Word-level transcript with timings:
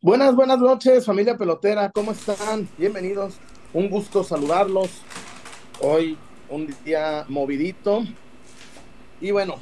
Buenas, 0.00 0.34
buenas 0.34 0.58
noches, 0.58 1.04
familia 1.04 1.36
pelotera, 1.36 1.90
¿cómo 1.90 2.12
están? 2.12 2.68
Bienvenidos, 2.78 3.34
un 3.72 3.90
gusto 3.90 4.24
saludarlos. 4.24 5.02
Hoy 5.80 6.16
un 6.48 6.74
día 6.84 7.24
movidito. 7.28 8.04
Y 9.20 9.30
bueno, 9.30 9.56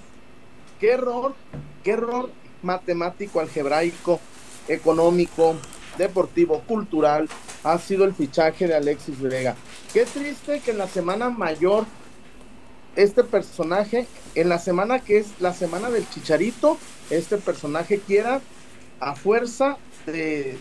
qué 0.78 0.92
error, 0.92 1.34
qué 1.82 1.92
error 1.92 2.30
matemático, 2.62 3.41
algebraico, 3.41 4.20
económico, 4.68 5.56
deportivo, 5.98 6.60
cultural, 6.60 7.28
ha 7.64 7.78
sido 7.78 8.05
el 8.05 8.14
fichaje 8.14 8.69
de 8.69 8.74
Alexis 8.74 9.20
Vega. 9.20 9.56
Qué 9.92 10.05
triste 10.05 10.60
que 10.60 10.70
en 10.70 10.78
la 10.78 10.88
semana 10.88 11.30
mayor, 11.30 11.86
este 12.94 13.24
personaje, 13.24 14.06
en 14.34 14.48
la 14.48 14.58
semana 14.58 14.98
que 14.98 15.19
es 15.19 15.41
la 15.41 15.52
semana 15.52 15.91
del 15.91 16.08
chicharito, 16.08 16.78
este 17.10 17.38
personaje 17.38 18.00
quiera 18.00 18.41
a 19.00 19.14
fuerza 19.14 19.77
de, 20.06 20.59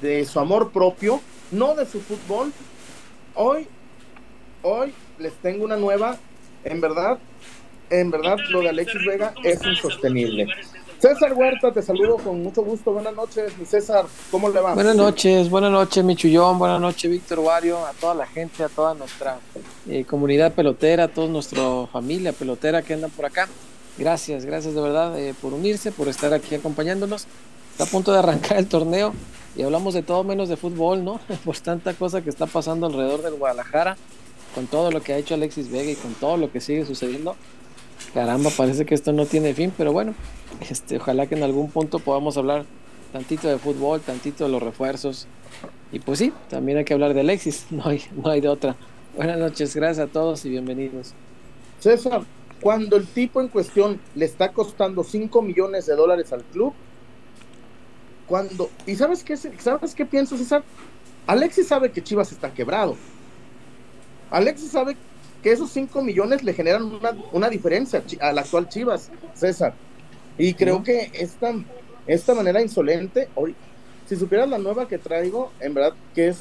de 0.00 0.24
su 0.24 0.38
amor 0.40 0.72
propio, 0.72 1.20
no 1.50 1.74
de 1.74 1.86
su 1.86 2.00
fútbol. 2.00 2.52
Hoy, 3.34 3.66
hoy 4.62 4.92
les 5.18 5.34
tengo 5.34 5.64
una 5.64 5.76
nueva, 5.76 6.18
en 6.64 6.80
verdad, 6.80 7.18
en 7.90 8.10
verdad 8.10 8.36
lo 8.50 8.60
de 8.60 8.68
Alexis 8.70 9.04
Vega 9.04 9.34
es 9.42 9.64
insostenible. 9.64 10.48
César 10.98 11.32
Huerta, 11.32 11.72
te 11.72 11.82
saludo 11.82 12.16
con 12.16 12.44
mucho 12.44 12.62
gusto. 12.62 12.92
Buenas 12.92 13.12
noches, 13.12 13.58
mi 13.58 13.64
César, 13.64 14.06
¿cómo 14.30 14.48
le 14.48 14.60
va? 14.60 14.74
Buenas 14.74 14.94
noches, 14.94 15.50
buenas 15.50 15.72
noches, 15.72 16.04
mi 16.04 16.14
Chullón, 16.14 16.60
buenas 16.60 16.80
noches, 16.80 17.10
Víctor 17.10 17.40
Wario, 17.40 17.84
a 17.84 17.90
toda 17.90 18.14
la 18.14 18.24
gente, 18.24 18.62
a 18.62 18.68
toda 18.68 18.94
nuestra 18.94 19.38
eh, 19.88 20.04
comunidad 20.04 20.52
pelotera, 20.52 21.04
a 21.04 21.08
toda 21.08 21.26
nuestra 21.26 21.88
familia 21.92 22.32
pelotera 22.32 22.82
que 22.82 22.94
andan 22.94 23.10
por 23.10 23.26
acá. 23.26 23.48
Gracias, 23.98 24.44
gracias 24.46 24.74
de 24.74 24.80
verdad 24.80 25.18
eh, 25.18 25.34
por 25.40 25.52
unirse, 25.52 25.92
por 25.92 26.08
estar 26.08 26.32
aquí 26.32 26.54
acompañándonos. 26.54 27.26
Está 27.72 27.84
a 27.84 27.86
punto 27.86 28.12
de 28.12 28.18
arrancar 28.18 28.58
el 28.58 28.66
torneo 28.66 29.12
y 29.54 29.62
hablamos 29.62 29.94
de 29.94 30.02
todo 30.02 30.24
menos 30.24 30.48
de 30.48 30.56
fútbol, 30.56 31.04
¿no? 31.04 31.20
Pues 31.44 31.62
tanta 31.62 31.94
cosa 31.94 32.22
que 32.22 32.30
está 32.30 32.46
pasando 32.46 32.86
alrededor 32.86 33.22
del 33.22 33.34
Guadalajara, 33.34 33.96
con 34.54 34.66
todo 34.66 34.90
lo 34.90 35.02
que 35.02 35.12
ha 35.12 35.18
hecho 35.18 35.34
Alexis 35.34 35.70
Vega 35.70 35.90
y 35.90 35.96
con 35.96 36.14
todo 36.14 36.36
lo 36.36 36.50
que 36.50 36.60
sigue 36.60 36.86
sucediendo. 36.86 37.36
Caramba, 38.14 38.50
parece 38.50 38.84
que 38.84 38.94
esto 38.94 39.12
no 39.12 39.26
tiene 39.26 39.54
fin, 39.54 39.72
pero 39.76 39.92
bueno, 39.92 40.14
este, 40.68 40.96
ojalá 40.96 41.26
que 41.26 41.34
en 41.34 41.42
algún 41.42 41.70
punto 41.70 41.98
podamos 41.98 42.36
hablar 42.36 42.66
tantito 43.12 43.48
de 43.48 43.58
fútbol, 43.58 44.00
tantito 44.00 44.44
de 44.44 44.50
los 44.50 44.62
refuerzos. 44.62 45.26
Y 45.92 45.98
pues 45.98 46.18
sí, 46.18 46.32
también 46.48 46.78
hay 46.78 46.84
que 46.84 46.94
hablar 46.94 47.14
de 47.14 47.20
Alexis, 47.20 47.66
no 47.70 47.86
hay, 47.86 48.02
no 48.14 48.30
hay 48.30 48.40
de 48.40 48.48
otra. 48.48 48.76
Buenas 49.16 49.38
noches, 49.38 49.76
gracias 49.76 50.08
a 50.08 50.10
todos 50.10 50.44
y 50.44 50.50
bienvenidos. 50.50 51.12
César, 51.80 52.22
cuando 52.62 52.96
el 52.96 53.06
tipo 53.08 53.40
en 53.40 53.48
cuestión 53.48 54.00
le 54.14 54.24
está 54.24 54.52
costando 54.52 55.02
5 55.02 55.42
millones 55.42 55.84
de 55.86 55.96
dólares 55.96 56.32
al 56.32 56.44
club, 56.44 56.72
cuando, 58.28 58.70
¿y 58.86 58.94
sabes 58.94 59.24
qué, 59.24 59.36
sabes 59.36 59.94
qué 59.94 60.06
pienso, 60.06 60.38
César? 60.38 60.62
Alexis 61.26 61.66
sabe 61.66 61.90
que 61.90 62.02
Chivas 62.02 62.30
está 62.30 62.54
quebrado. 62.54 62.96
Alexis 64.30 64.70
sabe 64.70 64.96
que 65.42 65.50
esos 65.50 65.70
5 65.70 66.02
millones 66.02 66.44
le 66.44 66.54
generan 66.54 66.84
una, 66.84 67.16
una 67.32 67.48
diferencia 67.48 68.02
al 68.20 68.38
actual 68.38 68.68
Chivas, 68.68 69.10
César. 69.34 69.74
Y 70.38 70.54
creo 70.54 70.84
que 70.84 71.10
esta, 71.14 71.52
esta 72.06 72.32
manera 72.32 72.62
insolente, 72.62 73.28
hoy, 73.34 73.56
si 74.06 74.14
supieras 74.14 74.48
la 74.48 74.58
nueva 74.58 74.86
que 74.86 74.98
traigo, 74.98 75.50
en 75.58 75.74
verdad 75.74 75.94
que 76.14 76.28
es, 76.28 76.36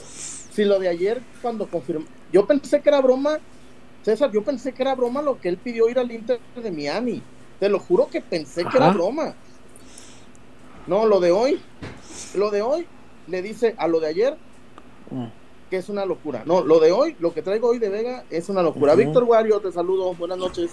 si 0.53 0.65
lo 0.65 0.79
de 0.79 0.87
ayer 0.87 1.19
cuando 1.41 1.67
confirmó, 1.67 2.05
yo 2.31 2.45
pensé 2.45 2.79
que 2.79 2.89
era 2.89 3.01
broma, 3.01 3.39
César, 4.03 4.31
yo 4.31 4.43
pensé 4.43 4.73
que 4.73 4.81
era 4.81 4.95
broma 4.95 5.21
lo 5.21 5.39
que 5.39 5.49
él 5.49 5.57
pidió 5.57 5.89
ir 5.89 5.99
al 5.99 6.11
Inter 6.11 6.39
de 6.55 6.71
Miami. 6.71 7.21
Te 7.59 7.69
lo 7.69 7.79
juro 7.79 8.07
que 8.09 8.21
pensé 8.21 8.65
que 8.65 8.77
era 8.77 8.89
broma. 8.91 9.35
No, 10.87 11.05
lo 11.05 11.19
de 11.19 11.31
hoy, 11.31 11.61
lo 12.35 12.49
de 12.49 12.63
hoy 12.63 12.87
le 13.27 13.41
dice 13.41 13.75
a 13.77 13.87
lo 13.87 13.99
de 13.99 14.07
ayer 14.07 14.37
mm. 15.11 15.25
que 15.69 15.77
es 15.77 15.89
una 15.89 16.05
locura. 16.05 16.41
No, 16.45 16.61
lo 16.61 16.79
de 16.79 16.91
hoy, 16.91 17.15
lo 17.19 17.33
que 17.33 17.43
traigo 17.43 17.69
hoy 17.69 17.77
de 17.77 17.89
Vega 17.89 18.23
es 18.31 18.49
una 18.49 18.63
locura. 18.63 18.95
Víctor 18.95 19.23
Wario, 19.25 19.59
te 19.59 19.71
saludo, 19.71 20.13
buenas 20.15 20.39
noches. 20.39 20.71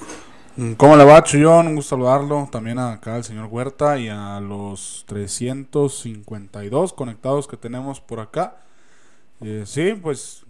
Mm, 0.56 0.72
¿Cómo 0.72 0.96
le 0.96 1.04
va, 1.04 1.22
Chuyón? 1.22 1.66
Un 1.66 1.76
gusto 1.76 1.90
saludarlo. 1.90 2.48
También 2.50 2.78
acá 2.78 3.16
al 3.16 3.24
señor 3.24 3.48
Huerta 3.50 3.98
y 3.98 4.08
a 4.08 4.40
los 4.40 5.04
352 5.06 6.94
conectados 6.94 7.46
que 7.46 7.58
tenemos 7.58 8.00
por 8.00 8.20
acá. 8.20 8.56
Eh, 9.42 9.64
sí, 9.66 9.92
pues 9.92 10.44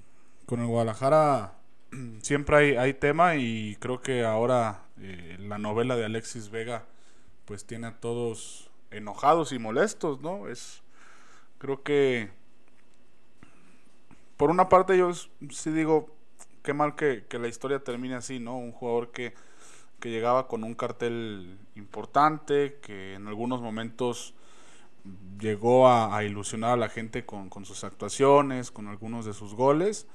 con 0.47 0.61
el 0.61 0.67
Guadalajara 0.67 1.58
siempre 2.23 2.57
hay, 2.57 2.77
hay 2.77 2.95
tema 2.95 3.37
y 3.37 3.77
creo 3.81 4.01
que 4.01 4.25
ahora 4.25 4.83
eh, 5.01 5.37
la 5.41 5.59
novela 5.59 5.97
de 5.97 6.05
Alexis 6.05 6.51
Vega 6.51 6.85
pues 7.45 7.65
tiene 7.65 7.87
a 7.87 8.01
todos 8.01 8.71
enojados 8.91 9.53
y 9.53 9.59
molestos, 9.59 10.21
¿no? 10.21 10.49
Es, 10.49 10.83
creo 11.59 11.83
que, 11.83 12.31
por 14.37 14.51
una 14.51 14.69
parte 14.69 14.99
yo 14.99 15.13
sí 15.15 15.71
digo, 15.71 16.15
qué 16.63 16.75
mal 16.75 16.95
que, 16.95 17.25
la 17.31 17.49
historia 17.49 17.83
termine 17.83 18.17
así, 18.17 18.39
¿no? 18.39 18.59
Un 18.59 18.73
jugador 18.73 19.11
que, 19.13 19.35
que 20.01 20.11
llegaba 20.11 20.49
con 20.49 20.65
un 20.65 20.75
cartel 20.75 21.59
importante, 21.75 22.79
que 22.83 23.15
en 23.15 23.29
algunos 23.29 23.63
momentos 23.63 24.35
llegó 25.41 25.89
a, 25.89 26.23
ilusionar 26.25 26.73
a 26.73 26.77
la 26.77 26.89
gente 26.89 27.25
con, 27.25 27.49
con, 27.49 27.65
sus 27.65 27.85
actuaciones, 27.85 28.71
con 28.71 28.89
algunos 28.89 29.25
de 29.25 29.33
sus 29.33 29.55
goles, 29.55 30.07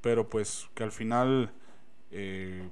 pero 0.00 0.28
pues 0.28 0.68
que 0.74 0.84
al 0.84 0.92
final 0.92 1.52
eh, 2.10 2.68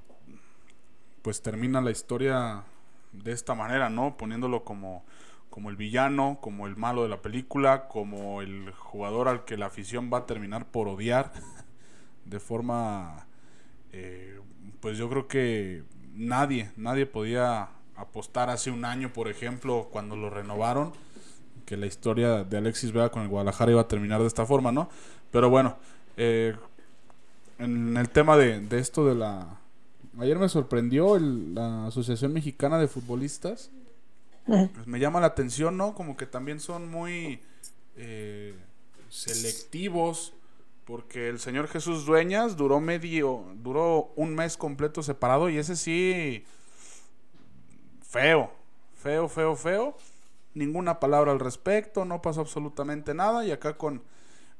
pues 1.22 1.42
termina 1.42 1.80
la 1.80 1.90
historia 1.90 2.64
de 3.12 3.32
esta 3.32 3.54
manera, 3.54 3.90
¿no? 3.90 4.16
Poniéndolo 4.16 4.64
como 4.64 5.04
como 5.58 5.70
el 5.70 5.76
villano, 5.76 6.38
como 6.40 6.68
el 6.68 6.76
malo 6.76 7.02
de 7.02 7.08
la 7.08 7.20
película, 7.20 7.88
como 7.88 8.42
el 8.42 8.70
jugador 8.72 9.26
al 9.26 9.44
que 9.44 9.56
la 9.56 9.66
afición 9.66 10.08
va 10.12 10.18
a 10.18 10.26
terminar 10.26 10.66
por 10.66 10.86
odiar 10.86 11.32
de 12.24 12.38
forma, 12.38 13.26
eh, 13.92 14.38
pues 14.80 14.98
yo 14.98 15.08
creo 15.08 15.26
que 15.26 15.82
nadie, 16.14 16.70
nadie 16.76 17.06
podía 17.06 17.70
apostar 17.96 18.50
hace 18.50 18.70
un 18.70 18.84
año, 18.84 19.12
por 19.12 19.26
ejemplo, 19.26 19.88
cuando 19.90 20.14
lo 20.14 20.30
renovaron, 20.30 20.92
que 21.66 21.76
la 21.76 21.86
historia 21.86 22.44
de 22.44 22.56
Alexis 22.56 22.92
Vega 22.92 23.10
con 23.10 23.22
el 23.22 23.28
Guadalajara 23.28 23.72
iba 23.72 23.80
a 23.80 23.88
terminar 23.88 24.20
de 24.20 24.28
esta 24.28 24.46
forma, 24.46 24.70
¿no? 24.70 24.88
Pero 25.32 25.50
bueno, 25.50 25.76
eh, 26.16 26.54
en 27.58 27.96
el 27.96 28.08
tema 28.08 28.36
de, 28.36 28.66
esto 28.78 29.06
de 29.06 29.14
la... 29.14 29.58
Ayer 30.18 30.38
me 30.38 30.48
sorprendió 30.48 31.18
la 31.18 31.86
Asociación 31.86 32.32
Mexicana 32.32 32.78
de 32.78 32.88
Futbolistas 32.88 33.70
pues 34.48 34.86
me 34.86 34.98
llama 34.98 35.20
la 35.20 35.26
atención, 35.26 35.76
¿no? 35.76 35.94
Como 35.94 36.16
que 36.16 36.24
también 36.24 36.58
son 36.58 36.90
muy 36.90 37.40
eh, 37.96 38.54
selectivos, 39.10 40.32
porque 40.86 41.28
el 41.28 41.38
señor 41.38 41.68
Jesús 41.68 42.06
Dueñas 42.06 42.56
duró 42.56 42.80
medio, 42.80 43.44
duró 43.56 44.10
un 44.16 44.34
mes 44.34 44.56
completo 44.56 45.02
separado 45.02 45.50
y 45.50 45.58
ese 45.58 45.76
sí, 45.76 46.44
feo, 48.08 48.50
feo, 48.94 49.28
feo, 49.28 49.54
feo. 49.54 49.96
Ninguna 50.54 50.98
palabra 50.98 51.30
al 51.30 51.40
respecto, 51.40 52.06
no 52.06 52.22
pasó 52.22 52.40
absolutamente 52.40 53.12
nada 53.12 53.44
y 53.44 53.50
acá 53.50 53.76
con, 53.76 54.02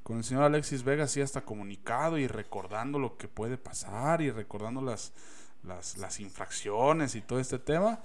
con 0.03 0.19
el 0.19 0.25
señor 0.25 0.44
Alexis 0.44 0.84
Vega 0.84 1.06
sí 1.06 1.20
está 1.20 1.42
comunicado 1.42 2.19
y 2.19 2.26
recordando 2.26 2.98
lo 2.98 3.16
que 3.16 3.28
puede 3.28 3.59
pasar 3.59 4.22
y 4.22 4.30
recordando 4.30 4.80
las, 4.80 5.12
las, 5.62 5.98
las 5.98 6.21
infracciones 6.21 7.15
y 7.15 7.21
todo 7.21 7.41
este 7.41 7.59
tema. 7.59 8.00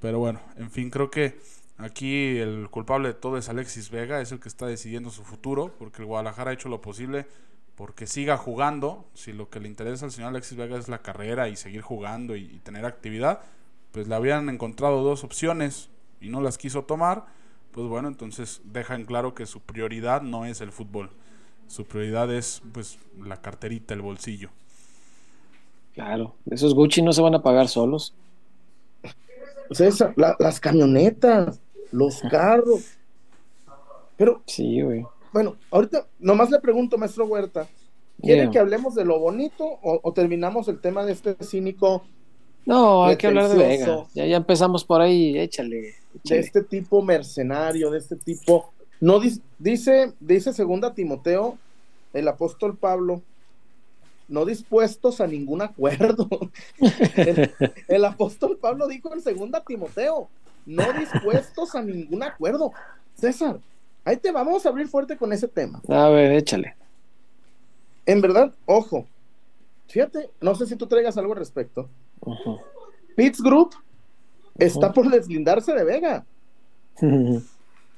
Pero 0.00 0.18
bueno, 0.18 0.40
en 0.56 0.70
fin, 0.70 0.90
creo 0.90 1.10
que 1.10 1.40
aquí 1.78 2.36
el 2.38 2.68
culpable 2.70 3.08
de 3.08 3.14
todo 3.14 3.38
es 3.38 3.48
Alexis 3.48 3.90
Vega, 3.90 4.20
es 4.20 4.32
el 4.32 4.40
que 4.40 4.48
está 4.48 4.66
decidiendo 4.66 5.10
su 5.10 5.24
futuro, 5.24 5.74
porque 5.78 6.02
el 6.02 6.06
Guadalajara 6.06 6.50
ha 6.50 6.54
hecho 6.54 6.68
lo 6.68 6.80
posible 6.80 7.26
porque 7.74 8.06
siga 8.06 8.36
jugando. 8.36 9.08
Si 9.14 9.32
lo 9.32 9.48
que 9.48 9.60
le 9.60 9.68
interesa 9.68 10.04
al 10.04 10.12
señor 10.12 10.30
Alexis 10.30 10.56
Vega 10.56 10.78
es 10.78 10.88
la 10.88 11.02
carrera 11.02 11.48
y 11.48 11.56
seguir 11.56 11.82
jugando 11.82 12.36
y, 12.36 12.60
tener 12.60 12.84
actividad, 12.84 13.40
pues 13.92 14.08
le 14.08 14.14
habían 14.14 14.48
encontrado 14.48 15.02
dos 15.02 15.24
opciones 15.24 15.88
y 16.20 16.28
no 16.28 16.40
las 16.40 16.58
quiso 16.58 16.84
tomar. 16.84 17.26
Pues 17.74 17.88
bueno, 17.88 18.06
entonces 18.06 18.62
deja 18.64 18.94
en 18.94 19.04
claro 19.04 19.34
que 19.34 19.46
su 19.46 19.60
prioridad 19.60 20.22
no 20.22 20.46
es 20.46 20.60
el 20.60 20.70
fútbol. 20.70 21.10
Su 21.66 21.84
prioridad 21.84 22.32
es 22.32 22.62
pues 22.72 23.00
la 23.20 23.42
carterita, 23.42 23.94
el 23.94 24.00
bolsillo. 24.00 24.50
Claro, 25.92 26.36
esos 26.48 26.72
Gucci 26.72 27.02
no 27.02 27.12
se 27.12 27.20
van 27.20 27.34
a 27.34 27.42
pagar 27.42 27.66
solos. 27.66 28.14
César, 29.72 30.14
las 30.16 30.60
camionetas, 30.60 31.60
los 31.90 32.20
carros. 32.30 32.96
Pero, 34.16 34.42
sí, 34.46 34.80
güey. 34.80 35.04
Bueno, 35.32 35.56
ahorita 35.72 36.06
nomás 36.20 36.50
le 36.50 36.60
pregunto, 36.60 36.96
maestro 36.96 37.26
Huerta, 37.26 37.66
¿quiere 38.22 38.50
que 38.52 38.58
hablemos 38.60 38.94
de 38.94 39.04
lo 39.04 39.18
bonito 39.18 39.80
o, 39.82 40.12
terminamos 40.12 40.68
el 40.68 40.80
tema 40.80 41.04
de 41.04 41.12
este 41.12 41.36
cínico? 41.42 42.04
No, 42.66 43.04
hay 43.04 43.16
que 43.16 43.26
hablar 43.26 43.48
de 43.48 43.56
Vega. 43.56 44.06
Ya, 44.14 44.26
ya 44.26 44.36
empezamos 44.36 44.84
por 44.84 45.00
ahí, 45.00 45.38
échale, 45.38 45.94
De 46.24 46.38
este 46.38 46.62
tipo 46.62 47.02
mercenario, 47.02 47.90
de 47.90 47.98
este 47.98 48.16
tipo. 48.16 48.72
No 49.00 49.20
dice, 49.58 50.12
dice 50.20 50.52
segunda 50.52 50.94
Timoteo, 50.94 51.58
el 52.12 52.28
apóstol 52.28 52.76
Pablo, 52.76 53.22
no 54.28 54.44
dispuestos 54.44 55.20
a 55.20 55.26
ningún 55.26 55.62
acuerdo. 55.62 56.28
el, 57.88 58.04
apóstol 58.04 58.56
Pablo 58.56 58.88
dijo 58.88 59.12
en 59.12 59.20
segunda 59.20 59.62
Timoteo, 59.62 60.28
no 60.64 60.84
dispuestos 60.94 61.74
a 61.74 61.82
ningún 61.82 62.22
acuerdo. 62.22 62.72
César, 63.14 63.58
ahí 64.04 64.16
te 64.16 64.32
vamos 64.32 64.64
a 64.64 64.70
abrir 64.70 64.88
fuerte 64.88 65.16
con 65.16 65.32
ese 65.32 65.48
tema. 65.48 65.82
A 65.88 66.08
ver, 66.08 66.32
échale. 66.32 66.74
En 68.06 68.20
verdad, 68.20 68.52
ojo, 68.66 69.06
fíjate, 69.88 70.30
no 70.40 70.54
sé 70.54 70.66
si 70.66 70.76
tú 70.76 70.86
traigas 70.86 71.16
algo 71.18 71.32
al 71.32 71.38
respecto. 71.38 71.88
Pitts 73.16 73.40
Group 73.40 73.74
está 74.58 74.92
por 74.92 75.10
deslindarse 75.10 75.72
de 75.72 75.84
Vega. 75.84 76.26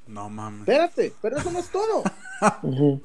No 0.07 0.29
mames. 0.29 0.61
Espérate, 0.61 1.13
pero 1.21 1.37
eso 1.37 1.51
no 1.51 1.59
es 1.59 1.69
todo. 1.69 2.03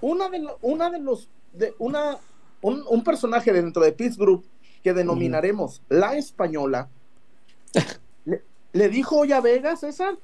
una, 0.00 0.28
de 0.28 0.46
una 0.62 0.90
de 0.90 1.00
los, 1.00 1.28
de 1.52 1.74
una, 1.78 2.18
un, 2.60 3.04
personaje 3.04 3.52
dentro 3.52 3.82
de 3.82 3.92
Pitts 3.92 4.16
Group 4.16 4.44
que 4.82 4.92
denominaremos 4.92 5.80
la 5.88 6.16
española, 6.16 6.88
le, 8.72 8.88
dijo 8.88 9.18
hoy 9.18 9.32
a 9.32 9.40
Vega, 9.40 9.76
César, 9.76 10.18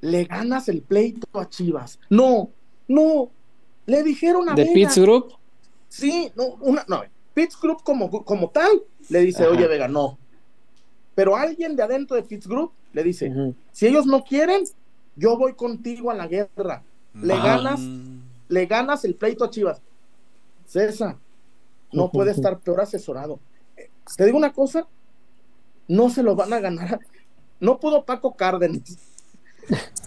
le 0.00 0.24
ganas 0.24 0.68
el 0.68 0.82
pleito 0.82 1.38
a 1.38 1.48
Chivas. 1.48 2.00
No, 2.10 2.50
no, 2.88 3.30
le 3.86 4.02
dijeron 4.02 4.48
a 4.48 4.54
¿De 4.54 4.66
Pitts 4.66 4.98
Group? 4.98 5.34
Sí, 5.88 6.32
no, 6.34 6.46
una, 6.60 6.84
no, 6.88 7.02
Pitts 7.34 7.60
Group 7.60 7.82
como, 7.82 8.10
como 8.24 8.48
tal 8.50 8.82
le 9.08 9.20
dice, 9.20 9.46
oye 9.46 9.66
Vega, 9.66 9.88
no. 9.88 10.18
Pero 11.14 11.36
alguien 11.36 11.76
de 11.76 11.82
adentro 11.82 12.16
de 12.16 12.22
Pitts 12.22 12.46
Group 12.46 12.72
le 12.92 13.02
dice, 13.02 13.32
si 13.72 13.86
ellos 13.86 14.06
no 14.06 14.24
quieren, 14.24 14.64
yo 15.16 15.36
voy 15.36 15.54
contigo 15.54 16.10
a 16.10 16.14
la 16.14 16.26
guerra. 16.26 16.82
Le 17.14 17.36
ganas, 17.36 17.80
le 18.48 18.66
ganas 18.66 19.04
el 19.04 19.14
pleito 19.14 19.44
a 19.44 19.50
Chivas. 19.50 19.80
César, 20.66 21.16
no 21.92 22.10
puede 22.10 22.32
estar 22.32 22.58
peor 22.58 22.80
asesorado. 22.80 23.38
Te 24.16 24.24
digo 24.24 24.38
una 24.38 24.52
cosa, 24.52 24.86
no 25.88 26.10
se 26.10 26.22
lo 26.22 26.34
van 26.34 26.52
a 26.52 26.60
ganar. 26.60 27.00
No 27.60 27.78
pudo 27.78 28.04
Paco 28.04 28.34
Cárdenas. 28.34 28.98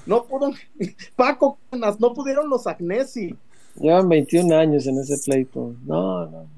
No 0.06 0.26
pudo 0.26 0.52
Paco 1.16 1.58
Cárdenas, 1.70 2.00
no 2.00 2.14
pudieron 2.14 2.50
los 2.50 2.68
Agnesi. 2.68 3.36
Llevan 3.76 4.10
21 4.10 4.56
años 4.56 4.88
en 4.88 4.98
ese 5.00 5.18
pleito. 5.24 5.76
No, 5.86 6.26
no. 6.26 6.57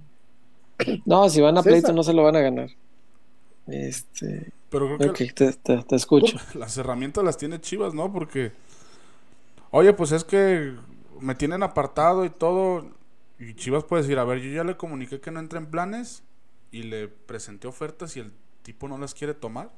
No, 1.05 1.29
si 1.29 1.41
van 1.41 1.57
a 1.57 1.63
pleito 1.63 1.91
no 1.93 2.03
se 2.03 2.13
lo 2.13 2.23
van 2.23 2.35
a 2.35 2.41
ganar. 2.41 2.69
Este. 3.67 4.51
Pero 4.69 4.97
creo 4.97 5.13
que 5.13 5.31
te, 5.31 5.95
escucho. 5.95 6.37
Las 6.53 6.77
herramientas 6.77 7.23
las 7.23 7.37
tiene 7.37 7.59
Chivas, 7.59 7.93
¿no? 7.93 8.11
Porque. 8.11 8.51
Oye, 9.71 9.93
pues 9.93 10.11
es 10.11 10.23
que 10.23 10.73
me 11.19 11.35
tienen 11.35 11.63
apartado 11.63 12.25
y 12.25 12.29
todo. 12.29 12.85
Y 13.39 13.53
Chivas 13.55 13.83
puede 13.83 14.03
decir, 14.03 14.19
a 14.19 14.23
ver, 14.23 14.39
yo 14.39 14.51
ya 14.51 14.63
le 14.63 14.77
comuniqué 14.77 15.19
que 15.19 15.31
no 15.31 15.39
entra 15.39 15.59
en 15.59 15.67
planes 15.67 16.23
y 16.71 16.83
le 16.83 17.07
presenté 17.07 17.67
ofertas 17.67 18.15
y 18.17 18.19
el 18.19 18.31
tipo 18.63 18.87
no 18.87 18.97
las 18.97 19.13
quiere 19.13 19.33
tomar. 19.33 19.69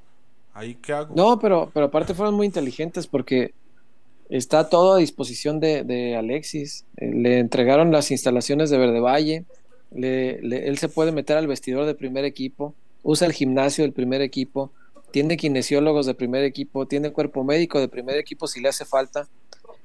¿Ahí 0.53 0.75
qué 0.75 0.93
hago? 0.93 1.15
No, 1.15 1.39
pero, 1.39 1.69
pero 1.73 1.87
aparte 1.87 2.13
fueron 2.13 2.35
muy 2.35 2.45
inteligentes 2.45 3.07
porque 3.07 3.53
está 4.29 4.69
todo 4.69 4.93
a 4.93 4.97
disposición 4.97 5.59
de, 5.59 6.15
Alexis. 6.17 6.85
Eh, 6.97 7.11
le 7.13 7.39
entregaron 7.39 7.91
las 7.91 8.11
instalaciones 8.11 8.69
de 8.69 8.77
Verde 8.77 8.99
Valle. 8.99 9.45
Él 9.91 10.77
se 10.77 10.89
puede 10.89 11.11
meter 11.11 11.37
al 11.37 11.47
vestidor 11.47 11.85
de 11.85 11.95
primer 11.95 12.25
equipo. 12.25 12.73
Usa 13.03 13.27
el 13.27 13.33
gimnasio 13.33 13.83
del 13.83 13.93
primer 13.93 14.21
equipo. 14.21 14.71
Tiene 15.11 15.37
kinesiólogos 15.37 16.05
de 16.05 16.13
primer 16.13 16.43
equipo. 16.43 16.85
Tiene 16.85 17.11
cuerpo 17.11 17.43
médico 17.43 17.79
de 17.79 17.87
primer 17.87 18.17
equipo 18.17 18.47
si 18.47 18.61
le 18.61 18.69
hace 18.69 18.85
falta. 18.85 19.27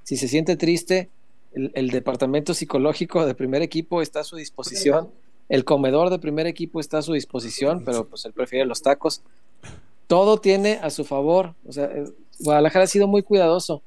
Si 0.04 0.16
se 0.16 0.28
siente 0.28 0.56
triste, 0.56 1.08
el, 1.52 1.90
departamento 1.90 2.54
psicológico 2.54 3.26
de 3.26 3.34
primer 3.34 3.62
equipo 3.62 4.02
está 4.02 4.20
a 4.20 4.24
su 4.24 4.36
disposición. 4.36 5.10
El 5.48 5.64
comedor 5.64 6.10
de 6.10 6.18
primer 6.18 6.46
equipo 6.46 6.80
está 6.80 6.98
a 6.98 7.02
su 7.02 7.12
disposición, 7.12 7.84
pero 7.84 8.06
pues 8.06 8.24
él 8.24 8.32
prefiere 8.32 8.66
los 8.66 8.82
tacos. 8.82 9.22
Todo 10.06 10.38
tiene 10.38 10.78
a 10.82 10.90
su 10.90 11.04
favor. 11.04 11.54
O 11.66 11.72
sea, 11.72 11.86
eh, 11.86 12.04
Guadalajara 12.40 12.84
ha 12.84 12.88
sido 12.88 13.08
muy 13.08 13.22
cuidadoso 13.22 13.82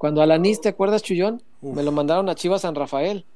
cuando 0.00 0.22
Alanis, 0.22 0.62
¿te 0.62 0.70
acuerdas, 0.70 1.02
Chullón? 1.02 1.42
Me 1.60 1.82
lo 1.82 1.92
mandaron 1.92 2.30
a 2.30 2.34
Chivas 2.34 2.62
San 2.62 2.74
Rafael. 2.74 3.26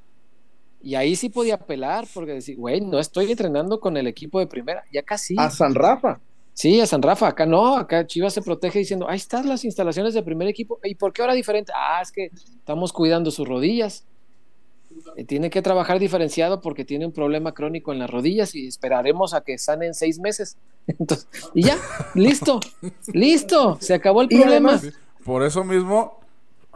Y 0.85 0.97
ahí 0.97 1.17
sí 1.17 1.31
podía 1.31 1.55
apelar, 1.55 2.07
porque 2.13 2.33
decir, 2.33 2.57
güey, 2.59 2.83
no 2.83 2.99
estoy 2.99 3.31
entrenando 3.31 3.81
con 3.81 3.97
el 3.97 4.07
equipo 4.07 4.39
de 4.39 4.47
primera. 4.47 4.85
Ya 4.93 5.03
casi. 5.03 5.35
A 5.39 5.49
San 5.49 5.75
Rafa. 5.75 6.21
Sí, 6.53 6.79
a 6.79 6.87
San 6.87 7.01
Rafa. 7.01 7.29
Acá 7.29 7.47
no, 7.47 7.79
acá 7.79 8.07
Chivas 8.07 8.35
se 8.35 8.43
protege 8.43 8.81
diciendo, 8.81 9.09
ahí 9.09 9.17
están 9.17 9.49
las 9.49 9.65
instalaciones 9.65 10.13
de 10.13 10.23
primer 10.23 10.47
equipo. 10.47 10.79
¿Y 10.85 10.95
por 10.95 11.15
qué 11.15 11.23
ahora 11.23 11.33
diferente? 11.33 11.73
Ah, 11.75 12.01
es 12.03 12.13
que 12.13 12.31
estamos 12.35 12.93
cuidando 12.93 13.31
sus 13.31 13.49
rodillas. 13.49 14.05
Y 15.17 15.25
tiene 15.25 15.49
que 15.49 15.63
trabajar 15.63 15.99
diferenciado 15.99 16.61
porque 16.61 16.85
tiene 16.85 17.07
un 17.07 17.13
problema 17.13 17.53
crónico 17.53 17.93
en 17.95 17.99
las 17.99 18.11
rodillas 18.11 18.55
y 18.55 18.67
esperaremos 18.67 19.33
a 19.33 19.41
que 19.41 19.57
sanen 19.57 19.95
seis 19.95 20.19
meses. 20.19 20.59
Entonces, 20.87 21.27
y 21.55 21.63
ya, 21.63 21.79
listo, 22.15 22.61
listo, 23.15 23.79
se 23.81 23.95
acabó 23.95 24.21
el 24.21 24.29
problema. 24.29 24.79
por 25.25 25.45
eso 25.45 25.65
mismo 25.65 26.21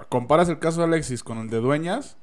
comparas 0.09 0.49
el 0.49 0.59
caso 0.59 0.79
de 0.79 0.85
Alexis 0.85 1.23
con 1.23 1.39
el 1.39 1.51
de 1.51 1.59
Dueñas, 1.59 2.17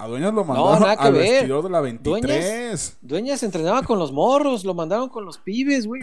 a 0.00 0.06
Dueñas 0.06 0.32
lo 0.32 0.44
mandaron 0.44 0.98
al 0.98 1.12
vestidor 1.12 1.64
de 1.64 1.70
la 1.70 1.80
23. 1.82 2.98
Dueñas, 3.02 3.42
entrenaba 3.42 3.82
con 3.82 3.98
los 3.98 4.12
morros, 4.12 4.64
lo 4.64 4.72
mandaron 4.72 5.10
con 5.10 5.26
los 5.26 5.36
pibes, 5.36 5.86
güey. 5.86 6.00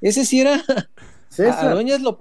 Ese 0.00 0.24
sí 0.24 0.40
era. 0.40 0.62
a, 1.38 1.68
Dueñas 1.74 2.00
lo, 2.00 2.16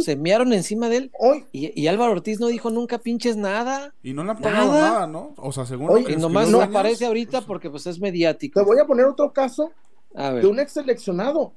semearon 0.00 0.54
encima 0.54 0.88
de 0.88 0.96
él. 0.96 1.10
Hoy, 1.18 1.44
y, 1.52 1.86
Álvaro 1.86 2.12
Ortiz 2.12 2.40
no 2.40 2.46
dijo 2.46 2.70
nunca 2.70 2.96
pinches 2.96 3.36
nada. 3.36 3.92
Y 4.02 4.14
no 4.14 4.24
le 4.24 4.30
han 4.30 4.38
pagado 4.38 4.72
nada, 4.72 5.06
¿no? 5.06 5.34
O 5.36 5.52
sea, 5.52 5.66
según. 5.66 6.10
y 6.10 6.16
nomás 6.16 6.48
no 6.48 6.62
aparece 6.62 7.04
ahorita 7.04 7.42
porque 7.42 7.68
pues 7.68 7.86
es 7.86 8.00
mediático. 8.00 8.58
Te 8.58 8.64
voy 8.64 8.78
a 8.78 8.86
poner 8.86 9.04
otro 9.04 9.30
caso 9.34 9.70
de 10.14 10.46
un 10.46 10.60
ex 10.60 10.72
seleccionado. 10.72 11.52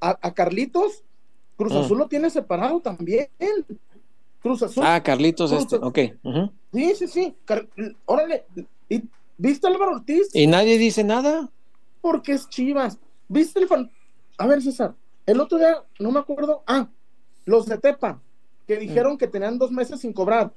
A, 0.00 0.32
Carlitos, 0.32 1.04
Cruz 1.56 1.74
mm. 1.74 1.76
Azul 1.76 1.98
lo 1.98 2.08
tiene 2.08 2.30
separado 2.30 2.80
también. 2.80 3.28
Cruz 4.42 4.62
Azul. 4.62 4.84
Ah, 4.86 5.02
Carlitos, 5.02 5.52
este, 5.52 5.76
ok. 5.76 5.98
Sí, 6.72 6.94
sí, 6.94 7.08
sí. 7.08 7.36
Órale. 8.06 8.44
¿Y, 8.88 9.02
¿Viste 9.36 9.66
Álvaro 9.66 9.92
Ortiz? 9.92 10.28
Y 10.34 10.46
nadie 10.46 10.78
dice 10.78 11.04
nada. 11.04 11.50
Porque 12.00 12.32
es 12.32 12.48
Chivas. 12.48 12.98
¿Viste 13.28 13.60
el 13.60 13.68
fan? 13.68 13.90
A 14.36 14.46
ver, 14.46 14.62
César. 14.62 14.94
El 15.26 15.40
otro 15.40 15.58
día, 15.58 15.82
no 15.98 16.10
me 16.10 16.20
acuerdo. 16.20 16.62
Ah, 16.66 16.88
los 17.44 17.66
de 17.66 17.78
Tepa, 17.78 18.20
que 18.66 18.76
mm. 18.76 18.80
dijeron 18.80 19.18
que 19.18 19.26
tenían 19.26 19.58
dos 19.58 19.70
meses 19.70 20.00
sin 20.00 20.12
cobrar. 20.12 20.52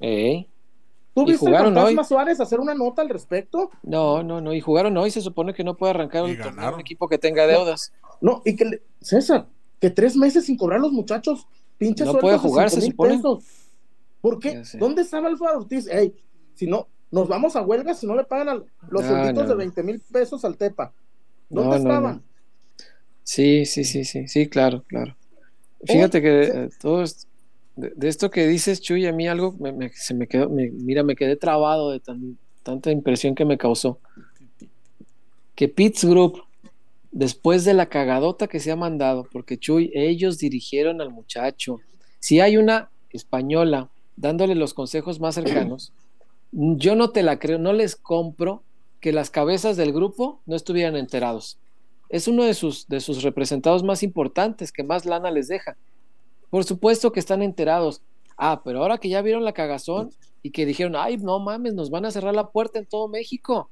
Eh. 0.00 0.46
¿Tú 1.14 1.24
viste 1.24 1.48
el 1.48 1.56
fantasma 1.56 2.02
Suárez 2.02 2.40
hacer 2.40 2.58
una 2.58 2.74
nota 2.74 3.02
al 3.02 3.08
respecto? 3.08 3.70
No, 3.82 4.22
no, 4.22 4.40
no. 4.40 4.52
Y 4.52 4.60
jugaron 4.60 4.96
hoy. 4.96 5.10
Se 5.10 5.20
supone 5.20 5.54
que 5.54 5.62
no 5.62 5.76
puede 5.76 5.90
arrancar 5.90 6.24
un 6.24 6.80
equipo 6.80 7.08
que 7.08 7.18
tenga 7.18 7.46
deudas. 7.46 7.92
No, 8.20 8.42
y 8.44 8.56
que, 8.56 8.82
César, 9.00 9.46
que 9.80 9.90
tres 9.90 10.16
meses 10.16 10.46
sin 10.46 10.56
cobrar 10.56 10.80
los 10.80 10.92
muchachos 10.92 11.46
Pinche 11.78 12.04
no 12.04 12.14
puede 12.14 12.38
jugar, 12.38 12.70
se 12.70 12.80
supone. 12.80 13.20
¿Por 14.20 14.38
qué? 14.38 14.62
¿Dónde 14.78 15.02
estaba 15.02 15.28
Alfaro 15.28 15.58
Ortiz? 15.58 15.86
Ey, 15.86 16.14
si 16.54 16.66
no, 16.66 16.88
nos 17.10 17.28
vamos 17.28 17.56
a 17.56 17.62
huelga 17.62 17.94
si 17.94 18.06
no 18.06 18.16
le 18.16 18.24
pagan 18.24 18.64
los 18.88 19.04
no, 19.04 19.44
de 19.44 19.54
20 19.54 19.82
mil 19.82 20.00
pesos 20.00 20.44
al 20.44 20.56
TEPA. 20.56 20.92
¿Dónde 21.48 21.76
estaban? 21.76 22.22
Sí, 23.22 23.66
sí, 23.66 23.84
sí, 23.84 24.04
sí, 24.04 24.28
sí, 24.28 24.48
claro, 24.48 24.82
claro. 24.86 25.16
Fíjate 25.84 26.22
que 26.22 26.42
eh, 26.42 26.68
todo 26.80 27.02
esto, 27.02 27.28
de, 27.76 28.08
esto 28.08 28.30
que 28.30 28.46
dices, 28.46 28.80
Chuy, 28.80 29.06
a 29.06 29.12
mí 29.12 29.28
algo 29.28 29.56
se 29.92 30.14
me 30.14 30.26
quedó, 30.26 30.48
mira, 30.48 31.02
me 31.02 31.16
quedé 31.16 31.36
trabado 31.36 31.90
de 31.90 32.00
tanta 32.62 32.90
impresión 32.90 33.34
que 33.34 33.44
me 33.44 33.58
causó. 33.58 33.98
Que 35.54 35.68
Pitts 35.68 36.04
Group 36.04 36.42
después 37.14 37.64
de 37.64 37.74
la 37.74 37.86
cagadota 37.86 38.48
que 38.48 38.58
se 38.58 38.72
ha 38.72 38.76
mandado, 38.76 39.28
porque 39.30 39.56
Chuy, 39.56 39.92
ellos 39.94 40.36
dirigieron 40.38 41.00
al 41.00 41.10
muchacho. 41.10 41.78
Si 42.18 42.40
hay 42.40 42.56
una 42.56 42.90
española 43.10 43.88
dándole 44.16 44.56
los 44.56 44.74
consejos 44.74 45.20
más 45.20 45.36
cercanos, 45.36 45.92
yo 46.52 46.96
no 46.96 47.10
te 47.10 47.22
la 47.22 47.38
creo, 47.38 47.58
no 47.58 47.72
les 47.72 47.94
compro 47.94 48.64
que 49.00 49.12
las 49.12 49.30
cabezas 49.30 49.76
del 49.76 49.92
grupo 49.92 50.40
no 50.44 50.56
estuvieran 50.56 50.96
enterados. 50.96 51.56
Es 52.08 52.26
uno 52.26 52.42
de 52.42 52.54
sus, 52.54 52.88
de 52.88 52.98
sus 53.00 53.22
representados 53.22 53.84
más 53.84 54.02
importantes, 54.02 54.72
que 54.72 54.82
más 54.82 55.06
lana 55.06 55.30
les 55.30 55.46
deja. 55.46 55.76
Por 56.50 56.64
supuesto 56.64 57.12
que 57.12 57.20
están 57.20 57.42
enterados. 57.42 58.02
Ah, 58.36 58.62
pero 58.64 58.82
ahora 58.82 58.98
que 58.98 59.08
ya 59.08 59.22
vieron 59.22 59.44
la 59.44 59.52
cagazón 59.52 60.10
y 60.42 60.50
que 60.50 60.66
dijeron, 60.66 60.96
ay, 60.96 61.16
no 61.18 61.38
mames, 61.38 61.74
nos 61.74 61.90
van 61.90 62.06
a 62.06 62.10
cerrar 62.10 62.34
la 62.34 62.50
puerta 62.50 62.80
en 62.80 62.86
todo 62.86 63.06
México. 63.06 63.70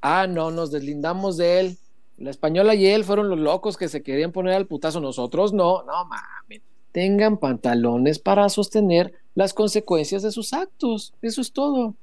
Ah, 0.00 0.26
no, 0.26 0.50
nos 0.50 0.70
deslindamos 0.70 1.36
de 1.36 1.60
él. 1.60 1.78
La 2.16 2.30
española 2.30 2.74
y 2.74 2.86
él 2.86 3.04
fueron 3.04 3.28
los 3.28 3.38
locos 3.38 3.76
que 3.76 3.88
se 3.88 4.02
querían 4.02 4.32
poner 4.32 4.54
al 4.54 4.66
putazo. 4.66 5.00
Nosotros 5.00 5.52
no, 5.52 5.82
no 5.82 6.04
mames. 6.04 6.62
Tengan 6.92 7.38
pantalones 7.38 8.20
para 8.20 8.48
sostener 8.48 9.12
las 9.34 9.52
consecuencias 9.52 10.22
de 10.22 10.30
sus 10.30 10.52
actos. 10.52 11.12
Eso 11.22 11.40
es 11.40 11.52
todo. 11.52 11.94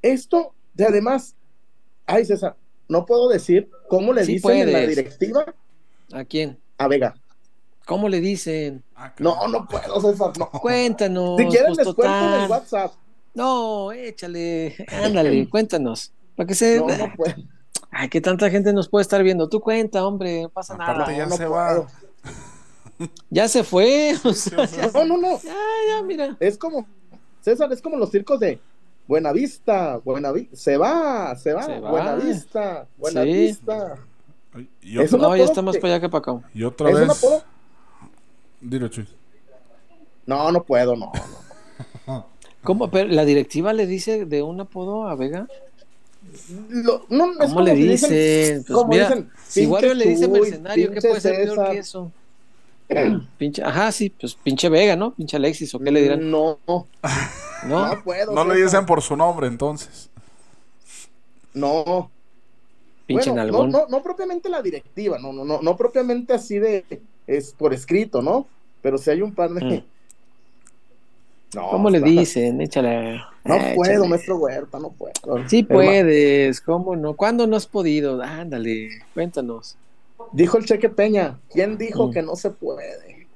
Esto, 0.00 0.54
de 0.72 0.86
además, 0.86 1.36
ay 2.06 2.24
César, 2.24 2.56
no 2.88 3.04
puedo 3.04 3.28
decir 3.28 3.70
cómo 3.88 4.12
le 4.12 4.24
dicen 4.24 4.68
en 4.68 4.72
la 4.72 4.80
directiva. 4.80 5.54
¿A 6.12 6.24
quién? 6.24 6.58
A 6.78 6.88
Vega. 6.88 7.14
¿Cómo 7.84 8.08
le 8.08 8.20
dicen? 8.20 8.82
Ah, 8.96 9.12
no, 9.18 9.48
no 9.48 9.66
puedo, 9.68 10.00
César. 10.00 10.32
No. 10.38 10.50
Cuéntanos. 10.50 11.38
Si 11.38 11.46
quieren, 11.46 11.74
pues, 11.74 11.86
les 11.86 11.94
cuento 11.94 12.34
en 12.34 12.42
el 12.42 12.50
WhatsApp. 12.50 12.92
No, 13.34 13.92
échale, 13.92 14.76
ándale, 14.88 15.48
cuéntanos. 15.50 16.12
Para 16.36 16.46
que 16.46 16.54
se. 16.54 16.78
No, 16.78 16.86
no 16.88 17.12
puedo. 17.16 17.34
Ay, 17.94 18.08
que 18.08 18.20
tanta 18.22 18.48
gente 18.50 18.72
nos 18.72 18.88
puede 18.88 19.02
estar 19.02 19.22
viendo. 19.22 19.48
Tú 19.48 19.60
cuenta, 19.60 20.04
hombre, 20.06 20.42
no 20.42 20.48
pasa 20.48 20.76
nada. 20.76 21.06
Ya 21.14 21.28
se 21.28 21.46
va. 21.46 21.86
Ya 23.30 23.48
se 23.48 23.62
fue. 23.64 24.14
o 24.24 24.32
sea, 24.32 24.64
ya, 24.64 24.90
No, 24.92 25.04
no, 25.04 25.16
no. 25.18 25.38
ya, 25.42 25.52
ya, 25.88 26.02
mira. 26.02 26.36
Es 26.40 26.56
como, 26.56 26.86
César, 27.42 27.72
es 27.72 27.82
como 27.82 27.96
los 27.98 28.10
circos 28.10 28.40
de 28.40 28.58
Buenavista, 29.06 29.98
Buenavista, 29.98 30.56
se 30.56 30.76
va, 30.78 31.36
se 31.36 31.52
va, 31.52 31.62
Se 31.64 31.80
va. 31.80 31.90
Buenavista, 31.90 32.86
Buenavista. 32.96 33.98
Ay, 34.54 34.68
Y, 34.80 34.98
otra, 34.98 35.18
No, 35.18 35.36
ya 35.36 35.44
está 35.44 35.60
más 35.62 35.74
que- 35.74 35.80
para 35.80 35.94
allá 35.94 36.00
que 36.00 36.08
para 36.08 36.18
acá. 36.20 36.48
y 36.54 36.64
otra 36.64 36.88
¿Es 36.90 36.94
un 36.96 37.08
vez. 37.08 37.18
apodo? 37.18 37.42
Dilo, 38.60 38.88
Chuy. 38.88 39.06
No, 40.24 40.50
no 40.52 40.62
puedo, 40.62 40.94
no. 40.96 41.12
no. 42.06 42.26
¿Cómo? 42.62 42.90
Pero 42.90 43.08
la 43.10 43.24
directiva 43.24 43.72
le 43.72 43.86
dice 43.86 44.24
de 44.24 44.42
un 44.42 44.60
apodo 44.60 45.08
a 45.08 45.16
Vega. 45.16 45.48
Lo- 46.48 47.06
no, 47.08 47.32
es 47.32 47.38
¿Cómo 47.38 47.54
como 47.54 47.60
le 47.62 47.76
si 47.76 47.82
dicen? 47.88 48.10
Pues 48.10 48.66
como 48.66 48.88
mira, 48.88 49.08
dicen, 49.08 49.30
si 49.46 49.66
Wario 49.66 49.94
le 49.94 50.06
dice 50.06 50.28
mercenario, 50.28 50.90
¿qué 50.92 51.00
puede 51.00 51.20
ser 51.20 51.36
peor 51.36 51.48
César. 51.50 51.70
que 51.70 51.78
eso? 51.78 52.12
Pinche, 53.38 53.62
ajá, 53.62 53.90
sí, 53.92 54.10
pues 54.10 54.34
pinche 54.34 54.68
Vega, 54.68 54.96
¿no? 54.96 55.14
Pinche 55.14 55.36
Alexis, 55.36 55.74
¿o 55.74 55.78
qué 55.78 55.90
le 55.90 56.02
dirán? 56.02 56.30
No, 56.30 56.58
no, 56.66 56.86
No, 57.68 57.94
no 57.94 58.02
puedo. 58.02 58.32
No 58.32 58.44
le 58.44 58.62
dicen 58.62 58.84
por 58.86 59.02
su 59.02 59.16
nombre, 59.16 59.46
entonces. 59.46 60.10
No, 61.54 62.10
pinche 63.06 63.30
bueno, 63.30 63.44
no, 63.52 63.66
no, 63.66 63.86
no 63.88 64.02
propiamente 64.02 64.48
la 64.48 64.62
directiva, 64.62 65.18
no, 65.18 65.32
no, 65.32 65.44
no, 65.44 65.60
no 65.60 65.76
propiamente 65.76 66.32
así 66.32 66.58
de 66.58 66.84
es 67.26 67.52
por 67.52 67.72
escrito, 67.74 68.22
¿no? 68.22 68.46
Pero 68.80 68.98
si 68.98 69.10
hay 69.10 69.22
un 69.22 69.34
par 69.34 69.50
de. 69.50 69.64
Mm. 69.64 69.84
No, 71.54 71.68
¿Cómo 71.70 71.90
le 71.90 72.00
dicen? 72.00 72.60
Échale. 72.60 73.20
No 73.44 73.56
échale. 73.56 73.74
puedo, 73.74 74.06
maestro 74.06 74.36
Huerta, 74.38 74.78
no 74.78 74.90
puedo. 74.90 75.12
Sí 75.48 75.62
puedes, 75.62 76.60
¿cómo 76.62 76.96
no? 76.96 77.14
¿Cuándo 77.14 77.46
no 77.46 77.56
has 77.56 77.66
podido? 77.66 78.22
Ándale, 78.22 78.88
cuéntanos. 79.12 79.76
Dijo 80.32 80.56
el 80.56 80.64
Cheque 80.64 80.88
Peña, 80.88 81.38
¿quién 81.52 81.76
dijo 81.76 82.08
Mm. 82.08 82.12
que 82.12 82.22
no 82.22 82.36
se 82.36 82.50
puede? 82.50 83.26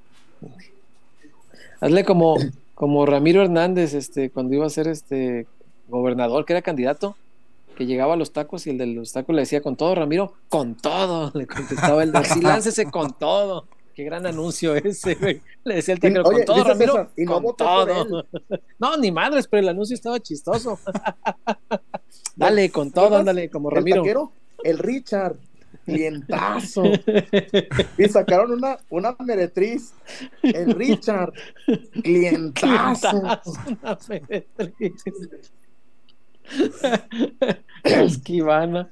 Hazle 1.81 2.05
como, 2.05 2.37
como 2.75 3.05
Ramiro 3.05 3.43
Hernández, 3.43 3.93
este, 3.95 4.31
cuando 4.31 4.55
iba 4.55 4.67
a 4.67 4.71
ser 4.71 4.89
este 4.89 5.47
gobernador, 5.89 6.45
que 6.47 6.55
era 6.55 6.63
candidato, 6.63 7.17
que 7.77 7.85
llegaba 7.85 8.15
a 8.15 8.17
los 8.17 8.33
tacos 8.33 8.67
y 8.67 8.71
el 8.71 8.79
de 8.79 8.87
los 8.87 9.13
tacos 9.13 9.35
le 9.35 9.43
decía 9.43 9.61
con 9.61 9.77
todo, 9.77 9.95
Ramiro, 9.95 10.33
con 10.49 10.75
todo, 10.75 11.31
le 11.39 11.47
contestaba 11.47 12.03
el 12.03 12.13
de 12.13 12.25
sí, 12.25 12.41
láncese 12.41 12.87
con 12.91 13.13
todo. 13.13 13.67
Qué 13.97 14.05
gran 14.05 14.26
anuncio 14.26 14.75
ese, 14.76 15.15
güey. 15.15 15.41
Le 15.65 15.76
decía 15.76 15.95
el 15.95 16.00
taquero, 16.00 16.23
con 16.23 16.45
todo, 16.45 16.62
Ramiro, 16.65 17.11
y 17.17 17.25
no 17.25 17.43
con 17.43 17.57
todo. 17.57 18.26
No, 18.79 18.97
ni 18.99 19.11
madres, 19.11 19.49
pero 19.49 19.62
el 19.62 19.69
anuncio 19.71 19.95
estaba 19.95 20.21
chistoso. 20.21 20.79
Dale, 22.37 22.71
con 22.71 22.91
todo, 22.93 23.17
ándale, 23.17 23.49
como 23.49 23.71
El 23.71 23.76
Ramiro. 23.76 24.03
taquero, 24.03 24.33
el 24.62 24.79
Richard, 24.79 25.37
clientazo. 25.87 26.83
y 27.97 28.05
sacaron 28.11 28.53
una, 28.53 28.76
una 28.91 29.17
meretriz, 29.21 29.95
el 30.43 30.75
Richard, 30.75 31.33
clientazo. 32.03 33.17
Una 33.17 33.99
meretriz. 34.09 35.05
Esquivana. 37.83 38.91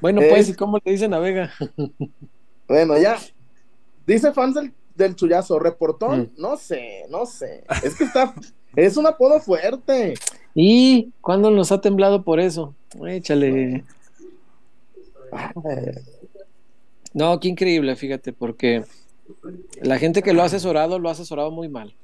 Bueno, 0.00 0.20
pues, 0.28 0.40
Es- 0.40 0.48
¿y 0.48 0.54
cómo 0.54 0.78
le 0.82 0.92
dicen 0.92 1.12
a 1.12 1.18
Vega? 1.18 1.52
Bueno, 2.66 2.96
ya. 2.98 3.18
Dice 4.08 4.32
fans 4.32 4.54
del, 4.56 4.72
del 4.96 5.14
chullazo, 5.14 5.58
reportón, 5.58 6.32
Mm. 6.36 6.40
no 6.40 6.56
sé, 6.56 7.04
no 7.10 7.26
sé. 7.26 7.62
Es 7.84 7.94
que 7.94 8.04
está, 8.04 8.34
es 8.76 8.96
un 8.96 9.06
apodo 9.06 9.38
fuerte. 9.38 10.14
¿Y 10.54 11.12
cuándo 11.20 11.50
nos 11.50 11.70
ha 11.70 11.80
temblado 11.80 12.24
por 12.24 12.40
eso? 12.40 12.74
Échale. 13.06 13.84
No, 17.14 17.38
qué 17.40 17.48
increíble, 17.48 17.96
fíjate, 17.96 18.32
porque 18.32 18.84
la 19.82 19.98
gente 19.98 20.22
que 20.22 20.32
lo 20.32 20.42
ha 20.42 20.46
asesorado 20.46 20.98
lo 20.98 21.08
ha 21.08 21.12
asesorado 21.12 21.50
muy 21.50 21.68
mal. 21.68 21.94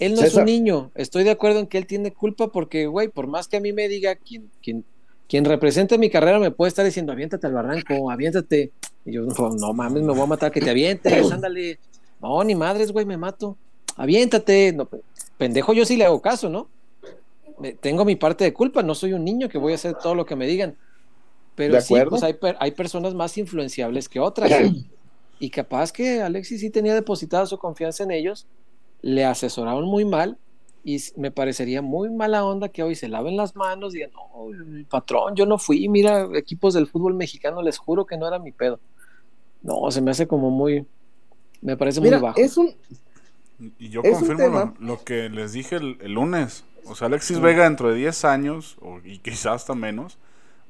Él 0.00 0.14
no 0.14 0.22
es 0.22 0.34
un 0.34 0.46
niño. 0.46 0.90
Estoy 0.96 1.22
de 1.22 1.30
acuerdo 1.30 1.60
en 1.60 1.66
que 1.68 1.78
él 1.78 1.86
tiene 1.86 2.12
culpa 2.12 2.48
porque, 2.48 2.86
güey, 2.86 3.08
por 3.08 3.28
más 3.28 3.46
que 3.46 3.56
a 3.56 3.60
mí 3.60 3.72
me 3.72 3.88
diga 3.88 4.16
quien, 4.16 4.50
quien, 4.62 4.84
quien 5.28 5.44
represente 5.44 5.98
mi 5.98 6.10
carrera 6.10 6.38
me 6.38 6.50
puede 6.50 6.68
estar 6.68 6.84
diciendo, 6.84 7.12
aviéntate 7.12 7.46
al 7.46 7.52
barranco, 7.54 8.10
aviéntate. 8.10 8.72
Y 9.04 9.12
yo, 9.12 9.22
no, 9.22 9.50
no 9.50 9.72
mames, 9.72 10.02
me 10.02 10.12
voy 10.12 10.22
a 10.22 10.26
matar, 10.26 10.50
que 10.52 10.60
te 10.60 10.70
avientes, 10.70 11.30
ándale. 11.30 11.78
No, 12.20 12.42
ni 12.44 12.54
madres, 12.54 12.92
güey, 12.92 13.04
me 13.06 13.16
mato. 13.16 13.56
Aviéntate. 13.96 14.72
No, 14.72 14.88
pendejo, 15.38 15.72
yo 15.72 15.84
sí 15.84 15.96
le 15.96 16.04
hago 16.04 16.20
caso, 16.20 16.48
¿no? 16.48 16.68
Me- 17.58 17.72
Tengo 17.72 18.04
mi 18.04 18.16
parte 18.16 18.44
de 18.44 18.52
culpa, 18.52 18.82
no 18.82 18.94
soy 18.94 19.12
un 19.12 19.24
niño 19.24 19.48
que 19.48 19.58
voy 19.58 19.72
a 19.72 19.76
hacer 19.76 19.94
todo 19.94 20.14
lo 20.14 20.24
que 20.26 20.36
me 20.36 20.46
digan. 20.46 20.76
Pero 21.54 21.74
¿De 21.74 21.80
sí, 21.80 21.94
pues 22.08 22.22
hay, 22.22 22.36
hay 22.58 22.70
personas 22.72 23.14
más 23.14 23.36
influenciables 23.38 24.08
que 24.08 24.20
otras. 24.20 24.50
y 25.38 25.50
capaz 25.50 25.92
que 25.92 26.20
Alexis 26.22 26.60
sí 26.60 26.70
tenía 26.70 26.94
depositada 26.94 27.46
su 27.46 27.58
confianza 27.58 28.02
en 28.04 28.10
ellos, 28.10 28.46
le 29.02 29.24
asesoraron 29.24 29.84
muy 29.84 30.04
mal 30.04 30.38
y 30.84 30.98
me 31.16 31.30
parecería 31.30 31.82
muy 31.82 32.10
mala 32.10 32.44
onda 32.44 32.68
que 32.68 32.82
hoy 32.82 32.94
se 32.94 33.08
laven 33.08 33.36
las 33.36 33.56
manos 33.56 33.94
y 33.94 33.98
digan, 33.98 34.12
no, 34.12 34.50
el 34.52 34.86
patrón, 34.86 35.34
yo 35.36 35.46
no 35.46 35.58
fui, 35.58 35.88
mira, 35.88 36.28
equipos 36.36 36.74
del 36.74 36.86
fútbol 36.88 37.14
mexicano, 37.14 37.62
les 37.62 37.78
juro 37.78 38.06
que 38.06 38.16
no 38.18 38.28
era 38.28 38.38
mi 38.38 38.52
pedo. 38.52 38.80
No, 39.62 39.90
se 39.90 40.02
me 40.02 40.10
hace 40.12 40.26
como 40.28 40.50
muy, 40.50 40.86
me 41.62 41.76
parece 41.76 42.00
Mira, 42.00 42.18
muy 42.18 42.18
bajo. 42.18 42.40
es 42.42 42.56
un, 42.56 42.74
Y 43.78 43.88
yo 43.88 44.02
Es 44.02 44.10
confirmo 44.10 44.48
lo, 44.48 44.74
lo 44.78 45.04
que 45.04 45.28
les 45.28 45.52
dije 45.52 45.76
el, 45.76 45.98
el 46.00 46.12
lunes. 46.12 46.64
O 46.84 46.94
sea, 46.94 47.06
Alexis 47.06 47.40
Vega 47.40 47.64
dentro 47.64 47.88
de 47.88 47.96
10 47.96 48.24
años, 48.24 48.76
o, 48.80 49.00
y 49.04 49.18
quizás 49.18 49.46
hasta 49.46 49.74
menos, 49.74 50.18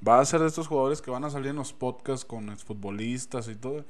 va 0.06 0.20
a 0.20 0.24
ser 0.24 0.40
de 0.40 0.48
estos 0.48 0.68
jugadores 0.68 1.02
que 1.02 1.10
van 1.10 1.24
a 1.24 1.30
salir 1.30 1.48
en 1.50 1.56
los 1.56 1.72
podcasts 1.72 2.24
con 2.24 2.50
exfutbolistas 2.50 3.48
y 3.48 3.56
todo. 3.56 3.84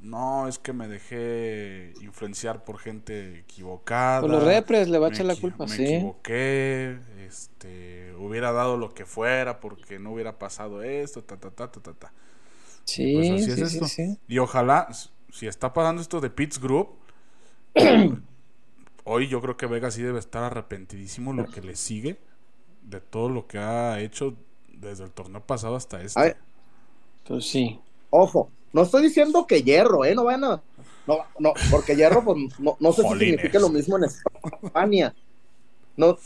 No, 0.00 0.46
es 0.48 0.58
que 0.58 0.72
me 0.72 0.86
dejé 0.88 1.92
influenciar 2.00 2.64
por 2.64 2.78
gente 2.78 3.40
equivocada. 3.40 4.20
Con 4.20 4.30
los 4.32 4.42
repres 4.44 4.88
le 4.88 4.98
va 4.98 5.06
a 5.06 5.08
me 5.08 5.10
echar 5.10 5.26
la 5.26 5.36
culpa, 5.36 5.66
me 5.66 5.76
sí. 5.76 5.82
equivoqué, 5.82 7.00
este, 7.26 8.14
hubiera 8.18 8.52
dado 8.52 8.76
lo 8.76 8.94
que 8.94 9.06
fuera 9.06 9.60
porque 9.60 9.98
no 9.98 10.12
hubiera 10.12 10.38
pasado 10.38 10.82
esto, 10.82 11.24
ta, 11.24 11.36
ta, 11.38 11.50
ta, 11.50 11.70
ta, 11.70 11.80
ta, 11.82 11.94
ta. 11.94 12.12
Sí, 12.84 13.04
Pues 13.12 13.30
así 13.30 13.50
sí, 13.50 13.52
es 13.52 13.62
sí, 13.64 13.78
esto. 13.78 13.86
sí. 13.86 14.18
Y 14.28 14.38
ojalá, 14.38 14.88
si 15.32 15.46
está 15.46 15.72
pasando 15.72 16.02
esto 16.02 16.20
de 16.20 16.30
Pitts 16.30 16.60
Group, 16.60 16.90
hoy 19.04 19.28
yo 19.28 19.40
creo 19.40 19.56
que 19.56 19.66
Vega 19.66 19.90
sí 19.90 20.02
debe 20.02 20.18
estar 20.18 20.42
arrepentidísimo 20.44 21.32
lo 21.32 21.46
que 21.50 21.60
le 21.62 21.76
sigue 21.76 22.20
de 22.82 23.00
todo 23.00 23.28
lo 23.30 23.46
que 23.48 23.58
ha 23.58 24.00
hecho 24.00 24.36
desde 24.72 25.04
el 25.04 25.12
torneo 25.12 25.46
pasado 25.46 25.76
hasta 25.76 26.02
este. 26.02 26.20
Ay. 26.20 26.32
Pues 27.24 27.46
sí. 27.48 27.80
ojo, 28.10 28.50
no 28.72 28.82
estoy 28.82 29.02
diciendo 29.02 29.46
que 29.46 29.62
hierro, 29.62 30.04
¿eh? 30.04 30.14
No 30.14 30.24
van 30.24 30.44
a, 30.44 30.62
no, 31.06 31.18
no, 31.38 31.52
porque 31.70 31.96
hierro, 31.96 32.22
pues, 32.24 32.36
no, 32.58 32.76
no 32.80 32.92
sé 32.92 33.02
si 33.02 33.08
significa 33.18 33.58
lo 33.58 33.68
mismo 33.70 33.96
en 33.96 34.04
España. 34.04 35.14
No, 35.96 36.18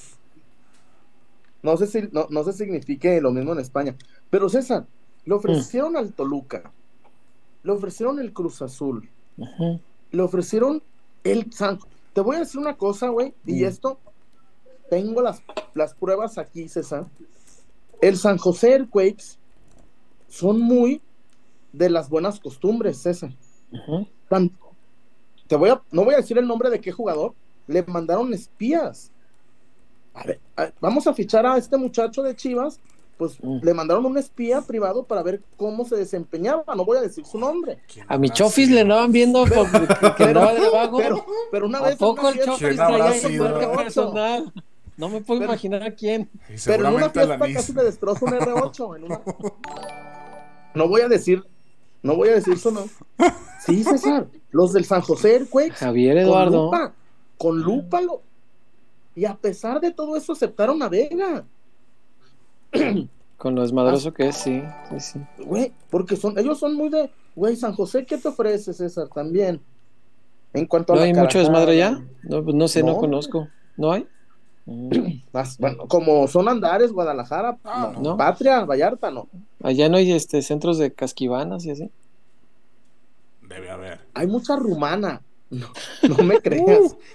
no 1.63 1.77
sé 1.77 1.87
si, 1.87 2.09
no, 2.11 2.27
no 2.31 2.45
sé 2.45 2.53
si 2.53 2.59
signifique 2.65 3.21
lo 3.21 3.31
mismo 3.31 3.53
en 3.53 3.61
España. 3.61 3.95
Pero 4.31 4.49
César, 4.49 4.87
le 5.25 5.35
ofrecieron 5.35 5.97
al 5.97 6.13
Toluca, 6.13 6.73
le 7.63 7.73
ofrecieron 7.73 8.19
el 8.19 8.33
Cruz 8.33 8.61
Azul, 8.63 9.09
le 10.11 10.23
ofrecieron 10.23 10.83
el 11.23 11.53
San. 11.53 11.79
Te 12.13 12.21
voy 12.21 12.37
a 12.37 12.41
decir 12.41 12.61
una 12.61 12.77
cosa, 12.77 13.09
güey, 13.09 13.33
y 13.47 13.63
Mm. 13.63 13.67
esto 13.67 13.99
tengo 14.91 15.23
las, 15.23 15.43
las 15.75 15.95
pruebas 15.95 16.37
aquí, 16.39 16.69
César. 16.69 17.07
El 18.01 18.17
San 18.19 18.37
José 18.37 18.73
Earthquakes 18.73 19.39
son 20.29 20.61
muy 20.61 21.01
de 21.73 21.91
las 21.91 22.09
buenas 22.09 22.39
costumbres, 22.41 22.99
César. 22.99 23.31
Tan- 24.29 24.51
te 25.47 25.57
voy 25.57 25.71
a, 25.71 25.83
no 25.91 26.05
voy 26.05 26.15
a 26.15 26.19
decir 26.19 26.39
el 26.39 26.47
nombre 26.47 26.71
de 26.71 26.81
qué 26.81 26.93
jugador, 26.93 27.35
le 27.67 27.83
mandaron 27.85 28.33
espías. 28.35 29.11
A 30.15 30.25
ver, 30.25 30.41
a- 30.57 30.71
vamos 30.81 31.07
a 31.07 31.15
fichar 31.15 31.47
a 31.47 31.57
este 31.57 31.77
muchacho 31.77 32.23
de 32.23 32.37
Chivas, 32.37 32.81
pues 33.17 33.39
Mm. 33.43 33.59
le 33.63 33.75
mandaron 33.75 34.05
un 34.07 34.19
espía 34.19 34.61
privado 34.63 35.05
para 35.05 35.23
ver 35.23 35.43
cómo 35.57 35.85
se 35.85 35.97
desempeñaba, 35.97 36.65
no 36.75 36.85
voy 36.85 36.99
a 36.99 37.03
decir 37.03 37.25
su 37.25 37.39
nombre. 37.39 37.79
¿Quién 37.93 38.05
A 38.09 38.19
mi 38.19 38.29
Chofis 38.31 38.71
le 38.71 38.81
andaban 38.81 39.13
viendo 39.13 39.45
por- 39.45 39.71
que, 39.71 40.15
que 40.17 40.25
andaba 40.25 40.55
de 40.55 40.69
vago. 40.71 40.99
pero, 40.99 41.25
pero 41.51 41.67
una 41.67 41.79
¿A 41.79 41.83
vez 41.83 41.97
poco 41.97 42.21
una 42.23 42.31
el 42.31 42.45
Chofis 42.45 42.69
¿Quién 42.69 42.81
habrá 42.81 42.97
traía 43.07 43.21
sido? 43.29 43.45
marca 43.45 43.67
R8, 43.73 43.77
personal? 43.77 44.53
No 44.97 45.09
me 45.09 45.21
puedo 45.23 45.41
Pero- 45.41 45.53
imaginar 45.53 45.83
a 45.83 45.95
quién. 45.95 46.29
Pero 46.67 46.89
en 46.89 46.95
una 46.95 47.11
fiesta 47.11 47.39
casi 47.39 47.73
le 47.73 47.85
destrozó 47.85 48.27
un 48.27 48.33
R8. 48.35 48.97
en 48.97 49.05
una- 49.05 49.21
No 50.75 50.89
voy 50.89 51.03
a 51.03 51.09
decir, 51.09 51.45
no 52.03 52.17
voy 52.17 52.29
a 52.31 52.35
decir 52.35 52.55
eso, 52.55 52.71
no. 52.71 52.85
Sí, 53.65 53.85
César, 53.85 54.27
los 54.51 54.73
del 54.73 54.85
San 54.85 55.01
José 55.03 55.37
Earthquakes, 55.37 55.75
Javier 55.77 56.15
con 56.17 56.23
Eduardo. 56.25 56.65
lupa, 56.65 56.93
con 57.39 57.61
lupa 57.61 58.01
lo- 58.01 58.23
Y 59.15 59.25
a 59.25 59.35
pesar 59.37 59.81
de 59.81 59.93
todo 59.93 60.17
eso 60.17 60.33
aceptaron 60.33 60.83
a 60.83 60.89
Vega, 60.89 61.45
Con 63.37 63.57
lo 63.57 63.63
desmadroso 63.63 64.15
que 64.15 64.29
es, 64.29 64.37
sí. 64.37 64.63
sí, 64.89 65.01
sí. 65.01 65.21
güey, 65.45 65.73
porque 65.91 66.15
son, 66.17 66.39
ellos 66.39 66.59
son 66.61 66.75
muy 66.77 66.89
de, 66.91 67.11
güey, 67.35 67.57
San 67.57 67.73
José, 67.75 68.07
¿qué 68.07 68.17
te 68.17 68.29
ofrece, 68.29 68.73
César? 68.73 69.09
También. 69.13 69.61
En 70.55 70.67
cuanto 70.67 70.93
a 70.93 70.97
¿No 70.97 71.01
la 71.03 71.07
hay 71.09 71.15
mucho 71.15 71.39
desmadre 71.41 71.77
ya? 71.77 72.01
No, 72.23 72.45
pues 72.45 72.55
no 72.55 72.69
sé, 72.69 72.83
no, 72.83 72.93
No. 72.93 72.99
conozco. 72.99 73.49
¿No 73.77 73.91
hay? 73.93 74.07
Mm. 74.67 74.91
más- 75.33 75.59
bueno, 75.59 75.87
como 75.89 76.27
son 76.29 76.49
Andares, 76.49 76.93
Guadalajara, 76.93 77.59
Ah, 77.65 77.93
no. 77.95 78.01
no. 78.03 78.17
Patria, 78.17 78.65
Vallarta, 78.65 79.11
no. 79.11 79.29
Allá 79.63 79.89
no 79.89 79.97
hay 79.97 80.13
este 80.13 80.43
centros 80.43 80.79
de 80.79 80.93
casquivanas 80.93 81.65
y 81.67 81.71
así. 81.71 81.91
Debe 83.49 83.71
haber. 83.71 84.01
Hay 84.15 84.27
mucha 84.27 84.57
rumana, 84.57 85.23
No, 85.51 85.67
no 86.09 86.25
me 86.25 86.41
creas. 86.41 86.97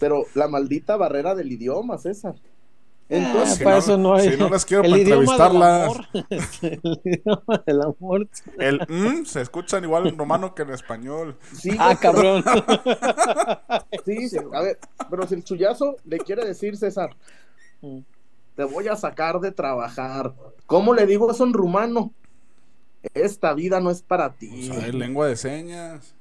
Pero 0.00 0.24
la 0.34 0.48
maldita 0.48 0.96
barrera 0.96 1.34
del 1.34 1.52
idioma, 1.52 1.96
César. 1.98 2.34
Entonces, 3.14 3.58
Si 3.58 3.64
para 3.64 3.76
no- 3.76 3.80
eso 3.82 3.98
no 3.98 4.14
hay. 4.14 4.30
si 4.30 4.36
no 4.38 4.48
las 4.48 4.64
quiero 4.64 4.84
el 4.84 4.90
para 4.90 5.02
idioma 5.02 5.20
del 5.20 5.30
entrevistarlas. 5.30 5.82
amor. 5.82 6.06
el 6.62 7.00
idioma 7.04 7.62
del 7.66 7.82
amor. 7.82 8.28
El 8.58 8.80
mm, 8.88 9.24
se 9.26 9.40
escuchan 9.42 9.84
igual 9.84 10.06
en 10.06 10.16
romano 10.16 10.54
que 10.54 10.62
en 10.62 10.70
español. 10.70 11.36
Sí, 11.52 11.70
Ah, 11.78 11.94
cabrón. 12.00 12.42
Sí, 14.06 14.28
sí, 14.28 14.38
a 14.52 14.60
ver, 14.62 14.78
pero 15.10 15.26
si 15.26 15.34
el 15.34 15.44
chullazo 15.44 15.96
le 16.04 16.18
quiere 16.18 16.44
decir, 16.44 16.76
César, 16.76 17.14
Mm. 17.82 17.98
te 18.56 18.64
voy 18.64 18.88
a 18.88 18.96
sacar 18.96 19.40
de 19.40 19.52
trabajar. 19.52 20.32
¿Cómo 20.66 20.94
le 20.94 21.04
digo 21.06 21.30
eso 21.30 21.44
en 21.44 21.52
rumano? 21.52 22.12
Esta 23.14 23.52
vida 23.54 23.80
no 23.80 23.90
es 23.90 24.00
para 24.02 24.32
ti. 24.32 24.70
O 24.70 24.74
sea, 24.74 24.86
es 24.86 24.94
lengua 24.94 25.26
de 25.26 25.36
señas. 25.36 26.14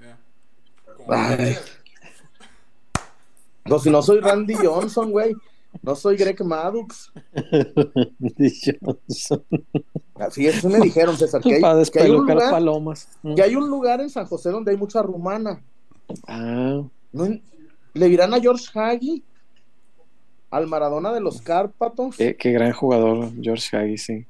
No, 3.65 3.79
si 3.79 3.89
no 3.89 4.01
soy 4.01 4.19
Randy 4.19 4.55
Johnson, 4.55 5.11
güey. 5.11 5.35
No 5.81 5.95
soy 5.95 6.17
Greg 6.17 6.43
Maddux. 6.43 7.11
Así 10.15 10.47
eso 10.47 10.69
me 10.69 10.79
dijeron, 10.79 11.17
César, 11.17 11.41
que 11.41 11.55
hay, 11.55 11.61
Para 11.61 11.83
que 11.83 11.99
hay 11.99 12.11
un 12.11 12.27
lugar, 12.27 12.51
palomas. 12.51 13.07
Que 13.35 13.41
hay 13.41 13.55
un 13.55 13.69
lugar 13.69 14.01
en 14.01 14.09
San 14.09 14.25
José 14.25 14.49
donde 14.49 14.71
hay 14.71 14.77
mucha 14.77 15.01
rumana. 15.01 15.61
Ah, 16.27 16.81
¿No? 17.11 17.27
¿Le 17.93 18.07
dirán 18.07 18.33
a 18.33 18.39
George 18.39 18.67
Hagi? 18.73 19.23
Al 20.51 20.67
Maradona 20.67 21.13
de 21.13 21.21
los 21.21 21.41
Cárpatos. 21.41 22.17
qué, 22.17 22.35
qué 22.35 22.51
gran 22.51 22.73
jugador, 22.73 23.29
George 23.41 23.75
Hagi, 23.75 23.97
sí. 23.97 24.25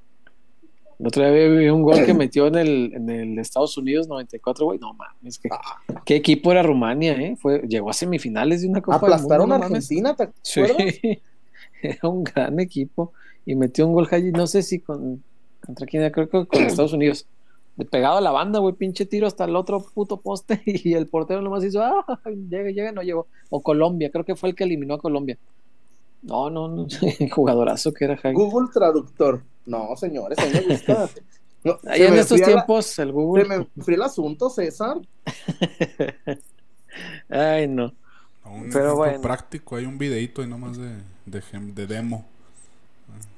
Otro 1.03 1.24
día 1.24 1.48
vi 1.48 1.69
un 1.69 1.81
gol 1.81 2.05
que 2.05 2.13
metió 2.13 2.48
en 2.48 2.55
el, 2.55 2.93
en 2.93 3.10
el 3.10 3.39
Estados 3.39 3.77
Unidos 3.77 4.07
94, 4.07 4.65
güey. 4.65 4.79
No 4.79 4.93
mames, 4.93 5.39
que, 5.39 5.50
qué 6.05 6.15
equipo 6.15 6.51
era 6.51 6.63
Rumania, 6.63 7.13
¿eh? 7.13 7.36
Fue, 7.38 7.62
llegó 7.67 7.89
a 7.89 7.93
semifinales 7.93 8.62
de 8.62 8.67
una 8.67 8.81
Copa 8.81 9.00
del 9.00 9.13
Aplastaron 9.13 9.50
Mundo, 9.50 9.55
a 9.55 9.69
no. 9.69 9.75
Argentina, 9.75 10.15
¿te 10.15 10.29
Sí? 10.43 10.62
era 11.84 12.10
un 12.10 12.24
gran 12.24 12.60
equipo 12.60 13.14
y 13.46 13.56
metió 13.56 13.88
un 13.88 13.94
gol 13.94 14.08
Hagi, 14.12 14.32
no 14.32 14.48
sé 14.48 14.62
si 14.64 14.80
con 14.80 15.24
contra 15.66 15.86
quién, 15.86 16.10
creo 16.12 16.30
que 16.30 16.46
con 16.46 16.62
Estados 16.64 16.94
Unidos. 16.94 17.26
Le 17.78 17.86
pegado 17.86 18.18
a 18.18 18.22
la 18.22 18.32
banda, 18.32 18.60
güey, 18.60 18.76
pinche 18.76 19.06
tiro 19.06 19.28
hasta 19.28 19.46
el 19.46 19.56
otro 19.56 19.82
puto 19.94 20.18
poste 20.18 20.62
y 20.66 20.94
el 20.94 21.08
portero 21.08 21.42
nomás 21.42 21.64
hizo, 21.64 21.82
ah, 21.82 22.06
llega, 22.50 22.70
llega, 22.70 22.92
no 22.92 23.02
llegó. 23.02 23.28
O 23.50 23.62
Colombia, 23.62 24.10
creo 24.12 24.26
que 24.26 24.36
fue 24.36 24.50
el 24.50 24.56
que 24.56 24.66
eliminó 24.66 24.96
a 24.96 25.00
Colombia. 25.00 25.38
No, 26.22 26.50
no, 26.50 26.68
no, 26.68 26.88
jugadorazo 27.32 27.94
que 27.94 28.06
era 28.06 28.16
Hagi. 28.22 28.34
Google 28.34 28.68
Traductor. 28.74 29.42
No, 29.66 29.96
señores, 29.96 30.38
a 30.40 30.46
mí 30.46 30.52
me 30.54 30.62
gusta. 30.76 31.10
No, 31.64 31.78
Ahí 31.88 32.02
en 32.02 32.16
estos 32.16 32.40
la- 32.40 32.46
tiempos, 32.48 33.00
el 33.00 33.08
se 33.08 33.12
Google. 33.14 33.46
me 33.46 33.68
fría 33.84 33.96
el 33.98 34.02
asunto, 34.04 34.50
César. 34.50 34.98
Ay, 37.30 37.68
no. 37.68 37.94
Un 38.51 38.63
Pero 38.63 38.70
ejemplo 38.70 38.96
bueno. 38.96 39.22
práctico, 39.22 39.75
hay 39.75 39.86
un 39.86 39.98
videito 39.98 40.41
ahí 40.41 40.48
nomás 40.48 40.77
de, 40.77 40.96
de, 41.25 41.41
de 41.74 41.88
demo. 41.88 42.25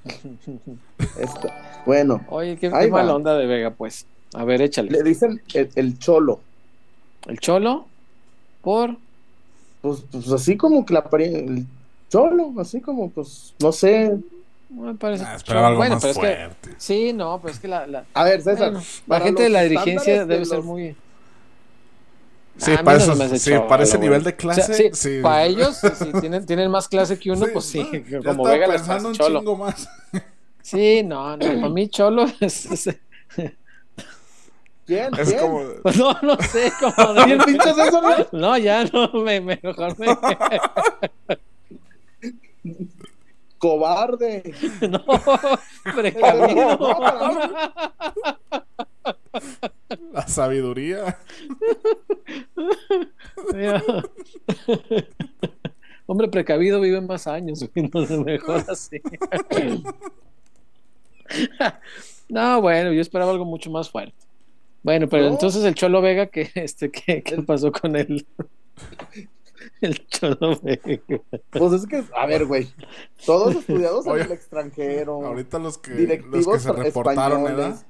Esto. 1.19 1.49
Bueno, 1.85 2.23
Oye, 2.29 2.57
qué, 2.57 2.69
qué 2.69 2.87
mala 2.87 3.15
onda 3.15 3.37
de 3.37 3.45
Vega, 3.45 3.71
pues. 3.71 4.05
A 4.33 4.43
ver, 4.43 4.61
échale. 4.61 4.91
le 4.91 5.03
dicen 5.03 5.41
el, 5.53 5.69
el 5.75 5.99
cholo. 5.99 6.39
El 7.27 7.39
Cholo, 7.39 7.85
por. 8.61 8.97
Pues, 9.81 10.03
pues 10.11 10.31
así 10.31 10.57
como 10.57 10.85
que 10.85 10.93
la 10.93 11.07
el 11.19 11.65
cholo, 12.09 12.53
así 12.59 12.81
como, 12.81 13.09
pues, 13.09 13.53
no 13.59 13.71
sé. 13.71 14.17
Me 14.69 14.95
parece. 14.95 15.23
Ah, 15.25 15.35
esperaba 15.35 15.67
algo 15.67 15.77
bueno, 15.79 15.95
más 15.95 16.03
pero 16.03 16.27
es 16.27 16.55
que. 16.61 16.73
Sí, 16.77 17.13
no, 17.13 17.39
pero 17.41 17.53
es 17.53 17.59
que 17.59 17.67
la, 17.67 17.85
la, 17.85 18.05
A 18.13 18.23
ver, 18.23 18.41
César. 18.41 18.71
Bueno, 18.71 18.83
la 19.07 19.19
gente 19.21 19.43
de 19.43 19.49
la 19.49 19.61
dirigencia 19.61 20.19
de 20.19 20.25
debe 20.25 20.45
ser 20.45 20.61
muy. 20.61 20.95
Sí, 22.57 22.71
Ah, 22.77 22.81
para, 22.83 22.97
no 22.99 23.13
eso- 23.13 23.37
sí, 23.37 23.49
cholo, 23.51 23.67
para 23.67 23.83
ese 23.83 23.93
pero 23.93 24.01
nivel 24.03 24.19
bueno. 24.21 24.25
de 24.25 24.35
clase. 24.35 24.61
O 24.61 24.65
sea, 24.65 24.75
sí, 24.75 24.89
sí. 24.93 25.19
Para 25.21 25.45
ellos, 25.45 25.75
si 25.77 26.11
tienen, 26.21 26.45
tienen 26.45 26.69
más 26.69 26.87
clase 26.87 27.17
que 27.17 27.31
uno, 27.31 27.45
Sí, 27.45 27.51
pues 27.51 27.65
sí, 27.65 28.03
no, 28.11 28.23
como 28.23 28.43
Vega 28.43 28.67
les 28.67 28.81
parece 28.83 29.07
un 29.07 29.13
cholo. 29.13 29.39
chingo 29.39 29.57
más. 29.57 29.87
Sí, 30.61 31.03
no, 31.03 31.35
no, 31.35 31.45
para 31.45 31.69
mí 31.69 31.89
cholo 31.89 32.25
es, 32.39 32.65
es- 32.87 32.97
¿Quién? 34.85 35.09
Es 35.17 35.29
¿Quién? 35.29 35.39
como. 35.41 35.59
no, 35.97 36.17
no 36.21 36.37
sé 36.41 36.71
cómo 36.79 37.23
¿Quién 37.25 37.37
pinche 37.39 37.73
César? 37.73 38.01
güey? 38.01 38.27
No, 38.31 38.57
ya 38.57 38.85
no, 38.85 39.09
me, 39.13 39.41
me- 39.41 39.59
mejor 39.61 39.99
me, 39.99 40.07
Cobarde. 43.57 44.53
no, 44.89 45.03
precavido. 45.95 46.77
No, 46.77 46.99
La 50.13 50.27
sabiduría. 50.27 51.17
Hombre 56.05 56.27
precavido 56.27 56.81
vive 56.81 56.99
más 57.01 57.27
años, 57.27 57.67
güey, 57.73 57.89
no 57.93 58.05
sé, 58.05 58.17
mejor 58.17 58.63
así. 58.67 59.01
No, 62.29 62.61
bueno, 62.61 62.91
yo 62.91 63.01
esperaba 63.01 63.31
algo 63.31 63.45
mucho 63.45 63.69
más 63.71 63.89
fuerte. 63.89 64.15
Bueno, 64.81 65.07
pero 65.07 65.25
No. 65.25 65.29
entonces 65.31 65.63
el 65.63 65.75
Cholo 65.75 66.01
Vega, 66.01 66.27
¿qué, 66.27 66.49
este, 66.55 66.91
qué, 66.91 67.23
qué 67.23 67.41
pasó 67.41 67.71
con 67.71 67.95
él? 67.95 68.25
El 69.79 70.05
Cholo 70.07 70.59
Vega. 70.61 71.01
Pues 71.51 71.73
es 71.73 71.85
que, 71.87 72.03
a 72.17 72.25
ver, 72.25 72.45
güey. 72.45 72.67
Todos 73.25 73.55
estudiados 73.55 74.05
Oye, 74.07 74.21
en 74.23 74.27
el 74.27 74.33
extranjero. 74.33 75.25
Ahorita 75.25 75.57
los 75.59 75.77
que, 75.77 76.21
los 76.29 76.45
que 76.47 76.59
se 76.59 76.71
reportaron, 76.73 77.43
¿verdad? 77.45 77.69
españoles. 77.69 77.85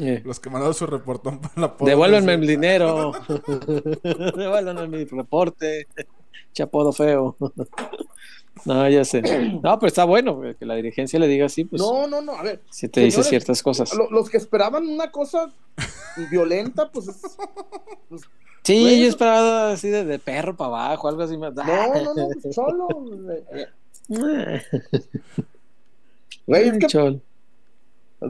Eh, 0.00 0.22
Los 0.24 0.40
que 0.40 0.48
mandaron 0.50 0.74
su 0.74 0.86
reportón 0.86 1.40
para 1.40 1.52
la 1.56 1.76
Devuélvanme 1.78 2.34
el 2.34 2.46
dinero. 2.46 3.12
Devuélvanme 4.36 4.88
mi 4.88 5.04
reporte. 5.04 5.86
Chapodo 6.52 6.92
feo. 6.92 7.36
No, 8.66 8.86
ya 8.90 9.06
sé. 9.06 9.22
No, 9.22 9.78
pero 9.78 9.86
está 9.86 10.04
bueno 10.04 10.42
que 10.58 10.66
la 10.66 10.74
dirigencia 10.74 11.18
le 11.18 11.28
diga 11.28 11.46
así, 11.46 11.64
pues 11.64 11.80
No, 11.80 12.06
no, 12.06 12.20
no. 12.20 12.32
A 12.32 12.42
ver, 12.42 12.60
si 12.70 12.88
te 12.90 13.00
dice 13.00 13.12
señores, 13.22 13.28
ciertas 13.30 13.62
cosas. 13.62 13.94
lo- 13.94 14.10
los 14.10 14.28
que 14.28 14.36
esperaban 14.36 14.86
una 14.86 15.10
cosa 15.10 15.50
violenta, 16.30 16.90
pues 16.90 17.08
es- 17.08 17.22
pues, 18.10 18.22
Sí, 18.64 18.82
Güey, 18.82 19.00
yo 19.00 19.06
esperaba 19.08 19.70
así 19.72 19.88
de, 19.88 20.04
de 20.04 20.18
perro 20.18 20.54
para 20.54 20.68
abajo, 20.88 21.08
algo 21.08 21.22
así 21.22 21.38
más. 21.38 21.54
no, 21.54 21.64
no, 21.64 22.14
no, 22.14 22.28
solo. 22.52 22.88
Güey, 26.46 26.68
es 26.68 26.78
que. 26.78 27.20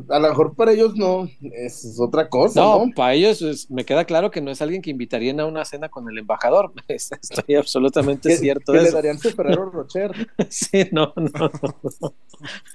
A 0.08 0.18
lo 0.18 0.28
mejor 0.28 0.54
para 0.54 0.72
ellos 0.72 0.94
no, 0.96 1.28
es 1.40 1.96
otra 1.98 2.28
cosa, 2.28 2.60
No, 2.60 2.86
¿no? 2.86 2.92
para 2.94 3.14
ellos 3.14 3.42
es- 3.42 3.70
me 3.70 3.84
queda 3.84 4.04
claro 4.04 4.30
que 4.30 4.40
no 4.40 4.50
es 4.50 4.62
alguien 4.62 4.82
que 4.82 4.90
invitarían 4.90 5.40
a 5.40 5.46
una 5.46 5.64
cena 5.64 5.88
con 5.88 6.08
el 6.08 6.18
embajador. 6.18 6.72
Estoy 6.88 7.54
absolutamente 7.56 8.36
cierto 8.36 8.72
que 8.72 8.78
de 8.78 8.82
le 8.84 8.88
eso. 8.90 8.96
darían 8.96 9.18
su 9.18 9.30
Ferrero 9.30 9.70
Rocher. 9.70 10.12
Sí, 10.48 10.88
no, 10.92 11.12
no, 11.16 11.30
no, 11.62 11.76
no. 12.00 12.14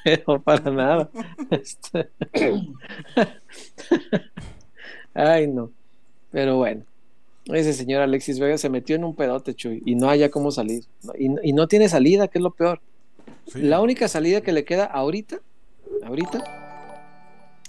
Pero 0.04 0.42
para 0.42 0.70
nada. 0.72 1.10
Este- 1.52 2.10
Ay, 5.14 5.48
no. 5.48 5.72
Pero 6.32 6.58
bueno. 6.58 6.84
Ese 7.46 7.74
señor 7.74 8.02
Alexis 8.02 8.40
Vega 8.40 8.58
se 8.58 8.70
metió 8.70 8.96
en 8.96 9.04
un 9.04 9.16
pedote, 9.16 9.54
Chuy, 9.54 9.84
y 9.86 9.94
no 9.96 10.10
haya 10.10 10.32
cómo 10.32 10.50
salir. 10.52 10.84
Y, 11.18 11.28
y 11.50 11.54
no 11.54 11.68
tiene 11.68 11.88
salida, 11.90 12.28
que 12.28 12.40
es 12.40 12.44
lo 12.44 12.52
peor. 12.52 12.82
Sí. 13.48 13.62
La 13.62 13.82
única 13.82 14.08
salida 14.08 14.42
que 14.42 14.52
le 14.52 14.66
queda 14.66 14.86
ahorita, 14.86 15.38
ahorita, 16.04 16.44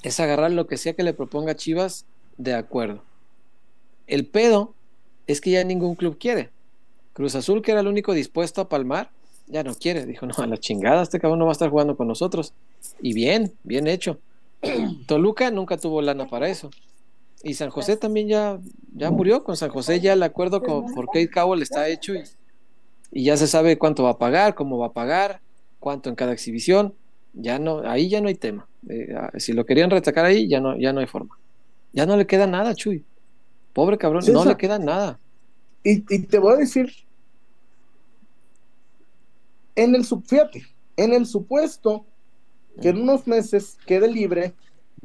es 0.06 0.20
agarrar 0.20 0.52
lo 0.52 0.68
que 0.68 0.76
sea 0.76 0.92
que 0.92 1.02
le 1.02 1.14
proponga 1.14 1.56
Chivas 1.56 2.06
de 2.38 2.54
acuerdo. 2.54 3.02
El 4.06 4.24
pedo 4.24 4.72
es 5.26 5.40
que 5.40 5.50
ya 5.50 5.64
ningún 5.64 5.96
club 5.96 6.16
quiere. 6.16 6.50
Cruz 7.12 7.34
Azul, 7.34 7.60
que 7.60 7.72
era 7.72 7.80
el 7.80 7.88
único 7.88 8.12
dispuesto 8.12 8.60
a 8.60 8.68
palmar, 8.68 9.10
ya 9.48 9.64
no 9.64 9.74
quiere. 9.74 10.06
Dijo, 10.06 10.24
no, 10.26 10.34
a 10.36 10.46
la 10.46 10.58
chingada, 10.58 11.02
este 11.02 11.18
cabrón 11.18 11.40
no 11.40 11.46
va 11.46 11.50
a 11.50 11.58
estar 11.58 11.70
jugando 11.70 11.96
con 11.96 12.06
nosotros. 12.06 12.52
Y 13.00 13.14
bien, 13.14 13.54
bien 13.64 13.88
hecho. 13.88 14.20
Toluca 15.08 15.50
nunca 15.50 15.76
tuvo 15.76 16.00
lana 16.00 16.28
para 16.28 16.48
eso. 16.48 16.70
Y 17.42 17.54
San 17.54 17.70
José 17.70 17.96
también 17.96 18.28
ya, 18.28 18.60
ya 18.94 19.10
murió. 19.10 19.42
Con 19.42 19.56
San 19.56 19.70
José 19.70 19.98
ya 19.98 20.12
el 20.12 20.22
acuerdo 20.22 20.62
con, 20.62 20.94
por 20.94 21.06
Kate 21.06 21.30
Cowell 21.30 21.62
está 21.62 21.88
hecho 21.88 22.14
y, 22.14 22.22
y 23.10 23.24
ya 23.24 23.36
se 23.36 23.48
sabe 23.48 23.76
cuánto 23.76 24.04
va 24.04 24.10
a 24.10 24.18
pagar, 24.18 24.54
cómo 24.54 24.78
va 24.78 24.86
a 24.86 24.92
pagar, 24.92 25.40
cuánto 25.80 26.10
en 26.10 26.14
cada 26.14 26.32
exhibición. 26.32 26.94
Ya 27.38 27.58
no, 27.58 27.80
ahí 27.88 28.08
ya 28.08 28.20
no 28.20 28.28
hay 28.28 28.34
tema. 28.34 28.66
Eh, 28.88 29.14
ah, 29.16 29.30
si 29.38 29.52
lo 29.52 29.64
querían 29.66 29.90
retacar 29.90 30.24
ahí, 30.24 30.48
ya 30.48 30.58
no, 30.60 30.76
ya 30.78 30.92
no 30.92 31.00
hay 31.00 31.06
forma. 31.06 31.38
Ya 31.92 32.06
no 32.06 32.16
le 32.16 32.26
queda 32.26 32.46
nada, 32.46 32.74
Chuy. 32.74 33.04
Pobre 33.72 33.98
cabrón, 33.98 34.24
no 34.32 34.44
le 34.44 34.56
queda 34.56 34.78
nada. 34.78 35.18
Y, 35.84 36.02
y 36.14 36.20
te 36.26 36.38
voy 36.38 36.54
a 36.54 36.56
decir, 36.56 36.90
en 39.74 39.94
el 39.94 40.04
sub, 40.04 40.24
fíjate, 40.26 40.64
en 40.96 41.12
el 41.12 41.26
supuesto 41.26 42.06
que 42.80 42.88
en 42.90 43.02
unos 43.02 43.26
meses 43.26 43.76
quede 43.86 44.10
libre, 44.10 44.54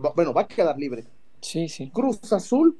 va- 0.03 0.11
bueno, 0.15 0.33
va 0.33 0.41
a 0.41 0.47
quedar 0.47 0.77
libre. 0.77 1.05
Sí, 1.41 1.67
sí. 1.69 1.89
Cruz 1.93 2.31
Azul, 2.31 2.77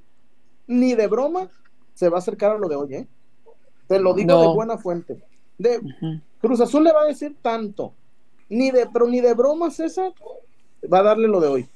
ni 0.68 0.96
de 0.96 1.08
broma, 1.08 1.50
se 1.94 2.10
va 2.10 2.18
a 2.18 2.20
acercar 2.20 2.52
a 2.52 2.58
lo 2.58 2.68
de 2.70 2.76
hoy, 2.76 2.96
¿eh? 2.96 3.08
Te 3.88 4.00
lo 4.00 4.14
digo 4.14 4.30
No. 4.30 4.42
de 4.42 4.48
buena 4.56 4.78
fuente. 4.78 5.22
De. 5.58 5.82
Cruz 6.40 6.62
Azul 6.62 6.84
le 6.84 6.92
va 6.94 7.02
a 7.04 7.08
decir 7.08 7.36
tanto, 7.42 7.94
ni 8.52 8.70
de, 8.72 8.88
pero 8.92 9.08
ni 9.08 9.20
de 9.22 9.34
broma, 9.34 9.72
César, 9.72 10.14
va 10.92 11.00
a 11.00 11.04
darle 11.04 11.28
lo 11.28 11.40
de 11.40 11.48
hoy. 11.48 11.70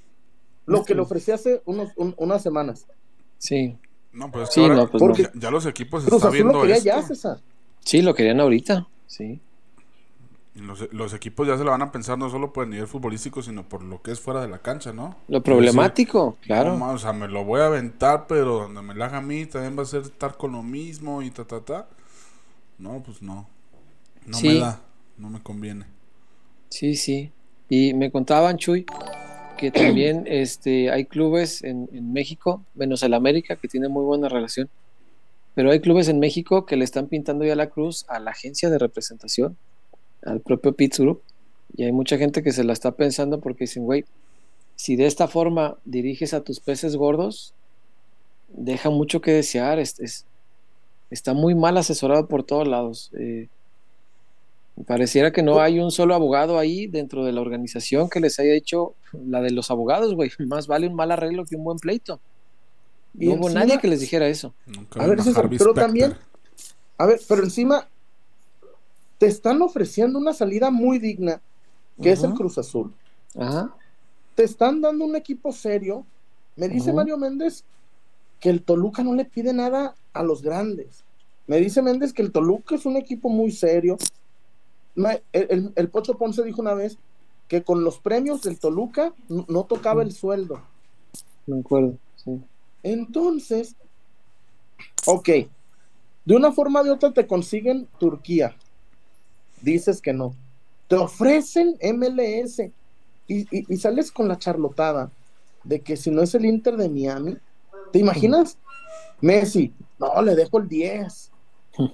Lo 0.67 0.83
que 0.83 0.93
le 0.95 1.01
ofrecí 1.01 1.31
hace 1.31 1.61
unos, 1.65 1.91
un- 1.95 2.13
unas 2.17 2.41
semanas. 2.43 2.85
Sí. 3.37 3.77
No, 4.11 4.31
pues, 4.31 4.49
Sí, 4.51 4.61
ahora 4.61 4.75
no, 4.75 4.89
pues 4.89 4.99
Porque- 5.01 5.23
ya, 5.23 5.31
ya 5.35 5.51
los 5.51 5.65
equipos 5.65 6.03
están 6.03 6.17
Azul 6.17 6.27
lo 6.29 6.31
viendo 6.33 6.61
quería 6.61 6.75
esto. 6.77 6.85
ya, 6.85 7.01
César. 7.01 7.39
Sí, 7.81 8.01
lo 8.01 8.13
querían 8.15 8.39
ahorita, 8.39 8.87
sí. 9.07 9.39
Y 10.55 10.59
Los, 10.59 10.91
los 10.93 11.13
equipos 11.13 11.45
ya 11.47 11.57
se 11.57 11.65
la 11.65 11.71
van 11.71 11.81
a 11.81 11.91
pensar 11.91 12.17
no 12.17 12.29
solo 12.29 12.53
por 12.53 12.63
el 12.63 12.69
nivel 12.69 12.87
futbolístico, 12.87 13.41
sino 13.41 13.67
por 13.67 13.83
lo 13.83 14.01
que 14.01 14.11
es 14.11 14.21
fuera 14.21 14.41
de 14.41 14.47
la 14.47 14.59
cancha, 14.59 14.93
¿no? 14.93 15.17
Lo 15.27 15.43
problemático, 15.43 16.37
No, 16.39 16.45
claro. 16.45 16.77
ma, 16.77 16.91
o 16.91 16.97
sea, 16.97 17.11
me 17.11 17.27
lo 17.27 17.43
voy 17.43 17.59
a 17.59 17.65
aventar, 17.67 18.25
pero 18.27 18.55
donde 18.61 18.81
me 18.81 18.95
la 18.95 19.05
haga 19.07 19.17
a 19.17 19.21
mí 19.21 19.45
también 19.45 19.77
va 19.77 19.83
a 19.83 19.85
ser 19.85 20.03
estar 20.03 20.37
con 20.37 20.53
lo 20.53 20.63
mismo 20.63 21.21
y 21.21 21.29
ta, 21.29 21.43
ta, 21.45 21.59
ta. 21.59 21.87
No, 22.79 23.03
pues 23.03 23.21
no. 23.21 23.47
No 24.25 24.37
Sí. 24.37 24.47
me 24.47 24.59
da, 24.59 24.79
no 25.17 25.29
me 25.29 25.43
conviene. 25.43 25.85
Sí, 26.75 26.95
sí. 26.95 27.31
Y 27.69 27.93
me 27.93 28.11
contaban, 28.11 28.57
Chuy, 28.57 28.85
que 29.57 29.71
también 29.71 30.23
este, 30.27 30.91
hay 30.91 31.05
clubes 31.05 31.63
en, 31.63 31.87
en 31.93 32.11
México, 32.11 32.65
menos 32.73 33.01
el 33.03 33.13
América, 33.13 33.55
que 33.55 33.69
tiene 33.69 33.87
muy 33.87 34.03
buena 34.03 34.27
relación, 34.27 34.69
pero 35.53 35.71
hay 35.71 35.79
clubes 35.79 36.09
en 36.09 36.19
México 36.19 36.65
que 36.65 36.75
le 36.75 36.83
están 36.83 37.07
pintando 37.07 37.45
ya 37.45 37.55
la 37.55 37.69
cruz 37.69 38.03
a 38.09 38.19
la 38.19 38.31
agencia 38.31 38.69
de 38.69 38.77
representación, 38.77 39.57
al 40.23 40.41
propio 40.41 40.73
Pitts 40.75 40.99
Group, 40.99 41.23
y 41.77 41.85
hay 41.85 41.93
mucha 41.93 42.17
gente 42.17 42.43
que 42.43 42.51
se 42.51 42.65
la 42.65 42.73
está 42.73 42.91
pensando 42.91 43.39
porque 43.39 43.63
dicen, 43.63 43.85
güey, 43.85 44.03
si 44.75 44.97
de 44.97 45.05
esta 45.05 45.29
forma 45.29 45.77
diriges 45.85 46.33
a 46.33 46.43
tus 46.43 46.59
peces 46.59 46.97
gordos, 46.97 47.53
deja 48.49 48.89
mucho 48.89 49.21
que 49.21 49.31
desear, 49.31 49.79
es, 49.79 49.97
es- 50.01 50.25
está 51.09 51.33
muy 51.33 51.55
mal 51.55 51.77
asesorado 51.77 52.27
por 52.27 52.43
todos 52.43 52.67
lados. 52.67 53.11
eh, 53.17 53.47
Pareciera 54.85 55.31
que 55.31 55.41
no 55.41 55.61
hay 55.61 55.79
un 55.79 55.89
solo 55.89 56.13
abogado 56.15 56.59
ahí 56.59 56.87
dentro 56.87 57.23
de 57.23 57.31
la 57.31 57.39
organización 57.41 58.09
que 58.09 58.19
les 58.19 58.37
haya 58.39 58.53
hecho 58.53 58.93
la 59.25 59.41
de 59.41 59.51
los 59.51 59.71
abogados, 59.71 60.13
güey. 60.15 60.31
Más 60.39 60.67
vale 60.67 60.87
un 60.87 60.95
mal 60.95 61.11
arreglo 61.11 61.45
que 61.45 61.55
un 61.55 61.63
buen 61.63 61.77
pleito. 61.77 62.19
Y 63.17 63.27
No 63.27 63.35
hubo 63.35 63.43
encima- 63.47 63.61
nadie 63.61 63.79
que 63.79 63.87
les 63.87 64.01
dijera 64.01 64.27
eso. 64.27 64.53
A 64.97 65.07
ver, 65.07 65.23
César, 65.23 65.49
pero 65.57 65.73
también- 65.73 66.13
A 66.97 67.05
ver, 67.05 67.21
pero 67.27 67.43
encima 67.43 67.87
te 69.17 69.27
están 69.27 69.61
ofreciendo 69.61 70.19
una 70.19 70.33
salida 70.33 70.69
muy 70.71 70.99
digna, 70.99 71.39
que 72.01 72.11
es 72.11 72.23
el. 72.23 72.33
Cruz 72.33 72.57
Azul. 72.57 72.91
Ajá. 73.37 73.73
Te 74.35 74.43
están 74.43 74.81
dando 74.81 75.05
un 75.05 75.15
equipo 75.15 75.53
serio. 75.53 76.05
Me 76.57 76.67
dice. 76.67 76.91
Mario 76.91 77.17
Méndez 77.17 77.63
que 78.41 78.49
el 78.49 78.61
Toluca 78.61 79.01
no 79.03 79.13
le 79.15 79.23
pide 79.23 79.53
nada 79.53 79.95
a 80.13 80.21
los 80.23 80.41
grandes. 80.41 81.03
Me 81.47 81.57
dice 81.57 81.81
Méndez 81.81 82.11
que 82.11 82.21
el 82.21 82.31
Toluca 82.33 82.75
es 82.75 82.85
un 82.85 82.97
equipo 82.97 83.29
muy 83.29 83.51
serio. 83.51 83.97
El, 84.95 85.21
el- 85.49 85.73
el 85.75 85.89
Pocho 85.89 86.17
Ponce 86.17 86.43
dijo 86.43 86.61
una 86.61 86.73
vez 86.73 86.97
que 87.47 87.63
con 87.63 87.83
los 87.83 87.99
premios 87.99 88.41
del 88.41 88.57
Toluca 88.59 89.13
no, 89.29 89.45
no 89.47 89.63
tocaba 89.65 90.01
el 90.01 90.11
sueldo. 90.11 90.61
Me 91.45 91.59
acuerdo, 91.59 91.97
sí. 92.15 92.41
Entonces, 92.83 93.75
ok, 95.05 95.29
de 96.25 96.35
una 96.35 96.51
forma 96.51 96.81
o 96.81 96.83
de 96.83 96.91
otra 96.91 97.11
te 97.13 97.27
consiguen 97.27 97.87
Turquía. 97.99 98.55
Dices 99.61 100.01
que 100.01 100.13
no. 100.13 100.35
Te 100.87 100.95
ofrecen 100.95 101.77
MLS 101.81 102.59
y, 103.27 103.41
y- 103.57 103.73
y 103.73 103.77
sales 103.77 104.11
con 104.11 104.27
la 104.27 104.37
charlotada 104.37 105.11
de 105.63 105.81
que 105.81 105.97
si 105.97 106.11
no 106.11 106.21
es 106.21 106.33
el 106.35 106.45
Inter 106.45 106.77
de 106.77 106.89
Miami, 106.89 107.37
¿te 107.91 107.99
imaginas? 107.99 108.57
Messi, 109.21 109.73
no, 109.99 110.21
le 110.21 110.35
dejo 110.35 110.59
el 110.59 110.67
10. 110.67 111.31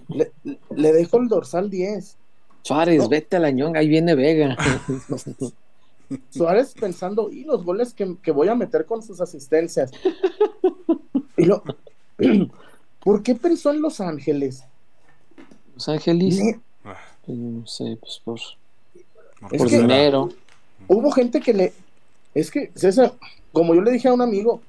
Le, 0.09 0.31
le 0.75 0.91
dejo 0.93 1.17
el 1.17 1.27
dorsal 1.27 1.69
10. 1.69 2.17
Suárez, 2.63 3.00
No. 3.00 3.10
vete 3.10 3.38
a 3.38 3.39
la 3.39 3.52
ñonga, 3.52 3.80
ahí 3.80 3.88
viene 3.88 4.15
Vega. 4.15 4.58
Suárez 6.30 6.74
pensando, 6.80 7.32
y 7.32 7.43
los 7.45 7.63
goles 7.63 7.93
que, 7.93 8.17
que 8.21 8.32
voy 8.32 8.50
a 8.50 8.56
meter 8.56 8.86
con 8.86 9.02
sus 9.02 9.21
asistencias. 9.21 9.91
Y 11.38 11.45
lo, 11.45 11.63
¿Por 13.04 13.24
qué 13.24 13.34
pensó 13.36 13.71
en 13.71 13.82
Los 13.82 14.00
Ángeles? 14.02 14.63
Los 15.74 15.88
Ángeles, 15.89 16.39
pues, 16.84 17.38
no 17.38 17.65
sé, 17.65 17.97
pues 18.00 18.21
por, 18.24 18.39
¿por 19.58 19.67
que- 19.69 19.78
dinero. 19.80 20.30
Hubo 20.88 21.12
gente 21.12 21.39
que 21.39 21.54
le. 21.54 21.74
Es 22.34 22.52
que, 22.52 22.71
César, 22.76 23.13
como 23.52 23.74
yo 23.76 23.82
le 23.82 23.91
dije 23.91 24.08
a 24.08 24.13
un 24.13 24.21
amigo, 24.21 24.62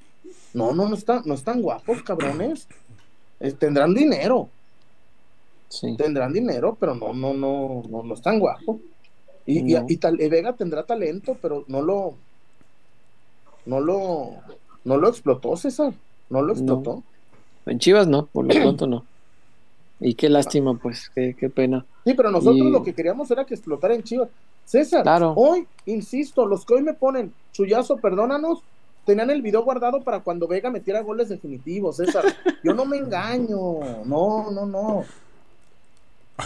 no, 0.55 0.73
no, 0.73 0.89
no, 0.89 0.95
está, 0.95 1.23
no 1.25 1.35
están 1.35 1.61
guapos, 1.63 2.03
cabrones. 2.03 2.67
Eh, 3.41 3.53
tendrán 3.53 3.93
dinero, 3.95 4.49
Sí. 5.73 5.97
tendrán 5.97 6.33
dinero, 6.35 6.77
pero 6.79 6.95
no, 6.95 7.15
no, 7.15 7.33
no, 7.33 7.83
no, 7.89 8.03
no 8.03 8.15
están 8.15 8.39
guapos. 8.39 8.77
Y, 9.47 9.61
y- 9.61 9.75
No. 9.75 9.87
y 9.89 9.97
tal, 9.97 10.21
y 10.21 10.29
Vega 10.29 10.53
tendrá 10.53 10.85
talento, 10.85 11.37
pero 11.41 11.65
no 11.69 11.81
lo. 11.83 12.15
No 13.67 13.81
lo. 13.81 14.31
No 14.85 14.97
lo 14.97 15.09
explotó, 15.09 15.57
César. 15.57 15.95
No 16.29 16.43
lo 16.43 16.53
explotó. 16.53 17.03
En 17.67 17.79
Chivas 17.79 18.07
no, 18.07 18.27
por 18.27 18.45
lo 18.45 18.51
pronto 18.61 18.87
no. 18.87 19.05
Y 20.01 20.15
qué 20.15 20.29
lástima, 20.29 20.75
pues, 20.75 21.11
qué, 21.15 21.35
qué 21.39 21.49
pena. 21.49 21.85
Sí, 22.05 22.15
pero 22.15 22.31
nosotros 22.31 22.57
Y- 22.67 22.71
lo 22.71 22.83
que 22.83 22.93
queríamos 22.95 23.31
era 23.31 23.45
que 23.45 23.55
explotara 23.55 23.95
en 23.95 24.03
Chivas. 24.03 24.29
César, 24.65 25.03
Claro. 25.03 25.33
hoy, 25.37 25.67
insisto, 25.87 26.47
los 26.47 26.65
que 26.65 26.75
hoy 26.75 26.83
me 26.83 26.95
ponen, 26.95 27.33
Chuyazo, 27.53 27.97
perdónanos, 27.97 28.63
tenían 29.05 29.31
el 29.31 29.43
video 29.43 29.65
guardado 29.65 30.03
para 30.03 30.21
cuando 30.21 30.47
Vega 30.47 30.71
metiera 30.71 31.01
goles 31.03 31.29
definitivos, 31.29 31.97
César. 31.97 32.25
Yo 32.65 32.73
no 32.75 32.85
me 32.85 32.97
engaño, 32.99 33.57
no, 34.05 34.51
no, 34.51 34.67
no. 34.67 35.05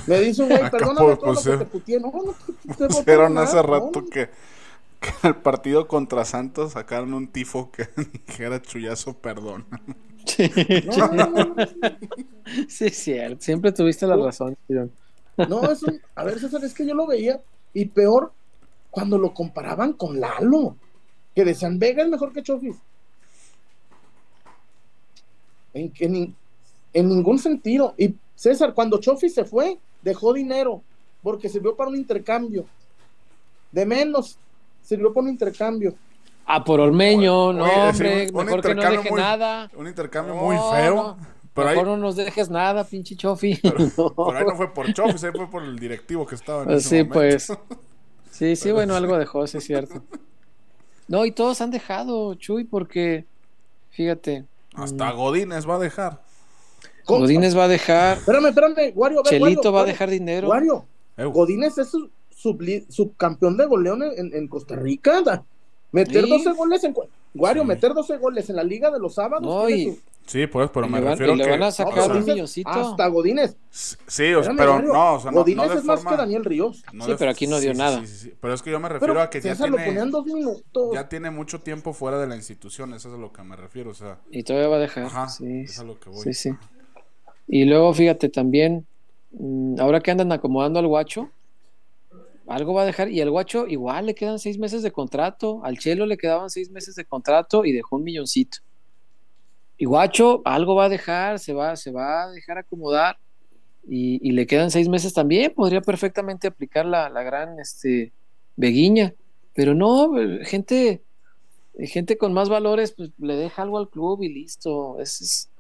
Me 0.07 0.21
dice 0.21 0.43
un 0.43 0.49
güey, 0.49 0.71
perdóname 0.71 1.17
todo 1.17 1.33
lo 1.33 1.41
que 1.43 1.57
te 1.57 1.65
putié. 1.67 2.01
No, 2.01 2.13
no, 2.13 2.35
te- 2.77 2.87
Pusieron 2.89 3.37
hace 3.39 3.57
no. 3.57 3.63
rato 3.63 4.05
que, 4.05 4.31
que 5.01 5.09
en 5.23 5.29
el 5.31 5.37
partido 5.37 5.87
contra 5.89 6.25
Santos 6.25 6.73
sacaron 6.73 7.15
un 7.15 7.29
tifo 7.29 7.71
que 7.71 7.89
dijera 8.27 8.61
chullazo, 8.63 9.15
perdón. 9.15 9.65
No, 10.97 11.09
no, 11.09 11.27
no, 11.31 11.45
no. 11.55 11.55
Sí, 12.69 12.91
cierto. 12.91 13.43
Siempre 13.43 13.73
tuviste 13.73 14.07
la 14.07 14.17
razón, 14.17 14.57
Tirón. 14.67 14.91
No, 15.49 15.71
es 15.71 15.83
un- 15.83 16.01
a 16.15 16.25
ver, 16.25 16.39
César, 16.41 16.65
es 16.65 16.75
que 16.75 16.87
yo 16.87 16.95
lo 16.95 17.07
veía 17.07 17.41
y 17.75 17.85
peor 17.87 18.33
cuando 18.91 19.19
lo 19.19 19.35
comparaban 19.35 19.93
con 19.93 20.19
Lalo, 20.19 20.77
que 21.35 21.45
decían, 21.45 21.79
Vega 21.79 22.03
es 22.03 22.09
mejor 22.09 22.33
que 22.33 22.43
Chofis. 22.43 22.77
En, 25.75 25.91
que 25.93 26.09
ni- 26.09 26.35
en 26.95 27.09
ningún 27.09 27.39
sentido. 27.39 27.95
Y 27.99 28.15
César, 28.35 28.73
cuando 28.75 28.99
Chofis 28.99 29.35
se 29.35 29.45
fue, 29.45 29.79
dejó 30.07 30.33
dinero, 30.33 30.83
porque 31.23 31.49
sirvió 31.49 31.75
para 31.77 31.91
un 31.91 31.97
intercambio. 31.97 32.65
De 33.73 33.85
menos, 33.85 34.39
sirvió 34.83 35.13
para 35.13 35.25
un 35.25 35.31
intercambio. 35.31 35.95
Ah, 36.47 36.63
por 36.65 36.79
Ormeño, 36.81 37.53
no, 37.53 37.65
Oye, 37.65 37.73
hombre, 37.91 38.29
un- 38.33 38.39
un 38.39 38.45
mejor 38.47 38.63
que 38.63 38.75
no 38.75 38.83
deje 38.83 39.11
muy- 39.11 39.21
nada. 39.21 39.69
Un 39.77 39.89
intercambio 39.89 40.35
No, 40.35 40.43
muy 40.43 40.57
feo. 40.57 40.95
no, 40.95 41.17
Pero, 41.53 41.69
ahí, 41.69 41.83
no 41.83 41.97
nos 41.97 42.15
dejes 42.17 42.49
nada, 42.51 42.85
pinche 42.85 43.17
Chofi. 43.17 43.59
No. 43.99 44.15
pero 44.15 44.39
ahí 44.39 44.45
no 44.47 44.55
fue 44.57 44.73
por 44.73 44.93
Chofis, 44.93 45.25
ahí 45.25 45.33
fue 45.35 45.51
por 45.51 45.65
el 45.65 45.77
directivo 45.79 46.25
que 46.25 46.37
estaba 46.37 46.61
en 46.63 46.67
Pues 46.69 46.87
ese 46.87 46.89
sí, 46.89 47.05
momento. 47.09 47.15
pues. 47.15 47.53
Sí, 48.31 48.55
sí, 48.55 48.71
bueno, 48.71 48.95
algo 48.95 49.17
dejó, 49.19 49.47
sí 49.47 49.57
es 49.59 49.65
cierto. 49.65 50.03
No, 51.09 51.25
y 51.25 51.33
todos 51.33 51.61
han 51.63 51.71
dejado, 51.71 52.35
Chuy, 52.35 52.65
porque, 52.65 53.25
fíjate, 53.91 54.45
Hasta 54.75 55.11
Godínez 55.13 55.67
va 55.67 55.77
a 55.77 55.79
dejar. 55.79 56.21
Godínez 57.07 57.57
va 57.57 57.65
a 57.65 57.69
dejar, 57.69 58.19
Espérame, 58.19 58.47
espérame, 58.49 58.93
Wario, 58.95 59.23
ver, 59.23 59.31
Chelito 59.31 59.61
Wario, 59.61 59.73
va 59.73 59.81
a 59.83 59.85
dejar 59.85 60.11
dinero. 60.11 60.49
Wario. 60.49 60.85
Godínez 61.17 61.79
es 61.79 61.89
su- 61.89 62.11
subli- 62.43 62.85
subcampeón 62.89 63.57
de 63.57 63.67
goleo 63.67 63.95
en, 63.95 64.35
en 64.35 64.49
Costa 64.49 64.77
Rica. 64.77 65.23
da. 65.23 65.45
Meter 65.93 66.25
Sí. 66.25 66.31
12 66.31 66.53
goles 66.53 66.85
en. 66.85 66.95
Wario, 67.35 67.63
Sí. 67.63 67.69
meter 67.69 67.95
12 67.95 68.17
goles 68.19 68.51
en 68.51 68.57
la 68.57 68.65
liga 68.65 68.91
de 68.91 68.99
los 68.99 69.15
sábados. 69.15 69.43
No, 69.47 69.69
y- 69.69 69.85
su- 69.85 69.99
Sí, 70.27 70.49
pues, 70.49 70.69
pero 70.75 70.87
Y 70.87 70.91
me 70.91 70.99
le 70.99 71.05
van- 71.05 71.13
refiero 71.13 71.35
y 71.35 71.37
le 71.37 71.45
que... 71.45 71.51
van 71.51 71.63
a 71.63 71.71
sacar 71.71 72.11
un 72.11 72.25
milloncito. 72.25 72.69
Hasta 72.69 73.07
Godínez. 73.07 73.57
Sí, 73.71 74.35
o 74.35 74.43
sea, 74.43 74.51
Espérame, 74.51 74.57
pero 74.57 74.73
Wario, 74.73 74.93
no, 74.93 75.15
o 75.15 75.21
sea, 75.21 75.31
no, 75.31 75.37
Godínez 75.39 75.69
no 75.69 75.73
es 75.75 75.85
más 75.85 76.01
forma... 76.01 76.11
que 76.11 76.17
Daniel 76.17 76.45
Ríos. 76.45 76.83
no 76.93 77.05
Sí, 77.05 77.11
de- 77.13 77.17
pero 77.17 77.31
aquí 77.31 77.47
no 77.47 77.61
dio 77.61 77.71
sí, 77.73 77.79
nada. 77.79 78.01
sí, 78.01 78.07
sí, 78.09 78.17
sí. 78.31 78.33
Pero 78.41 78.53
es 78.55 78.61
que 78.61 78.73
yo 78.73 78.81
me 78.81 78.89
refiero 78.89 79.15
Pero 79.15 79.23
a 79.23 79.31
que 79.31 79.41
ya 79.41 79.55
tiene, 79.55 79.85
ponían 79.87 80.11
dos 80.11 80.27
minutos. 80.27 80.91
ya 80.93 81.09
tiene 81.09 81.31
mucho 81.31 81.61
tiempo 81.61 81.93
fuera 81.93 82.19
de 82.19 82.27
la 82.27 82.35
institución, 82.35 82.93
eso 82.95 83.09
es 83.09 83.15
a 83.15 83.19
lo 83.19 83.33
que 83.33 83.41
me 83.45 83.55
refiero, 83.55 83.91
o 83.91 83.95
sea... 83.95 84.19
Y 84.33 84.43
todavía 84.43 84.67
va 84.69 84.77
a 84.77 84.81
dejar. 84.81 85.05
Ajá, 85.05 85.29
sí, 85.29 85.61
es 85.61 85.79
a 85.79 85.85
lo 85.85 85.97
que 86.01 86.11
voy. 86.11 86.21
sí, 86.25 86.35
sí. 86.35 86.51
Y 87.49 87.65
luego, 87.65 87.93
fíjate, 87.95 88.29
también, 88.29 88.87
mm, 89.33 89.81
ahora 89.81 90.01
que 90.01 90.11
andan 90.11 90.33
acomodando 90.33 90.79
al 90.79 90.87
guacho, 90.87 91.31
algo 92.47 92.75
va 92.75 92.83
a 92.83 92.87
dejar. 92.87 93.11
Y 93.11 93.21
al 93.21 93.31
guacho 93.31 93.67
igual 93.67 94.07
le 94.07 94.15
quedan 94.15 94.39
seis 94.39 94.59
meses 94.59 94.83
de 94.83 94.93
contrato. 94.93 95.61
Al 95.65 95.79
Chelo 95.79 96.07
le 96.07 96.17
quedaban 96.17 96.51
seis 96.51 96.71
meses 96.71 96.95
de 96.95 97.05
contrato 97.05 97.65
y 97.65 97.73
dejó 97.73 97.97
un 97.97 98.05
milloncito. 98.05 98.59
Y 99.79 99.85
guacho, 99.85 100.43
algo 100.45 100.75
va 100.75 100.87
a 100.87 100.89
dejar, 100.89 101.39
se 101.39 101.53
va, 101.53 101.77
se 101.77 101.91
va 101.91 102.25
a 102.25 102.31
dejar 102.31 102.59
acomodar. 102.59 103.19
Y, 103.89 104.27
y 104.27 104.33
le 104.33 104.47
quedan 104.47 104.71
seis 104.71 104.89
meses 104.89 105.13
también. 105.13 105.53
Podría 105.55 105.81
perfectamente 105.81 106.49
aplicar 106.49 106.87
la, 106.87 107.09
la 107.09 107.23
gran 107.23 107.59
este, 107.61 108.13
Beguiña. 108.57 109.15
Pero 109.55 109.75
no, 109.75 110.13
gente, 110.45 111.03
gente 111.79 112.19
con 112.19 112.33
más 112.33 112.49
valores, 112.49 112.93
pues 112.93 113.11
le 113.19 113.37
deja 113.37 113.63
algo 113.63 113.79
al 113.79 113.89
club 113.89 114.23
y 114.23 114.29
listo. 114.29 114.99
Es 115.01 115.51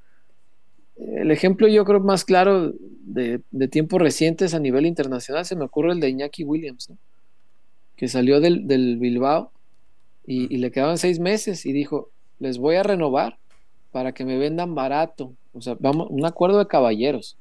el 0.96 1.30
ejemplo, 1.30 1.68
yo 1.68 1.84
creo, 1.84 2.00
más 2.00 2.24
claro 2.24 2.72
de, 3.02 3.40
de 3.50 3.68
tiempos 3.68 4.00
recientes 4.00 4.54
a 4.54 4.58
nivel 4.58 4.86
internacional. 4.86 5.44
Se 5.44 5.56
me 5.56 5.64
ocurre 5.64 5.92
el 5.92 6.00
de 6.00 6.08
Iñaki 6.08 6.44
Williams, 6.44 6.90
¿no? 6.90 6.98
que 7.96 8.08
salió 8.08 8.40
del, 8.40 8.66
del 8.66 8.98
Bilbao 8.98 9.52
y, 10.26 10.52
y 10.54 10.58
le 10.58 10.70
quedaban 10.70 10.98
seis 10.98 11.18
meses 11.18 11.66
y 11.66 11.72
dijo: 11.72 12.10
Les 12.38 12.58
voy 12.58 12.76
a 12.76 12.82
renovar 12.82 13.38
para 13.92 14.12
que 14.12 14.24
me 14.24 14.38
vendan 14.38 14.74
barato. 14.74 15.32
O 15.52 15.60
sea, 15.60 15.76
vamos, 15.80 16.08
un 16.10 16.24
acuerdo 16.26 16.58
de 16.58 16.66
caballeros. 16.66 17.36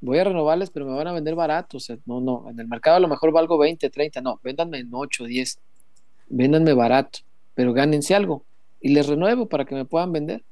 Voy 0.00 0.18
a 0.18 0.24
renovarles, 0.24 0.70
pero 0.70 0.86
me 0.86 0.94
van 0.94 1.08
a 1.08 1.12
vender 1.12 1.34
barato. 1.34 1.76
O 1.76 1.80
sea, 1.80 1.98
no, 2.06 2.20
no, 2.20 2.48
en 2.48 2.58
el 2.58 2.68
mercado 2.68 2.96
a 2.96 3.00
lo 3.00 3.08
mejor 3.08 3.32
valgo 3.32 3.58
20, 3.58 3.90
30, 3.90 4.20
no, 4.20 4.40
véndanme 4.42 4.78
en 4.78 4.88
8, 4.92 5.24
10. 5.24 5.58
Véndanme 6.28 6.72
barato, 6.72 7.20
pero 7.54 7.72
gánense 7.72 8.14
algo. 8.14 8.44
Y 8.80 8.90
les 8.90 9.08
renuevo 9.08 9.48
para 9.48 9.64
que 9.64 9.74
me 9.74 9.84
puedan 9.84 10.12
vender. 10.12 10.44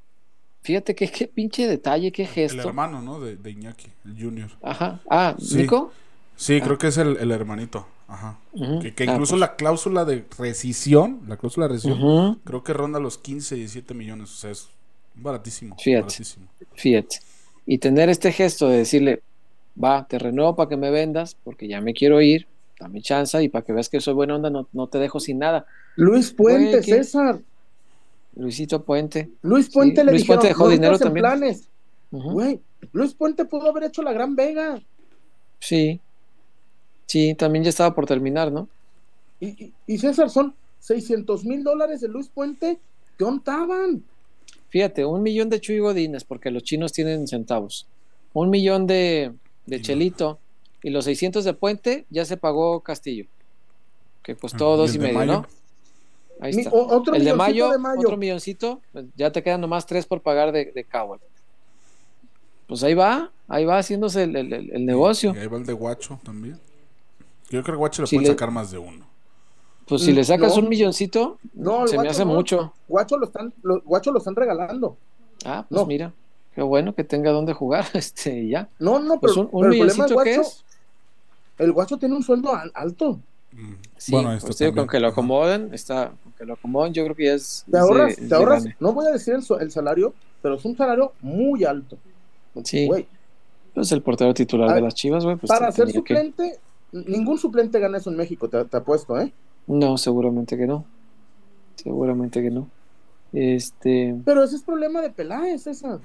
Fíjate 0.67 0.95
que 0.95 1.07
qué 1.09 1.27
pinche 1.27 1.65
detalle, 1.65 2.11
qué 2.11 2.25
gesto. 2.25 2.61
El 2.61 2.67
hermano, 2.67 3.01
¿no? 3.01 3.21
De, 3.21 3.37
de 3.37 3.51
Iñaki, 3.51 3.87
el 4.03 4.21
Junior. 4.21 4.49
Ajá. 4.61 4.99
Ah, 5.09 5.33
Sí. 5.39 5.59
¿Nico? 5.59 5.93
Sí, 6.35 6.59
Ah. 6.61 6.65
creo 6.65 6.77
que 6.77 6.87
es 6.87 6.97
el, 6.97 7.15
el 7.15 7.31
hermanito. 7.31 7.87
Ajá. 8.09 8.37
Que, 8.81 8.93
que 8.93 9.03
Ah, 9.05 9.13
incluso 9.13 9.31
pues. 9.35 9.39
la 9.39 9.55
cláusula 9.55 10.03
de 10.03 10.25
rescisión, 10.37 11.21
la 11.25 11.37
cláusula 11.37 11.67
de 11.69 11.73
rescisión, 11.75 12.41
creo 12.43 12.65
que 12.65 12.73
ronda 12.73 12.99
los 12.99 13.17
15, 13.17 13.55
17 13.55 13.93
millones. 13.93 14.29
O 14.29 14.35
sea, 14.35 14.51
es 14.51 14.67
baratísimo. 15.15 15.77
Fíjate. 15.79 16.01
baratísimo. 16.03 16.47
Fíjate. 16.75 17.19
Y 17.65 17.77
tener 17.77 18.09
este 18.09 18.33
gesto 18.33 18.67
de 18.67 18.79
decirle, 18.79 19.21
va, 19.81 20.05
te 20.05 20.19
renuevo 20.19 20.55
para 20.57 20.67
que 20.69 20.75
me 20.77 20.89
vendas, 20.91 21.37
porque 21.45 21.69
ya 21.69 21.79
me 21.79 21.93
quiero 21.93 22.21
ir, 22.21 22.45
dame 22.77 23.01
chance 23.01 23.41
y 23.41 23.47
para 23.47 23.63
que 23.65 23.71
veas 23.71 23.87
que 23.87 24.01
soy 24.01 24.13
buena 24.13 24.35
onda, 24.35 24.49
no, 24.49 24.67
no 24.73 24.87
te 24.87 24.97
dejo 24.99 25.19
sin 25.21 25.39
nada. 25.39 25.65
Luis 25.95 26.31
Puente, 26.33 26.71
Güey, 26.71 26.81
¿qué? 26.83 26.91
César. 27.03 27.39
Luisito 28.37 28.83
Puente. 28.83 29.29
Luis 29.41 29.69
Puente 29.69 30.01
Sí, 30.01 30.05
le 30.05 30.11
Luis 30.11 30.21
dijeron, 30.23 30.39
Puente 30.39 30.47
dejó 30.49 30.63
"No 30.65 30.69
dinero 30.69 30.97
también". 30.99 31.21
planes. 31.23 31.67
Güey, 32.11 32.59
Luis 32.93 33.13
Puente 33.13 33.45
pudo 33.45 33.69
haber 33.69 33.83
hecho 33.83 34.01
la 34.03 34.13
Gran 34.13 34.35
Vega. 34.35 34.81
Sí. 35.59 35.99
Sí, 37.05 37.35
también 37.35 37.63
ya 37.63 37.69
estaba 37.69 37.93
por 37.95 38.05
terminar, 38.05 38.51
¿no? 38.51 38.67
Y, 39.39 39.47
y- 39.65 39.73
y 39.87 39.97
César, 39.97 40.29
son 40.29 40.53
600 40.79 41.45
mil 41.45 41.63
dólares 41.63 42.01
de 42.01 42.07
Luis 42.07 42.27
Puente 42.29 42.79
que 43.17 43.23
ontaban. 43.23 44.03
Fíjate, 44.69 45.05
un 45.05 45.23
millón 45.23 45.49
de 45.49 45.59
Chuy 45.61 45.79
Godínez, 45.79 46.23
porque 46.23 46.51
los 46.51 46.63
chinos 46.63 46.91
tienen 46.91 47.27
centavos. 47.27 47.87
Un 48.33 48.49
millón 48.49 48.85
de, 48.87 49.33
de. 49.65 49.81
Chelito. 49.81 50.39
Y 50.83 50.89
los 50.91 51.05
600 51.05 51.43
de 51.43 51.53
Puente 51.53 52.05
ya 52.09 52.23
se 52.25 52.37
pagó 52.37 52.81
Castillo. 52.81 53.25
Que 54.21 54.35
costó 54.35 54.71
Ah, 54.73 54.75
¿y 54.75 54.77
dos 54.77 54.95
y 54.95 54.99
medio, 54.99 55.13
Mayo? 55.13 55.31
¿no? 55.33 55.47
Ahí 56.39 56.53
Mi- 56.53 56.61
está. 56.63 56.71
o- 56.75 56.95
otro 56.95 57.13
el 57.15 57.23
de 57.23 57.31
milloncito 57.33 57.37
mayo, 57.37 57.71
de 57.71 57.77
mayo. 57.79 57.99
otro 58.01 58.17
milloncito, 58.17 58.81
pues, 58.93 59.05
ya 59.15 59.31
te 59.31 59.41
quedan 59.41 59.61
nomás 59.61 59.85
tres 59.85 60.05
por 60.05 60.21
pagar 60.21 60.51
de, 60.51 60.71
de 60.73 60.83
Cowell. 60.83 61.19
Pues 62.67 62.83
ahí 62.83 62.93
va, 62.93 63.31
ahí 63.47 63.65
va 63.65 63.77
haciéndose 63.79 64.23
el, 64.23 64.35
el- 64.35 64.53
el- 64.53 64.71
el 64.71 64.85
negocio. 64.85 65.33
Y 65.35 65.39
ahí 65.39 65.47
va 65.47 65.57
el 65.57 65.65
de 65.65 65.73
Guacho 65.73 66.19
también. 66.23 66.55
Yo 67.45 67.49
creo 67.49 67.63
que 67.63 67.71
el 67.71 67.77
Guacho 67.77 68.03
le 68.03 68.19
le- 68.19 68.27
sacar 68.27 68.51
más 68.51 68.71
de 68.71 68.77
uno. 68.77 69.05
Pues 69.87 70.01
si 70.01 70.11
le 70.11 70.23
sacas 70.25 70.55
No. 70.57 70.63
un 70.63 70.69
milloncito, 70.69 71.37
No, 71.53 71.87
se 71.87 71.97
me 71.97 72.09
hace 72.09 72.25
no. 72.25 72.33
mucho. 72.33 72.73
Guacho 72.89 73.17
lo 73.17 73.25
están, 73.25 73.53
lo, 73.63 73.79
Guacho 73.81 74.11
lo 74.11 74.17
están 74.17 74.35
regalando. 74.35 74.97
Ah, 75.45 75.65
pues 75.67 75.79
No. 75.79 75.87
mira, 75.87 76.11
qué 76.53 76.61
bueno 76.61 76.93
que 76.93 77.05
tenga 77.05 77.31
dónde 77.31 77.53
jugar, 77.53 77.85
este, 77.93 78.37
y 78.41 78.49
ya. 78.49 78.67
No, 78.79 78.99
no, 78.99 79.17
Pues 79.19 79.31
pero, 79.33 79.47
un, 79.47 79.49
un 79.53 79.61
pero 79.61 79.73
el 79.73 79.79
problema 79.79 79.93
milloncito 80.03 80.23
que 80.23 80.35
Guacho, 80.35 80.41
es. 80.49 80.65
el 81.59 81.71
Guacho 81.71 81.97
tiene 81.97 82.15
un 82.15 82.23
sueldo 82.23 82.53
al- 82.53 82.71
alto. 82.75 83.21
Mm. 83.53 83.73
Sí, 83.95 84.11
bueno, 84.11 84.37
pues 84.41 84.57
con 84.75 84.87
que 84.87 84.99
lo 84.99 85.07
acomoden, 85.07 85.73
está, 85.73 86.11
que 86.37 86.45
lo 86.45 86.53
acomoden, 86.53 86.93
yo 86.93 87.03
creo 87.03 87.15
que 87.15 87.25
ya 87.25 87.33
es. 87.33 87.63
Te 87.69 87.77
es 87.77 87.83
ahorras, 87.83 88.15
de- 88.15 88.27
te 88.27 88.35
ahorras, 88.35 88.65
no 88.79 88.93
voy 88.93 89.05
a 89.07 89.09
decir 89.11 89.35
el, 89.35 89.71
salario, 89.71 90.13
pero 90.41 90.55
es 90.55 90.65
un 90.65 90.75
salario 90.77 91.13
muy 91.21 91.63
alto. 91.63 91.97
Sí. 92.63 92.87
Güey, 92.87 93.07
Pues 93.73 93.91
el 93.91 94.01
portero 94.01 94.33
titular 94.33 94.69
A 94.71 94.73
de 94.75 94.81
las 94.81 94.95
Chivas, 94.95 95.23
güey, 95.23 95.35
pues 95.35 95.47
para 95.49 95.71
ser 95.71 95.87
que- 95.87 95.93
suplente, 95.93 96.59
ningún 96.91 97.37
suplente 97.37 97.79
gana 97.79 97.97
eso 97.99 98.09
en 98.09 98.17
México, 98.17 98.47
te, 98.49 98.63
te 98.65 98.77
apuesto, 98.77 99.19
¿eh? 99.19 99.31
No, 99.67 99.97
seguramente 99.97 100.57
que 100.57 100.65
no. 100.65 100.85
Seguramente 101.75 102.41
que 102.41 102.49
no. 102.49 102.67
Este. 103.33 104.15
Pero 104.25 104.43
ese 104.43 104.55
es 104.55 104.63
problema 104.63 105.01
de 105.01 105.09
Peláez, 105.11 105.67
esa. 105.67 105.99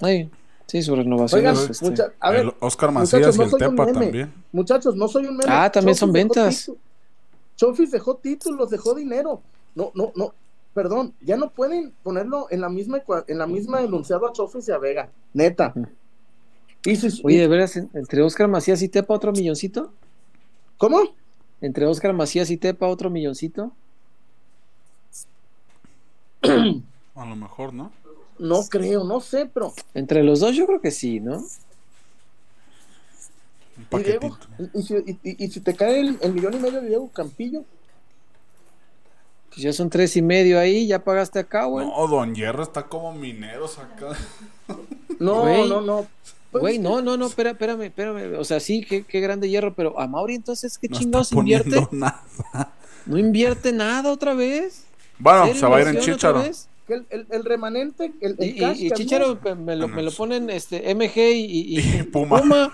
ay, 0.00 0.30
sí, 0.66 0.82
su 0.82 0.94
renovación. 0.96 1.40
Oigan, 1.40 1.54
es, 1.56 1.70
este, 1.70 1.90
mucha- 1.90 2.12
a 2.20 2.30
ver, 2.30 2.40
el 2.40 2.52
Oscar 2.60 2.92
Macías 2.92 3.12
muchachos, 3.20 3.34
y 3.34 3.38
no 3.38 3.44
el 3.44 3.52
un 3.52 3.76
Tepa 3.76 3.92
también. 3.92 4.32
muchachos, 4.52 4.96
no 4.96 5.08
soy 5.08 5.26
un 5.26 5.36
meme. 5.36 5.50
Ah, 5.52 5.70
también 5.70 5.96
son 5.96 6.12
ventas. 6.12 6.70
Chofis 7.56 7.90
dejó 7.90 8.16
títulos, 8.16 8.70
dejó 8.70 8.94
dinero. 8.94 9.42
No, 9.74 9.92
no, 9.94 10.12
no. 10.16 10.34
Perdón, 10.74 11.14
ya 11.20 11.36
no 11.36 11.50
pueden 11.50 11.92
ponerlo 12.02 12.46
en 12.50 12.60
la 12.60 12.68
misma 12.68 13.02
en 13.26 13.38
la 13.38 13.46
misma 13.46 13.82
enunciado 13.82 14.28
a 14.28 14.32
Chofis 14.32 14.68
y 14.68 14.72
a 14.72 14.78
Vega, 14.78 15.10
neta. 15.34 15.74
Y 16.84 16.96
si- 16.96 17.20
Oye, 17.24 17.38
de 17.40 17.48
veras, 17.48 17.76
en- 17.76 17.90
entre 17.92 18.22
Oscar 18.22 18.46
Macías 18.48 18.80
y 18.82 18.88
Tepa, 18.88 19.12
otro 19.14 19.32
milloncito. 19.32 19.92
¿Cómo? 20.78 21.00
Entre 21.60 21.86
Oscar 21.86 22.12
Macías 22.14 22.50
y 22.50 22.56
Tepa, 22.56 22.86
otro 22.86 23.10
milloncito. 23.10 23.72
A 27.14 27.26
lo 27.26 27.36
mejor, 27.36 27.74
¿no? 27.74 27.92
No 28.38 28.62
creo, 28.68 29.04
no 29.04 29.20
sé, 29.20 29.50
pero 29.52 29.74
Entre 29.92 30.22
los 30.22 30.40
dos, 30.40 30.56
yo 30.56 30.66
creo 30.66 30.80
que 30.80 30.90
sí, 30.90 31.20
¿no? 31.20 31.36
Un 31.36 31.46
¿Y, 34.00 34.02
Diego? 34.02 34.38
paquetito. 34.38 34.70
¿Y, 34.74 34.78
y 34.78 34.82
si, 34.82 34.94
y- 34.94 35.18
y- 35.30 35.44
y 35.44 35.50
si 35.50 35.60
te 35.60 35.74
cae 35.74 36.00
el, 36.00 36.18
el 36.22 36.32
millón 36.32 36.54
y 36.54 36.58
medio 36.60 36.80
de 36.80 36.88
Diego 36.88 37.10
Campillo? 37.10 37.64
Pues 39.50 39.62
ya 39.62 39.72
son 39.72 39.90
tres 39.90 40.16
y 40.16 40.22
medio 40.22 40.58
ahí, 40.58 40.86
ya 40.86 41.02
pagaste 41.04 41.40
acá, 41.40 41.64
güey. 41.64 41.86
No, 41.86 42.06
Don 42.06 42.34
Hierro 42.34 42.62
está 42.62 42.84
como 42.84 43.12
mineros 43.12 43.78
acá. 43.78 44.16
No, 45.18 45.42
Güey. 45.42 45.68
no, 45.68 45.80
no. 45.82 46.06
Pues 46.50 46.62
Güey, 46.62 46.78
no, 46.78 47.02
no, 47.02 47.16
no, 47.18 47.26
espera, 47.26 47.50
espérame, 47.50 47.82
espérame. 47.82 48.38
O 48.38 48.44
sea, 48.44 48.58
sí, 48.58 48.82
qué, 48.88 49.02
qué 49.04 49.20
grande 49.20 49.50
hierro, 49.50 49.74
pero 49.74 50.00
a 50.00 50.06
Mauri 50.06 50.34
entonces, 50.34 50.78
¿qué 50.78 50.88
No 50.88 50.98
chingados 50.98 51.32
invierte? 51.32 51.86
nada. 51.92 52.22
No 53.04 53.18
invierte 53.18 53.70
nada 53.72 54.10
otra 54.12 54.32
vez. 54.32 54.84
Bueno, 55.18 55.44
¿Cero 55.48 55.58
se 55.58 55.66
va 55.66 55.76
a 55.76 55.80
ir 55.82 55.88
en 55.88 55.98
Chicharo. 55.98 56.40
el, 56.42 57.06
el- 57.10 57.26
el 57.28 57.44
remanente, 57.44 58.12
el, 58.22 58.34
el 58.38 58.48
Y, 58.48 58.58
cash 58.58 58.78
y, 58.80 58.86
y 58.86 58.88
que 58.90 58.94
Chicharo 58.96 59.38
me 59.58 59.76
lo, 59.76 59.88
me 59.88 60.02
lo 60.02 60.10
ponen 60.10 60.48
este 60.48 60.94
MG 60.94 61.16
y, 61.18 61.44
y- 61.44 61.78
y 61.80 61.98
Y 61.98 62.02
Puma. 62.04 62.40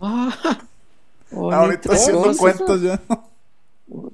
Ah, 0.00 0.58
Ahorita 1.32 1.92
haciendo 1.92 2.36
cuentas 2.36 2.80
ya. 2.82 3.00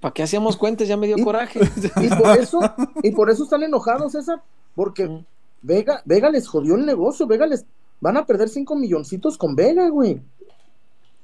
¿Para 0.01 0.15
qué 0.15 0.23
hacíamos 0.23 0.57
cuentas? 0.57 0.87
Ya 0.89 0.97
me 0.97 1.07
dio 1.07 1.17
Y- 1.19 1.23
coraje. 1.25 1.61
Y 2.03 2.09
por 2.09 2.39
eso, 2.39 2.61
y 3.03 3.11
por 3.11 3.31
eso 3.31 3.45
están 3.45 3.63
enojados, 3.63 4.13
César, 4.13 4.43
porque 4.75 5.07
Mm. 5.09 5.25
Vega, 5.63 6.03
Vega 6.05 6.29
les 6.31 6.47
jodió 6.47 6.75
el 6.75 6.85
negocio, 6.85 7.27
Vega 7.27 7.47
les 7.47 7.65
van 8.01 8.17
a 8.19 8.27
perder 8.27 8.49
cinco 8.51 8.77
milloncitos 8.77 9.39
con 9.39 9.57
Vega, 9.57 9.89
güey. 9.89 10.21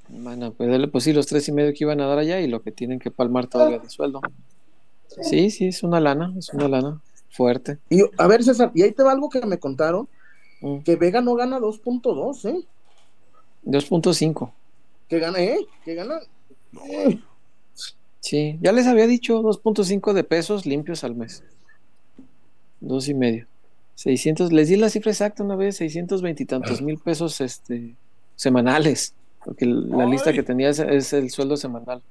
Bueno, 0.09 0.51
pues 0.51 0.69
dale, 0.69 0.87
pues 0.87 1.03
sí, 1.05 1.13
los 1.13 1.27
tres 1.27 1.47
y 1.47 1.51
medio 1.51 1.71
que 1.73 1.83
iban 1.83 2.01
a 2.01 2.07
dar 2.07 2.17
allá 2.17 2.39
y 2.41 2.47
lo 2.47 2.61
que 2.61 2.71
tienen 2.71 2.99
que 2.99 3.11
palmar 3.11 3.47
todavía 3.47 3.79
de 3.79 3.89
sueldo. 3.89 4.19
Sí, 5.21 5.51
sí, 5.51 5.67
es 5.67 5.83
una 5.83 5.99
lana, 5.99 6.33
es 6.37 6.49
una 6.53 6.67
lana 6.67 6.99
fuerte. 7.29 7.77
Y 7.89 8.01
a 8.17 8.27
ver, 8.27 8.43
César, 8.43 8.71
y 8.73 8.81
ahí 8.81 8.91
te 8.91 9.03
va 9.03 9.11
algo 9.11 9.29
que 9.29 9.45
me 9.45 9.59
contaron, 9.59 10.09
Mm. 10.61 10.79
que 10.79 10.95
Vega 10.95 11.21
no 11.21 11.35
gana 11.35 11.59
2.2, 11.59 12.45
¿eh? 12.45 12.65
2.5. 13.63 14.51
Que 15.07 15.19
gana, 15.19 15.39
¿eh? 15.39 15.57
Que 15.85 15.95
gana. 15.95 16.19
eh, 16.89 17.19
Sí, 18.21 18.57
ya 18.61 18.71
les 18.71 18.87
había 18.87 19.07
dicho 19.07 19.41
2.5 19.41 20.13
de 20.13 20.23
pesos 20.23 20.65
limpios 20.65 21.03
al 21.03 21.15
mes. 21.15 21.43
Dos 22.79 23.09
y 23.09 23.13
medio. 23.13 23.47
600, 23.95 24.51
les 24.53 24.69
di 24.69 24.77
la 24.77 24.89
cifra 24.89 25.11
exacta 25.11 25.43
una 25.43 25.55
vez, 25.55 25.77
620 25.77 26.43
y 26.43 26.45
tantos 26.45 26.81
mil 26.81 26.97
pesos 26.97 27.41
este, 27.41 27.95
semanales. 28.35 29.13
Porque 29.43 29.65
la 29.65 30.05
Ay. 30.05 30.11
lista 30.11 30.33
que 30.33 30.43
tenía 30.43 30.69
es, 30.69 30.79
es 30.79 31.13
el 31.13 31.29
sueldo 31.31 31.57
semanal. 31.57 32.01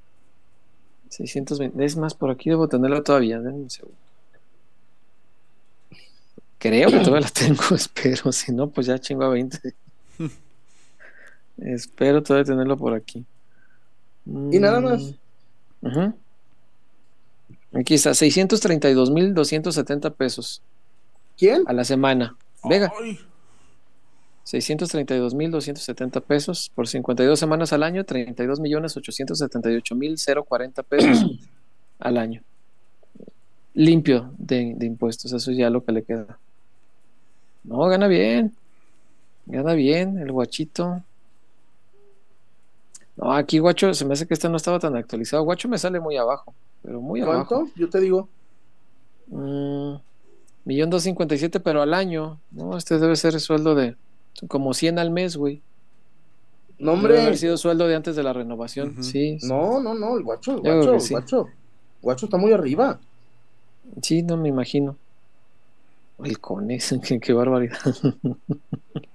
620, 1.11 1.85
es 1.85 1.96
más, 1.96 2.14
por 2.14 2.31
aquí 2.31 2.51
debo 2.51 2.68
tenerla 2.68 3.03
todavía, 3.03 3.40
denme 3.40 3.62
un 3.62 3.70
segundo. 3.70 3.96
Creo 6.59 6.90
que 6.90 6.99
todavía 6.99 7.20
la 7.20 7.31
tengo, 7.31 7.62
espero, 7.75 8.33
si 8.33 8.53
no, 8.53 8.68
pues 8.68 8.87
ya 8.87 8.99
chingo 8.99 9.25
a 9.25 9.31
20. 9.31 9.75
espero 11.59 12.23
todavía 12.23 12.44
tenerlo 12.44 12.77
por 12.77 12.94
aquí. 12.94 13.25
Y 14.27 14.59
nada 14.59 14.81
más. 14.81 15.14
Mm, 15.83 15.88
ujú. 15.88 16.14
Aquí 17.73 17.95
está, 17.95 18.14
632.270 18.14 20.14
pesos 20.14 20.62
¿Quién? 21.37 21.62
a 21.66 21.73
la 21.73 21.85
semana. 21.85 22.37
Vega, 22.64 22.93
Ay, 23.01 23.19
632.270 24.45 26.21
pesos 26.21 26.71
por 26.75 26.88
52 26.88 27.38
semanas 27.38 27.73
al 27.73 27.85
año, 27.85 28.05
32.878.040 28.05 30.83
pesos 30.83 31.25
al 32.01 32.19
año. 32.19 32.43
Limpio 33.75 34.35
de, 34.37 34.75
de 34.77 34.87
impuestos, 34.87 35.33
eso 35.33 35.51
es 35.51 35.57
ya 35.57 35.71
lo 35.71 35.85
que 35.85 35.93
le 35.93 36.03
queda. 36.03 36.38
No, 37.62 37.79
gana 37.87 38.09
bien. 38.09 38.53
Gana 39.47 39.75
bien 39.75 40.19
el 40.19 40.33
guachito. 40.33 41.05
No, 43.21 43.33
aquí 43.35 43.59
guacho, 43.59 43.93
se 43.93 44.05
me 44.07 44.15
hace 44.15 44.27
que 44.27 44.33
este 44.35 44.49
no 44.49 44.57
estaba 44.57 44.79
tan 44.79 44.97
actualizado. 44.97 45.43
Guacho 45.43 45.69
me 45.69 45.77
sale 45.77 46.01
muy 46.01 46.17
abajo, 46.17 46.55
pero 46.83 47.01
muy 47.01 47.21
abajo. 47.21 47.47
¿Cuánto? 47.47 47.73
Yo 47.77 47.91
te 47.91 48.01
digo. 48.01 48.29
Mm, 49.27 49.97
millón 50.65 50.91
dos 50.91 51.03
cincuenta 51.03 51.35
y 51.35 51.39
siete, 51.39 51.61
pero 51.61 51.83
al 51.83 51.93
año. 51.93 52.41
No, 52.51 52.79
este 52.79 52.99
debe 52.99 53.17
ser 53.17 53.35
el 53.35 53.41
sueldo 53.41 53.75
de 53.75 53.97
como 54.49 54.73
100 54.73 54.99
al 54.99 55.11
mes, 55.11 55.37
güey. 55.37 55.61
No, 56.79 56.93
Debe 56.93 56.97
hombre. 56.97 57.21
haber 57.21 57.37
sido 57.37 57.59
sueldo 57.59 57.87
de 57.87 57.95
antes 57.95 58.17
de 58.17 58.23
la 58.23 58.33
renovación. 58.33 59.05
Sí, 59.05 59.39
sí. 59.39 59.47
No, 59.47 59.81
no, 59.81 59.93
no, 59.93 60.17
el 60.17 60.25
guacho, 60.25 60.53
el 60.53 60.61
guacho, 60.61 60.95
el 60.95 61.01
sí. 61.03 61.13
guacho. 61.13 61.47
Guacho 62.01 62.25
está 62.27 62.39
muy 62.39 62.53
arriba. 62.53 62.99
Sí, 64.01 64.23
no 64.23 64.39
me 64.39 64.49
imagino. 64.49 64.97
El 66.25 66.39
Conex, 66.41 66.95
qué, 67.07 67.21
qué 67.21 67.33
barbaridad. 67.35 67.77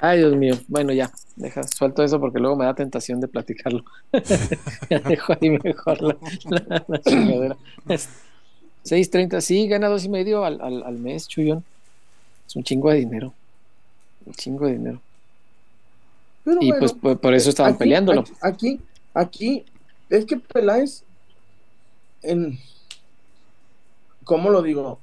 Ay, 0.00 0.18
Dios 0.18 0.36
mío. 0.36 0.54
Bueno, 0.68 0.92
ya, 0.92 1.10
deja, 1.36 1.62
suelto 1.64 2.02
eso 2.02 2.18
porque 2.20 2.38
luego 2.38 2.56
me 2.56 2.64
da 2.64 2.74
tentación 2.74 3.20
de 3.20 3.28
platicarlo. 3.28 3.84
ya 4.90 4.98
dejo 5.00 5.32
ahí 5.40 5.50
mejor 5.50 6.02
la, 6.02 6.16
la, 6.50 6.84
la 6.86 7.00
chingadera. 7.00 7.56
6.30, 7.86 9.40
sí, 9.40 9.66
gana 9.68 9.88
dos 9.88 10.04
y 10.04 10.08
medio 10.08 10.44
al, 10.44 10.60
al, 10.60 10.82
al, 10.82 10.98
mes, 10.98 11.28
Chuyón. 11.28 11.64
Es 12.46 12.56
un 12.56 12.64
chingo 12.64 12.90
de 12.90 12.98
dinero. 12.98 13.32
Un 14.26 14.34
chingo 14.34 14.66
de 14.66 14.72
dinero. 14.72 15.00
Pero 16.44 16.58
y 16.60 16.68
bueno, 16.68 16.80
pues 16.80 16.92
por, 16.92 17.18
por, 17.18 17.34
eso 17.34 17.50
estaban 17.50 17.72
aquí, 17.72 17.78
peleándolo. 17.78 18.20
Aquí, 18.42 18.80
aquí, 19.12 19.64
aquí, 19.64 19.64
es 20.10 20.26
que 20.26 20.36
Peláez, 20.36 21.02
en, 22.22 22.58
¿cómo 24.24 24.50
lo 24.50 24.60
digo? 24.60 24.98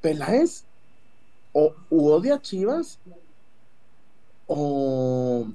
Peláez 0.00 0.65
o 1.58 1.72
u 1.88 2.08
odia 2.10 2.34
a 2.34 2.42
Chivas 2.42 2.98
o, 4.46 5.46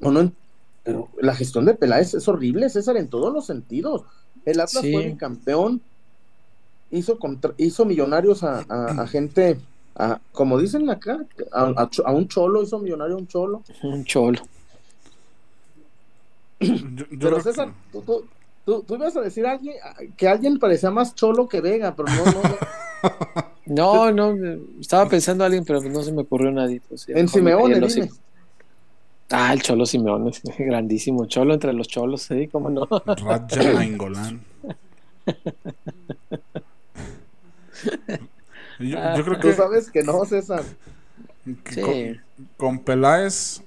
o 0.00 0.10
no 0.10 0.32
pero 0.82 1.08
la 1.20 1.34
gestión 1.34 1.66
de 1.66 1.74
Peláez 1.74 2.14
es 2.14 2.26
horrible 2.26 2.70
César 2.70 2.96
en 2.96 3.08
todos 3.08 3.30
los 3.30 3.44
sentidos. 3.44 4.04
El 4.46 4.60
Atlas 4.60 4.82
sí. 4.82 4.92
fue 4.94 5.14
campeón 5.18 5.82
hizo 6.90 7.18
contra, 7.18 7.52
hizo 7.58 7.84
millonarios 7.84 8.42
a, 8.42 8.64
a, 8.66 9.02
a 9.02 9.06
gente 9.06 9.58
a, 9.94 10.18
como 10.32 10.58
dicen 10.58 10.88
acá 10.88 11.18
a, 11.52 11.90
a, 12.06 12.12
un 12.12 12.28
cholo 12.28 12.62
hizo 12.62 12.78
millonario 12.78 13.16
a 13.16 13.18
un 13.18 13.28
cholo. 13.28 13.62
Un 13.82 14.04
cholo. 14.06 14.40
Yo, 16.60 17.04
yo 17.10 17.18
pero 17.20 17.42
César 17.42 17.74
tú, 17.92 18.00
tú, 18.00 18.24
tú, 18.64 18.82
tú, 18.84 18.94
ibas 18.94 19.14
a 19.18 19.20
decir 19.20 19.46
a 19.46 19.52
alguien 19.52 19.76
que 20.16 20.26
alguien 20.26 20.58
parecía 20.58 20.90
más 20.90 21.14
cholo 21.14 21.46
que 21.46 21.60
Vega 21.60 21.94
pero 21.94 22.08
no 22.08 22.24
no, 22.24 22.42
no. 23.68 24.10
No, 24.12 24.34
estaba 24.80 25.08
pensando 25.08 25.44
a 25.44 25.46
alguien, 25.46 25.64
pero 25.64 25.80
no 25.82 26.02
se 26.02 26.12
me 26.12 26.22
ocurrió 26.22 26.50
nadie. 26.50 26.80
Pues, 26.88 27.08
en 27.08 27.28
Simeone, 27.28 27.80
dime. 27.80 28.10
Ah, 29.30 29.52
el 29.52 29.62
Cholo 29.62 29.84
Simeone, 29.84 30.32
grandísimo. 30.58 31.26
Cholo 31.26 31.54
entre 31.54 31.72
los 31.72 31.88
cholos, 31.88 32.22
¿sí? 32.22 32.48
¿Cómo 32.48 32.70
no? 32.70 32.86
Raja 32.86 33.46
Nainggolan. 33.74 34.40
Yo, 38.78 39.16
yo, 39.16 39.24
creo 39.24 39.40
que. 39.40 39.48
Tú 39.48 39.52
sabes 39.52 39.90
que 39.90 40.02
no, 40.02 40.24
César. 40.24 40.62
Que 41.64 41.72
sí. 41.72 41.80
con, 41.80 42.20
con, 42.56 42.78
Peláez, 42.80 43.62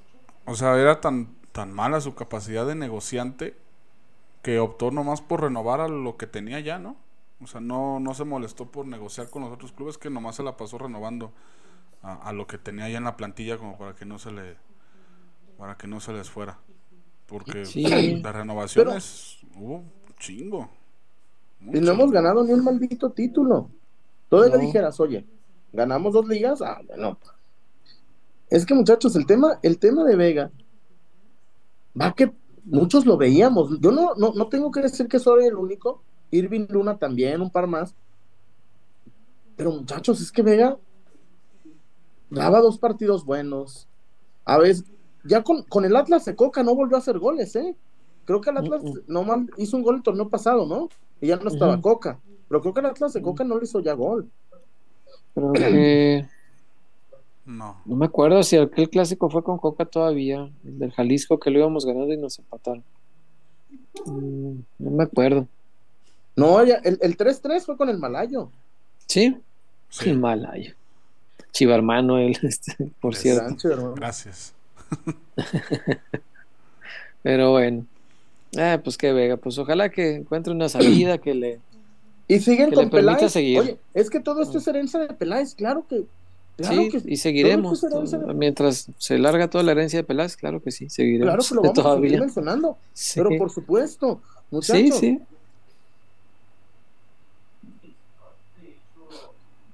o 0.45 0.55
sea, 0.55 0.79
era 0.79 1.01
tan, 1.01 1.27
tan 1.51 1.71
mala 1.71 1.99
su 2.01 2.13
capacidad 2.15 2.65
de 2.65 2.75
negociante 2.75 3.55
que 4.41 4.59
optó 4.59 4.91
nomás 4.91 5.21
por 5.21 5.41
renovar 5.41 5.81
a 5.81 5.87
lo 5.87 6.17
que 6.17 6.27
tenía 6.27 6.59
ya, 6.59 6.79
¿no? 6.79 6.95
O 7.43 7.47
sea, 7.47 7.59
no, 7.59 7.99
no 7.99 8.13
se 8.13 8.23
molestó 8.23 8.69
por 8.69 8.85
negociar 8.85 9.29
con 9.29 9.43
los 9.43 9.51
otros 9.51 9.71
clubes, 9.71 9.97
que 9.97 10.09
nomás 10.09 10.35
se 10.35 10.43
la 10.43 10.57
pasó 10.57 10.77
renovando 10.77 11.31
a, 12.03 12.13
a, 12.29 12.33
lo 12.33 12.45
que 12.47 12.57
tenía 12.57 12.87
ya 12.89 12.97
en 12.97 13.03
la 13.03 13.17
plantilla 13.17 13.57
como 13.57 13.77
para 13.77 13.95
que 13.95 14.05
no 14.05 14.19
se 14.19 14.31
le 14.31 14.57
para 15.57 15.77
que 15.77 15.87
no 15.87 15.99
se 15.99 16.11
les 16.11 16.29
fuera. 16.29 16.57
Porque 17.27 17.65
sí. 17.65 17.83
de 17.83 18.31
renovaciones 18.31 19.37
Pero, 19.41 19.63
hubo 19.63 19.83
chingo. 20.19 20.69
Mucho. 21.59 21.77
Y 21.77 21.81
no 21.81 21.91
hemos 21.91 22.11
ganado 22.11 22.43
ni 22.43 22.51
un 22.51 22.63
maldito 22.63 23.11
título. 23.11 23.69
Todavía 24.27 24.57
no. 24.57 24.61
dijeras, 24.61 24.99
oye, 24.99 25.25
ganamos 25.71 26.13
dos 26.13 26.27
ligas, 26.27 26.61
ah, 26.61 26.81
bueno. 26.87 27.17
Es 28.49 28.65
que 28.65 28.73
muchachos, 28.73 29.15
el 29.15 29.25
tema, 29.25 29.59
el 29.61 29.77
tema 29.77 30.03
de 30.03 30.15
Vega, 30.15 30.51
va 31.99 32.13
que 32.13 32.31
muchos 32.65 33.05
lo 33.05 33.17
veíamos. 33.17 33.79
Yo 33.79 33.91
no, 33.91 34.15
no, 34.15 34.33
no 34.33 34.47
tengo 34.47 34.71
que 34.71 34.81
decir 34.81 35.07
que 35.07 35.19
soy 35.19 35.45
el 35.45 35.55
único, 35.55 36.01
Irving 36.31 36.65
Luna 36.69 36.97
también, 36.97 37.41
un 37.41 37.49
par 37.49 37.67
más. 37.67 37.95
Pero 39.55 39.71
muchachos, 39.71 40.21
es 40.21 40.31
que 40.31 40.41
Vega 40.41 40.77
daba 42.29 42.61
dos 42.61 42.79
partidos 42.79 43.25
buenos. 43.25 43.87
A 44.45 44.57
veces, 44.57 44.85
ya 45.23 45.43
con, 45.43 45.63
con, 45.63 45.85
el 45.85 45.95
Atlas 45.95 46.25
de 46.25 46.35
Coca 46.35 46.63
no 46.63 46.73
volvió 46.73 46.95
a 46.95 46.99
hacer 46.99 47.19
goles, 47.19 47.55
¿eh? 47.55 47.75
Creo 48.25 48.41
que 48.41 48.49
el 48.49 48.57
Atlas 48.57 48.81
uh 48.83 48.87
-uh. 48.87 49.03
no 49.07 49.45
hizo 49.57 49.77
un 49.77 49.83
gol 49.83 49.97
el 49.97 50.03
torneo 50.03 50.29
pasado, 50.29 50.65
¿no? 50.65 50.89
Y 51.19 51.27
ya 51.27 51.35
no 51.35 51.49
estaba 51.49 51.73
uh 51.73 51.77
-huh. 51.77 51.81
Coca. 51.81 52.19
Pero 52.47 52.61
creo 52.61 52.73
que 52.73 52.79
el 52.79 52.85
Atlas 52.87 53.13
de 53.13 53.21
Coca 53.21 53.43
no 53.43 53.57
le 53.57 53.65
hizo 53.65 53.79
ya 53.81 53.93
gol. 53.93 54.29
Que... 55.53 56.27
No. 57.45 57.81
No 57.85 57.95
me 57.95 58.05
acuerdo 58.05 58.43
si 58.43 58.55
aquel 58.57 58.89
clásico 58.89 59.29
fue 59.29 59.43
con 59.43 59.57
Coca 59.57 59.85
todavía, 59.85 60.49
el 60.63 60.79
del 60.79 60.91
Jalisco 60.91 61.39
que 61.39 61.49
lo 61.49 61.59
íbamos 61.59 61.85
ganando 61.85 62.13
y 62.13 62.17
nos 62.17 62.37
empataron. 62.39 62.83
Mm, 64.05 64.59
no 64.79 64.91
me 64.91 65.03
acuerdo. 65.03 65.47
No, 66.35 66.63
ya, 66.63 66.75
el 66.83 67.17
3-3 67.17 67.61
fue 67.61 67.77
con 67.77 67.89
el 67.89 67.97
Malayo. 67.97 68.49
¿Sí? 69.07 69.37
sí. 69.89 70.09
El 70.09 70.19
Malayo. 70.19 70.73
Chiva 71.51 71.75
hermano, 71.75 72.17
él, 72.17 72.37
este, 72.43 72.75
por 73.01 73.13
es 73.13 73.19
cierto. 73.19 73.43
Sancho, 73.43 73.93
Gracias. 73.95 74.53
Pero 77.23 77.51
bueno. 77.51 77.85
Ah, 78.57 78.79
pues 78.83 78.97
qué 78.97 79.13
vega. 79.13 79.37
Pues 79.37 79.57
ojalá 79.57 79.89
que 79.89 80.15
encuentre 80.15 80.53
una 80.53 80.69
salida 80.69 81.17
que 81.17 81.33
le. 81.33 81.59
Y 82.27 82.39
siguen 82.39 82.69
que 82.69 82.75
con 82.75 82.85
le 82.85 82.91
permita 82.91 83.15
Peláez. 83.15 83.31
seguir. 83.33 83.59
Oye, 83.59 83.77
es 83.93 84.09
que 84.09 84.19
todo 84.19 84.41
esto 84.41 84.57
es 84.57 84.67
herencia 84.67 84.99
de 84.99 85.13
Peláez, 85.13 85.55
claro 85.55 85.85
que. 85.89 86.05
Claro 86.57 86.83
sí, 86.83 86.89
que, 86.89 87.01
y 87.05 87.17
seguiremos. 87.17 87.81
Todo, 87.81 88.33
mientras 88.33 88.89
se 88.97 89.17
larga 89.17 89.49
toda 89.49 89.63
la 89.63 89.71
herencia 89.71 89.99
de 89.99 90.03
Peláez, 90.03 90.35
claro 90.35 90.61
que 90.61 90.71
sí, 90.71 90.89
seguiremos. 90.89 91.25
Claro 91.27 91.43
que 91.47 91.55
lo 91.55 91.61
vamos 91.63 91.75
todavía. 91.75 91.99
a 91.99 92.09
seguir 92.09 92.19
mencionando. 92.21 92.77
Sí. 92.93 93.19
Pero 93.21 93.37
por 93.37 93.49
supuesto, 93.51 94.21
muchachos. 94.49 94.99
Sí, 94.99 95.17
sí. 95.17 95.19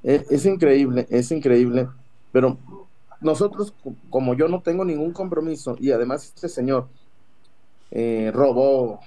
Es, 0.07 0.31
es, 0.31 0.45
increíble, 0.45 1.05
es 1.09 1.29
increíble, 1.31 1.89
pero 2.31 2.57
nosotros, 3.19 3.73
como 4.09 4.35
yo 4.35 4.47
no 4.47 4.61
tengo 4.61 4.85
ningún 4.85 5.11
compromiso 5.11 5.75
y 5.81 5.91
además 5.91 6.31
este 6.33 6.47
señor 6.47 6.87
eh, 7.91 8.31
robó, 8.33 9.01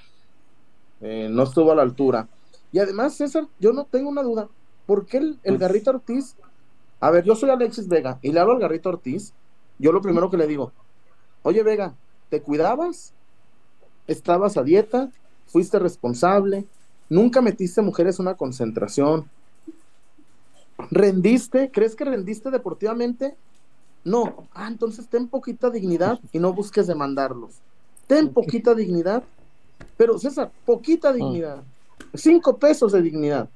eh, 1.01 1.29
no 1.31 1.45
estuvo 1.45 1.73
a 1.73 1.75
la 1.75 1.81
altura. 1.81 2.29
Y 2.71 2.81
además, 2.81 3.15
César, 3.15 3.49
yo 3.59 3.73
no 3.73 3.87
tengo 3.87 4.11
una 4.11 4.23
duda, 4.23 4.49
¿por 4.85 5.07
qué 5.07 5.17
el, 5.17 5.39
el 5.43 5.57
Garrito 5.57 5.89
Ortiz? 5.89 6.37
A 7.01 7.11
ver, 7.11 7.25
yo 7.25 7.35
soy 7.35 7.49
Alexis 7.49 7.89
Vega 7.89 8.19
y 8.21 8.33
le 8.33 8.41
hablo 8.41 8.53
al 8.53 8.61
Garrito 8.61 8.91
Ortiz, 8.91 9.33
yo 9.79 9.93
lo 9.93 10.03
primero 10.03 10.29
que 10.29 10.37
le 10.37 10.47
digo, 10.47 10.71
oye 11.43 11.63
Vega, 11.63 11.95
¿te 12.29 12.43
cuidabas? 12.43 13.15
¿Estabas 14.07 14.59
a 14.59 14.65
dieta? 14.65 15.11
¿Fuiste 15.47 15.79
responsable? 15.79 16.67
¿Nunca 17.09 17.41
metiste 17.41 17.81
mujeres 17.81 18.19
en 18.19 18.27
una 18.27 18.35
concentración? 18.35 19.31
¿Rendiste? 20.91 21.71
¿Crees 21.71 21.95
que 21.95 22.05
rendiste 22.05 22.51
deportivamente? 22.51 23.37
No. 24.05 24.47
Ah, 24.55 24.69
entonces 24.69 25.09
ten 25.09 25.29
poquita 25.29 25.71
dignidad 25.71 26.19
y 26.33 26.39
no 26.39 26.53
busques 26.53 26.87
demandarlos. 26.87 27.53
Ten 28.07 28.33
poquita 28.33 28.75
dignidad. 28.75 29.23
Pero 29.97 30.19
César, 30.19 30.51
poquita 30.65 31.13
dignidad. 31.13 31.63
Cinco 32.15 32.57
pesos 32.57 32.93
de 32.93 33.03
dignidad. 33.03 33.49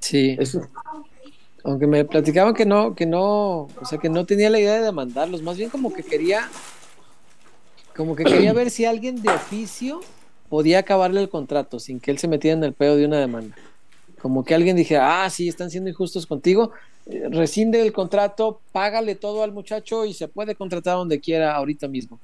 Sí. 0.00 0.36
Eso. 0.38 0.62
Aunque 1.64 1.86
me 1.86 2.04
platicaban 2.04 2.54
que 2.54 2.64
no, 2.64 2.94
que 2.94 3.06
no, 3.06 3.62
o 3.62 3.84
sea, 3.84 3.98
que 3.98 4.08
no 4.08 4.24
tenía 4.24 4.48
la 4.50 4.60
idea 4.60 4.74
de 4.74 4.84
demandarlos, 4.84 5.42
más 5.42 5.56
bien 5.56 5.68
como 5.68 5.92
que 5.92 6.04
quería, 6.04 6.48
como 7.96 8.14
que 8.14 8.22
quería 8.22 8.52
ver 8.52 8.70
si 8.70 8.84
alguien 8.84 9.20
de 9.20 9.30
oficio 9.30 10.00
podía 10.48 10.78
acabarle 10.78 11.20
el 11.20 11.28
contrato 11.28 11.80
sin 11.80 11.98
que 11.98 12.12
él 12.12 12.18
se 12.18 12.28
metiera 12.28 12.56
en 12.56 12.62
el 12.62 12.72
pedo 12.72 12.94
de 12.94 13.04
una 13.04 13.18
demanda 13.18 13.56
como 14.26 14.42
que 14.42 14.56
alguien 14.56 14.74
dijera, 14.74 15.22
ah, 15.22 15.30
sí, 15.30 15.46
están 15.46 15.70
siendo 15.70 15.88
injustos 15.88 16.26
contigo, 16.26 16.72
eh, 17.06 17.28
rescinde 17.30 17.80
el 17.80 17.92
contrato, 17.92 18.58
págale 18.72 19.14
todo 19.14 19.44
al 19.44 19.52
muchacho 19.52 20.04
y 20.04 20.14
se 20.14 20.26
puede 20.26 20.56
contratar 20.56 20.96
donde 20.96 21.20
quiera 21.20 21.54
ahorita 21.54 21.86
mismo. 21.86 22.18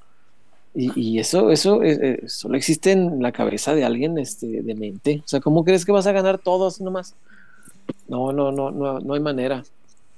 Y, 0.74 1.20
eso, 1.20 1.52
eso, 1.52 1.80
eh, 1.84 1.98
eh, 2.02 2.28
solo 2.28 2.56
existe 2.56 2.90
en 2.90 3.22
la 3.22 3.30
cabeza 3.30 3.72
de 3.76 3.84
alguien 3.84 4.18
este, 4.18 4.48
de 4.62 4.74
mente. 4.74 5.22
O 5.24 5.28
sea, 5.28 5.38
¿cómo 5.38 5.64
crees 5.64 5.84
que 5.84 5.92
vas 5.92 6.08
a 6.08 6.12
ganar 6.12 6.38
todo 6.38 6.66
así 6.66 6.82
nomás? 6.82 7.14
No, 8.08 8.32
no, 8.32 8.50
no, 8.50 8.72
no, 8.72 8.98
no 8.98 9.14
hay 9.14 9.20
manera. 9.20 9.62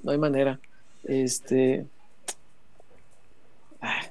No 0.03 0.13
hay 0.13 0.17
manera. 0.17 0.59
Este. 1.05 1.85
Ah. 3.83 4.07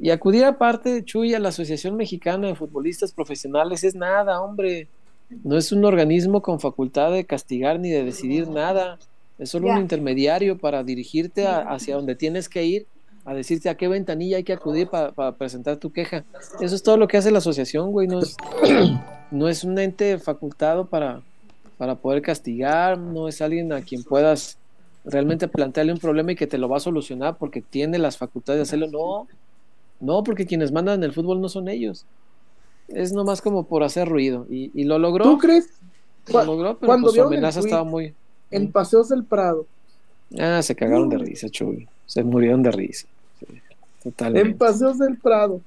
Y 0.00 0.10
acudir 0.10 0.44
aparte 0.44 0.88
de 0.92 1.04
Chuy 1.04 1.34
a 1.34 1.38
la 1.38 1.50
Asociación 1.50 1.94
Mexicana 1.96 2.48
de 2.48 2.56
Futbolistas 2.56 3.12
Profesionales 3.12 3.84
es 3.84 3.94
nada, 3.94 4.40
hombre 4.40 4.88
no 5.30 5.56
es 5.56 5.72
un 5.72 5.84
organismo 5.84 6.42
con 6.42 6.60
facultad 6.60 7.12
de 7.12 7.24
castigar 7.24 7.78
ni 7.78 7.90
de 7.90 8.04
decidir 8.04 8.48
nada. 8.48 8.98
Es 9.38 9.50
solo 9.50 9.66
yeah. 9.66 9.76
un 9.76 9.82
intermediario 9.82 10.58
para 10.58 10.82
dirigirte 10.82 11.46
a, 11.46 11.60
hacia 11.60 11.96
donde 11.96 12.16
tienes 12.16 12.48
que 12.48 12.64
ir, 12.64 12.86
a 13.24 13.34
decirte 13.34 13.68
a 13.68 13.76
qué 13.76 13.88
ventanilla 13.88 14.38
hay 14.38 14.44
que 14.44 14.54
acudir 14.54 14.88
para, 14.88 15.32
presentar 15.32 15.76
tu 15.76 15.92
queja. 15.92 16.24
Eso 16.60 16.74
es 16.74 16.82
todo 16.82 16.96
lo 16.96 17.06
que 17.08 17.18
hace 17.18 17.30
la 17.30 17.38
asociación, 17.38 17.92
güey. 17.92 18.08
No 18.08 18.20
es, 18.20 18.36
no 19.30 19.48
es 19.48 19.64
un 19.64 19.78
ente 19.78 20.18
facultado 20.18 20.86
para, 20.86 21.22
para 21.76 21.94
poder 21.94 22.22
castigar, 22.22 22.98
no 22.98 23.28
es 23.28 23.40
alguien 23.42 23.72
a 23.72 23.82
quien 23.82 24.02
puedas 24.02 24.58
realmente 25.04 25.46
plantearle 25.46 25.92
un 25.92 25.98
problema 25.98 26.32
y 26.32 26.36
que 26.36 26.46
te 26.46 26.58
lo 26.58 26.68
va 26.68 26.78
a 26.78 26.80
solucionar 26.80 27.36
porque 27.36 27.62
tiene 27.62 27.98
las 27.98 28.16
facultades 28.16 28.58
de 28.58 28.62
hacerlo. 28.62 28.88
No, 28.88 29.28
no, 30.00 30.24
porque 30.24 30.46
quienes 30.46 30.72
mandan 30.72 30.96
en 30.96 31.04
el 31.04 31.12
fútbol 31.12 31.40
no 31.40 31.48
son 31.48 31.68
ellos 31.68 32.06
es 32.88 33.12
nomás 33.12 33.40
como 33.40 33.66
por 33.66 33.82
hacer 33.82 34.08
ruido 34.08 34.46
y, 34.50 34.70
y, 34.74 34.84
lo 34.84 34.98
logró. 34.98 35.24
¿Tú 35.24 35.38
crees? 35.38 35.68
lo 36.28 36.44
logró, 36.44 36.76
pero 36.78 36.86
cuando 36.88 37.06
pues, 37.08 37.16
su 37.16 37.22
amenaza 37.22 37.60
estaba 37.60 37.84
muy. 37.84 38.14
En 38.50 38.70
Paseos 38.72 39.08
del 39.08 39.24
Prado, 39.24 39.66
Ah, 40.38 40.60
se 40.62 40.74
cagaron 40.74 41.08
de 41.08 41.16
risa, 41.18 41.48
Chuy. 41.48 41.88
Se 42.04 42.22
murieron 42.22 42.62
de 42.62 42.70
risa. 42.70 43.06
Sí, 43.40 44.12
en. 44.18 44.58
Paseos 44.58 44.98
del 44.98 45.16
Prado. 45.16 45.60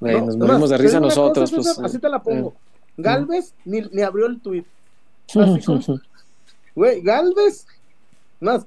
Güey, 0.00 0.20
No, 0.20 0.26
nos 0.26 0.36
morimos 0.36 0.70
de 0.70 0.78
risa 0.78 1.00
cosa, 1.00 1.00
nosotros, 1.00 1.50
pues. 1.52 1.78
Así 1.80 1.98
te 1.98 2.08
la 2.08 2.22
pongo. 2.22 2.50
eh. 2.50 2.82
Galvez 2.96 3.54
ni, 3.64 3.80
ni 3.92 4.02
abrió 4.02 4.26
el 4.26 4.40
tweet. 4.40 4.64
Güey, 6.76 7.00
Galvez. 7.02 7.66
Más. 8.40 8.66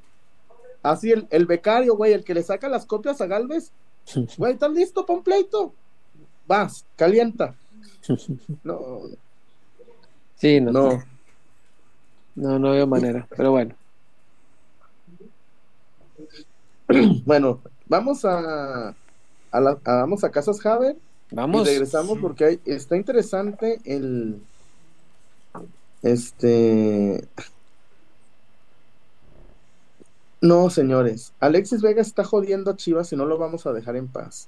Así 0.82 1.12
el, 1.12 1.28
el 1.30 1.46
becario, 1.46 1.96
güey, 1.96 2.14
el 2.14 2.24
que 2.24 2.34
le 2.34 2.44
saca 2.44 2.70
las 2.70 2.86
copias 2.86 3.20
a 3.22 3.26
Galvez. 3.28 3.72
Güey, 4.38 4.54
¿estás 4.54 4.72
listo 4.72 5.06
para 5.06 5.18
un 5.20 5.24
pleito? 5.24 5.74
Vas, 6.48 6.86
calienta. 6.96 7.56
No, 8.64 9.02
Sí, 10.36 10.62
no, 10.62 10.72
no. 10.72 11.04
no, 12.36 12.60
no 12.60 12.72
veo 12.72 12.88
manera. 12.88 13.28
Pero 13.36 13.52
bueno, 13.52 13.76
Bueno, 17.26 17.62
vamos 17.88 18.24
a, 18.26 18.90
a 18.90 19.60
la- 19.60 19.80
a- 19.84 19.96
vamos 19.96 20.24
a 20.24 20.32
Casas 20.32 20.66
Haber 20.66 20.96
vamos. 21.32 21.62
y 21.64 21.66
regresamos 21.72 22.18
porque 22.20 22.46
hay- 22.46 22.60
está 22.66 22.96
interesante 22.96 23.80
el 23.86 24.42
este 26.02 27.28
no 30.42 30.70
señores 30.70 31.34
Alexis 31.40 31.82
Vega 31.82 32.02
está 32.02 32.24
jodiendo 32.24 32.72
a 32.72 32.76
Chivas 32.76 33.12
y 33.12 33.16
no 33.16 33.26
lo 33.26 33.38
vamos 33.38 33.66
a 33.66 33.74
dejar 33.74 33.96
en 33.96 34.08
paz 34.08 34.48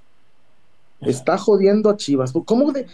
está 1.00 1.36
jodiendo 1.36 1.90
a 1.90 1.96
Chivas 1.96 2.32
¿cómo 2.46 2.72
de 2.72 2.86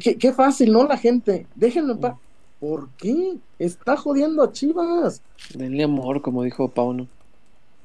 qué, 0.00 0.16
qué 0.18 0.32
fácil 0.32 0.72
no 0.72 0.84
la 0.84 0.96
gente 0.96 1.46
déjenlo 1.54 1.92
en 1.94 2.00
paz 2.00 2.14
¿por 2.58 2.88
qué? 2.98 3.38
está 3.58 3.96
jodiendo 3.96 4.42
a 4.42 4.52
Chivas 4.52 5.22
Denle 5.54 5.84
amor, 5.84 6.20
como 6.22 6.42
dijo 6.42 6.68
Pauno. 6.68 7.06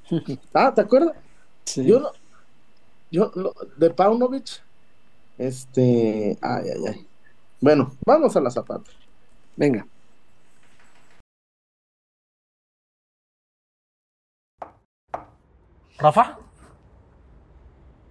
ah 0.54 0.74
¿te 0.74 0.82
acuerdas? 0.82 1.16
Sí. 1.66 1.86
Yo, 1.86 2.00
no- 2.00 2.12
yo, 3.12 3.32
lo- 3.36 3.56
de 3.78 3.90
Paunovic, 3.90 4.62
este, 5.38 6.38
ay, 6.42 6.66
ay, 6.76 6.82
ay. 6.88 7.08
Bueno, 7.62 7.92
vamos 8.06 8.36
a 8.36 8.42
la 8.42 8.52
zapata. 8.52 8.92
Venga. 9.56 9.88
¿Rafa? 16.00 16.38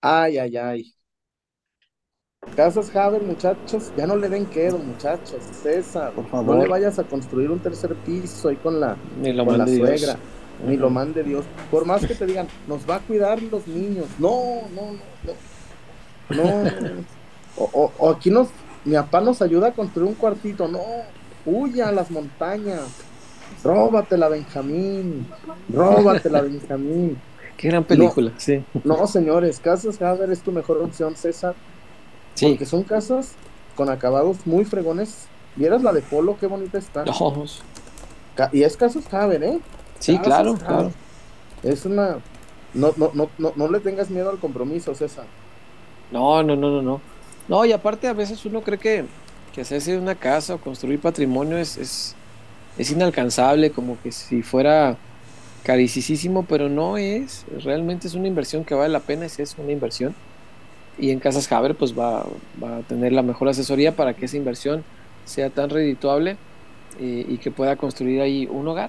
Ay, 0.00 0.38
ay, 0.38 0.56
ay. 0.56 0.94
Casas 2.56 2.94
Haber, 2.94 3.22
muchachos, 3.22 3.92
ya 3.96 4.06
no 4.06 4.16
le 4.16 4.28
den 4.28 4.46
quedo, 4.46 4.78
muchachos. 4.78 5.42
César, 5.62 6.12
Por 6.12 6.26
favor. 6.28 6.56
no 6.56 6.62
le 6.62 6.68
vayas 6.68 6.98
a 6.98 7.04
construir 7.04 7.50
un 7.50 7.58
tercer 7.60 7.94
piso 7.96 8.48
ahí 8.48 8.56
con 8.56 8.80
la, 8.80 8.96
Ni 9.20 9.32
lo 9.32 9.44
con 9.44 9.58
la 9.58 9.64
mande 9.64 9.74
Dios. 9.76 9.88
suegra. 10.00 10.18
Ni 10.66 10.76
lo 10.76 10.90
mande 10.90 11.22
Dios. 11.22 11.44
Por 11.70 11.84
más 11.84 12.04
que 12.06 12.14
te 12.14 12.26
digan, 12.26 12.48
nos 12.66 12.88
va 12.88 12.96
a 12.96 13.00
cuidar 13.00 13.42
los 13.42 13.66
niños. 13.66 14.06
No, 14.18 14.62
no, 14.74 14.92
no, 14.92 15.34
no. 16.30 16.42
No. 16.42 16.70
O, 17.56 17.64
o- 17.72 17.92
o 17.98 18.10
aquí 18.10 18.30
nos, 18.30 18.48
mi 18.84 18.94
papá 18.94 19.20
nos 19.20 19.42
ayuda 19.42 19.68
a 19.68 19.72
construir 19.72 20.08
un 20.08 20.14
cuartito. 20.14 20.68
No, 20.68 20.80
huya 21.44 21.88
a 21.88 21.92
las 21.92 22.10
montañas. 22.10 22.82
Róbatela, 23.64 24.28
Benjamín. 24.28 25.26
Róbatela, 25.68 26.42
Benjamín. 26.42 27.18
Qué 27.58 27.68
gran 27.68 27.84
película, 27.84 28.32
sí. 28.38 28.64
No, 28.84 29.06
señores, 29.06 29.60
Casas 29.60 30.00
Haber 30.00 30.30
es 30.30 30.40
tu 30.40 30.52
mejor 30.52 30.78
opción, 30.78 31.14
César. 31.16 31.54
Sí. 32.34 32.46
Porque 32.50 32.64
son 32.64 32.84
casas 32.84 33.32
con 33.74 33.90
acabados 33.90 34.38
muy 34.46 34.64
fregones. 34.64 35.26
¿Vieras 35.56 35.82
la 35.82 35.92
de 35.92 36.00
Polo? 36.00 36.38
Qué 36.38 36.46
bonita 36.46 36.78
está. 36.78 37.04
No, 37.04 37.44
Ca- 38.36 38.48
Y 38.52 38.62
es 38.62 38.76
Casas 38.76 39.12
Haber, 39.12 39.42
¿eh? 39.42 39.58
sí, 39.98 40.12
Casas 40.16 40.26
claro, 40.28 40.50
Haber. 40.50 40.64
claro. 40.64 40.92
Es 41.64 41.84
una. 41.84 42.18
No, 42.74 42.92
no, 42.96 43.10
no, 43.12 43.28
no, 43.38 43.52
no 43.56 43.68
le 43.68 43.80
tengas 43.80 44.08
miedo 44.08 44.30
al 44.30 44.38
compromiso, 44.38 44.94
César. 44.94 45.26
No, 46.12 46.42
no, 46.44 46.54
no, 46.56 46.70
no, 46.70 46.80
no. 46.82 47.00
No, 47.48 47.64
y 47.64 47.72
aparte 47.72 48.06
a 48.06 48.12
veces 48.12 48.44
uno 48.46 48.62
cree 48.62 48.78
que, 48.78 49.04
que 49.52 49.62
hacerse 49.62 49.98
una 49.98 50.14
casa 50.14 50.54
o 50.54 50.58
construir 50.58 51.00
patrimonio 51.00 51.58
es, 51.58 51.76
es, 51.76 52.14
es 52.76 52.90
inalcanzable, 52.92 53.72
como 53.72 54.00
que 54.00 54.12
si 54.12 54.42
fuera 54.42 54.96
caricísimo, 55.72 56.44
pero 56.48 56.70
no 56.70 56.96
es. 56.96 57.44
Realmente 57.62 58.08
es 58.08 58.14
una 58.14 58.26
inversión 58.26 58.64
que 58.64 58.74
vale 58.74 58.88
la 58.90 59.00
pena, 59.00 59.26
es 59.26 59.38
es 59.38 59.54
una 59.58 59.70
inversión. 59.70 60.14
Y 60.98 61.10
en 61.10 61.18
Casas 61.20 61.52
Haber 61.52 61.74
pues 61.74 61.92
va, 61.92 62.24
va 62.62 62.78
a 62.78 62.80
tener 62.80 63.12
la 63.12 63.20
mejor 63.22 63.48
asesoría 63.50 63.94
para 63.94 64.14
que 64.14 64.24
esa 64.24 64.38
inversión 64.38 64.82
sea 65.26 65.50
tan 65.50 65.68
redituable 65.68 66.36
eh, 66.98 67.26
y 67.28 67.36
que 67.36 67.50
pueda 67.50 67.76
construir 67.76 68.22
ahí 68.22 68.48
un 68.50 68.66
hogar. 68.66 68.88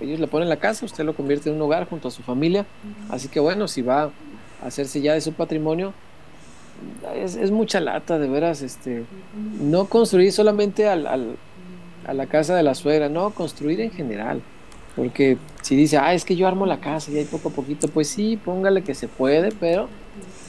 Ellos 0.00 0.18
le 0.18 0.28
ponen 0.28 0.48
la 0.48 0.56
casa, 0.56 0.86
usted 0.86 1.04
lo 1.04 1.12
convierte 1.14 1.50
en 1.50 1.56
un 1.56 1.62
hogar 1.62 1.86
junto 1.86 2.08
a 2.08 2.10
su 2.10 2.22
familia. 2.22 2.64
Así 3.10 3.28
que 3.28 3.38
bueno, 3.38 3.68
si 3.68 3.82
va 3.82 4.04
a 4.04 4.66
hacerse 4.66 5.02
ya 5.02 5.12
de 5.12 5.20
su 5.20 5.34
patrimonio, 5.34 5.92
es, 7.14 7.36
es 7.36 7.50
mucha 7.50 7.80
lata, 7.80 8.18
de 8.18 8.28
veras. 8.28 8.62
Este, 8.62 9.04
no 9.60 9.84
construir 9.84 10.32
solamente 10.32 10.88
al, 10.88 11.06
al- 11.06 11.36
a 12.06 12.14
la 12.14 12.24
casa 12.26 12.56
de 12.56 12.62
la 12.62 12.74
suegra, 12.74 13.10
no, 13.10 13.30
construir 13.32 13.80
en 13.82 13.90
general. 13.90 14.40
Porque 14.98 15.38
si 15.62 15.76
dice, 15.76 15.96
ah, 15.96 16.12
es 16.12 16.24
que 16.24 16.34
yo 16.34 16.48
armo 16.48 16.66
la 16.66 16.80
casa 16.80 17.12
y 17.12 17.18
ahí 17.18 17.24
poco 17.24 17.50
a 17.50 17.52
poquito, 17.52 17.86
pues 17.86 18.08
sí, 18.08 18.36
póngale 18.36 18.82
que 18.82 18.96
se 18.96 19.06
puede, 19.06 19.52
pero 19.52 19.88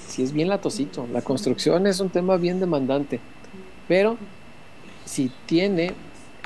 si 0.07 0.23
es 0.23 0.33
bien 0.33 0.49
latosito. 0.49 1.05
La 1.13 1.21
construcción 1.21 1.85
es 1.85 1.99
un 1.99 2.09
tema 2.09 2.35
bien 2.37 2.59
demandante. 2.59 3.19
Pero 3.87 4.17
si 5.05 5.31
tiene 5.45 5.93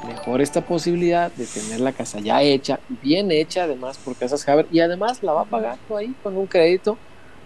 mejor 0.06 0.42
esta 0.42 0.66
posibilidad 0.66 1.32
de 1.32 1.46
tener 1.46 1.80
la 1.80 1.94
casa 1.94 2.20
ya 2.20 2.42
hecha, 2.42 2.82
bien 3.02 3.32
hecha 3.32 3.64
además 3.64 3.98
por 4.00 4.18
Casas 4.18 4.50
Haber, 4.50 4.68
y 4.70 4.82
además 4.82 5.24
la 5.24 5.32
va 5.32 5.46
pagar 5.46 5.78
ahí 5.98 6.14
con 6.24 6.36
un 6.36 6.48
crédito, 6.48 6.98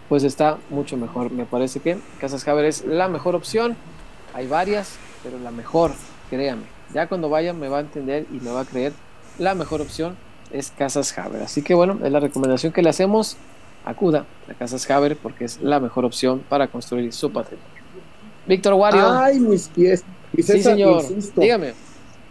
pues 0.10 0.24
está 0.24 0.58
mucho 0.72 0.98
mejor. 0.98 1.30
Me 1.30 1.46
parece 1.46 1.82
que 1.82 2.00
Casas 2.20 2.48
Haber 2.48 2.66
es 2.66 2.84
la 2.84 3.08
mejor 3.08 3.36
opción. 3.36 3.78
Hay 4.34 4.48
varias, 4.48 4.98
pero 5.22 5.38
la 5.38 5.52
mejor, 5.52 5.92
créame. 6.32 6.64
Ya 6.96 7.06
cuando 7.06 7.30
vaya 7.30 7.54
me 7.54 7.68
va 7.68 7.78
a 7.78 7.82
entender 7.82 8.26
y 8.32 8.40
me 8.40 8.50
va 8.50 8.62
a 8.62 8.66
creer. 8.66 8.94
La 9.38 9.54
mejor 9.54 9.82
opción 9.82 10.18
es 10.52 10.72
Casas 10.78 11.18
Haber. 11.18 11.44
Así 11.44 11.62
que 11.62 11.74
bueno, 11.74 12.00
es 12.04 12.12
la 12.12 12.20
recomendación 12.20 12.72
que 12.74 12.82
le 12.82 12.90
hacemos. 12.90 13.38
Acuda 13.86 14.26
a 14.50 14.54
Casas 14.54 14.90
Haber 14.92 15.16
porque 15.18 15.46
es 15.46 15.62
la 15.62 15.80
mejor 15.80 16.04
opción 16.06 16.42
para 16.50 16.68
construir 16.68 17.12
su 17.14 17.32
patrimonio. 17.32 17.68
Víctor 18.46 18.74
Wario. 18.74 19.08
Ay, 19.12 19.40
mis 19.40 19.68
pies. 19.70 20.04
Y 20.34 20.42
sí, 20.44 20.54
César, 20.54 20.74
señor. 20.74 21.02
insisto, 21.04 21.40
Dígame. 21.42 21.74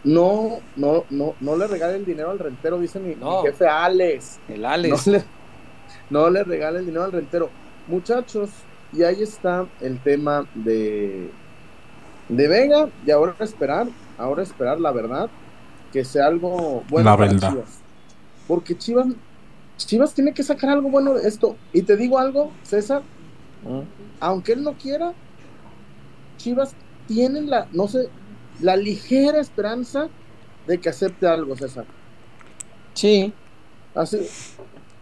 no, 0.03 0.59
no, 0.75 1.03
no, 1.09 1.33
no 1.39 1.55
le 1.57 1.67
regale 1.67 1.95
el 1.95 2.05
dinero 2.05 2.29
al 2.31 2.39
rentero, 2.39 2.79
dice 2.79 2.99
mi, 2.99 3.09
mi 3.09 3.15
No. 3.15 3.41
jefe 3.43 3.67
Alex. 3.67 4.39
El 4.47 4.61
No 4.61 4.67
Alex. 4.69 5.07
le, 5.07 5.23
no 6.09 6.29
le 6.29 6.43
regale 6.43 6.79
el 6.79 6.85
dinero 6.85 7.05
al 7.05 7.11
rentero. 7.11 7.49
Muchachos, 7.87 8.49
y 8.93 9.03
ahí 9.03 9.21
está 9.23 9.65
el 9.81 9.99
tema 9.99 10.45
de, 10.53 11.29
de 12.29 12.47
Vega. 12.47 12.89
Y 13.05 13.11
ahora 13.11 13.35
esperar, 13.39 13.87
ahora 14.17 14.43
esperar 14.43 14.79
la 14.79 14.91
verdad, 14.91 15.29
que 15.91 16.03
sea 16.05 16.27
algo 16.27 16.83
bueno 16.89 17.09
La 17.11 17.17
para 17.17 17.31
verdad. 17.31 17.49
Chivas. 17.51 17.79
Porque 18.47 18.77
Chivas, 18.77 19.07
Chivas 19.77 20.13
tiene 20.13 20.33
que 20.33 20.43
sacar 20.43 20.69
algo 20.69 20.89
bueno 20.89 21.13
de 21.13 21.27
esto. 21.27 21.55
Y 21.73 21.81
te 21.83 21.95
digo 21.97 22.17
algo, 22.19 22.51
César, 22.63 23.01
Mm. 23.63 23.81
aunque 24.19 24.53
él 24.53 24.63
no 24.63 24.73
quiera, 24.73 25.13
Chivas 26.37 26.73
tienen 27.07 27.49
la, 27.49 27.67
no 27.73 27.87
sé, 27.87 28.09
la 28.61 28.75
ligera 28.75 29.39
esperanza 29.39 30.09
de 30.67 30.77
que 30.79 30.89
acepte 30.89 31.27
algo, 31.27 31.55
César. 31.55 31.85
Sí, 32.93 33.33
Así, 33.95 34.17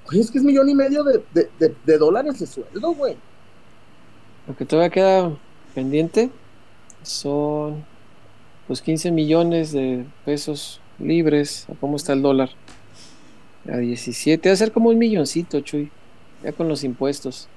oye, 0.10 0.22
es 0.22 0.32
que 0.32 0.38
es 0.38 0.44
millón 0.46 0.70
y 0.70 0.76
medio 0.76 1.04
de, 1.04 1.22
de- 1.34 1.50
de- 1.60 1.76
de 1.86 1.98
dólares 1.98 2.40
de 2.40 2.46
sueldo, 2.48 2.94
güey. 2.94 3.18
Lo 4.48 4.56
que 4.56 4.64
todavía 4.64 4.90
queda 4.90 5.38
pendiente 5.74 6.30
son 7.04 7.84
los 8.70 8.82
15 8.82 9.12
millones 9.12 9.74
de 9.74 10.06
pesos 10.24 10.80
libres. 10.98 11.68
¿A 11.70 11.74
¿Cómo 11.76 11.98
está 11.98 12.14
el 12.14 12.22
dólar? 12.22 12.52
A 13.72 13.78
17. 13.78 14.50
Va 14.50 14.54
a 14.54 14.58
ser 14.58 14.72
como 14.72 14.90
un 14.90 14.98
milloncito, 14.98 15.60
Chuy. 15.62 15.92
Ya 16.44 16.52
con 16.52 16.68
los 16.68 16.84
impuestos. 16.84 17.48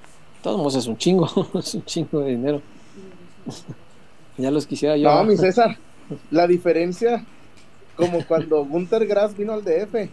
Todos 0.41 0.75
es 0.75 0.87
un 0.87 0.97
chingo. 0.97 1.27
es 1.59 1.75
un 1.75 1.85
chingo 1.85 2.21
de 2.21 2.31
dinero. 2.31 2.61
ya 4.37 4.51
los 4.51 4.65
quisiera 4.65 4.97
yo. 4.97 5.09
No, 5.09 5.23
mi 5.23 5.37
César, 5.37 5.77
La 6.31 6.47
diferencia, 6.47 7.25
como 7.95 8.25
cuando 8.25 8.65
Gunter 8.65 9.05
Grass 9.05 9.35
vino 9.37 9.53
al 9.53 9.63
DF. 9.63 10.09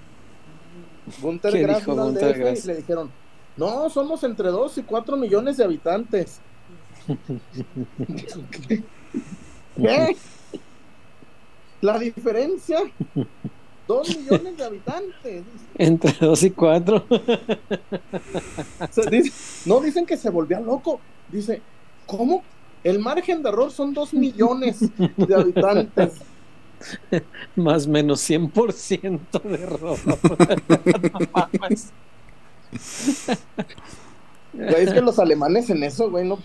Gunter 1.23 1.53
¿Qué 1.53 1.63
Grass 1.63 1.87
vino 1.87 2.03
al 2.03 2.15
DF 2.15 2.39
Grass? 2.39 2.65
y 2.65 2.69
le 2.69 2.77
dijeron, 2.77 3.11
no, 3.57 3.89
somos 3.89 4.23
entre 4.25 4.49
2 4.49 4.79
y 4.79 4.83
4 4.83 5.17
millones 5.17 5.57
de 5.57 5.65
habitantes. 5.65 6.41
¿Qué? 9.77 10.17
La 11.81 11.99
diferencia, 11.99 12.81
2 13.89 14.16
millones 14.18 14.57
de 14.57 14.64
habitantes. 14.64 15.45
Entre 15.78 16.12
dos 16.20 16.43
y 16.43 16.51
cuatro. 16.51 17.05
O 17.09 18.93
sea, 18.93 19.05
dice- 19.11 19.32
no 19.66 19.80
dicen 19.80 20.05
que 20.07 20.16
se 20.16 20.30
volvía 20.30 20.61
loco. 20.61 21.01
Dice, 21.30 21.61
¿cómo? 22.07 22.43
El 22.84 22.99
margen 22.99 23.43
de 23.43 23.49
error 23.49 23.70
son 23.70 23.95
2 23.95 24.14
millones 24.14 24.78
de 25.16 25.34
habitantes. 25.34 26.12
Más 27.57 27.87
menos 27.87 28.20
100% 28.28 29.43
de 29.43 29.55
error. 29.62 29.99
Güey, 34.53 34.84
es 34.84 34.93
que 34.93 35.01
los 35.01 35.18
alemanes 35.18 35.68
en 35.70 35.82
eso, 35.82 36.11
güey, 36.11 36.26
no. 36.26 36.39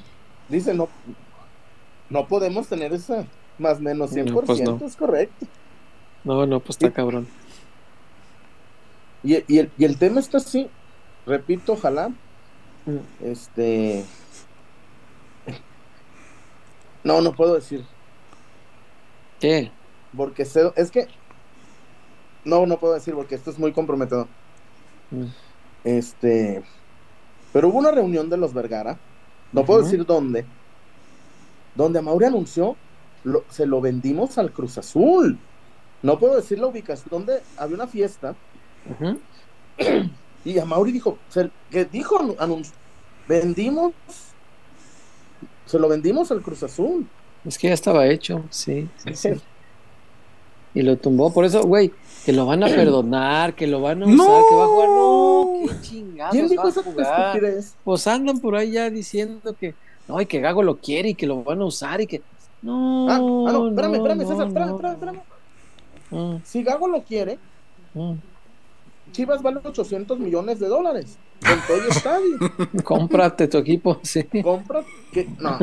Dicen, 0.49 0.77
no. 0.77 0.89
No 2.09 2.27
podemos 2.27 2.67
tener 2.67 2.91
esa 2.93 3.25
más 3.57 3.79
menos 3.79 4.11
100%, 4.11 4.25
No, 4.31 4.41
pues 4.41 4.61
no. 4.61 4.79
es 4.85 4.95
correcto. 4.95 5.45
No, 6.23 6.45
no, 6.45 6.59
pues 6.59 6.71
está 6.77 6.91
cabrón. 6.91 7.27
Y, 9.23 9.35
y 9.53 9.59
el, 9.59 9.71
y 9.77 9.85
el 9.85 9.97
tema 9.97 10.19
está 10.19 10.37
así, 10.37 10.69
repito, 11.25 11.73
ojalá. 11.73 12.09
Mm. 12.85 12.97
Este. 13.23 14.05
No, 17.03 17.21
no 17.21 17.33
puedo 17.33 17.55
decir. 17.55 17.85
¿Qué? 19.39 19.71
Porque 20.15 20.45
sé, 20.45 20.71
es 20.75 20.91
que. 20.91 21.07
No, 22.45 22.65
no 22.65 22.77
puedo 22.79 22.93
decir 22.95 23.13
porque 23.13 23.35
esto 23.35 23.49
es 23.51 23.59
muy 23.59 23.71
comprometedor. 23.71 24.27
Mm. 25.11 25.25
Este. 25.83 26.63
Pero 27.53 27.67
hubo 27.69 27.79
una 27.79 27.91
reunión 27.91 28.29
de 28.29 28.37
los 28.37 28.53
Vergara, 28.53 28.97
no 29.51 29.65
puedo 29.65 29.81
decir 29.83 30.05
dónde, 30.05 30.45
donde 31.75 31.99
Amauri 31.99 32.25
anunció, 32.25 32.77
lo- 33.25 33.43
se 33.49 33.65
lo 33.65 33.81
vendimos 33.81 34.37
al 34.37 34.51
Cruz 34.53 34.77
Azul. 34.77 35.37
No 36.03 36.17
puedo 36.19 36.35
decir 36.35 36.59
la 36.59 36.67
ubicación, 36.67 37.07
donde 37.09 37.41
había 37.57 37.75
una 37.75 37.87
fiesta 37.87 38.35
y 40.45 40.57
Amauri 40.59 40.91
dijo, 40.91 41.17
se- 41.29 41.51
que 41.69 41.85
dijo, 41.85 42.17
anunció, 42.39 42.73
vendimos, 43.27 43.93
se 45.65 45.79
lo 45.79 45.87
vendimos 45.87 46.31
al 46.31 46.41
Cruz 46.41 46.63
Azul. 46.63 47.07
Es 47.45 47.57
que 47.57 47.67
ya 47.67 47.73
estaba 47.73 48.07
hecho, 48.07 48.43
sí, 48.49 48.89
sí, 49.03 49.15
sí. 49.15 49.29
Y 50.73 50.83
lo 50.83 50.95
tumbó. 50.97 51.33
Por 51.33 51.43
eso, 51.43 51.61
güey, 51.63 51.91
que 52.25 52.31
lo 52.33 52.45
van 52.45 52.63
a 52.63 52.67
perdonar, 52.75 53.53
que 53.55 53.67
lo 53.67 53.81
van 53.81 54.03
a 54.03 54.05
usar, 54.05 54.17
No. 54.17 54.45
que 54.49 54.55
va 54.55 54.63
a 54.63 54.67
jugar. 54.67 54.89
No, 54.89 55.53
qué 55.67 55.81
chingados 55.81 56.31
¿Quién 56.31 56.47
dijo 56.47 56.63
va 56.63 56.69
a 56.69 56.83
jugar. 56.83 57.39
Pues 57.83 58.07
andan 58.07 58.39
por 58.39 58.55
ahí 58.55 58.71
ya 58.71 58.89
diciendo 58.89 59.55
que 59.59 59.75
no, 60.07 60.19
y 60.19 60.25
que 60.25 60.39
Gago 60.39 60.63
lo 60.63 60.77
quiere 60.77 61.09
y 61.09 61.15
que 61.15 61.27
lo 61.27 61.43
van 61.43 61.61
a 61.61 61.65
usar 61.65 62.01
y 62.01 62.07
que. 62.07 62.21
No. 62.61 63.07
Ah, 63.09 63.15
ah, 63.15 63.19
no, 63.19 63.69
espérame, 63.69 63.95
espérame, 63.95 64.17
no, 64.21 64.27
César, 64.27 64.47
espérame, 64.47 64.69
espérame, 64.71 64.93
espérame. 64.93 65.19
Mm, 66.11 66.35
Si 66.43 66.63
Gago 66.63 66.87
lo 66.87 67.01
quiere, 67.03 67.39
mm. 67.93 68.13
Chivas 69.11 69.41
vale 69.41 69.59
800 69.63 70.19
millones 70.19 70.59
de 70.59 70.67
dólares 70.67 71.17
con 71.41 71.59
todo 71.67 71.77
el 71.77 71.89
estadio. 71.89 72.37
Cómprate 72.83 73.47
tu 73.47 73.57
equipo, 73.57 73.99
sí. 74.03 74.25
No. 75.39 75.59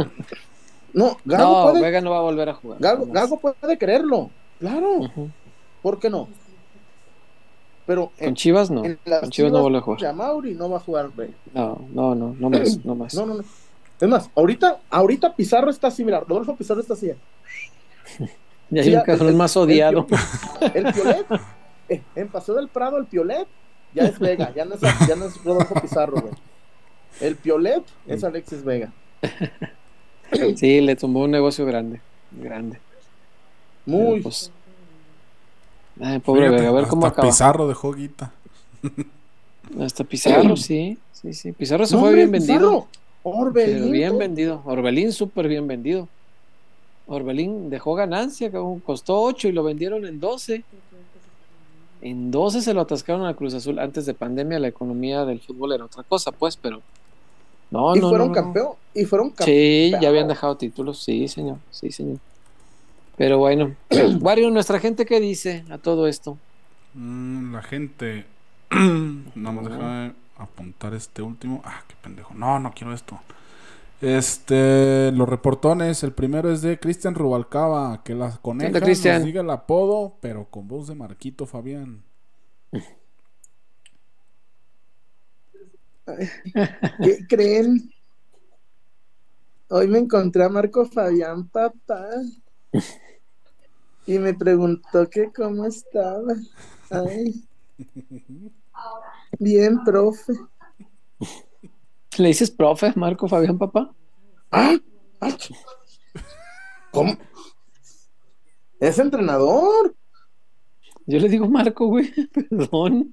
No, 0.93 1.17
Gago 1.25 1.67
No, 1.67 1.71
puede 1.71 1.83
Vega 1.83 2.01
no 2.01 2.11
va 2.11 2.19
a 2.19 2.23
volver 2.23 2.49
a 2.49 2.55
jugar. 2.55 2.79
Gago, 2.81 3.39
puede 3.39 3.79
creerlo. 3.79 4.31
Claro, 4.59 4.97
Ujú. 4.97 5.31
¿por 5.83 5.99
qué 6.01 6.11
no? 6.11 6.29
Pero 7.87 8.11
Con 8.19 8.29
en, 8.29 8.35
Chivas 8.35 8.71
no. 8.71 8.85
en 8.85 8.99
las 9.05 9.21
Con 9.21 9.31
Chivas 9.31 9.53
no 9.53 9.63
vuelve 9.63 9.79
a 9.79 9.81
jugar. 9.83 10.15
no 10.15 10.71
va 10.71 10.77
a 10.77 10.81
jugar, 10.81 11.11
güey. 11.15 11.31
No, 11.55 11.81
no, 11.93 12.15
no, 12.15 12.35
no 12.39 12.51
más, 12.51 12.85
no 12.85 12.95
más. 12.95 13.15
No, 13.15 13.25
no, 13.27 13.35
no. 13.37 13.45
Es 14.01 14.09
más, 14.09 14.31
ahorita, 14.35 14.79
ahorita 14.91 15.35
Pizarro 15.35 15.71
está 15.71 15.89
así, 15.89 16.05
mira, 16.05 16.21
Rodolfo 16.21 16.55
Pizarro 16.57 16.81
está 16.81 16.95
así. 16.95 17.11
Y 18.71 18.79
hay 18.81 18.95
un 18.95 19.03
cabrón 19.03 19.29
el- 19.29 19.35
más 19.37 19.57
el- 19.57 19.63
odiado. 19.63 20.07
El 20.75 20.93
Piolet, 20.93 21.27
eh, 21.89 22.03
en 22.17 22.29
Paseo 22.29 22.55
del 22.57 22.69
Prado, 22.69 22.99
el 22.99 23.07
Piolet 23.07 23.47
ya 23.95 24.05
es 24.05 24.19
Vega, 24.19 24.53
ya 24.55 24.65
no 24.65 24.75
es, 24.75 24.81
ya 25.09 25.17
no 25.17 25.25
es 25.27 25.43
Rodolfo 25.43 25.75
Pizarro, 25.81 26.21
güey. 26.21 26.35
El 27.21 27.37
Piolet 27.37 27.83
es 28.07 28.23
Alexis 28.25 28.63
Vega. 28.65 28.93
Sí, 30.57 30.81
le 30.83 30.95
tumbó 30.97 31.25
un 31.25 31.31
negocio 31.31 31.65
grande. 31.65 32.01
Grande. 32.33 32.79
Muy. 33.87 34.21
Pues, 34.21 34.51
ay, 36.01 36.19
pobre 36.19 36.43
Fíjate, 36.43 36.57
Vega, 36.59 36.69
a 36.69 36.73
ver 36.73 36.87
cómo 36.87 37.07
hasta 37.07 37.21
acaba. 37.21 37.29
Pizarro 37.29 37.67
dejó 37.69 37.93
guita. 37.95 38.33
Hasta 39.81 40.05
Pizarro, 40.05 40.57
sí. 40.57 40.99
Sí, 41.13 41.33
sí. 41.33 41.53
Pizarro 41.53 41.87
se 41.87 41.95
No, 41.95 42.01
fue 42.01 42.11
hombre, 42.11 42.27
bien 42.27 42.33
vendido. 42.33 42.59
Pizarro, 42.59 42.89
Pero 43.23 43.37
Orbelín, 43.37 43.93
bien 43.93 44.19
vendido. 44.19 44.63
Orbelín 44.67 45.13
súper 45.13 45.49
bien 45.49 45.67
vendido. 45.67 46.09
Orbelín 47.09 47.71
dejó 47.71 47.95
ganancia, 47.95 48.51
costó 48.85 49.23
8 49.23 49.49
y 49.49 49.53
lo 49.53 49.65
vendieron 49.65 50.07
en 50.07 50.21
12. 50.21 50.63
En 52.03 52.31
12 52.31 52.63
se 52.63 52.75
lo 52.75 52.83
atascaron 52.83 53.27
a 53.27 53.35
Cruz 53.35 53.55
Azul. 53.55 53.79
Antes 53.79 54.07
de 54.07 54.15
pandemia 54.15 54.59
la 54.59 54.69
economía 54.69 55.25
del 55.25 55.41
fútbol 55.41 55.73
era 55.73 55.87
otra 55.87 56.03
cosa, 56.05 56.31
pues, 56.33 56.57
pero... 56.57 56.83
No, 57.71 57.95
y 57.97 58.01
no, 58.01 58.09
fueron 58.09 58.29
no, 58.29 58.35
no. 58.35 58.41
campeón. 58.41 58.69
Y 58.95 59.05
fueron 59.05 59.31
campeón. 59.31 59.47
Sí, 59.47 59.93
ya 60.01 60.09
habían 60.09 60.29
dejado 60.29 60.57
títulos, 60.57 61.03
sí, 61.03 61.29
señor, 61.29 61.59
sí, 61.71 61.91
señor. 61.91 62.19
Pero 63.17 63.39
bueno, 63.39 63.75
Wario, 64.21 64.51
nuestra 64.51 64.79
gente, 64.79 65.05
¿qué 65.05 65.21
dice 65.21 65.65
a 65.71 65.79
todo 65.79 66.07
esto? 66.07 66.39
Mm, 66.95 67.53
la 67.53 67.63
gente. 67.63 68.27
Nada 68.71 69.53
más 69.53 69.65
déjame 69.65 70.13
apuntar 70.37 70.95
este 70.95 71.21
último. 71.21 71.61
Ah, 71.65 71.83
qué 71.89 71.95
pendejo. 72.01 72.33
No, 72.35 72.59
no 72.59 72.73
quiero 72.73 72.95
esto. 72.95 73.19
Este, 74.01 75.11
los 75.13 75.29
reportones. 75.29 76.03
El 76.03 76.13
primero 76.13 76.51
es 76.51 76.63
de 76.63 76.79
Cristian 76.79 77.15
Rubalcaba. 77.15 78.03
Que 78.05 78.15
la 78.15 78.37
coneja 78.39 78.81
nos 78.81 79.25
diga 79.25 79.41
el 79.41 79.51
apodo, 79.51 80.17
pero 80.21 80.47
con 80.51 80.69
voz 80.69 80.87
de 80.89 80.95
Marquito 80.95 81.47
Fabián. 81.47 82.03
¿Qué 87.03 87.27
creen? 87.29 87.93
Hoy 89.69 89.87
me 89.89 89.99
encontré 89.99 90.45
a 90.45 90.49
Marco 90.49 90.87
Fabián, 90.87 91.49
papá. 91.49 92.09
Y 94.07 94.19
me 94.19 94.33
preguntó 94.33 95.09
que 95.11 95.31
cómo 95.33 95.67
estaba. 95.67 96.35
Ay. 96.91 97.45
Bien, 99.39 99.85
profe. 99.85 100.33
¿Le 102.19 102.29
dices 102.29 102.51
profe, 102.51 102.93
Marco 102.97 103.29
Fabián, 103.29 103.59
papá? 103.59 103.95
¡Ah! 104.51 104.77
¡Ah! 105.21 105.37
¿Cómo? 106.91 107.17
Es 108.81 108.99
entrenador. 108.99 109.95
Yo 111.07 111.19
le 111.21 111.29
digo 111.29 111.49
Marco, 111.49 111.87
güey, 111.87 112.13
perdón. 112.33 113.13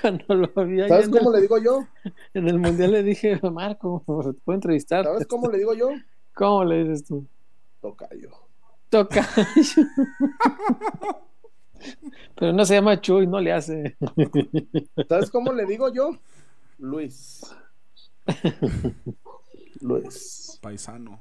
Cuando 0.00 0.34
lo 0.34 0.50
había 0.56 0.88
¿Sabes 0.88 1.08
cómo 1.08 1.30
el, 1.30 1.36
le 1.36 1.42
digo 1.42 1.58
yo? 1.58 1.86
en 2.34 2.48
el 2.48 2.58
mundial 2.58 2.92
le 2.92 3.02
dije, 3.02 3.38
Marco, 3.50 4.02
¿te 4.24 4.40
puedo 4.40 4.54
entrevistar? 4.56 5.04
¿Sabes 5.04 5.26
cómo 5.26 5.50
le 5.50 5.58
digo 5.58 5.74
yo? 5.74 5.90
¿Cómo 6.34 6.64
le 6.64 6.84
dices 6.84 7.04
tú? 7.04 7.26
Tocayo. 7.80 8.30
Toca. 8.88 9.26
Pero 12.36 12.52
no 12.52 12.64
se 12.64 12.74
llama 12.74 13.00
Chuy, 13.00 13.26
no 13.26 13.40
le 13.40 13.52
hace. 13.52 13.96
¿Sabes 15.08 15.30
cómo 15.30 15.52
le 15.52 15.66
digo 15.66 15.92
yo? 15.92 16.18
Luis. 16.82 17.40
Luis. 19.80 20.58
Paisano. 20.60 21.20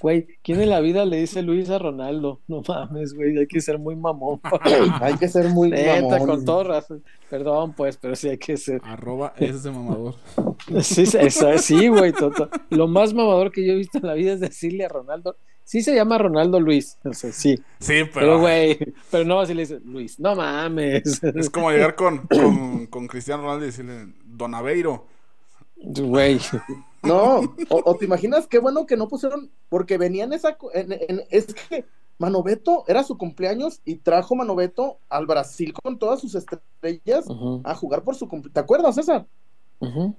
Güey, 0.00 0.26
¿quién 0.42 0.62
en 0.62 0.70
la 0.70 0.80
vida 0.80 1.04
le 1.04 1.18
dice 1.18 1.42
Luis 1.42 1.68
a 1.68 1.78
Ronaldo? 1.78 2.40
No 2.48 2.62
mames, 2.66 3.12
güey, 3.12 3.36
hay 3.36 3.46
que 3.46 3.60
ser 3.60 3.78
muy 3.78 3.94
mamón. 3.94 4.40
Hay 5.02 5.18
que 5.18 5.28
ser 5.28 5.50
muy 5.50 5.68
Neta, 5.68 6.00
mamón. 6.00 6.26
con 6.26 6.44
todo 6.46 6.64
razón. 6.64 7.04
Perdón, 7.28 7.74
pues, 7.74 7.98
pero 7.98 8.16
sí 8.16 8.30
hay 8.30 8.38
que 8.38 8.56
ser. 8.56 8.80
Arroba 8.84 9.34
es 9.36 9.62
de 9.62 9.70
mamador. 9.70 10.14
Sí, 10.82 11.02
eso 11.02 11.50
es, 11.50 11.62
sí, 11.62 11.88
güey, 11.88 12.12
toto. 12.12 12.48
Lo 12.70 12.88
más 12.88 13.12
mamador 13.12 13.52
que 13.52 13.66
yo 13.66 13.74
he 13.74 13.76
visto 13.76 13.98
en 13.98 14.06
la 14.06 14.14
vida 14.14 14.32
es 14.32 14.40
decirle 14.40 14.86
a 14.86 14.88
Ronaldo. 14.88 15.36
Sí 15.68 15.82
se 15.82 15.96
llama 15.96 16.16
Ronaldo 16.16 16.60
Luis, 16.60 16.96
o 17.04 17.12
sea, 17.12 17.32
sí. 17.32 17.56
Sí, 17.80 18.04
Pero, 18.04 18.10
pero. 18.14 18.38
güey, 18.38 18.78
pero 19.10 19.24
no 19.24 19.40
así 19.40 19.52
le 19.52 19.62
dice 19.62 19.80
Luis, 19.84 20.20
no 20.20 20.36
mames. 20.36 21.20
Es 21.24 21.50
como 21.50 21.72
llegar 21.72 21.96
con, 21.96 22.18
con, 22.28 22.86
con 22.86 23.08
Cristiano 23.08 23.42
Ronaldo 23.42 23.64
y 23.64 23.68
decirle 23.70 24.06
Don 24.24 24.54
Aveiro. 24.54 25.06
Güey, 25.76 26.38
No, 27.02 27.38
o, 27.68 27.82
o 27.84 27.94
te 27.96 28.04
imaginas 28.04 28.46
qué 28.46 28.60
bueno 28.60 28.86
que 28.86 28.96
no 28.96 29.08
pusieron, 29.08 29.50
porque 29.68 29.98
venían 29.98 30.32
esa. 30.32 30.56
co- 30.56 30.70
en- 30.72 30.92
en- 30.92 31.22
es 31.30 31.46
que 31.52 31.84
Manoveto 32.18 32.84
era 32.86 33.02
su 33.04 33.18
cumpleaños 33.18 33.80
y 33.84 33.96
trajo 33.96 34.34
Manoveto 34.36 34.98
al 35.08 35.26
Brasil 35.26 35.72
con 35.72 35.98
todas 35.98 36.20
sus 36.20 36.34
estrellas 36.36 37.26
a 37.64 37.74
jugar 37.74 38.02
por 38.04 38.14
su 38.14 38.28
cumpleaños. 38.28 38.54
¿Te 38.54 38.60
acuerdas, 38.60 38.94
César? 38.94 39.26
ujú. 39.80 40.14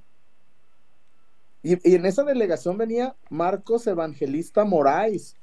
Y, 1.74 1.92
y 1.92 1.96
en 1.96 2.06
esa 2.06 2.24
delegación 2.24 2.78
venía 2.78 3.16
Marcos 3.30 3.88
Evangelista 3.88 4.64
Moraes. 4.66 5.36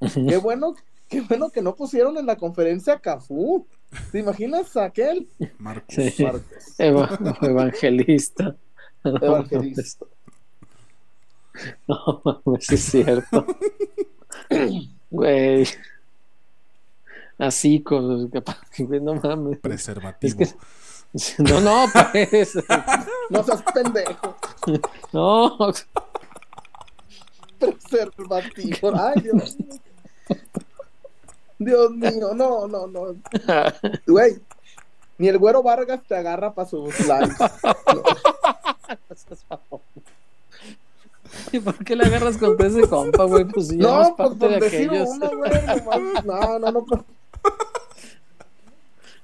Qué 0.00 0.36
bueno, 0.36 0.74
qué 1.08 1.20
bueno 1.20 1.50
que 1.50 1.62
no 1.62 1.74
pusieron 1.76 2.16
en 2.18 2.26
la 2.26 2.36
conferencia 2.36 2.94
a 2.94 2.98
Cafú. 3.00 3.66
¿Te 4.10 4.18
imaginas 4.20 4.76
a 4.76 4.84
aquel? 4.86 5.28
Marcos. 5.58 5.94
Sí. 5.94 6.24
Marcos. 6.24 6.74
Eva- 6.78 7.18
evangelista. 7.42 8.56
No, 9.04 9.16
Evangelista. 9.22 10.06
No, 11.86 12.22
mames, 12.24 12.70
es 12.72 12.82
cierto. 12.82 13.46
Güey. 15.10 15.66
Así 17.38 17.82
con 17.82 18.30
no 19.02 19.14
mames. 19.14 19.58
Preservativo. 19.58 20.42
Es 20.42 20.52
que- 20.52 20.58
No, 21.38 21.60
no, 21.60 21.86
pues. 22.12 22.54
No 23.30 23.42
seas 23.44 23.62
pendejo. 23.74 24.36
No. 25.12 25.58
Preservativo. 27.58 28.92
Ay, 28.98 29.20
Dios 29.22 29.56
mío. 29.58 29.80
Dios 31.58 31.90
mío, 31.92 32.34
no, 32.34 32.66
no, 32.66 32.86
no. 32.86 33.14
Güey, 34.06 34.40
ni 35.18 35.28
el 35.28 35.38
güero 35.38 35.62
Vargas 35.62 36.00
te 36.08 36.16
agarra 36.16 36.52
para 36.54 36.68
sus 36.68 36.98
likes. 37.06 37.34
¿Y 41.52 41.60
por 41.60 41.84
qué 41.84 41.94
le 41.96 42.04
agarras 42.06 42.36
con 42.38 42.60
ese 42.64 42.88
compa, 42.88 43.24
güey? 43.24 43.44
Pues 43.44 43.68
si 43.68 43.76
no, 43.76 44.02
es 44.02 44.08
No, 44.08 44.16
pues 44.16 44.28
parte 44.30 44.48
de 44.48 44.66
aquellos. 44.66 45.08
uno, 45.10 45.30
güey. 45.36 45.52
No, 46.24 46.58
no, 46.58 46.72
no. 46.72 46.86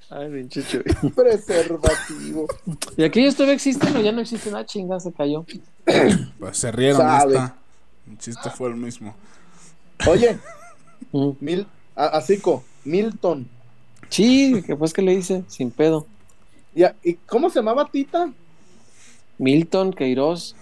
Ay, 0.09 0.29
pinche 0.29 0.63
Chuy. 0.63 0.83
Preservativo. 1.15 2.47
¿Y 2.97 3.03
aquellos 3.03 3.35
todavía 3.35 3.55
existen 3.55 3.95
o 3.95 4.01
ya 4.01 4.11
no 4.11 4.21
existen? 4.21 4.55
Ah, 4.55 4.65
chinga, 4.65 4.99
se 4.99 5.11
cayó. 5.11 5.45
Pues 6.39 6.57
se 6.57 6.71
rieron, 6.71 6.97
Sabe. 7.01 7.33
está. 7.33 7.55
El 8.09 8.17
chiste 8.17 8.49
fue 8.49 8.69
el 8.69 8.75
mismo. 8.75 9.15
Oye, 10.07 10.37
Mm. 11.11 11.29
Mil, 11.39 11.65
a- 11.95 12.07
Asico, 12.17 12.63
Milton. 12.85 13.47
Sí, 14.09 14.61
que 14.67 14.75
pues 14.75 14.93
que 14.93 15.01
le 15.01 15.13
hice, 15.13 15.43
sin 15.47 15.71
pedo. 15.71 16.05
¿Y, 16.75 16.83
a- 16.83 16.95
y 17.03 17.13
cómo 17.15 17.49
se 17.49 17.59
llamaba 17.59 17.89
Tita? 17.89 18.31
Milton, 19.39 19.91
Queiroz, 19.93 20.55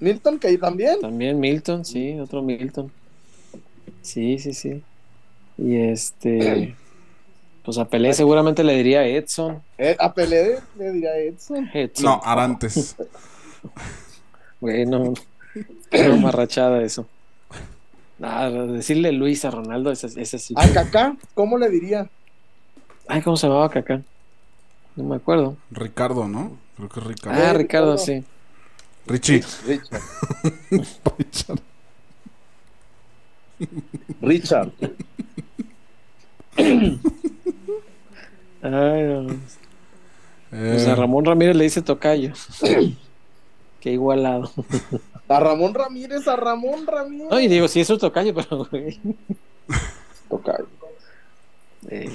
Milton, 0.00 0.38
que 0.38 0.48
ahí 0.48 0.56
también. 0.58 1.00
también 1.00 1.38
Milton, 1.40 1.84
sí, 1.84 2.18
otro 2.18 2.40
Milton. 2.42 2.90
Sí, 4.00 4.38
sí, 4.38 4.54
sí. 4.54 4.82
Y 5.58 5.76
este, 5.76 6.74
pues 7.64 7.78
a 7.78 7.86
Pelé 7.86 8.12
seguramente 8.12 8.62
le 8.62 8.76
diría 8.76 9.06
Edson. 9.06 9.62
Eh, 9.78 9.96
a 9.98 10.12
Pelé 10.12 10.58
le 10.78 10.92
diría 10.92 11.16
Edson. 11.16 11.70
Edson. 11.72 12.04
No, 12.04 12.20
Arantes. 12.22 12.94
Güey, 14.60 14.84
no, 14.84 15.14
no 15.92 16.16
marrachada 16.18 16.82
eso. 16.82 17.06
Nada, 18.18 18.66
decirle 18.66 19.12
Luis 19.12 19.44
a 19.46 19.50
Ronaldo, 19.50 19.90
ese, 19.90 20.08
ese 20.20 20.38
sí. 20.38 20.54
A 20.56 20.68
Kaká, 20.68 21.16
¿cómo 21.34 21.56
le 21.56 21.70
diría? 21.70 22.08
Ay, 23.08 23.22
¿cómo 23.22 23.36
se 23.36 23.46
llamaba 23.46 23.70
Kaká? 23.70 24.02
No 24.96 25.04
me 25.04 25.16
acuerdo. 25.16 25.56
Ricardo, 25.70 26.28
¿no? 26.28 26.52
Creo 26.76 26.88
que 26.90 27.00
es 27.00 27.06
Ricardo. 27.06 27.42
Ah, 27.42 27.52
Ricardo, 27.54 27.96
Ricardo. 27.96 27.98
sí. 27.98 28.24
Richie. 29.06 29.42
Richard. 29.66 30.02
Richard. 31.18 31.60
Richard. 34.20 34.72
Ay, 38.64 39.02
no. 39.02 39.26
Pues 40.50 40.86
Eh, 40.86 40.90
a 40.90 40.94
Ramón 40.94 41.24
Ramírez 41.24 41.56
le 41.56 41.64
dice 41.64 41.82
tocayo. 41.82 42.32
Qué 43.80 43.92
igualado. 43.92 44.50
A 45.28 45.40
Ramón 45.40 45.74
Ramírez, 45.74 46.26
a 46.28 46.36
Ramón 46.36 46.86
Ramírez. 46.86 47.28
No, 47.30 47.40
y 47.40 47.48
digo, 47.48 47.68
sí 47.68 47.80
es 47.80 47.90
un 47.90 47.98
tocayo, 47.98 48.34
pero 48.34 48.64
güey. 48.70 49.00
Tocayo. 50.28 50.66
eh, 51.88 52.14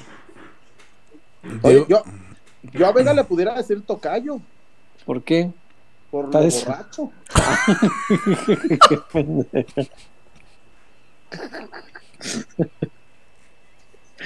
Oye, 1.62 1.86
yo, 1.88 2.04
yo 2.74 2.88
a 2.88 2.92
Vega 2.92 3.14
le 3.14 3.24
pudiera 3.24 3.56
decir 3.56 3.82
tocayo 3.84 4.40
¿Por 5.06 5.24
qué? 5.24 5.50
por 6.12 6.26
lo 6.26 6.32
borracho. 6.42 7.12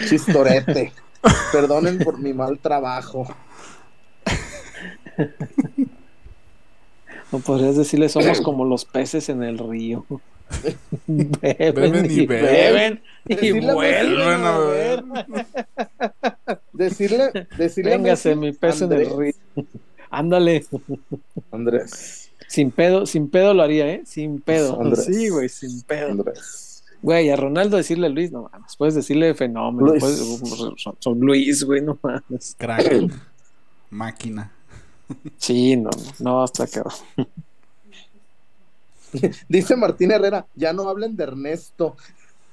Chistorete. 0.08 0.92
Perdonen 1.52 2.00
por 2.00 2.20
mi 2.20 2.34
mal 2.34 2.60
trabajo. 2.60 3.28
O 7.32 7.40
podrías 7.40 7.76
decirle, 7.76 8.10
somos 8.10 8.42
como 8.42 8.66
los 8.66 8.86
peces 8.86 9.30
en 9.30 9.44
el 9.44 9.58
río. 9.58 10.06
Beben, 11.08 11.74
Beben 11.74 12.12
y 12.12 12.14
y 12.14 12.26
beben. 12.28 13.02
beben 13.26 13.46
y 13.46 13.60
vuelven 13.62 14.44
a 14.44 14.58
beber. 14.60 15.04
Decirle, 16.74 17.48
decirle 17.58 17.92
Véngase, 17.92 18.36
mi 18.36 18.52
pez 18.52 18.82
en 18.82 18.94
el 18.94 19.18
río. 19.18 19.34
Ándale. 20.12 20.66
Andrés. 21.52 22.32
Sin 22.48 22.70
pedo, 22.70 23.08
sin 23.08 23.30
pedo 23.30 23.54
lo 23.56 23.64
haría, 23.64 23.88
¿eh? 23.88 24.04
Sin 24.06 24.40
pedo. 24.40 24.80
Andrés. 24.80 25.06
Sí, 25.06 25.30
güey, 25.30 25.50
sin 25.50 25.82
pedo. 25.82 26.12
Andrés. 26.12 26.73
Güey, 27.04 27.30
a 27.30 27.36
Ronaldo 27.36 27.78
decirle 27.78 28.10
Luis, 28.10 28.32
no 28.32 28.50
mames. 28.52 28.76
Puedes 28.78 28.96
decirle 28.96 29.34
fenómeno. 29.36 29.90
Luis. 29.90 30.02
puedes- 30.02 30.82
son, 30.82 30.96
son 30.98 31.20
Luis, 31.20 31.64
güey, 31.64 31.82
no 31.82 32.00
mames. 32.02 32.56
Crack. 32.58 33.12
Máquina. 33.92 34.52
Sí, 35.38 35.76
no, 35.76 35.90
no, 36.20 36.42
hasta 36.44 36.66
que. 36.66 36.82
Dice 39.48 39.76
Martín 39.76 40.12
Herrera, 40.12 40.48
ya 40.56 40.74
no 40.74 40.90
hablen 40.90 41.16
de 41.16 41.24
Ernesto. 41.26 41.96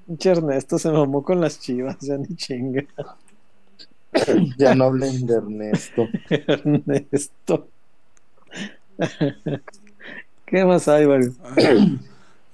Pinche 0.07 0.31
Ernesto 0.31 0.79
se 0.79 0.91
mamó 0.91 1.23
con 1.23 1.41
las 1.41 1.61
chivas, 1.61 1.97
ya 2.01 2.17
ni 2.17 2.35
chinga. 2.37 2.85
Ya 4.59 4.75
no 4.75 4.85
hablen 4.85 5.27
de 5.27 5.35
Ernesto. 5.35 6.09
Ernesto. 6.31 7.69
¿Qué 10.47 10.65
más 10.65 10.89
hay, 10.89 11.05
güey? 11.05 11.23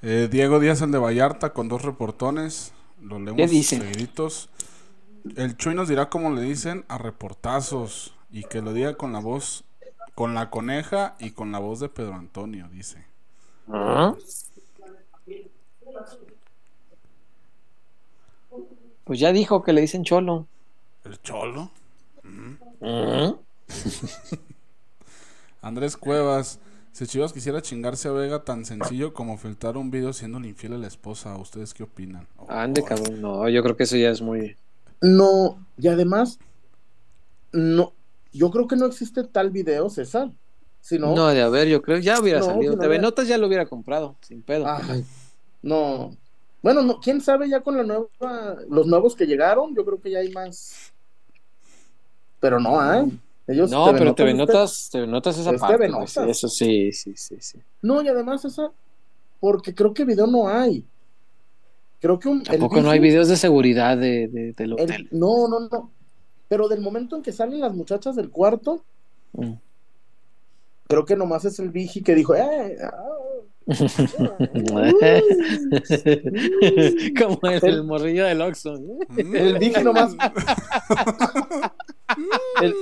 Eh, 0.05 0.27
Diego 0.29 0.59
Díaz, 0.59 0.83
el 0.83 0.91
de 0.91 0.99
Vallarta, 0.99 1.53
con 1.53 1.69
dos 1.69 1.83
reportones. 1.83 2.73
¿Qué 3.09 3.21
leemos 3.21 3.67
seguiditos. 3.67 4.49
El 5.37 5.57
Chuy 5.57 5.77
nos 5.77 5.89
dirá 5.89 6.09
cómo 6.09 6.33
le 6.33 6.43
dicen 6.43 6.85
a 6.89 6.99
reportazos. 6.99 8.13
Y 8.33 8.43
que 8.43 8.63
lo 8.63 8.73
diga 8.73 8.97
con 8.97 9.13
la 9.13 9.21
voz, 9.21 9.63
con 10.17 10.35
la 10.35 10.51
coneja 10.51 11.15
y 11.21 11.31
con 11.31 11.53
la 11.53 11.61
voz 11.61 11.79
de 11.79 11.89
Pedro 11.89 12.15
Antonio, 12.15 12.69
dice. 12.73 13.05
¿Ah? 13.69 14.17
Pues 19.05 19.21
ya 19.21 19.33
dijo 19.33 19.63
que 19.63 19.73
le 19.73 19.83
dicen 19.83 20.03
cholo. 20.03 20.47
El 21.05 21.21
Cholo. 21.23 21.71
Andrés 25.63 25.97
Cuevas. 25.97 26.59
Si 26.93 27.07
Chivas 27.07 27.33
quisiera 27.33 27.63
chingarse 27.63 28.09
a 28.09 28.13
Vega 28.13 28.45
tan 28.45 28.67
sencillo 28.67 29.15
como 29.15 29.39
filtrar 29.39 29.79
un 29.79 29.91
video 29.91 30.13
siendo 30.13 30.39
infiel 30.41 30.75
a 30.75 30.79
la 30.79 30.87
esposa, 30.89 31.35
¿ustedes 31.39 31.73
qué 31.73 31.85
opinan? 31.85 32.29
Ande, 32.49 32.83
Oh, 32.83 32.85
cabrón. 32.85 33.21
No, 33.23 33.49
yo 33.49 33.63
creo 33.63 33.77
que 33.77 33.85
eso 33.85 33.97
ya 33.97 34.11
es 34.11 34.21
muy. 34.21 34.57
No, 35.01 35.65
y 35.79 35.89
además, 35.89 36.39
no, 37.53 37.95
yo 38.33 38.51
creo 38.51 38.69
que 38.69 38.77
no 38.77 38.85
existe 38.87 39.25
tal 39.25 39.51
video, 39.51 39.89
César. 39.89 40.31
Si 40.83 40.99
no, 40.99 41.15
No, 41.15 41.29
de 41.29 41.41
haber, 41.41 41.67
yo 41.69 41.81
creo. 41.81 41.99
Ya 41.99 42.21
hubiera 42.21 42.41
No, 42.41 42.47
salido. 42.47 42.73
si 42.73 42.77
no 42.77 42.83
TV 42.83 42.99
Notas 42.99 43.27
ya 43.27 43.39
lo 43.39 43.47
hubiera 43.47 43.65
comprado, 43.67 44.17
sin 44.21 44.43
pedo. 44.43 44.67
ay, 44.69 45.05
no. 45.63 46.15
Bueno, 46.63 46.83
no, 46.83 47.01
quién 47.01 47.21
sabe 47.23 47.49
ya 47.49 47.61
con 47.63 47.77
la 47.79 47.85
nueva, 47.85 48.07
los 48.69 48.87
nuevos 48.87 49.17
que 49.17 49.27
llegaron, 49.27 49.75
yo 49.75 49.85
creo 49.87 49.99
que 50.01 50.11
ya 50.11 50.19
hay 50.19 50.31
más. 50.31 50.92
Pero 52.43 52.61
no 52.61 52.79
hay. 52.79 53.19
Ellos 53.47 53.71
no, 53.71 53.87
TV 53.87 53.99
pero 53.99 54.15
TV 54.15 54.35
Notas- 54.35 54.47
Notas, 54.55 54.89
TV 54.93 55.07
Notas 55.07 55.39
esa 55.39 55.51
es 55.53 55.61
parte. 55.61 55.89
TV. 55.89 56.31
Eso 56.31 56.49
sí, 56.49 56.93
sí, 56.93 57.13
sí, 57.17 57.37
sí. 57.41 57.59
No, 57.81 58.03
y 58.03 58.09
además 58.09 58.45
esa, 58.45 58.71
porque 59.41 59.75
creo 59.75 59.95
que 59.95 60.05
video 60.05 60.27
no 60.27 60.49
hay. 60.49 60.85
Creo 62.01 62.19
que 62.19 62.29
un. 62.29 62.39
el 62.41 62.45
Tampoco 62.45 62.81
no 62.83 62.91
hay 62.91 62.99
videos 62.99 63.29
de 63.29 63.37
seguridad 63.37 63.97
de, 63.97 64.27
de- 64.29 64.53
del 64.53 64.73
el- 64.73 64.81
hotel. 64.81 65.09
no, 65.13 65.47
no, 65.49 65.61
no. 65.71 65.91
Pero 66.49 66.67
del 66.69 66.81
momento 66.81 67.17
en 67.17 67.23
que 67.23 67.33
salen 67.33 67.61
las 67.61 67.73
muchachas 67.75 68.17
del 68.17 68.29
cuarto, 68.31 68.83
Mm. 69.35 69.53
creo 70.89 71.05
que 71.07 71.17
nomás 71.17 71.45
es 71.47 71.59
el 71.61 71.71
Vigi 71.71 72.03
que 72.03 72.15
dijo, 72.15 72.35
eh, 72.35 72.77
ah, 72.83 72.99
Como 77.19 77.39
el, 77.51 77.65
El- 77.65 77.85
morrillo 77.85 78.25
del 78.27 78.43
Oxxo. 78.43 78.75
Mm. 79.09 79.37
El 79.37 79.59
Vigi 79.59 79.83
nomás. 79.85 80.15
El, 82.61 82.75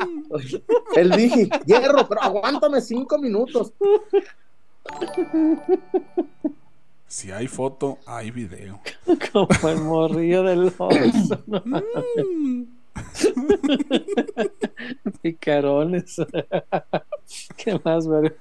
el 0.97 1.13
Vigi, 1.17 1.49
hierro, 1.67 2.09
pero 2.09 2.23
aguántame 2.23 2.81
cinco 2.81 3.19
minutos. 3.19 3.73
Si 7.07 7.31
hay 7.33 7.49
foto, 7.49 7.99
hay 8.07 8.31
video. 8.31 8.81
Como 9.33 9.49
el 9.69 9.79
morrillo 9.81 10.43
del 10.45 10.73
Oxxo. 10.79 11.43
¿no? 11.47 11.63
Picarones. 15.23 16.17
¿Qué 17.57 17.81
más, 17.85 18.07
güey? 18.07 18.33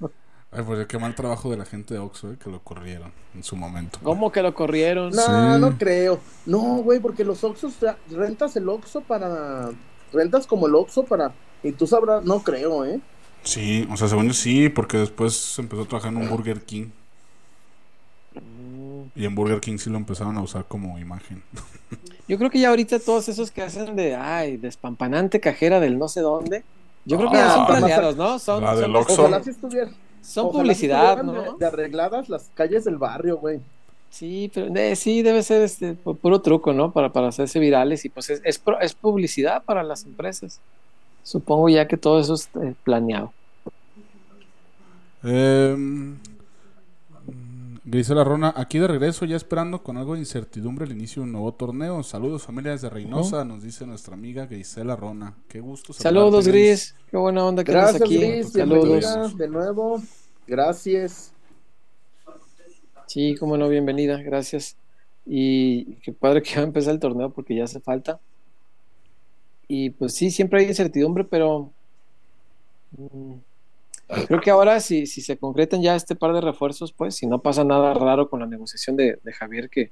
Ay, 0.51 0.63
pues 0.65 0.87
qué 0.87 0.97
mal 0.97 1.13
trabajo 1.13 1.51
de 1.51 1.57
la 1.57 1.65
gente 1.65 1.93
de 1.93 1.99
Oxxo, 1.99 2.31
eh, 2.31 2.37
que 2.43 2.49
lo 2.49 2.63
corrieron 2.63 3.11
en 3.35 3.43
su 3.43 3.55
momento. 3.55 3.99
¿Cómo 4.01 4.31
que 4.31 4.41
lo 4.41 4.55
corrieron? 4.55 5.11
No, 5.11 5.21
Sí. 5.21 5.31
no 5.61 5.77
creo. 5.77 6.19
No, 6.47 6.77
güey, 6.77 6.99
porque 6.99 7.23
los 7.23 7.43
Oxxos, 7.43 7.77
o 7.77 7.79
sea, 7.79 7.97
rentas 8.09 8.55
el 8.55 8.67
Oxxo 8.67 9.01
para... 9.01 9.69
Rentas 10.11 10.47
como 10.47 10.67
el 10.67 10.75
Oxxo 10.75 11.03
para... 11.03 11.33
Y 11.63 11.71
tú 11.73 11.87
sabrás, 11.87 12.23
no 12.23 12.41
creo, 12.41 12.85
¿eh? 12.85 12.99
Sí, 13.43 13.87
o 13.91 13.97
sea, 13.97 14.07
según 14.07 14.27
yo 14.27 14.33
sí, 14.33 14.69
porque 14.69 14.97
después 14.97 15.57
empezó 15.59 15.83
a 15.83 15.85
trabajar 15.85 16.11
en 16.11 16.17
un 16.17 16.29
Burger 16.29 16.61
King. 16.61 16.87
Y 19.15 19.25
en 19.25 19.35
Burger 19.35 19.59
King 19.59 19.77
sí 19.77 19.89
lo 19.89 19.97
empezaron 19.97 20.37
a 20.37 20.41
usar 20.41 20.65
como 20.65 20.97
imagen. 20.99 21.43
Yo 22.27 22.37
creo 22.37 22.51
que 22.51 22.59
ya 22.59 22.69
ahorita 22.69 22.99
todos 22.99 23.27
esos 23.27 23.49
que 23.49 23.63
hacen 23.63 23.95
de, 23.95 24.15
ay, 24.15 24.57
despampanante 24.57 25.39
cajera 25.39 25.79
del 25.79 25.97
no 25.97 26.07
sé 26.07 26.21
dónde, 26.21 26.63
yo 27.03 27.17
creo 27.17 27.31
que 27.31 27.37
ya 27.37 27.51
Ah, 27.51 27.55
son 27.55 27.65
planeados, 27.65 28.17
¿no? 28.17 28.37
Son, 28.37 28.63
La 28.63 28.75
del 28.75 28.85
son, 28.85 28.95
Oxxo. 28.97 29.21
Ojalá 29.23 29.43
si 29.43 29.49
estuviera... 29.49 29.89
son 30.21 30.45
ojalá 30.45 30.61
si 30.75 30.87
publicidad, 30.87 31.19
estuvieran 31.19 31.25
¿no? 31.25 31.53
De, 31.53 31.57
de 31.57 31.65
arregladas 31.65 32.29
las 32.29 32.51
calles 32.53 32.83
del 32.83 32.97
barrio, 32.97 33.37
güey. 33.37 33.61
Sí, 34.09 34.51
pero 34.53 34.73
eh, 34.75 34.95
sí 34.95 35.21
debe 35.21 35.43
ser 35.43 35.61
este 35.61 35.95
pu- 36.03 36.17
puro 36.17 36.41
truco, 36.41 36.73
¿no? 36.73 36.91
Para, 36.91 37.11
para 37.13 37.27
hacerse 37.27 37.59
virales 37.59 38.05
y 38.05 38.09
pues 38.09 38.29
es, 38.29 38.41
es, 38.43 38.61
es 38.81 38.93
publicidad 38.95 39.63
para 39.63 39.83
las 39.83 40.05
empresas. 40.05 40.59
Supongo 41.23 41.69
ya 41.69 41.87
que 41.87 41.97
todo 41.97 42.19
eso 42.19 42.33
es 42.33 42.49
eh, 42.61 42.73
planeado. 42.83 43.31
Eh, 45.23 45.75
mm, 45.77 46.13
Grisela 47.85 48.23
Rona, 48.23 48.53
aquí 48.55 48.77
de 48.79 48.87
regreso, 48.87 49.25
ya 49.25 49.35
esperando 49.35 49.81
con 49.83 49.97
algo 49.97 50.13
de 50.13 50.19
incertidumbre 50.19 50.85
el 50.85 50.91
inicio 50.91 51.21
de 51.21 51.25
un 51.27 51.31
nuevo 51.31 51.53
torneo. 51.53 52.03
Saludos, 52.03 52.43
familia 52.43 52.71
desde 52.71 52.89
Reynosa, 52.89 53.43
nos 53.45 53.63
dice 53.63 53.85
nuestra 53.85 54.13
amiga 54.13 54.45
Grisela 54.45 54.95
Rona. 54.95 55.35
Qué 55.47 55.59
gusto. 55.59 55.93
Saludos, 55.93 56.47
Gris. 56.47 56.95
Qué 57.09 57.17
buena 57.17 57.45
onda 57.45 57.63
que 57.63 57.71
Gracias, 57.71 58.01
aquí. 58.01 58.17
Gris. 58.17 58.51
Saludos. 58.51 59.37
De 59.37 59.47
nuevo. 59.47 60.01
Gracias. 60.47 61.31
Sí, 63.09 63.35
cómo 63.39 63.57
no, 63.57 63.67
bienvenida, 63.69 64.17
gracias. 64.21 64.77
Y 65.25 65.95
qué 66.03 66.13
padre 66.13 66.43
que 66.43 66.53
va 66.57 66.61
a 66.61 66.65
empezar 66.65 66.93
el 66.93 66.99
torneo 66.99 67.31
porque 67.31 67.55
ya 67.55 67.63
hace 67.63 67.79
falta. 67.79 68.19
Y 69.67 69.89
pues 69.89 70.13
sí, 70.13 70.29
siempre 70.29 70.59
hay 70.61 70.67
incertidumbre, 70.67 71.23
pero 71.23 71.71
mm, 72.91 73.33
creo 74.27 74.41
que 74.41 74.51
ahora 74.51 74.79
si, 74.79 75.07
si 75.07 75.21
se 75.21 75.37
concretan 75.37 75.81
ya 75.81 75.95
este 75.95 76.15
par 76.15 76.33
de 76.33 76.41
refuerzos, 76.41 76.91
pues 76.93 77.15
si 77.15 77.25
no 77.25 77.41
pasa 77.41 77.63
nada 77.63 77.95
raro 77.95 78.29
con 78.29 78.41
la 78.41 78.45
negociación 78.45 78.95
de, 78.95 79.17
de 79.23 79.33
Javier, 79.33 79.71
que 79.71 79.91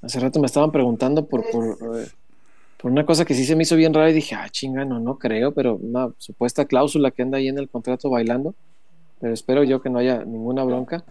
hace 0.00 0.18
rato 0.18 0.40
me 0.40 0.46
estaban 0.46 0.72
preguntando 0.72 1.26
por, 1.26 1.44
por, 1.50 1.98
eh, 1.98 2.06
por 2.78 2.90
una 2.90 3.04
cosa 3.04 3.26
que 3.26 3.34
sí 3.34 3.44
se 3.44 3.56
me 3.56 3.64
hizo 3.64 3.76
bien 3.76 3.92
rara 3.92 4.08
y 4.08 4.14
dije, 4.14 4.36
ah, 4.36 4.48
chinga, 4.48 4.86
no, 4.86 5.00
no 5.00 5.18
creo, 5.18 5.52
pero 5.52 5.76
una 5.76 6.10
supuesta 6.16 6.64
cláusula 6.64 7.10
que 7.10 7.20
anda 7.20 7.36
ahí 7.36 7.48
en 7.48 7.58
el 7.58 7.68
contrato 7.68 8.08
bailando, 8.08 8.54
pero 9.20 9.34
espero 9.34 9.64
yo 9.64 9.82
que 9.82 9.90
no 9.90 9.98
haya 9.98 10.24
ninguna 10.24 10.64
bronca. 10.64 11.04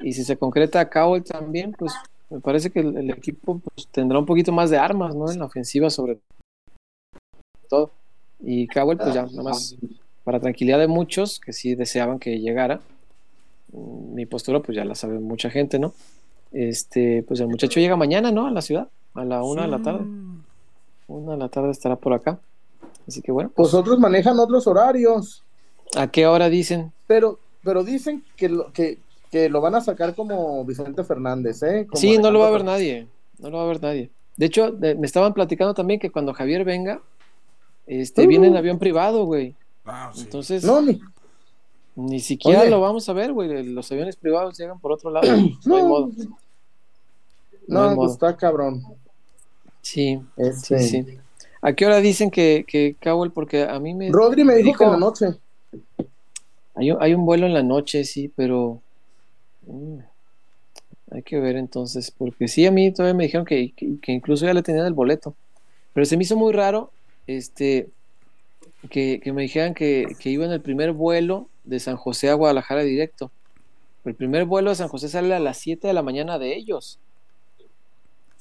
Y 0.00 0.12
si 0.12 0.24
se 0.24 0.36
concreta 0.36 0.80
a 0.80 0.90
Cowell 0.90 1.24
también, 1.24 1.72
pues 1.72 1.92
me 2.30 2.40
parece 2.40 2.70
que 2.70 2.80
el, 2.80 2.96
el 2.96 3.10
equipo 3.10 3.58
pues, 3.58 3.86
tendrá 3.88 4.18
un 4.18 4.26
poquito 4.26 4.52
más 4.52 4.70
de 4.70 4.78
armas, 4.78 5.14
¿no? 5.14 5.30
En 5.30 5.38
la 5.38 5.46
ofensiva 5.46 5.90
sobre 5.90 6.18
todo. 7.68 7.90
Y 8.40 8.66
Cowell, 8.68 8.98
pues 8.98 9.14
ya, 9.14 9.22
nada 9.26 9.42
más 9.42 9.76
para 10.24 10.40
tranquilidad 10.40 10.78
de 10.80 10.88
muchos 10.88 11.38
que 11.38 11.52
sí 11.52 11.74
deseaban 11.76 12.18
que 12.18 12.40
llegara. 12.40 12.80
mm, 13.72 14.14
Mi 14.14 14.26
postura, 14.26 14.60
pues 14.60 14.76
ya 14.76 14.84
la 14.84 14.94
sabe 14.94 15.18
mucha 15.20 15.50
gente, 15.50 15.78
¿no? 15.78 15.94
Este, 16.52 17.22
pues 17.22 17.40
el 17.40 17.48
muchacho 17.48 17.80
llega 17.80 17.96
mañana, 17.96 18.32
¿no? 18.32 18.46
A 18.46 18.50
la 18.50 18.60
ciudad, 18.62 18.88
a 19.14 19.24
la 19.24 19.42
una 19.42 19.62
de 19.62 19.68
la 19.68 19.82
tarde. 19.82 20.04
Una 21.08 21.32
de 21.32 21.38
la 21.38 21.48
tarde 21.48 21.70
estará 21.70 21.96
por 21.96 22.12
acá. 22.12 22.40
Así 23.06 23.22
que 23.22 23.30
bueno, 23.30 23.52
Pues 23.54 23.72
otros 23.72 23.98
manejan 24.00 24.38
otros 24.38 24.66
horarios. 24.66 25.42
¿a 25.96 26.08
qué 26.08 26.26
hora 26.26 26.48
dicen? 26.48 26.92
Pero, 27.06 27.38
pero 27.62 27.84
dicen 27.84 28.24
que 28.36 28.48
lo, 28.48 28.72
que, 28.72 28.98
que 29.36 29.48
lo 29.50 29.60
van 29.60 29.74
a 29.74 29.80
sacar 29.82 30.14
como 30.14 30.64
Vicente 30.64 31.04
Fernández, 31.04 31.62
¿eh? 31.62 31.86
Como 31.88 32.00
Sí, 32.00 32.16
no 32.18 32.30
lo 32.30 32.38
va 32.40 32.48
a 32.48 32.50
ver 32.50 32.64
nadie. 32.64 33.06
No 33.38 33.50
lo 33.50 33.58
va 33.58 33.64
a 33.64 33.66
ver 33.66 33.82
nadie. 33.82 34.10
De 34.36 34.46
hecho, 34.46 34.70
de- 34.72 34.94
me 34.94 35.06
estaban 35.06 35.34
platicando 35.34 35.74
también 35.74 36.00
que 36.00 36.10
cuando 36.10 36.32
Javier 36.32 36.64
venga, 36.64 37.00
este, 37.86 38.24
Uh. 38.24 38.28
viene 38.28 38.46
en 38.46 38.56
avión 38.56 38.78
privado, 38.78 39.24
güey. 39.26 39.54
Ah, 39.84 40.10
sí. 40.14 40.22
Entonces, 40.22 40.64
No, 40.64 40.80
ni, 40.80 40.98
ni 41.96 42.20
siquiera 42.20 42.62
Oye. 42.62 42.70
lo 42.70 42.80
vamos 42.80 43.08
a 43.08 43.12
ver, 43.12 43.32
güey. 43.32 43.62
Los 43.64 43.90
aviones 43.92 44.16
privados 44.16 44.56
llegan 44.58 44.78
por 44.80 44.92
otro 44.92 45.10
lado. 45.10 45.26
No 45.66 45.76
hay 45.76 45.82
no, 45.82 45.88
modo. 45.88 46.10
No 47.68 47.88
hay 47.88 47.94
modo. 47.94 48.12
está 48.12 48.36
cabrón. 48.36 48.82
Sí, 49.82 50.18
Este, 50.36 50.78
sí, 50.80 51.04
sí. 51.04 51.18
¿A 51.60 51.72
qué 51.74 51.84
hora 51.86 52.00
dicen 52.00 52.30
que, 52.30 52.64
que 52.66 52.96
Cowell? 53.02 53.32
Porque 53.32 53.64
a 53.64 53.78
mí 53.80 53.92
me. 53.94 54.10
Rodri 54.10 54.44
me 54.44 54.54
dijo, 54.56 54.66
dijo- 54.68 54.78
que 54.78 54.84
en 54.84 54.90
la 54.92 54.96
noche. 54.98 55.26
Hay, 56.74 56.90
un- 56.90 56.98
hay 57.02 57.14
un 57.14 57.24
vuelo 57.26 57.46
en 57.46 57.54
la 57.54 57.62
noche, 57.62 58.04
sí, 58.04 58.30
pero. 58.34 58.80
Mm, 59.66 59.98
hay 61.12 61.22
que 61.22 61.38
ver 61.40 61.56
entonces. 61.56 62.10
Porque 62.10 62.48
sí, 62.48 62.66
a 62.66 62.70
mí 62.70 62.92
todavía 62.92 63.14
me 63.14 63.24
dijeron 63.24 63.46
que, 63.46 63.72
que, 63.72 63.98
que 64.00 64.12
incluso 64.12 64.46
ya 64.46 64.54
le 64.54 64.62
tenían 64.62 64.86
el 64.86 64.94
boleto. 64.94 65.34
Pero 65.92 66.04
se 66.04 66.16
me 66.16 66.24
hizo 66.24 66.36
muy 66.36 66.52
raro 66.52 66.90
este, 67.26 67.88
que, 68.90 69.20
que 69.22 69.32
me 69.32 69.42
dijeran 69.42 69.74
que, 69.74 70.06
que 70.18 70.30
iba 70.30 70.44
en 70.44 70.52
el 70.52 70.60
primer 70.60 70.92
vuelo 70.92 71.48
de 71.64 71.80
San 71.80 71.96
José 71.96 72.28
a 72.30 72.34
Guadalajara 72.34 72.82
directo. 72.82 73.30
El 74.04 74.14
primer 74.14 74.44
vuelo 74.44 74.70
de 74.70 74.76
San 74.76 74.88
José 74.88 75.08
sale 75.08 75.34
a 75.34 75.40
las 75.40 75.58
7 75.58 75.88
de 75.88 75.92
la 75.94 76.02
mañana 76.02 76.38
de 76.38 76.54
ellos. 76.56 76.98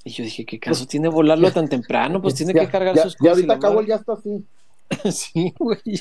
Y 0.03 0.11
yo 0.11 0.23
dije, 0.23 0.45
¿qué 0.45 0.59
caso 0.59 0.85
tiene 0.85 1.07
volarlo 1.07 1.51
tan 1.51 1.67
temprano? 1.67 2.21
Pues 2.21 2.35
tiene 2.35 2.53
Ya- 2.53 2.61
que 2.65 2.67
cargar 2.71 2.95
ya, 2.95 3.03
sus 3.03 3.13
ya 3.13 3.31
cosas. 3.31 3.37
y 3.45 3.47
ahorita. 3.49 3.59
Cowell 3.59 3.87
ya 3.87 3.95
está 3.95 4.13
así. 4.13 4.45
Sí, 5.11 5.51
güey, 5.57 5.79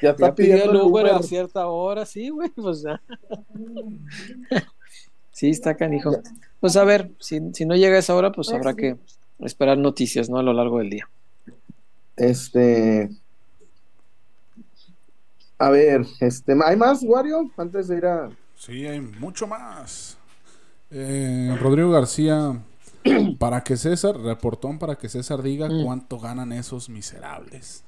ya, 0.00 0.10
está 0.10 0.28
ya 0.28 0.34
pidió 0.34 0.54
pidiendo 0.54 0.80
el 0.82 0.86
Uber 0.86 1.04
Uber. 1.06 1.14
a 1.16 1.22
cierta 1.22 1.66
hora, 1.68 2.06
sí, 2.06 2.28
güey, 2.30 2.48
pues 2.50 2.82
ya. 2.82 3.00
Sí, 5.32 5.50
está 5.50 5.76
canijo. 5.76 6.12
Pues 6.60 6.76
a 6.76 6.84
ver, 6.84 7.10
si, 7.18 7.40
si 7.54 7.64
no 7.64 7.74
llega 7.74 7.96
a 7.96 8.00
esa 8.00 8.14
hora, 8.14 8.30
pues 8.32 8.50
habrá 8.52 8.74
que 8.74 8.96
esperar 9.38 9.78
noticias, 9.78 10.28
¿no? 10.28 10.38
A 10.38 10.42
lo 10.42 10.52
largo 10.52 10.78
del 10.78 10.90
día. 10.90 11.08
Este. 12.16 13.08
A 15.58 15.70
ver, 15.70 16.06
este, 16.20 16.54
¿hay 16.64 16.76
más, 16.76 17.02
Wario? 17.02 17.50
Antes 17.56 17.88
de 17.88 17.96
ir 17.98 18.06
a. 18.06 18.30
Sí, 18.56 18.86
hay 18.86 19.00
mucho 19.00 19.46
más. 19.46 20.16
Eh, 20.90 21.56
Rodrigo 21.60 21.90
García, 21.90 22.62
para 23.38 23.62
que 23.62 23.76
César, 23.76 24.16
reportón 24.18 24.78
para 24.78 24.96
que 24.96 25.08
César 25.08 25.42
diga 25.42 25.68
Mm. 25.68 25.84
cuánto 25.84 26.18
ganan 26.18 26.52
esos 26.52 26.88
miserables. 26.88 27.84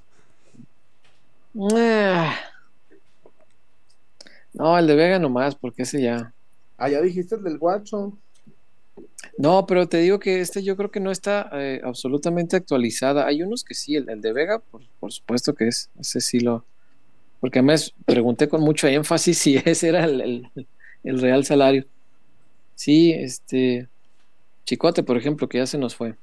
Ah. 1.55 2.34
No, 4.53 4.78
el 4.78 4.86
de 4.86 4.94
Vega 4.94 5.18
nomás, 5.18 5.55
porque 5.55 5.82
ese 5.82 6.03
ya. 6.03 6.32
Ah, 6.76 6.88
ya 6.88 7.00
dijiste 7.00 7.36
el 7.36 7.42
del 7.44 7.59
guacho. 7.59 8.12
No, 9.38 9.66
pero 9.66 9.88
te 9.88 9.98
digo 9.98 10.18
que 10.18 10.40
este 10.40 10.62
yo 10.62 10.76
creo 10.76 10.90
que 10.90 11.00
no 11.00 11.11
está 11.11 11.48
eh, 11.53 11.80
absolutamente 11.84 12.57
actualizada. 12.57 13.26
Hay 13.26 13.42
unos 13.42 13.64
que 13.64 13.74
sí, 13.74 13.96
el, 13.96 14.09
el 14.11 14.20
de 14.20 14.32
Vega, 14.32 14.59
por, 14.59 14.82
por 15.00 15.12
supuesto 15.12 15.55
que 15.55 15.68
es. 15.68 15.90
Ese 15.98 16.20
sí 16.20 16.40
lo. 16.40 16.64
Porque 17.40 17.61
además 17.61 17.94
pregunté 18.07 18.48
con 18.48 18.62
mucho 18.62 18.88
énfasis 18.88 19.38
si 19.38 19.57
ese 19.64 19.88
era 19.88 20.05
el, 20.05 20.20
el- 20.20 20.68
el 21.05 21.20
real 21.20 21.44
salario. 21.44 21.86
Sí, 22.76 23.12
este. 23.12 23.88
Chicote, 24.66 25.03
por 25.05 25.16
ejemplo, 25.18 25.48
que 25.48 25.59
ya 25.59 25.66
se 25.66 25.78
nos 25.78 25.96
fue. 25.96 26.16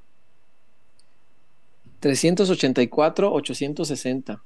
384, 2.00 3.32
860 3.34 4.42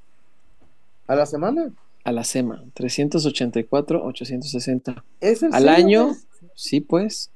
¿A 1.08 1.16
la 1.16 1.26
semana? 1.26 1.72
a 2.06 2.12
la 2.12 2.24
SEMA. 2.24 2.64
384, 2.74 4.04
860. 4.04 5.04
¿Es 5.22 5.42
en 5.42 5.54
Al 5.54 5.64
serio, 5.64 5.76
año, 5.76 6.16
sí, 6.54 6.82
pues. 6.82 7.30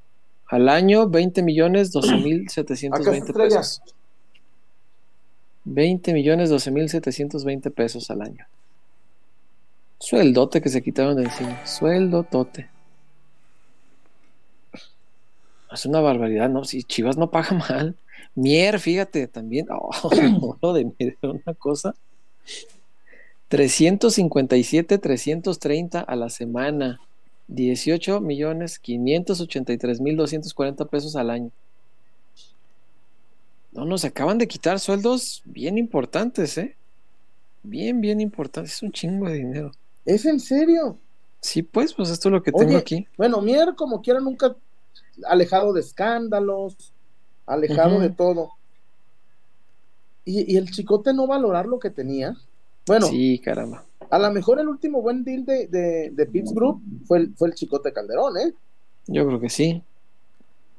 Al 0.49 0.69
año, 0.69 1.09
20 1.09 1.41
millones, 1.43 1.91
12 1.91 2.15
mil 2.17 2.41
Acá 2.41 2.49
720 2.53 3.17
estrella. 3.31 3.57
pesos. 3.59 3.81
20 5.63 6.13
millones, 6.13 6.49
12 6.49 6.71
mil 6.71 6.89
720 6.89 7.71
pesos 7.71 8.09
al 8.11 8.21
año. 8.21 8.45
Sueldote 9.99 10.61
que 10.61 10.69
se 10.69 10.81
quitaron 10.81 11.15
de 11.15 11.23
encima. 11.23 11.65
Sueldo 11.65 12.23
tote. 12.23 12.69
Es 15.71 15.85
una 15.85 15.99
barbaridad, 16.01 16.49
¿no? 16.49 16.63
Si 16.63 16.83
Chivas 16.83 17.17
no 17.17 17.29
paga 17.29 17.53
mal. 17.69 17.95
Mier, 18.35 18.79
fíjate, 18.79 19.27
también. 19.27 19.67
Oh, 19.69 19.91
lo 20.61 20.73
de 20.73 20.85
Mier 20.85 21.17
una 21.23 21.53
cosa. 21.57 21.95
357, 23.49 24.97
330 24.97 26.01
a 26.01 26.15
la 26.15 26.29
semana. 26.29 26.99
18 27.47 28.19
millones 28.19 28.77
583 28.79 30.01
mil 30.01 30.17
240 30.17 30.85
pesos 30.85 31.15
al 31.15 31.29
año. 31.29 31.51
No, 33.71 33.85
nos 33.85 34.03
acaban 34.03 34.37
de 34.37 34.47
quitar 34.47 34.79
sueldos 34.79 35.41
bien 35.45 35.77
importantes, 35.77 36.57
¿eh? 36.57 36.75
Bien, 37.63 38.01
bien 38.01 38.19
importantes. 38.19 38.73
Es 38.73 38.83
un 38.83 38.91
chingo 38.91 39.27
de 39.27 39.35
dinero. 39.35 39.71
¿Es 40.05 40.25
en 40.25 40.39
serio? 40.39 40.97
Sí, 41.41 41.63
pues, 41.63 41.93
pues 41.93 42.09
esto 42.09 42.29
es 42.29 42.33
lo 42.33 42.43
que 42.43 42.51
tengo 42.51 42.77
aquí. 42.77 43.07
Bueno, 43.17 43.41
Mier, 43.41 43.75
como 43.75 44.01
quiera, 44.01 44.19
nunca 44.19 44.55
alejado 45.25 45.73
de 45.73 45.81
escándalos, 45.81 46.75
alejado 47.45 47.99
de 47.99 48.09
todo. 48.09 48.51
¿Y, 50.25 50.53
y 50.53 50.57
el 50.57 50.71
chicote 50.71 51.13
no 51.13 51.27
valorar 51.27 51.65
lo 51.67 51.79
que 51.79 51.89
tenía? 51.89 52.35
Bueno, 52.87 53.07
Sí, 53.07 53.39
caramba. 53.39 53.85
a 54.09 54.17
lo 54.19 54.31
mejor 54.31 54.59
el 54.59 54.67
último 54.69 55.01
buen 55.01 55.23
deal 55.23 55.45
de, 55.45 55.67
de, 55.67 56.09
de 56.11 56.25
Pittsburgh 56.25 56.79
fue 57.05 57.19
el, 57.19 57.35
fue 57.35 57.49
el 57.49 57.53
Chicote 57.55 57.91
Calderón, 57.93 58.37
¿eh? 58.37 58.53
Yo 59.07 59.25
creo 59.27 59.39
que 59.39 59.49
sí. 59.49 59.81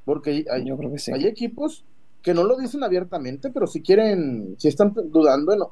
Porque 0.04 0.44
hay, 0.50 0.64
Yo 0.64 0.76
creo 0.76 0.90
que 0.90 0.98
sí. 0.98 1.12
hay 1.12 1.26
equipos 1.26 1.84
que 2.22 2.34
no 2.34 2.44
lo 2.44 2.56
dicen 2.56 2.82
abiertamente, 2.82 3.50
pero 3.50 3.66
si 3.66 3.82
quieren, 3.82 4.54
si 4.58 4.68
están 4.68 4.92
dudando 5.10 5.52
en, 5.52 5.62
o, 5.62 5.70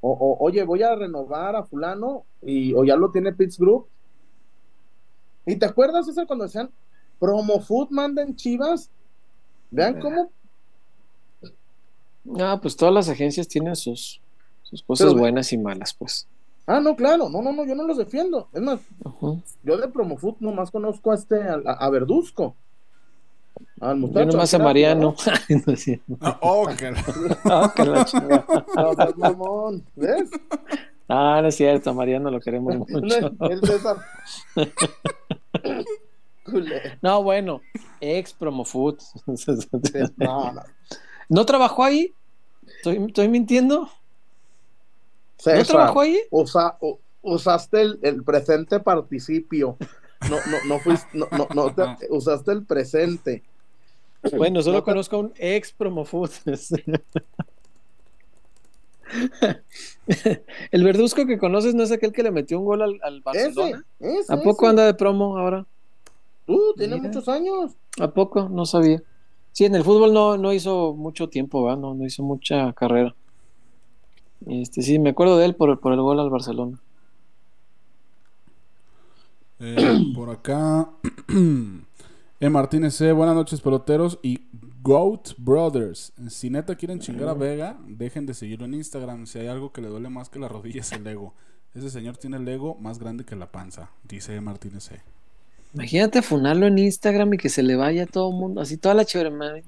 o- 0.00 0.36
oye, 0.40 0.62
voy 0.64 0.82
a 0.82 0.94
renovar 0.94 1.56
a 1.56 1.64
fulano, 1.64 2.24
y, 2.42 2.72
o 2.74 2.84
ya 2.84 2.96
lo 2.96 3.10
tiene 3.10 3.32
Pittsburgh. 3.32 3.86
¿Y 5.46 5.56
te 5.56 5.66
acuerdas, 5.66 6.06
César, 6.06 6.26
cuando 6.26 6.44
decían, 6.44 6.70
Promo 7.18 7.60
Food 7.60 7.88
manda 7.90 8.22
en 8.22 8.36
Chivas? 8.36 8.90
Vean 9.70 9.98
cómo 10.00 10.30
Ah, 12.38 12.58
pues 12.62 12.76
todas 12.76 12.94
las 12.94 13.08
agencias 13.08 13.48
tienen 13.48 13.74
sus, 13.74 14.21
sus 14.72 14.82
cosas 14.82 15.08
Pero- 15.10 15.20
buenas 15.20 15.52
y 15.52 15.58
malas, 15.58 15.94
pues. 15.94 16.26
Ah, 16.66 16.80
no, 16.80 16.94
claro, 16.96 17.28
no, 17.28 17.40
no, 17.42 17.52
no, 17.52 17.64
yo 17.64 17.74
no 17.74 17.86
los 17.86 17.98
defiendo. 17.98 18.48
Es 18.52 18.60
más, 18.62 18.80
yo 19.62 19.76
de 19.76 19.88
Promofoot 19.88 20.36
nomás 20.40 20.70
conozco 20.70 21.10
a 21.12 21.14
este, 21.16 21.40
a, 21.42 21.54
a 21.54 21.90
Verduzco. 21.90 22.54
Al 23.80 24.00
Yo 24.00 24.06
muchacho. 24.06 24.26
nomás 24.30 24.54
a 24.54 24.58
Mariano. 24.58 25.14
Ay, 25.48 25.62
no 25.66 25.72
es 25.72 25.80
cierto. 25.82 26.16
Ah, 26.20 26.38
oh, 26.40 26.66
que 26.78 26.90
la- 26.92 27.04
Ah, 27.44 27.72
que 27.74 27.84
la 27.84 28.04
chingada. 28.04 28.44
No, 28.76 28.92
pues, 28.94 29.16
mamón, 29.16 29.84
¿ves? 29.96 30.30
Ah, 31.08 31.40
no 31.42 31.48
es 31.48 31.56
cierto, 31.56 31.90
a 31.90 31.94
Mariano 31.94 32.30
lo 32.30 32.40
queremos 32.40 32.76
mucho. 32.78 32.96
El 33.50 33.60
César. 33.60 33.96
No, 37.00 37.22
bueno, 37.22 37.60
ex 38.00 38.32
Promofood. 38.32 38.98
No, 40.16 40.52
no. 40.52 40.62
¿No 41.28 41.46
trabajó 41.46 41.84
ahí? 41.84 42.14
¿Estoy, 42.76 42.96
estoy 43.06 43.28
mintiendo? 43.28 43.88
¿No 45.46 45.52
César, 45.52 45.66
trabajó 45.66 46.00
ahí? 46.00 46.18
usa- 46.30 46.76
u- 46.80 46.98
usaste 47.22 47.80
el, 47.80 47.98
el 48.02 48.22
presente 48.24 48.80
participio. 48.80 49.76
No, 50.30 50.36
no, 50.50 50.56
no 50.68 50.78
fuiste, 50.78 51.08
no, 51.18 51.26
no, 51.36 51.48
no 51.54 51.74
te- 51.74 52.06
usaste 52.10 52.52
el 52.52 52.64
presente. 52.64 53.42
Bueno, 54.36 54.62
solo 54.62 54.78
No 54.78 54.84
conozco 54.84 55.16
a 55.16 55.18
un 55.20 55.32
ex 55.36 55.72
Promofood. 55.72 56.30
El 60.70 60.84
verduzco 60.84 61.26
que 61.26 61.38
conoces 61.38 61.74
no 61.74 61.82
es 61.82 61.90
aquel 61.92 62.12
que 62.12 62.22
le 62.22 62.30
metió 62.30 62.58
un 62.58 62.64
gol 62.64 62.82
al, 62.82 63.00
al 63.02 63.16
Ese, 63.16 63.22
Barcelona. 63.24 63.84
ese. 64.00 64.32
¿A 64.32 64.36
poco 64.40 64.64
ese. 64.64 64.70
anda 64.70 64.86
de 64.86 64.94
promo 64.94 65.36
ahora? 65.38 65.66
Uh, 66.46 66.72
tiene 66.76 66.96
Mira. 66.96 67.08
muchos 67.08 67.28
años. 67.28 67.72
¿A 68.00 68.08
poco? 68.08 68.48
No 68.48 68.64
sabía. 68.66 69.02
Sí, 69.52 69.64
en 69.64 69.74
el 69.74 69.84
fútbol 69.84 70.12
no, 70.14 70.38
no 70.38 70.52
hizo 70.52 70.94
mucho 70.94 71.28
tiempo, 71.28 71.64
¿verdad? 71.64 71.78
No, 71.78 71.94
no 71.94 72.06
hizo 72.06 72.22
mucha 72.22 72.72
carrera. 72.72 73.14
Este, 74.46 74.82
sí, 74.82 74.98
me 74.98 75.10
acuerdo 75.10 75.36
de 75.38 75.46
él 75.46 75.54
por, 75.54 75.78
por 75.80 75.92
el 75.92 76.00
gol 76.00 76.20
al 76.20 76.30
Barcelona. 76.30 76.78
Eh, 79.60 80.12
por 80.14 80.30
acá. 80.30 80.90
E. 82.40 82.50
Martínez 82.50 82.96
C. 82.96 83.12
Buenas 83.12 83.36
noches, 83.36 83.60
peloteros. 83.60 84.18
Y 84.20 84.40
Goat 84.82 85.28
Brothers. 85.38 86.12
Si 86.28 86.50
neta 86.50 86.74
quieren 86.74 86.98
chingar 86.98 87.28
a 87.28 87.34
Vega, 87.34 87.78
dejen 87.86 88.26
de 88.26 88.34
seguirlo 88.34 88.64
en 88.64 88.74
Instagram. 88.74 89.26
Si 89.26 89.38
hay 89.38 89.46
algo 89.46 89.72
que 89.72 89.80
le 89.80 89.86
duele 89.86 90.08
más 90.08 90.28
que 90.28 90.40
la 90.40 90.48
rodilla 90.48 90.80
es 90.80 90.90
el 90.90 91.06
ego. 91.06 91.34
Ese 91.72 91.88
señor 91.88 92.16
tiene 92.16 92.38
el 92.38 92.48
ego 92.48 92.74
más 92.80 92.98
grande 92.98 93.24
que 93.24 93.36
la 93.36 93.46
panza, 93.52 93.90
dice 94.02 94.34
E. 94.34 94.40
Martínez 94.40 94.82
C. 94.82 95.00
Imagínate 95.72 96.20
funarlo 96.20 96.66
en 96.66 96.78
Instagram 96.78 97.32
y 97.34 97.38
que 97.38 97.48
se 97.48 97.62
le 97.62 97.76
vaya 97.76 98.02
a 98.02 98.06
todo 98.06 98.30
el 98.30 98.36
mundo, 98.36 98.60
así 98.60 98.76
toda 98.76 98.94
la 98.94 99.04
chivermani- 99.04 99.62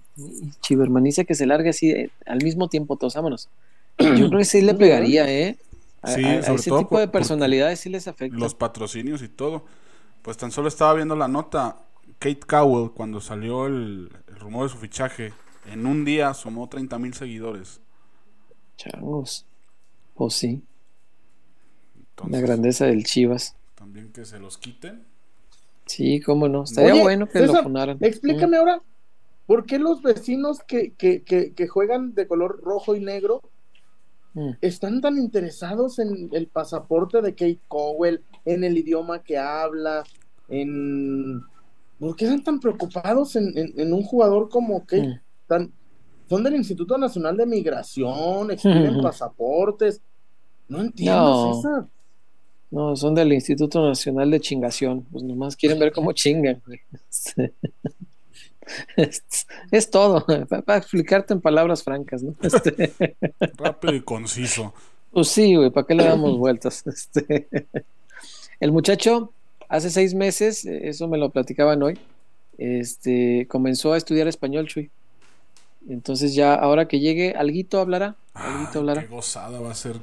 chivermanicia 0.61 1.25
que 1.25 1.35
se 1.35 1.47
largue 1.47 1.71
así 1.71 1.91
eh, 1.93 2.11
al 2.27 2.43
mismo 2.43 2.69
tiempo, 2.69 2.97
todos 2.97 3.15
vámonos. 3.15 3.49
Yo 3.99 4.29
creo 4.29 4.39
que 4.39 4.45
sí 4.45 4.61
le 4.63 4.75
pegaría, 4.75 5.31
¿eh? 5.31 5.59
A, 6.03 6.11
Sí, 6.15 6.25
a- 6.25 6.39
a 6.39 6.43
sobre 6.43 6.57
ese 6.57 6.71
todo 6.71 6.79
tipo 6.81 6.91
por- 6.91 7.01
de 7.01 7.09
personalidades 7.09 7.81
sí 7.81 7.89
les 7.89 8.09
afecta. 8.09 8.37
Los 8.37 8.55
patrocinios 8.55 9.23
y 9.23 9.29
todo. 9.29 9.65
Pues 10.23 10.37
tan 10.37 10.51
solo 10.53 10.69
estaba 10.69 10.95
viendo 10.95 11.17
la 11.17 11.29
nota. 11.29 11.79
Kate 12.19 12.41
Cowell, 12.47 12.93
cuando 12.93 13.21
salió 13.21 13.67
el, 13.67 14.11
el 14.29 14.37
rumor 14.37 14.65
de 14.65 14.71
su 14.71 14.79
fichaje, 14.79 15.33
en 15.71 15.87
un 15.87 16.05
día 16.05 16.33
sumó 16.35 16.69
30 16.69 16.99
mil 16.99 17.15
seguidores. 17.15 17.81
Changos. 18.77 19.47
Pues 20.15 20.35
sí, 20.35 20.63
la 22.29 22.41
grandeza 22.41 22.87
del 22.87 23.05
Chivas. 23.05 23.55
también 23.77 24.13
que 24.13 24.25
se 24.25 24.39
los 24.41 24.59
quiten. 24.59 25.07
Sí, 25.87 26.21
cómo 26.21 26.49
no. 26.49 26.65
Estaría 26.65 26.93
Oye, 26.93 27.03
bueno 27.03 27.29
que 27.29 27.41
lo 27.41 27.47
César, 27.49 27.65
funaran. 27.65 27.99
Explícame 28.01 28.57
ahora, 28.57 28.83
¿por 29.47 29.67
qué 29.67 29.79
los 29.79 30.03
vecinos 30.03 30.61
que, 30.67 30.95
que, 30.95 31.23
que, 31.25 31.55
que 31.55 31.69
juegan 31.69 32.15
de 32.15 32.27
color 32.29 32.61
rojo 32.63 32.97
y 32.97 33.01
negro 33.01 33.41
Mm. 34.35 34.51
están 34.61 35.01
tan 35.01 35.17
interesados 35.19 35.99
en 36.01 36.29
el 36.33 36.49
pasaporte 36.49 37.23
de 37.23 37.33
Kate 37.35 37.61
Cowell, 37.69 38.21
en 38.45 38.65
el 38.65 38.77
idioma 38.77 39.23
que 39.23 39.39
habla, 39.39 40.03
en... 40.49 41.41
¿Por 42.01 42.17
qué 42.17 42.25
están 42.25 42.43
tan 42.43 42.61
preocupados 42.61 43.37
en, 43.37 43.57
en- 43.57 43.73
en 43.81 43.93
un 43.93 44.03
jugador 44.03 44.49
como 44.49 44.81
Kate? 44.85 45.07
Mm. 45.09 45.21
Tan... 45.47 45.73
Son 46.29 46.43
del 46.43 46.57
Instituto 46.57 46.97
Nacional 46.99 47.37
de 47.37 47.47
Migración, 47.47 48.51
expiden 48.51 48.95
Ujú. 48.95 49.03
pasaportes. 49.03 50.01
No 50.69 50.81
entiendo, 50.81 51.21
No. 51.47 51.55
César. 51.55 51.87
No, 52.71 52.97
son 52.97 53.15
del 53.15 53.33
Instituto 53.33 53.87
Nacional 53.87 54.31
de 54.33 54.41
Chingación. 54.41 55.03
Pues 55.13 55.23
nomás 55.23 55.55
quieren 55.55 55.79
ver 55.79 55.93
cómo 55.93 56.11
chingan. 56.13 56.61
Es, 58.97 59.23
es 59.71 59.91
todo, 59.91 60.25
para 60.65 60.79
explicarte 60.79 61.35
en 61.35 61.41
palabras 61.41 61.83
francas, 61.83 62.23
¿no? 62.23 62.35
Este, 62.43 62.95
Rápido 63.57 63.95
y 63.95 64.03
conciso. 64.03 64.73
pues 65.11 65.29
sí, 65.29 65.55
güey, 65.55 65.71
¿para 65.71 65.87
qué 65.87 65.95
le 65.95 66.05
damos 66.05 66.39
vueltas? 66.39 66.85
Este, 66.87 67.49
el 68.61 68.73
muchacho, 68.73 69.33
hace 69.69 69.91
seis 69.91 70.15
meses, 70.15 70.65
eh, 70.65 70.89
eso 70.89 71.09
me 71.09 71.19
lo 71.19 71.31
platicaban 71.31 71.83
hoy, 71.83 71.99
este, 72.59 73.47
comenzó 73.49 73.93
a 73.93 73.97
estudiar 73.97 74.29
español, 74.29 74.67
Chuy. 74.69 74.91
Entonces 75.89 76.35
ya, 76.35 76.55
ahora 76.55 76.89
que 76.89 76.99
llegue, 77.01 77.35
alguito 77.37 77.79
hablará, 77.81 78.17
alguito 78.33 78.79
Ay, 78.79 78.79
hablará. 78.79 79.03
qué 79.03 79.07
gozada 79.07 79.61
va 79.61 79.71
a 79.71 79.75
ser. 79.75 79.97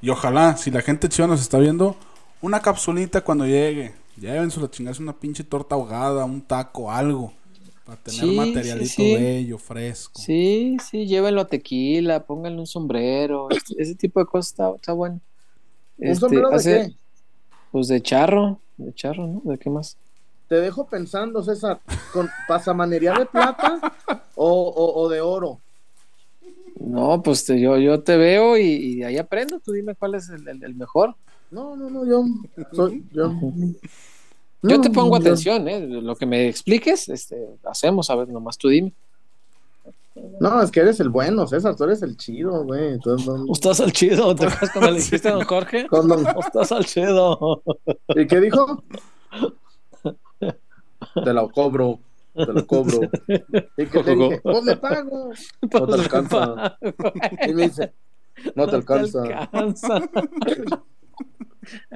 Y 0.00 0.10
ojalá, 0.10 0.56
si 0.56 0.70
la 0.70 0.80
gente 0.80 1.08
chiva 1.08 1.26
nos 1.28 1.40
está 1.40 1.58
viendo, 1.58 1.96
una 2.40 2.60
capsulita 2.62 3.20
cuando 3.22 3.46
llegue. 3.46 3.94
Llévense 4.16 4.60
la 4.60 4.70
chingada, 4.70 4.96
una 5.00 5.12
pinche 5.18 5.44
torta 5.44 5.74
ahogada, 5.74 6.24
un 6.24 6.40
taco, 6.42 6.90
algo. 6.90 7.32
Para 7.88 8.02
tener 8.02 8.20
Sí, 8.20 8.36
materialito 8.36 8.86
sí, 9.02 9.08
sí. 9.08 9.14
bello, 9.14 9.56
fresco. 9.56 10.20
Sí, 10.20 10.76
sí, 10.90 11.06
llévenlo 11.06 11.40
a 11.40 11.46
tequila, 11.46 12.22
pónganle 12.26 12.60
un 12.60 12.66
sombrero, 12.66 13.48
este- 13.50 13.80
ese 13.82 13.94
tipo 13.94 14.20
de 14.20 14.26
cosas 14.26 14.48
está, 14.52 14.70
está 14.76 14.92
bueno. 14.92 15.18
¿Un 15.96 16.06
Este, 16.08 16.20
sombrero 16.20 16.50
de 16.50 16.56
hace- 16.56 16.82
qué? 16.90 16.96
Pues 17.72 17.88
de 17.88 18.02
charro, 18.02 18.60
de 18.76 18.92
charro, 18.92 19.26
¿no? 19.26 19.40
¿De 19.50 19.56
qué 19.58 19.70
más? 19.70 19.96
Te 20.48 20.56
dejo 20.56 20.86
pensando, 20.86 21.42
César, 21.42 21.80
¿con 22.12 22.28
pasamanería 22.46 23.14
de 23.14 23.24
plata 23.24 23.80
o, 24.34 24.46
o- 24.68 25.00
o 25.04 25.08
de 25.08 25.22
oro? 25.22 25.58
No, 26.78 27.22
pues 27.22 27.46
te- 27.46 27.58
yo, 27.58 27.78
yo 27.78 28.02
te 28.02 28.18
veo 28.18 28.58
y, 28.58 28.64
y 28.66 28.96
de 28.96 29.06
ahí 29.06 29.16
aprendo. 29.16 29.60
Tú 29.60 29.72
dime 29.72 29.94
cuál 29.94 30.14
es 30.14 30.28
el, 30.28 30.46
el- 30.46 30.62
el 30.62 30.74
mejor. 30.74 31.14
No, 31.50 31.74
no, 31.74 31.88
no, 31.88 32.04
yo 32.06 32.22
soy, 32.74 33.02
yo, 33.12 33.32
Yo 34.62 34.76
No, 34.76 34.80
te 34.80 34.90
pongo 34.90 35.16
atención, 35.16 35.68
¿eh? 35.68 35.80
Lo 35.86 36.16
que 36.16 36.26
me 36.26 36.48
expliques, 36.48 37.08
este, 37.08 37.36
hacemos, 37.64 38.10
a 38.10 38.16
ver, 38.16 38.28
nomás 38.28 38.58
tú 38.58 38.68
dime. 38.68 38.92
No, 40.40 40.60
es 40.60 40.72
que 40.72 40.80
eres 40.80 40.98
el 40.98 41.10
bueno, 41.10 41.46
César, 41.46 41.76
tú 41.76 41.84
eres 41.84 42.02
el 42.02 42.16
chido, 42.16 42.64
güey. 42.64 42.94
Entonces, 42.94 43.24
no- 43.28 43.44
¿O 43.44 43.52
estás 43.52 43.78
al 43.80 43.92
chido? 43.92 44.34
¿Te 44.34 44.46
acuerdas 44.46 44.70
cuando 44.72 44.90
le 44.90 44.96
dijiste 44.98 45.28
a 45.28 45.32
don 45.32 45.44
Jorge? 45.44 45.86
con 45.86 46.08
don- 46.08 46.26
¿O 46.26 46.40
estás 46.44 46.72
al 46.72 46.84
chido? 46.86 47.62
¿Y 48.16 48.26
qué 48.26 48.40
dijo? 48.40 48.82
Te 51.24 51.32
lo 51.32 51.48
cobro, 51.50 52.00
te 52.34 52.46
lo 52.52 52.66
cobro. 52.66 53.00
Y 53.76 53.86
que 53.86 54.02
le 54.02 54.14
dije, 54.16 54.40
pues 54.42 54.62
me 54.64 54.76
pago. 54.76 55.30
No 55.72 55.86
te 55.86 55.94
alcanza. 55.94 56.78
Y 57.48 57.52
me 57.54 57.62
dice, 57.68 57.92
no 58.56 58.66
te 58.66 58.76
alcanza. 58.76 59.22
alcanza. 59.22 60.10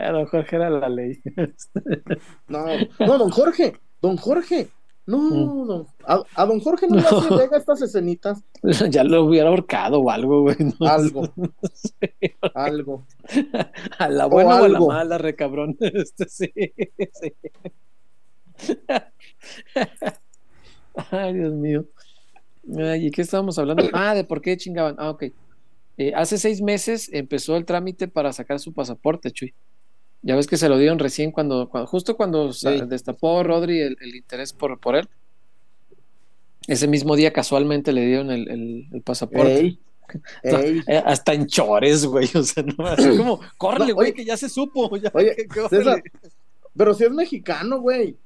Eh, 0.02 0.10
don 0.12 0.26
Jorge 0.26 0.56
era 0.56 0.70
la 0.70 0.88
ley. 0.88 1.20
No, 2.48 2.66
no, 2.98 3.18
don 3.18 3.30
Jorge, 3.30 3.74
don 4.00 4.16
Jorge. 4.16 4.68
No, 5.04 5.18
Mm. 5.18 5.66
don- 5.66 5.86
a, 6.06 6.22
a 6.36 6.46
don 6.46 6.60
Jorge 6.60 6.86
no 6.88 6.94
le 6.96 7.02
hace 7.02 7.28
pega 7.28 7.56
estas 7.56 7.82
escenitas. 7.82 8.44
ya 8.88 9.02
lo 9.02 9.24
hubiera 9.24 9.48
ahorcado 9.48 10.00
o 10.00 10.10
algo, 10.10 10.42
güey. 10.42 10.56
¿no? 10.78 10.86
Algo, 10.86 11.28
algo. 12.54 13.04
A 13.98 14.08
la 14.08 14.26
buena 14.26 14.60
o, 14.60 14.64
a 14.64 14.68
la 14.68 14.78
mala, 14.80 15.18
recabrón. 15.18 15.76
Este 15.80 16.28
sí, 16.28 16.52
sí. 17.12 17.32
Ay, 21.10 21.34
Dios 21.34 21.52
mío. 21.54 21.84
Ay, 22.78 23.06
¿Y 23.06 23.10
qué 23.10 23.22
estábamos 23.22 23.58
hablando? 23.58 23.84
Ah, 23.92 24.14
de 24.14 24.24
por 24.24 24.40
qué 24.40 24.56
chingaban. 24.56 24.94
Ah, 24.98 25.10
ok. 25.10 25.24
Eh, 25.98 26.12
hace 26.14 26.38
seis 26.38 26.60
meses 26.62 27.10
empezó 27.12 27.56
el 27.56 27.64
trámite 27.64 28.08
para 28.08 28.32
sacar 28.32 28.58
su 28.60 28.72
pasaporte, 28.72 29.30
Chuy. 29.30 29.52
Ya 30.22 30.36
ves 30.36 30.46
que 30.46 30.56
se 30.56 30.68
lo 30.68 30.78
dieron 30.78 30.98
recién 30.98 31.32
cuando, 31.32 31.68
cuando- 31.68 31.86
justo 31.88 32.16
cuando 32.16 32.52
Sí. 32.52 32.68
destapó 32.86 33.42
Rodri 33.42 33.80
el, 33.80 33.96
el 34.00 34.14
interés 34.14 34.52
por, 34.52 34.78
por 34.78 34.96
él. 34.96 35.08
Ese 36.68 36.86
mismo 36.86 37.16
día 37.16 37.32
casualmente 37.32 37.92
le 37.92 38.06
dieron 38.06 38.30
el, 38.30 38.48
el- 38.48 38.88
el 38.92 39.02
pasaporte. 39.02 39.58
Ey, 39.58 39.78
Ey. 40.44 40.82
Eh, 40.86 41.02
Hasta 41.04 41.32
en 41.34 41.46
chores, 41.46 42.04
güey. 42.06 42.28
O 42.34 42.42
sea, 42.44 42.62
no, 42.62 42.86
así 42.86 43.08
como, 43.16 43.40
córrele, 43.58 43.88
No, 43.88 43.94
güey, 43.96 44.08
oye. 44.10 44.14
que 44.14 44.24
ya 44.24 44.36
se 44.36 44.48
supo. 44.48 44.96
Ya, 45.02 45.10
Oye. 45.14 45.34
César, 45.68 46.02
pero 46.76 46.94
si 46.94 47.04
es 47.04 47.10
mexicano, 47.10 47.80
güey. 47.80 48.16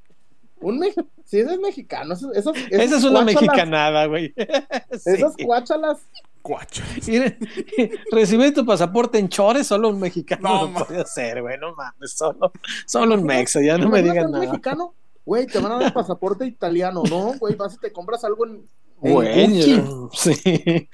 Un 0.60 0.78
me... 0.78 0.92
Si 1.24 1.38
es 1.40 1.58
mexicano, 1.58 2.14
esos, 2.14 2.34
esos, 2.36 2.56
esos 2.56 2.70
Esa 2.70 2.96
es 2.98 3.04
una 3.04 3.22
mexicanada, 3.22 4.06
güey. 4.06 4.32
Sí. 4.92 5.10
Esas 5.10 5.34
cuáchalas. 5.42 5.98
Cuacha. 6.46 6.84
Mire, 7.06 7.38
recibir 8.12 8.54
tu 8.54 8.64
pasaporte 8.64 9.18
en 9.18 9.28
chores, 9.28 9.66
solo 9.66 9.88
un 9.88 9.98
mexicano 10.00 10.48
No, 10.48 10.62
lo 10.62 10.68
ma- 10.70 10.84
puede 10.84 11.00
hacer, 11.00 11.42
güey. 11.42 11.58
No 11.58 11.74
mames, 11.74 12.12
solo, 12.12 12.52
solo 12.86 13.14
un 13.14 13.24
mexa, 13.24 13.60
ya 13.62 13.76
no 13.78 13.88
me 13.88 14.02
digan 14.02 14.26
un 14.26 14.32
nada. 14.32 14.44
mexicano, 14.46 14.94
güey, 15.24 15.46
te 15.46 15.58
van 15.58 15.72
a 15.72 15.78
dar 15.80 15.92
pasaporte 15.92 16.46
italiano. 16.46 17.02
No, 17.10 17.34
güey, 17.38 17.54
vas 17.56 17.74
y 17.74 17.78
te 17.78 17.92
compras 17.92 18.22
algo 18.24 18.46
en. 18.46 18.62
yo- 19.02 20.08
sí. 20.12 20.32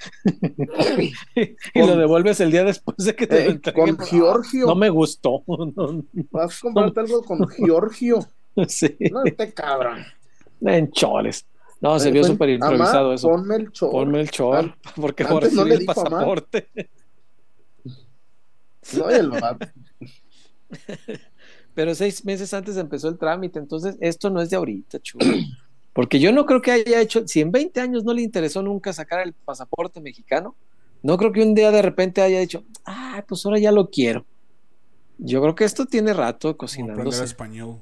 y 1.73 1.79
lo 1.79 1.95
devuelves 1.95 2.39
el 2.41 2.51
día 2.51 2.63
después 2.63 2.97
de 2.97 3.15
que 3.15 3.27
te 3.27 3.47
Eh, 3.49 3.59
lo 3.63 3.73
con 3.73 3.97
Giorgio. 3.99 4.67
No 4.67 4.75
me 4.75 4.89
gustó. 4.89 5.43
No, 5.47 6.03
Vas 6.31 6.57
a 6.57 6.61
comprarte 6.61 6.99
algo 7.01 7.23
con 7.23 7.47
Giorgio. 7.47 8.19
sí, 8.67 8.95
No, 9.11 9.23
este 9.25 9.53
cabrón. 9.53 10.03
en 10.61 10.91
chores. 10.91 11.45
No, 11.83 11.99
se 11.99 12.11
vio 12.11 12.21
Fue- 12.21 12.31
súper 12.31 12.49
improvisado 12.51 13.07
Amá, 13.07 13.15
eso. 13.15 13.27
Ponme 13.27 13.55
el 13.57 13.71
chor. 13.73 13.91
Ponme 13.91 14.21
el 14.21 14.31
chor, 14.31 14.73
porque 14.95 15.25
voy 15.25 15.33
a 15.33 15.35
antes 15.35 15.53
no 15.53 15.65
le 15.65 15.75
el 15.75 15.85
pasaporte. 15.85 16.69
No, 18.97 19.09
el. 19.09 19.31
Pero 21.73 21.93
seis 21.93 22.23
meses 22.23 22.53
antes 22.53 22.77
empezó 22.77 23.09
el 23.09 23.17
trámite, 23.17 23.59
entonces 23.59 23.97
esto 23.99 24.29
no 24.29 24.41
es 24.41 24.49
de 24.49 24.55
ahorita, 24.55 24.99
chulo. 24.99 25.25
Porque 25.93 26.19
yo 26.19 26.31
no 26.31 26.47
creo 26.47 26.59
que 26.61 26.71
haya 26.71 27.01
hecho, 27.01 27.27
si 27.27 27.41
en 27.41 27.51
20 27.51 27.79
años 27.79 28.03
no 28.03 28.13
le 28.15 28.23
interesó 28.23 28.63
nunca 28.63 28.91
sacar 28.93 29.19
el 29.19 29.33
pasaporte 29.33 30.01
mexicano, 30.01 30.55
no 31.03 31.17
creo 31.17 31.31
que 31.31 31.43
un 31.43 31.53
día 31.53 31.69
de 31.69 31.83
repente 31.83 32.21
haya 32.21 32.39
dicho, 32.39 32.63
ah, 32.85 33.23
pues 33.27 33.45
ahora 33.45 33.59
ya 33.59 33.71
lo 33.71 33.91
quiero. 33.91 34.25
Yo 35.19 35.39
creo 35.41 35.53
que 35.53 35.65
esto 35.65 35.85
tiene 35.85 36.13
rato 36.13 36.57
cocinándose. 36.57 37.23
español. 37.23 37.79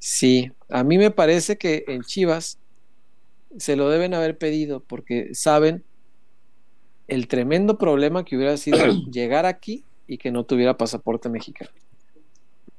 Sí, 0.00 0.50
a 0.68 0.82
mí 0.82 0.98
me 0.98 1.12
parece 1.12 1.56
que 1.56 1.84
en 1.86 2.02
Chivas 2.02 2.58
se 3.58 3.76
lo 3.76 3.88
deben 3.88 4.14
haber 4.14 4.38
pedido 4.38 4.80
porque 4.80 5.34
saben 5.34 5.84
el 7.08 7.28
tremendo 7.28 7.78
problema 7.78 8.24
que 8.24 8.36
hubiera 8.36 8.56
sido 8.56 8.78
llegar 9.10 9.46
aquí 9.46 9.84
y 10.06 10.18
que 10.18 10.30
no 10.30 10.44
tuviera 10.44 10.76
pasaporte 10.76 11.28
mexicano. 11.28 11.70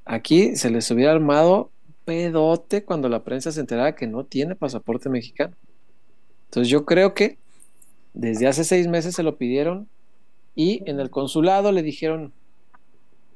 Aquí 0.06 0.56
se 0.56 0.70
les 0.70 0.90
hubiera 0.92 1.12
armado 1.12 1.70
pedote 2.06 2.86
cuando 2.86 3.10
la 3.10 3.24
prensa 3.24 3.52
se 3.52 3.60
enterara 3.60 3.96
que 3.96 4.08
no 4.08 4.24
tiene 4.24 4.56
pasaporte 4.56 5.10
mexicano. 5.10 5.54
Entonces 6.46 6.70
yo 6.70 6.86
creo 6.86 7.14
que 7.14 7.38
desde 8.14 8.48
hace 8.48 8.64
seis 8.64 8.88
meses 8.88 9.16
se 9.16 9.24
lo 9.24 9.38
pidieron 9.38 9.90
y 10.56 10.82
en 10.90 11.00
el 11.00 11.10
consulado 11.10 11.72
le 11.72 11.84
dijeron, 11.84 12.34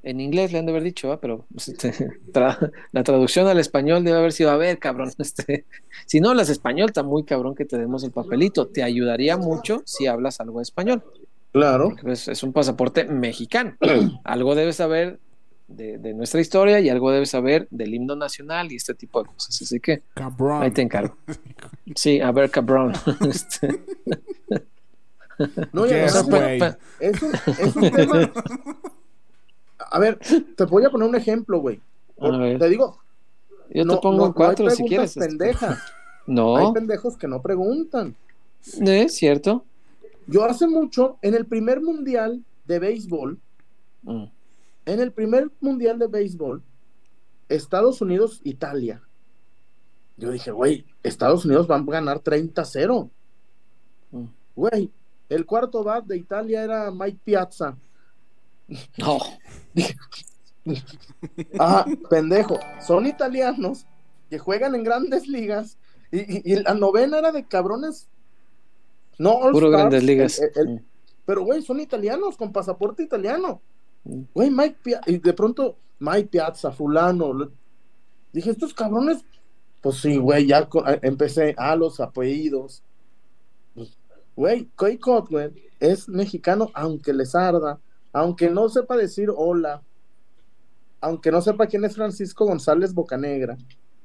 en 0.04 0.20
inglés 0.20 0.52
le 0.52 0.60
han 0.60 0.66
de 0.66 0.72
haber 0.72 0.84
dicho, 0.84 1.18
pero 1.22 1.46
pues, 1.54 1.70
este, 1.70 1.92
tra- 2.34 2.72
la 2.92 3.04
traducción 3.04 3.48
al 3.48 3.60
español 3.60 4.04
debe 4.04 4.18
haber 4.18 4.32
sido, 4.32 4.52
a 4.52 4.58
ver, 4.58 4.80
cabrón, 4.80 5.12
este, 5.18 5.66
si 6.06 6.20
no 6.22 6.30
hablas 6.30 6.50
español, 6.50 6.88
está 6.90 7.04
muy 7.04 7.24
cabrón 7.24 7.56
que 7.56 7.66
te 7.66 7.78
demos 7.78 8.04
el 8.04 8.12
papelito. 8.12 8.68
Te 8.68 8.84
ayudaría 8.84 9.38
mucho 9.38 9.82
si 9.86 10.08
hablas 10.08 10.40
algo 10.40 10.60
de 10.60 10.64
español. 10.64 11.04
Claro. 11.52 11.96
Pues, 12.02 12.28
es 12.28 12.44
un 12.44 12.54
pasaporte 12.54 13.06
mexicano. 13.06 13.76
algo 14.24 14.56
debes 14.56 14.78
saber 14.78 15.20
de, 15.68 15.98
de 15.98 16.14
nuestra 16.14 16.42
historia 16.42 16.80
y 16.82 16.90
algo 16.90 17.12
debes 17.12 17.30
saber 17.30 17.68
del 17.72 17.94
himno 17.94 18.16
nacional 18.16 18.72
y 18.72 18.76
este 18.76 18.94
tipo 18.94 19.22
de 19.24 19.30
cosas. 19.30 19.62
Así 19.62 19.80
que 19.80 20.02
Cabrón. 20.14 20.64
ahí 20.64 20.72
te 20.72 20.82
encargo. 20.82 21.16
Sí, 21.96 22.22
a 22.22 22.32
ver, 22.32 22.50
cabrón. 22.50 22.94
Este, 23.28 23.82
No, 25.74 25.86
y 25.86 25.90
Yes, 25.90 26.24
pa- 26.30 26.78
es 27.00 27.22
un, 27.22 27.32
es 27.58 27.76
un 27.76 27.92
tema. 27.92 28.32
A 29.90 30.00
ver, 30.00 30.20
te 30.56 30.66
voy 30.66 30.84
a 30.86 30.90
poner 30.90 31.08
un 31.08 31.16
ejemplo, 31.16 31.60
güey. 31.60 31.80
Te 32.60 32.70
digo, 32.70 33.00
yo 33.70 33.84
no, 33.86 33.96
te 33.96 34.02
pongo 34.02 34.28
no- 34.28 34.34
cuatro 34.34 34.66
no 34.66 34.72
hay 34.72 34.78
si 34.78 34.84
quieres. 34.86 35.16
este. 35.18 35.28
pendejas. 35.28 35.80
Hay 36.28 36.36
No, 36.36 36.72
pendejos 36.72 37.18
que 37.18 37.28
no 37.28 37.42
preguntan. 37.42 38.16
es 38.64 39.16
cierto. 39.16 39.66
Yo 40.28 40.46
hace 40.46 40.68
mucho, 40.68 41.18
en 41.24 41.34
el 41.34 41.46
primer 41.48 41.82
mundial 41.82 42.44
de 42.66 42.80
béisbol, 42.80 43.40
Mm. 44.04 44.26
en 44.86 45.00
el 45.00 45.12
primer 45.12 45.50
mundial 45.60 45.98
de 46.00 46.08
béisbol, 46.08 46.62
Estados 47.50 48.02
Unidos, 48.02 48.40
Italia. 48.44 49.02
Yo 50.18 50.32
dije, 50.32 50.52
güey, 50.52 50.86
Estados 51.04 51.44
Unidos 51.46 51.68
van 51.68 51.88
a 51.90 51.92
ganar 51.92 52.20
30-0. 52.20 53.10
Mm. 54.12 54.26
Güey, 54.56 54.92
el 55.30 55.46
cuarto 55.46 55.84
bat 55.84 56.06
de 56.06 56.18
Italia 56.18 56.64
era 56.64 56.92
Mike 56.92 57.20
Piazza. 57.24 57.76
No. 58.98 59.20
Ah, 61.60 61.86
pendejo. 62.10 62.60
Son 62.86 63.06
italianos 63.06 63.86
que 64.30 64.40
juegan 64.40 64.76
en 64.76 64.84
grandes 64.84 65.28
ligas 65.28 65.78
y, 66.12 66.20
y- 66.20 66.42
y 66.46 66.56
la 66.62 66.74
novena 66.74 67.20
era 67.20 67.32
de 67.32 67.46
cabrones. 67.46 68.08
No, 69.18 69.32
All 69.34 69.52
Puro 69.52 69.68
Stars, 69.68 69.82
grandes 69.82 70.04
ligas. 70.04 70.40
el- 70.40 70.52
el- 70.56 70.76
Mm. 70.76 70.86
pero, 71.26 71.44
güey, 71.44 71.62
son 71.62 71.80
italianos 71.80 72.38
con 72.38 72.52
pasaporte 72.52 73.04
italiano. 73.04 73.62
Mm. 74.04 74.22
Güey, 74.34 74.50
Mike 74.50 74.78
Piazza. 74.84 75.12
Y 75.12 75.18
de 75.20 75.34
pronto, 75.34 75.78
Mike 76.00 76.30
Piazza, 76.30 76.72
fulano. 76.72 77.34
le- 77.34 77.50
Dije, 78.34 78.52
estos 78.52 78.74
cabrones. 78.74 79.26
Pues 79.82 79.98
sí, 79.98 80.16
güey, 80.18 80.46
ya 80.48 80.60
eh, 80.88 81.00
empecé 81.02 81.54
a 81.58 81.76
los 81.76 82.00
apellidos. 82.00 82.84
Pues, 83.76 83.98
Güey, 84.36 84.70
Koi 84.76 84.98
Cotwell 84.98 85.54
es 85.80 86.08
mexicano, 86.08 86.70
aunque 86.74 87.14
les 87.14 87.36
arda, 87.36 87.80
aunque 88.14 88.50
no 88.50 88.70
sepa 88.70 88.96
decir 88.98 89.30
hola, 89.36 89.82
aunque 91.00 91.32
no 91.32 91.42
sepa 91.42 91.68
quién 91.68 91.84
es 91.86 91.96
Francisco 91.96 92.46
González 92.46 92.94
Bocanegra, 92.94 93.58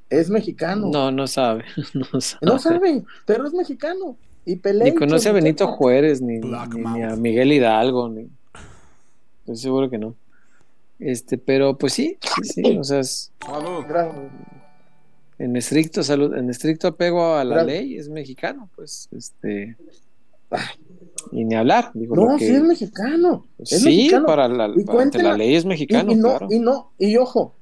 es 0.09 0.30
mexicano. 0.30 0.88
No, 0.92 1.11
no 1.11 1.26
sabe. 1.26 1.64
No 1.94 2.20
sabe. 2.20 2.40
No 2.46 2.59
sabe, 2.59 3.04
pero 3.26 3.46
es 3.46 3.52
mexicano. 3.52 4.16
Y 4.44 4.57
pelea. 4.57 4.84
Ni 4.84 4.94
conoce 4.94 5.28
a 5.28 5.32
Benito 5.32 5.66
Juárez, 5.66 6.22
ni, 6.22 6.38
ni- 6.38 7.02
a 7.02 7.16
Miguel 7.16 7.52
Hidalgo, 7.52 8.09
ni... 8.09 8.28
Estoy 9.40 9.57
seguro 9.57 9.90
que 9.90 9.98
no. 9.98 10.14
Este, 11.00 11.36
pero 11.36 11.76
pues 11.76 11.92
sí, 11.92 12.16
sí, 12.42 12.62
sí, 12.62 12.78
o 12.78 12.84
sea, 12.84 13.00
es- 13.00 13.32
en 15.38 15.54
estricto 15.57 16.02
salud, 16.02 16.34
en 16.34 16.48
estricto 16.48 16.88
apego 16.88 17.34
a 17.34 17.44
la 17.44 17.57
Gracias. 17.57 17.66
ley 17.80 17.96
es 17.98 18.09
mexicano, 18.09 18.70
pues, 18.74 19.09
este, 19.14 19.76
y 21.33 21.45
ni 21.45 21.55
hablar, 21.55 21.91
digo, 21.95 22.14
No, 22.16 22.37
que- 22.37 22.47
sí 22.47 22.55
es 22.55 22.62
mexicano. 22.62 23.47
Es 23.59 23.68
sí, 23.70 23.85
mexicano. 23.85 24.27
para 24.27 24.49
la, 24.49 24.68
Y 24.68 24.85
ante 24.99 25.22
la 25.22 25.37
ley 25.37 25.55
es 25.55 25.64
mexicano, 25.64 26.12
y, 26.12 26.14
no, 26.16 26.29
claro. 26.31 26.47
y 26.51 26.59
no, 26.59 26.93
y 26.99 27.16
ojo, 27.16 27.55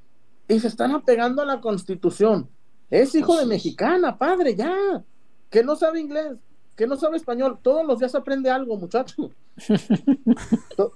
y 0.48 0.60
se 0.60 0.68
están 0.68 0.92
apegando 0.92 1.42
a 1.42 1.46
la 1.46 1.60
constitución. 1.60 2.48
Es 2.90 3.14
hijo 3.14 3.28
Pues 3.28 3.40
de 3.40 3.46
mexicana, 3.46 4.16
padre, 4.18 4.54
ya. 4.54 5.02
Que 5.50 5.62
no 5.64 5.74
sabe 5.76 6.00
inglés, 6.00 6.32
que 6.76 6.86
no 6.86 6.96
sabe 6.96 7.16
español. 7.16 7.58
Todos 7.62 7.84
los 7.86 7.98
días 7.98 8.14
aprende 8.14 8.50
algo, 8.50 8.76
muchacho. 8.76 9.30
To- 10.76 10.92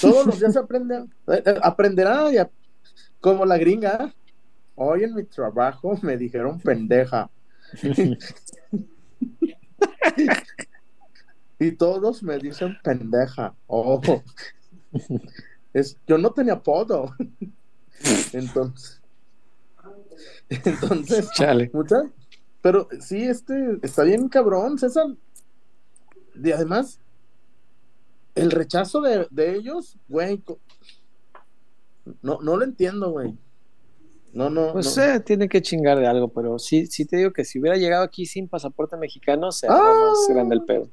Todos 0.00 0.26
los 0.26 0.38
días 0.40 0.56
aprende, 0.56 1.04
eh, 1.28 1.42
eh, 1.46 1.54
aprenderá 1.62 2.28
como 3.20 3.44
la 3.46 3.56
gringa. 3.58 4.12
Hoy 4.74 5.04
en 5.04 5.14
mi 5.14 5.22
trabajo 5.24 5.96
me 6.02 6.16
dijeron 6.16 6.58
pendeja. 6.60 7.30
y 11.66 11.72
todos 11.72 12.22
me 12.22 12.38
dicen 12.38 12.76
pendeja. 12.82 13.54
Oh. 13.66 14.00
Es, 15.74 15.96
yo 16.06 16.18
no 16.18 16.30
tenía 16.32 16.52
apodo. 16.54 17.14
Entonces. 18.34 19.00
Entonces, 20.50 21.30
Chale. 21.34 21.70
mucha- 21.72 22.02
pero 22.60 22.88
sí, 23.00 23.22
este 23.24 23.78
está 23.82 24.02
bien 24.04 24.28
cabrón, 24.28 24.78
César. 24.78 25.06
Y 26.42 26.52
además, 26.52 27.00
el 28.34 28.50
rechazo 28.50 29.00
de, 29.00 29.26
de 29.30 29.56
ellos, 29.56 29.96
güey, 30.08 30.42
no, 32.20 32.38
no 32.42 32.56
lo 32.56 32.64
entiendo, 32.64 33.10
güey. 33.10 33.34
No, 34.34 34.50
no. 34.50 34.72
Pues 34.74 34.94
no. 34.96 35.02
eh, 35.04 35.20
tiene 35.20 35.48
que 35.48 35.62
chingar 35.62 35.98
de 35.98 36.06
algo, 36.06 36.28
pero 36.28 36.58
sí, 36.58 36.86
sí 36.86 37.04
te 37.04 37.16
digo 37.16 37.32
que 37.32 37.44
si 37.44 37.58
hubiera 37.58 37.76
llegado 37.76 38.04
aquí 38.04 38.26
sin 38.26 38.46
pasaporte 38.48 38.96
mexicano, 38.96 39.52
se 39.52 39.66
Ah. 39.68 39.72
más 40.00 40.18
grande 40.28 40.54
el 40.56 40.62
pedo. 40.64 40.88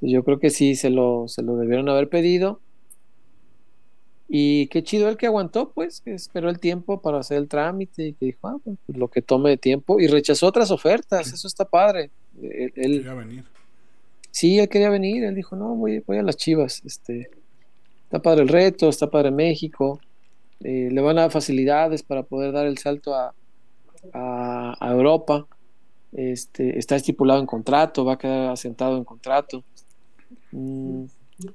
Entonces, 0.00 0.12
yo 0.14 0.24
creo 0.24 0.38
que 0.38 0.50
sí 0.50 0.74
se 0.76 0.90
lo, 0.90 1.26
se 1.28 1.42
lo 1.42 1.56
debieron 1.56 1.88
haber 1.88 2.08
pedido. 2.08 2.60
Y 4.30 4.66
qué 4.68 4.82
chido 4.82 5.08
el 5.08 5.16
que 5.16 5.26
aguantó, 5.26 5.70
pues, 5.72 6.02
que 6.02 6.12
esperó 6.12 6.50
el 6.50 6.58
tiempo 6.60 7.00
para 7.00 7.18
hacer 7.18 7.38
el 7.38 7.48
trámite 7.48 8.08
y 8.08 8.12
que 8.12 8.26
dijo, 8.26 8.46
ah, 8.48 8.56
pues, 8.62 8.76
lo 8.88 9.08
que 9.08 9.22
tome 9.22 9.48
de 9.50 9.56
tiempo. 9.56 9.98
Y 10.00 10.06
rechazó 10.06 10.46
otras 10.46 10.70
ofertas, 10.70 11.32
eso 11.32 11.46
está 11.48 11.64
padre. 11.64 12.10
Él, 12.42 12.72
él- 12.76 12.92
Quería 12.98 13.14
venir. 13.14 13.44
sí, 14.30 14.58
él 14.58 14.68
quería 14.68 14.90
venir, 14.90 15.24
él 15.24 15.34
dijo, 15.34 15.56
no, 15.56 15.74
voy, 15.74 16.00
voy 16.06 16.18
a 16.18 16.22
las 16.22 16.36
chivas. 16.36 16.82
Este, 16.84 17.30
está 18.04 18.20
padre 18.20 18.42
el 18.42 18.48
reto, 18.48 18.88
está 18.90 19.10
padre 19.10 19.30
México. 19.30 19.98
eh, 20.60 20.88
le 20.92 21.00
van 21.00 21.16
a 21.18 21.22
dar 21.22 21.30
facilidades 21.30 22.02
para 22.02 22.22
poder 22.22 22.52
dar 22.52 22.66
el 22.66 22.76
salto 22.78 23.14
a, 23.14 23.32
a, 24.12 24.76
a 24.78 24.92
Europa. 24.92 25.46
Este, 26.12 26.78
está 26.78 26.96
estipulado 26.96 27.40
en 27.40 27.46
contrato, 27.46 28.04
va 28.04 28.14
a 28.14 28.18
quedar 28.18 28.50
asentado 28.50 28.96
en 28.98 29.04
contrato. 29.04 29.62
Mm, 30.52 31.04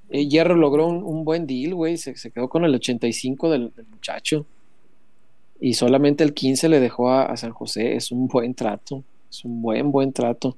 eh, 0.10 0.28
Hierro 0.28 0.56
logró 0.56 0.88
un, 0.88 1.04
un 1.04 1.26
buen 1.26 1.46
deal, 1.48 1.76
güey. 1.76 1.98
Se, 1.98 2.16
se 2.16 2.32
quedó 2.32 2.50
con 2.50 2.66
el 2.66 2.76
85 2.76 3.50
del, 3.50 3.74
del 3.76 3.86
muchacho. 3.88 4.46
Y 5.60 5.74
solamente 5.76 6.24
el 6.24 6.34
15 6.34 6.70
le 6.70 6.80
dejó 6.80 7.10
a, 7.10 7.26
a 7.26 7.38
San 7.38 7.52
José. 7.52 7.96
Es 7.96 8.12
un 8.12 8.28
buen 8.28 8.54
trato. 8.54 9.04
Es 9.30 9.46
un 9.46 9.62
buen, 9.62 9.92
buen 9.92 10.14
trato. 10.14 10.58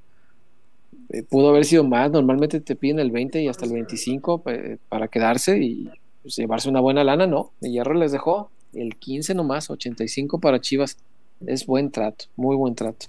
Eh, 1.10 1.24
pudo 1.24 1.50
haber 1.50 1.66
sido 1.66 1.84
más. 1.84 2.12
Normalmente 2.12 2.60
te 2.62 2.76
piden 2.76 3.00
el 3.00 3.12
20 3.12 3.42
y 3.42 3.48
hasta 3.48 3.66
el 3.66 3.74
25 3.74 4.44
eh, 4.48 4.78
para 4.90 5.08
quedarse 5.08 5.60
y 5.60 5.90
pues, 6.22 6.36
llevarse 6.36 6.70
una 6.70 6.82
buena 6.82 7.04
lana. 7.04 7.28
No, 7.28 7.52
el 7.62 7.72
Hierro 7.72 7.94
les 7.94 8.12
dejó 8.12 8.50
el 8.74 8.96
15 8.96 9.36
nomás, 9.36 9.70
85 9.70 10.40
para 10.40 10.60
Chivas. 10.60 10.98
Es 11.46 11.66
buen 11.66 11.92
trato, 11.92 12.26
muy 12.36 12.56
buen 12.56 12.76
trato. 12.76 13.08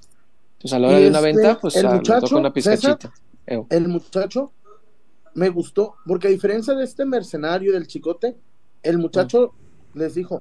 Entonces 0.54 0.72
a 0.72 0.78
la 0.78 0.88
hora 0.88 0.98
de 0.98 1.08
una 1.08 1.18
este, 1.18 1.32
venta, 1.32 1.58
pues 1.60 1.76
el 1.76 1.86
ah, 1.86 1.90
le 1.90 1.96
muchacho, 1.96 2.26
toca 2.26 2.36
una 2.36 2.52
pizcachita. 2.52 3.12
El 3.46 3.88
muchacho 3.88 4.52
me 5.36 5.48
gustó, 5.50 5.94
porque 6.06 6.28
a 6.28 6.30
diferencia 6.30 6.74
de 6.74 6.82
este 6.84 7.04
mercenario 7.04 7.72
del 7.72 7.86
chicote, 7.86 8.36
el 8.82 8.98
muchacho 8.98 9.54
les 9.94 10.14
dijo, 10.14 10.40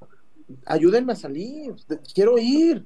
ayúdenme 0.65 1.13
a 1.13 1.15
salir, 1.15 1.75
quiero 2.13 2.37
ir. 2.37 2.85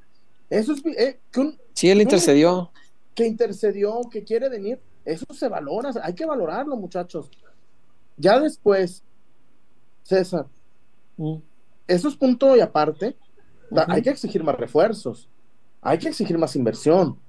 Eso 0.49 0.73
es 0.73 0.81
eh, 0.97 1.19
que, 1.31 1.39
un- 1.39 1.57
Sí, 1.73 1.89
él 1.89 1.99
no, 1.99 2.01
intercedió. 2.03 2.71
que 3.15 3.27
intercedió, 3.27 4.01
que 4.11 4.23
quiere 4.23 4.49
venir, 4.49 4.79
eso 5.05 5.25
se 5.33 5.47
valora, 5.47 5.91
hay 6.03 6.13
que 6.13 6.25
valorarlo, 6.25 6.75
muchachos. 6.75 7.29
Ya 8.17 8.39
después, 8.39 9.03
César, 10.03 10.47
Mm, 11.17 11.35
eso 11.87 12.07
es 12.07 12.15
punto 12.15 12.55
y 12.55 12.61
aparte, 12.61 13.15
hay 13.87 14.01
que 14.01 14.09
exigir 14.09 14.41
más 14.43 14.55
refuerzos, 14.55 15.27
hay 15.81 15.97
que 15.99 16.07
exigir 16.07 16.37
más 16.37 16.55
inversión, 16.55 17.19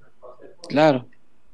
Claro. 0.69 1.07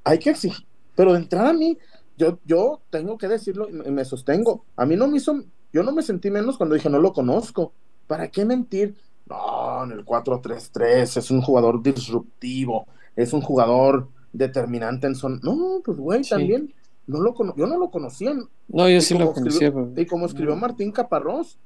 hay 0.04 0.20
que 0.20 0.30
exigir, 0.30 0.66
pero 0.96 1.14
de 1.14 1.20
entrada 1.20 1.50
a 1.50 1.54
mí, 1.54 1.78
yo, 2.18 2.40
yo 2.46 2.82
tengo 2.90 3.18
que 3.18 3.28
decirlo 3.28 3.70
y 3.70 3.74
me, 3.92 4.04
sostengo, 4.06 4.66
a 4.76 4.86
mí 4.86 4.96
no 4.96 5.08
me 5.08 5.18
hizo, 5.18 5.42
yo 5.72 5.84
no 5.84 5.92
me 5.92 6.02
sentí 6.02 6.30
menos 6.32 6.58
cuando 6.58 6.76
dije 6.76 6.90
no 6.90 7.00
lo 7.00 7.14
conozco, 7.14 7.72
¿para 8.08 8.28
qué 8.30 8.44
mentir? 8.46 8.96
No, 9.28 9.84
en 9.84 9.92
el 9.92 10.06
4-3-3 10.06 11.18
es 11.18 11.32
un 11.32 11.42
jugador 11.42 11.82
disruptivo, 11.84 12.88
es 13.16 13.34
un 13.34 13.42
jugador 13.42 14.08
determinante 14.34 15.08
en 15.08 15.16
son, 15.16 15.40
no, 15.44 15.82
pues 15.84 15.98
güey, 15.98 16.24
Sí. 16.24 16.32
también, 16.32 16.74
no 17.08 17.22
lo 17.22 17.34
cono- 17.34 17.54
yo 17.56 17.68
no 17.68 17.78
lo 17.78 17.90
conocía, 17.90 18.34
No, 18.70 18.90
yo 18.90 18.98
Y 18.98 19.02
sí 19.02 19.18
lo 19.18 19.32
conocía. 19.34 19.68
escribió- 19.70 19.90
pero- 19.94 20.02
y 20.02 20.06
como 20.06 20.26
escribió 20.26 20.56
Martín 20.58 20.92
Caparrós, 20.92 21.58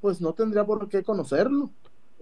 pues 0.00 0.20
no 0.20 0.32
tendría 0.34 0.64
por 0.64 0.88
qué 0.88 1.02
conocerlo. 1.02 1.70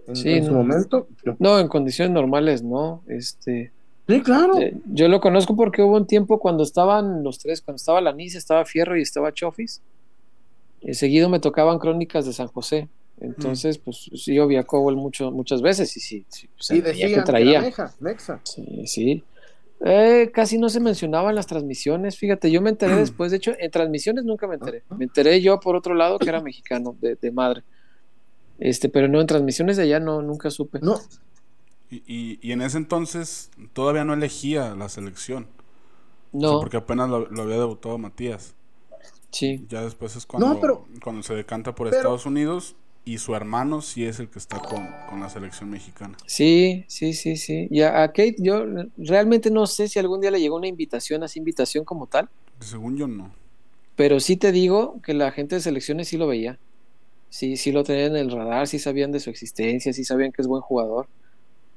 En, 0.07 0.16
Sí, 0.16 0.30
en 0.30 0.45
su 0.47 0.53
momento. 0.53 1.09
No, 1.38 1.59
en 1.59 1.68
condiciones 1.68 2.12
normales, 2.14 2.62
no. 2.62 3.03
Este, 3.07 3.72
sí, 4.16 4.22
claro. 4.22 4.58
eh, 4.58 4.76
yo 4.86 5.08
lo 5.08 5.20
conozco 5.20 5.56
porque 5.56 5.82
hubo 5.82 5.96
un 5.96 6.06
tiempo 6.06 6.38
cuando 6.38 6.62
estaban 6.62 7.22
los 7.22 7.38
tres, 7.38 7.61
cuando 7.62 7.76
estaba 7.76 8.00
Lanis, 8.00 8.34
estaba 8.34 8.64
Fierro 8.64 8.96
y 8.98 9.02
estaba 9.02 9.32
Chofis. 9.32 9.82
eh, 10.82 10.94
seguido 10.94 11.28
me 11.28 11.40
tocaban 11.40 11.78
crónicas 11.78 12.26
de 12.26 12.32
San 12.32 12.48
José. 12.48 12.88
Entonces, 13.20 13.76
pues 13.76 14.08
sí, 14.14 14.34
yo 14.34 14.46
viajó 14.46 14.88
él 14.88 14.96
mucho, 14.96 15.30
muchas 15.30 15.61
veces 15.61 15.94
y 15.96 16.00
sí, 16.00 16.24
sí, 16.30 16.48
y 16.76 16.80
veía 16.80 17.04
decían 17.04 17.20
que 17.20 17.26
traía. 17.26 17.61
Mexa. 18.00 18.40
Sí, 18.44 18.86
sí. 18.86 19.22
Eh, 19.82 20.30
casi 20.32 20.58
no 20.58 20.68
se 20.70 20.80
mencionaba 20.80 21.30
en 21.30 21.36
las 21.36 21.46
transmisiones, 21.46 22.16
fíjate, 22.18 22.50
yo 22.50 22.61
me 22.61 22.70
enteré 22.70 22.96
después, 22.96 23.30
de 23.30 23.38
hecho, 23.38 23.52
en 23.58 23.70
transmisiones 23.70 24.24
nunca 24.24 24.46
me 24.46 24.54
enteré. 24.54 24.82
Me 24.96 25.04
enteré 25.04 25.40
yo 25.40 25.58
por 25.61 25.76
otro 25.76 25.94
lado 25.94 26.18
que 26.18 26.28
era 26.28 26.40
mexicano, 26.40 26.96
de, 27.00 27.14
de 27.16 27.30
madre. 27.30 27.62
Este, 28.58 28.88
pero 28.90 29.08
no, 29.08 29.20
en 29.20 29.26
transmisiones 29.26 29.78
de 29.78 29.84
allá 29.84 30.00
no, 30.00 30.20
nunca 30.20 30.50
supe. 30.50 30.80
No, 30.82 31.00
Y, 31.91 32.03
y- 32.07 32.38
y 32.41 32.53
en 32.53 32.62
ese 32.62 32.78
entonces 32.78 33.51
todavía 33.72 34.05
no 34.05 34.14
elegía 34.14 34.74
la 34.76 34.88
selección. 34.88 35.49
O 36.32 36.41
sea, 36.41 36.51
No, 36.51 36.61
porque 36.61 36.76
apenas 36.76 37.09
lo, 37.11 37.26
lo 37.28 37.43
había 37.43 37.57
debutado 37.59 37.99
Matías. 37.99 38.55
sí. 39.30 39.64
Ya 39.68 39.82
después 39.82 40.14
es 40.16 40.26
cuando, 40.26 40.61
pero- 40.61 40.86
cuando 41.03 41.22
se 41.22 41.34
decanta 41.34 41.74
por 41.74 41.88
pero- 41.88 41.99
Estados 41.99 42.26
Unidos 42.26 42.76
y 43.05 43.18
su 43.18 43.34
hermano 43.34 43.80
sí 43.80 44.05
es 44.05 44.20
el 44.20 44.28
que 44.28 44.38
está 44.38 44.59
con, 44.61 44.86
con 45.09 45.20
la 45.20 45.28
selección 45.30 45.70
mexicana. 45.70 46.16
Sí, 46.26 46.84
sí, 46.86 47.12
sí, 47.14 47.36
sí. 47.36 47.66
Y 47.70 47.80
a, 47.80 48.03
a 48.03 48.09
Kate, 48.09 48.36
yo 48.38 48.64
realmente 48.99 49.51
no 49.51 49.66
sé 49.66 49.88
si 49.88 49.99
algún 49.99 50.20
día 50.20 50.30
le 50.30 50.41
llegó 50.41 50.57
una 50.57 50.68
invitación, 50.68 51.22
así 51.22 51.38
invitación 51.38 51.84
como 51.84 52.07
tal, 52.07 52.28
Según 52.61 52.97
yo 52.97 53.09
no. 53.09 53.32
pero 53.97 54.20
sí 54.20 54.36
te 54.36 54.53
digo 54.53 55.01
que 55.03 55.14
la 55.14 55.32
gente 55.32 55.57
de 55.57 55.61
selecciones 55.62 56.09
sí 56.09 56.16
lo 56.18 56.26
veía. 56.28 56.59
Sí, 57.30 57.57
sí 57.57 57.72
lo 57.72 57.84
tenían 57.84 58.16
en 58.16 58.28
el 58.28 58.30
radar, 58.32 58.66
sí 58.68 58.78
sabían 58.78 59.12
de 59.12 59.20
su 59.20 59.30
existencia, 59.30 59.93
sí 59.93 60.05
sabían 60.05 60.30
que 60.32 60.43
es 60.43 60.49
buen 60.49 60.62
jugador. 60.62 61.07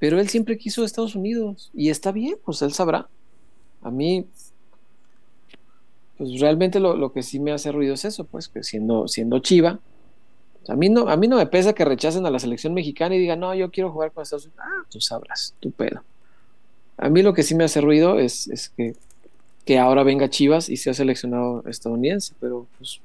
Pero 0.04 0.20
él 0.20 0.28
siempre 0.28 0.58
quiso 0.58 0.84
Estados 0.84 1.16
Unidos 1.16 1.72
y 1.74 1.89
está 1.89 2.12
bien, 2.12 2.36
pues 2.43 2.62
él 2.62 2.74
sabrá. 2.74 3.08
A 3.82 3.89
mí, 3.89 4.26
pues 6.18 6.41
realmente 6.41 6.82
lo, 6.82 6.97
lo 6.97 7.14
que 7.14 7.24
sí 7.24 7.39
me 7.39 7.54
hace 7.54 7.72
ruido 7.72 7.93
es 7.93 8.04
eso, 8.04 8.26
pues 8.26 8.49
que 8.49 8.64
siendo, 8.64 9.08
siendo 9.08 9.39
Chiva, 9.39 9.80
a 10.68 10.76
mí, 10.76 10.89
no, 10.89 11.08
a 11.08 11.16
mí 11.16 11.30
no 11.30 11.38
me 11.38 11.45
pesa 11.45 11.72
que 11.72 11.86
rechacen 11.86 12.26
a 12.26 12.30
la 12.32 12.39
selección 12.39 12.74
mexicana 12.74 13.16
y 13.16 13.20
digan, 13.20 13.39
no, 13.39 13.56
yo 13.56 13.72
quiero 13.72 13.93
jugar 13.93 14.12
con 14.12 14.24
Estados 14.24 14.43
Unidos. 14.43 14.62
Ah, 14.66 14.86
tú 14.89 14.99
sabrás, 14.99 15.56
tu 15.62 15.72
pedo. 15.72 16.04
A 16.97 17.08
mí 17.08 17.22
lo 17.22 17.34
que 17.34 17.43
sí 17.43 17.56
me 17.56 17.64
hace 17.64 17.80
ruido 17.80 18.20
es, 18.20 18.49
es 18.49 18.68
que, 18.76 18.97
que 19.64 19.80
ahora 19.80 20.04
venga 20.04 20.30
Chivas 20.30 20.68
y 20.68 20.76
sea 20.76 20.93
seleccionado 20.93 21.64
estadounidense, 21.66 22.34
pero 22.41 22.68
pues 22.78 22.99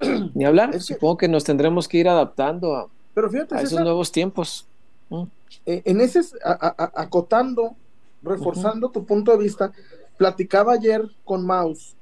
ni 0.34 0.44
hablar. 0.44 0.74
Es 0.74 0.88
que- 0.88 0.94
Supongo 0.94 1.18
que 1.18 1.28
nos 1.28 1.44
tendremos 1.44 1.86
que 1.86 1.98
ir 1.98 2.08
adaptando 2.08 2.74
a, 2.74 2.88
pero 3.14 3.30
fíjate, 3.30 3.54
a 3.54 3.58
esos 3.58 3.70
César, 3.70 3.84
nuevos 3.84 4.10
tiempos. 4.10 4.66
Mm. 5.12 5.22
eh, 5.66 5.82
en 5.84 6.00
ese, 6.00 6.20
a- 6.44 6.52
a- 6.52 6.74
a- 6.84 7.02
acotando, 7.02 7.76
reforzando 8.22 8.90
tu 8.90 9.04
punto 9.04 9.32
de 9.32 9.38
vista, 9.44 9.72
platicaba 10.16 10.72
ayer 10.74 11.02
con 11.24 11.44
Maus 11.46 11.94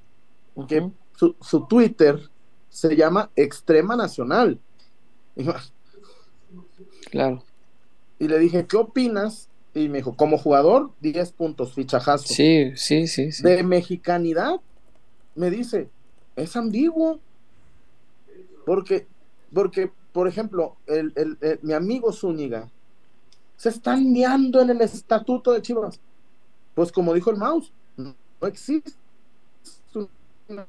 que 0.68 0.88
su, 1.16 1.34
su 1.40 1.66
Twitter 1.66 2.20
se 2.68 2.94
llama 2.94 3.30
Extrema 3.36 3.96
Nacional. 3.96 4.58
Y, 5.36 5.44
Claro. 7.10 7.42
y 8.18 8.28
le 8.28 8.38
dije, 8.38 8.66
¿qué 8.66 8.76
opinas? 8.76 9.48
Y 9.74 9.88
me 9.88 9.98
dijo, 9.98 10.14
como 10.16 10.36
jugador, 10.38 10.90
10 11.00 11.32
puntos, 11.32 11.72
fichajazo. 11.74 12.28
Sí, 12.28 12.72
sí, 12.76 13.06
sí, 13.06 13.32
sí. 13.32 13.42
de 13.42 13.62
mexicanidad, 13.62 14.60
me 15.34 15.50
dice, 15.50 15.88
es 16.36 16.56
ambiguo. 16.56 17.18
Porque, 18.66 19.06
porque 19.54 19.90
por 20.12 20.28
ejemplo, 20.28 20.76
el, 20.86 21.12
el- 21.16 21.38
el- 21.40 21.58
mi 21.62 21.72
amigo 21.72 22.12
Zúñiga 22.12 22.68
se 23.60 23.68
están 23.68 24.10
meando 24.10 24.62
en 24.62 24.70
el 24.70 24.80
estatuto 24.80 25.52
de 25.52 25.60
Chivas. 25.60 26.00
Pues 26.74 26.90
como 26.90 27.12
dijo 27.12 27.30
el 27.30 27.36
Maus, 27.36 27.70
no 27.94 28.14
existe 28.40 28.94
un 29.94 30.08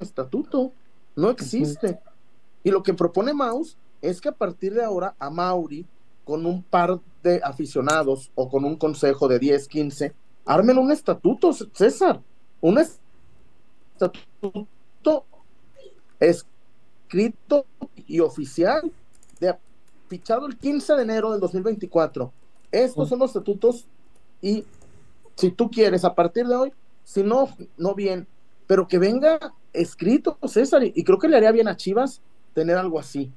estatuto, 0.01 0.73
no 1.15 1.30
existe. 1.30 2.01
Y 2.65 2.69
lo 2.69 2.84
que 2.84 2.93
propone 2.93 3.34
Maus 3.34 3.77
es 4.01 4.19
que 4.19 4.27
a 4.27 4.34
partir 4.34 4.73
de 4.73 4.84
ahora 4.84 5.15
a 5.19 5.30
Mauri, 5.30 5.85
con 6.26 6.45
un 6.45 6.63
par 6.63 6.99
de 7.23 7.39
aficionados 7.41 8.30
o 8.35 8.49
con 8.49 8.65
un 8.65 8.76
consejo 8.76 9.30
de 9.30 9.39
10, 9.39 9.69
15, 9.69 10.13
armen 10.43 10.77
un 10.77 10.91
estatuto, 10.91 11.53
César, 11.72 12.19
un 12.59 12.77
estatuto 13.95 15.23
escrito 16.19 17.65
y 18.05 18.19
oficial 18.19 18.91
de 19.39 19.55
fichado 20.09 20.45
el 20.45 20.57
15 20.57 20.93
de 20.95 21.03
enero 21.03 21.31
del 21.31 21.39
2024. 21.39 22.34
Estos 22.72 23.10
son 23.10 23.19
los 23.19 23.31
estatutos 23.31 23.88
y 24.41 24.65
si 25.35 25.52
tú 25.52 25.69
quieres 25.72 26.06
a 26.06 26.15
partir 26.15 26.48
de 26.48 26.56
hoy, 26.56 26.73
si 27.03 27.23
no, 27.23 27.49
no 27.77 27.95
bien, 27.95 28.27
pero 28.68 28.88
que 28.88 28.99
venga 28.99 29.39
escrito, 29.73 30.38
César, 30.48 30.84
y, 30.84 30.93
y 30.95 31.03
creo 31.03 31.19
que 31.19 31.27
le 31.30 31.38
haría 31.38 31.52
bien 31.52 31.68
a 31.68 31.77
Chivas 31.77 32.22
tener 32.53 32.77
algo 32.77 32.99
así. 32.99 33.34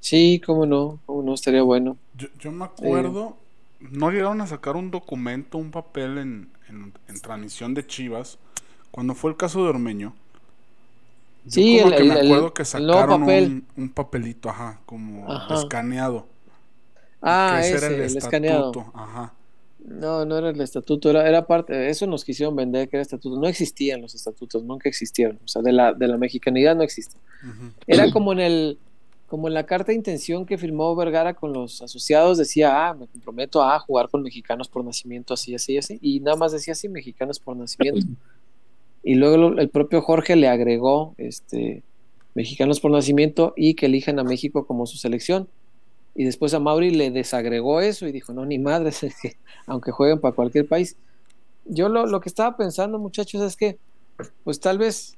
Sí, 0.00 0.40
cómo 0.44 0.64
no, 0.66 1.02
cómo 1.06 1.22
no, 1.22 1.34
estaría 1.34 1.62
bueno. 1.62 1.98
Yo, 2.14 2.28
yo 2.38 2.52
me 2.52 2.64
acuerdo, 2.64 3.36
no 3.80 4.10
llegaron 4.10 4.40
a 4.40 4.46
sacar 4.46 4.76
un 4.76 4.90
documento, 4.90 5.58
un 5.58 5.70
papel 5.70 6.18
en, 6.18 6.50
en, 6.68 6.92
en 7.08 7.20
transmisión 7.20 7.74
de 7.74 7.86
Chivas, 7.86 8.38
cuando 8.90 9.14
fue 9.14 9.30
el 9.30 9.36
caso 9.36 9.62
de 9.62 9.70
Ormeño. 9.70 10.14
Yo 11.44 11.50
Sí, 11.52 11.78
como 11.78 11.88
el- 11.88 11.94
que 11.94 12.04
me 12.04 12.14
el- 12.14 12.26
acuerdo 12.26 12.52
que 12.54 12.62
el 12.62 12.68
sacaron 12.68 13.20
papel. 13.20 13.44
un, 13.44 13.66
un 13.76 13.88
papelito, 13.90 14.48
ajá, 14.50 14.80
como 14.86 15.30
Ajá. 15.30 15.54
escaneado. 15.54 16.26
Ah, 17.28 17.60
ese, 17.62 17.86
el, 17.86 18.16
escaneado. 18.18 18.72
Ajá. 18.94 19.34
No, 19.84 20.24
no 20.24 20.36
era 20.38 20.50
el 20.50 20.60
estatuto, 20.60 21.10
era, 21.10 21.28
era 21.28 21.46
parte, 21.46 21.88
eso 21.88 22.06
nos 22.06 22.24
quisieron 22.24 22.56
vender 22.56 22.88
que 22.88 22.96
era 22.96 23.02
estatuto. 23.02 23.38
No 23.38 23.46
existían 23.46 24.02
los 24.02 24.14
estatutos, 24.14 24.64
nunca 24.64 24.88
existieron. 24.88 25.38
O 25.44 25.48
sea, 25.48 25.62
de 25.62 25.72
la, 25.72 25.92
de 25.92 26.08
la 26.08 26.16
mexicanidad 26.18 26.74
no 26.74 26.82
existe. 26.82 27.16
Era 27.86 28.10
como 28.10 28.32
en 28.32 28.40
el, 28.40 28.78
como 29.28 29.46
en 29.48 29.54
la 29.54 29.64
carta 29.64 29.92
de 29.92 29.94
intención 29.96 30.44
que 30.44 30.58
firmó 30.58 30.94
Vergara 30.96 31.34
con 31.34 31.52
los 31.52 31.82
asociados, 31.82 32.36
decía, 32.38 32.88
ah, 32.88 32.94
me 32.94 33.06
comprometo 33.06 33.62
a 33.62 33.78
jugar 33.78 34.08
con 34.08 34.22
mexicanos 34.22 34.68
por 34.68 34.84
nacimiento, 34.84 35.34
así, 35.34 35.54
así, 35.54 35.78
así, 35.78 35.98
y 36.00 36.18
nada 36.20 36.36
más 36.36 36.50
decía 36.52 36.72
así, 36.72 36.88
mexicanos 36.88 37.38
por 37.38 37.56
nacimiento. 37.56 38.06
Y 39.04 39.14
luego 39.14 39.36
lo- 39.36 39.58
el 39.60 39.68
propio 39.68 40.02
Jorge 40.02 40.34
le 40.34 40.48
agregó, 40.48 41.14
este, 41.16 41.84
mexicanos 42.34 42.80
por 42.80 42.90
nacimiento 42.90 43.52
y 43.56 43.74
que 43.74 43.86
elijan 43.86 44.18
a 44.18 44.24
México 44.24 44.66
como 44.66 44.84
su 44.86 44.96
selección. 44.96 45.48
Y 46.16 46.24
después 46.24 46.54
a 46.54 46.60
Mauri 46.60 46.90
le 46.90 47.10
desagregó 47.10 47.80
eso 47.80 48.06
y 48.06 48.12
dijo, 48.12 48.32
no, 48.32 48.46
ni 48.46 48.58
que 49.22 49.36
aunque 49.66 49.92
jueguen 49.92 50.18
para 50.18 50.34
cualquier 50.34 50.66
país. 50.66 50.96
Yo 51.66 51.88
lo, 51.88 52.06
lo 52.06 52.20
que 52.20 52.28
estaba 52.28 52.56
pensando, 52.56 52.98
muchachos, 52.98 53.42
es 53.42 53.56
que, 53.56 53.78
pues 54.42 54.58
tal 54.60 54.78
vez 54.78 55.16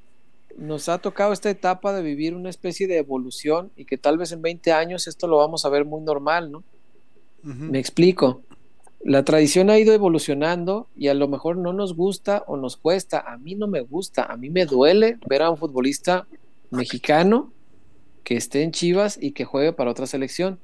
nos 0.56 0.88
ha 0.88 0.98
tocado 0.98 1.32
esta 1.32 1.50
etapa 1.50 1.92
de 1.92 2.02
vivir 2.02 2.34
una 2.34 2.50
especie 2.50 2.88
de 2.88 2.98
evolución 2.98 3.70
y 3.76 3.84
que 3.84 3.96
tal 3.96 4.18
vez 4.18 4.32
en 4.32 4.42
20 4.42 4.72
años 4.72 5.06
esto 5.06 5.28
lo 5.28 5.36
vamos 5.36 5.64
a 5.64 5.68
ver 5.68 5.84
muy 5.84 6.00
normal, 6.00 6.50
¿no? 6.50 6.64
Me 7.42 7.78
explico. 7.78 8.42
La 9.00 9.24
tradición 9.24 9.70
ha 9.70 9.78
ido 9.78 9.94
evolucionando 9.94 10.88
y 10.96 11.06
a 11.06 11.14
lo 11.14 11.28
mejor 11.28 11.56
no 11.56 11.72
nos 11.72 11.94
gusta 11.94 12.42
o 12.48 12.56
nos 12.56 12.76
cuesta. 12.76 13.20
A 13.20 13.38
mí 13.38 13.54
no 13.54 13.68
me 13.68 13.80
gusta, 13.80 14.24
a 14.24 14.36
mí 14.36 14.50
me 14.50 14.66
duele 14.66 15.18
ver 15.28 15.42
a 15.42 15.50
un 15.50 15.56
futbolista 15.56 16.26
mexicano 16.70 17.52
que 18.24 18.36
esté 18.36 18.62
en 18.62 18.72
Chivas 18.72 19.16
y 19.20 19.30
que 19.30 19.44
juegue 19.44 19.72
para 19.72 19.92
otra 19.92 20.06
selección. 20.06 20.58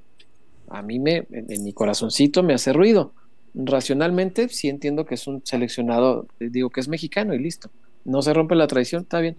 A 0.75 0.83
mí 0.83 0.99
me, 0.99 1.27
en, 1.31 1.63
mi 1.65 1.73
corazoncito 1.73 2.43
me 2.43 2.55
hace 2.55 2.73
ruido. 2.73 3.13
Racionalmente 3.55 4.49
sí 4.49 4.69
entiendo 4.69 5.05
que 5.07 5.15
es 5.15 5.27
un 5.29 5.41
seleccionado, 5.45 6.27
eh, 6.41 6.49
digo 6.51 6.71
que 6.71 6.81
es 6.81 6.89
mexicano 6.89 7.33
y 7.35 7.39
listo. 7.39 7.71
No 8.05 8.23
se 8.23 8.35
rompe 8.35 8.57
la 8.57 8.67
tradición, 8.67 9.03
está 9.03 9.21
bien. 9.21 9.37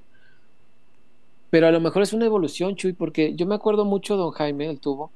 Pero 1.49 1.67
a 1.67 1.71
lo 1.71 1.81
mejor 1.81 2.01
es 2.03 2.13
una 2.13 2.25
evolución, 2.25 2.75
Chuy, 2.75 2.93
porque 2.93 3.35
yo 3.35 3.45
me 3.45 3.55
acuerdo 3.55 3.83
mucho 3.85 4.15
de 4.15 4.19
don 4.23 4.31
Jaime, 4.31 4.69
el 4.69 4.79
tubo. 4.79 5.11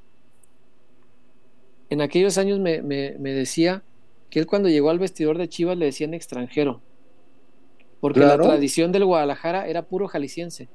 En 1.90 2.02
aquellos 2.02 2.38
años 2.38 2.60
me, 2.60 2.82
me- 2.82 3.16
me 3.18 3.32
decía 3.34 3.84
que 4.30 4.40
él 4.40 4.46
cuando 4.46 4.70
llegó 4.70 4.90
al 4.90 5.00
vestidor 5.00 5.38
de 5.38 5.50
Chivas 5.50 5.78
le 5.78 5.86
decían 5.86 6.14
extranjero. 6.14 6.82
Porque 8.00 8.20
Claro. 8.20 8.44
la 8.44 8.50
tradición 8.50 8.91
del 8.91 9.06
Guadalajara 9.06 9.68
era 9.68 9.84
puro 9.84 10.08
jalisciense. 10.08 10.70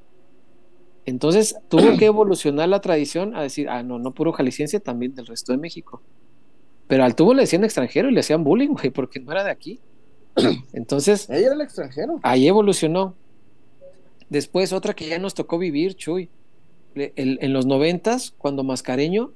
Entonces 1.07 1.57
tuvo 1.69 1.97
que 1.99 2.07
evolucionar 2.07 2.69
la 2.69 2.81
tradición 2.81 3.35
a 3.37 3.43
decir, 3.43 3.69
ah, 3.69 3.83
no, 3.83 3.99
no 3.99 4.13
puro 4.15 4.33
jalisciense, 4.33 4.81
también 4.81 5.15
del 5.15 5.27
resto 5.27 5.53
de 5.53 5.59
México. 5.59 6.03
Pero 6.87 7.05
al 7.05 7.15
tubo 7.15 7.35
le 7.35 7.43
decían 7.43 7.65
extranjero 7.65 8.09
y 8.11 8.13
le 8.13 8.21
hacían 8.21 8.45
bullying, 8.45 8.69
güey, 8.71 8.91
porque 8.91 9.21
no 9.21 9.33
era 9.33 9.45
de 9.45 9.51
aquí. 9.51 9.81
Entonces, 10.73 11.29
Ella 11.31 11.47
era 11.47 11.55
el 11.55 11.61
extranjero. 11.61 12.21
ahí 12.23 12.47
evolucionó. 12.49 13.15
Después 14.29 14.73
otra 14.73 14.95
que 14.95 15.09
ya 15.09 15.19
nos 15.19 15.35
tocó 15.35 15.59
vivir, 15.59 15.95
Chuy. 15.95 16.31
El- 16.95 17.39
en 17.41 17.53
los 17.53 17.67
noventas, 17.67 18.35
cuando 18.39 18.65
Mascareño, 18.65 19.33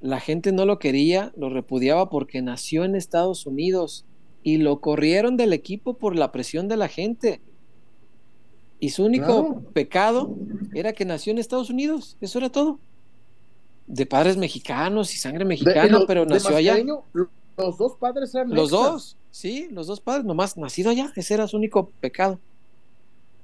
la 0.00 0.20
gente 0.20 0.52
no 0.52 0.64
lo 0.66 0.78
quería, 0.78 1.32
lo 1.36 1.48
repudiaba 1.50 2.08
porque 2.10 2.40
nació 2.42 2.84
en 2.84 2.94
Estados 2.94 3.46
Unidos 3.46 4.04
y 4.42 4.58
lo 4.58 4.80
corrieron 4.80 5.36
del 5.36 5.52
equipo 5.52 5.94
por 5.94 6.16
la 6.16 6.30
presión 6.30 6.68
de 6.68 6.76
la 6.76 6.88
gente. 6.88 7.40
Y 8.84 8.90
su 8.90 9.02
único 9.02 9.24
Claro. 9.24 9.62
pecado 9.72 10.34
era 10.74 10.92
que 10.92 11.06
nació 11.06 11.30
en 11.30 11.38
Estados 11.38 11.70
Unidos, 11.70 12.18
eso 12.20 12.36
era 12.36 12.50
todo. 12.50 12.78
De 13.86 14.04
padres 14.04 14.36
mexicanos 14.36 15.14
y 15.14 15.16
sangre 15.16 15.46
mexicana, 15.46 16.00
pero 16.06 16.26
nació 16.26 16.54
allá. 16.54 16.76
Los 17.56 17.78
dos 17.78 17.94
padres 17.98 18.34
eran 18.34 18.50
Los 18.50 18.68
dos, 18.68 19.16
sí, 19.30 19.68
los 19.70 19.86
dos 19.86 20.00
padres, 20.00 20.26
nomás 20.26 20.58
nacido 20.58 20.90
allá, 20.90 21.10
ese 21.16 21.32
era 21.32 21.48
su 21.48 21.56
único 21.56 21.88
pecado. 22.02 22.38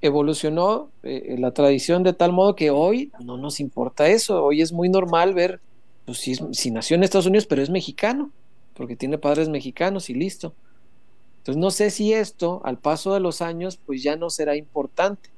Evolucionó 0.03 0.91
eh, 1.03 1.37
la 1.39 1.53
tradición 1.53 2.03
de 2.03 2.13
tal 2.13 2.33
modo 2.33 2.55
que 2.55 2.69
hoy 2.71 3.11
no 3.25 3.39
nos 3.39 3.61
importa 3.61 4.09
eso, 4.09 4.45
hoy 4.45 4.61
es 4.61 4.73
muy 4.75 4.91
normal 4.91 5.33
ver, 5.33 5.59
pues 6.05 6.19
si, 6.19 6.35
si 6.53 6.71
nació 6.71 6.97
en 6.97 7.05
Estados 7.05 7.25
Unidos, 7.27 7.47
pero 7.47 7.63
es 7.63 7.71
mexicano, 7.71 8.31
porque 8.75 8.95
tiene 8.95 9.17
padres 9.17 9.49
mexicanos 9.49 10.11
y 10.11 10.15
listo. 10.15 10.53
Entonces 11.41 11.57
no 11.57 11.71
sé 11.71 11.91
si 11.91 12.13
esto, 12.13 12.61
al 12.65 12.79
paso 12.79 13.15
de 13.15 13.21
los 13.21 13.41
años, 13.41 13.79
pues 13.87 14.03
ya 14.03 14.15
no 14.15 14.29
será 14.29 14.57
importante, 14.57 15.31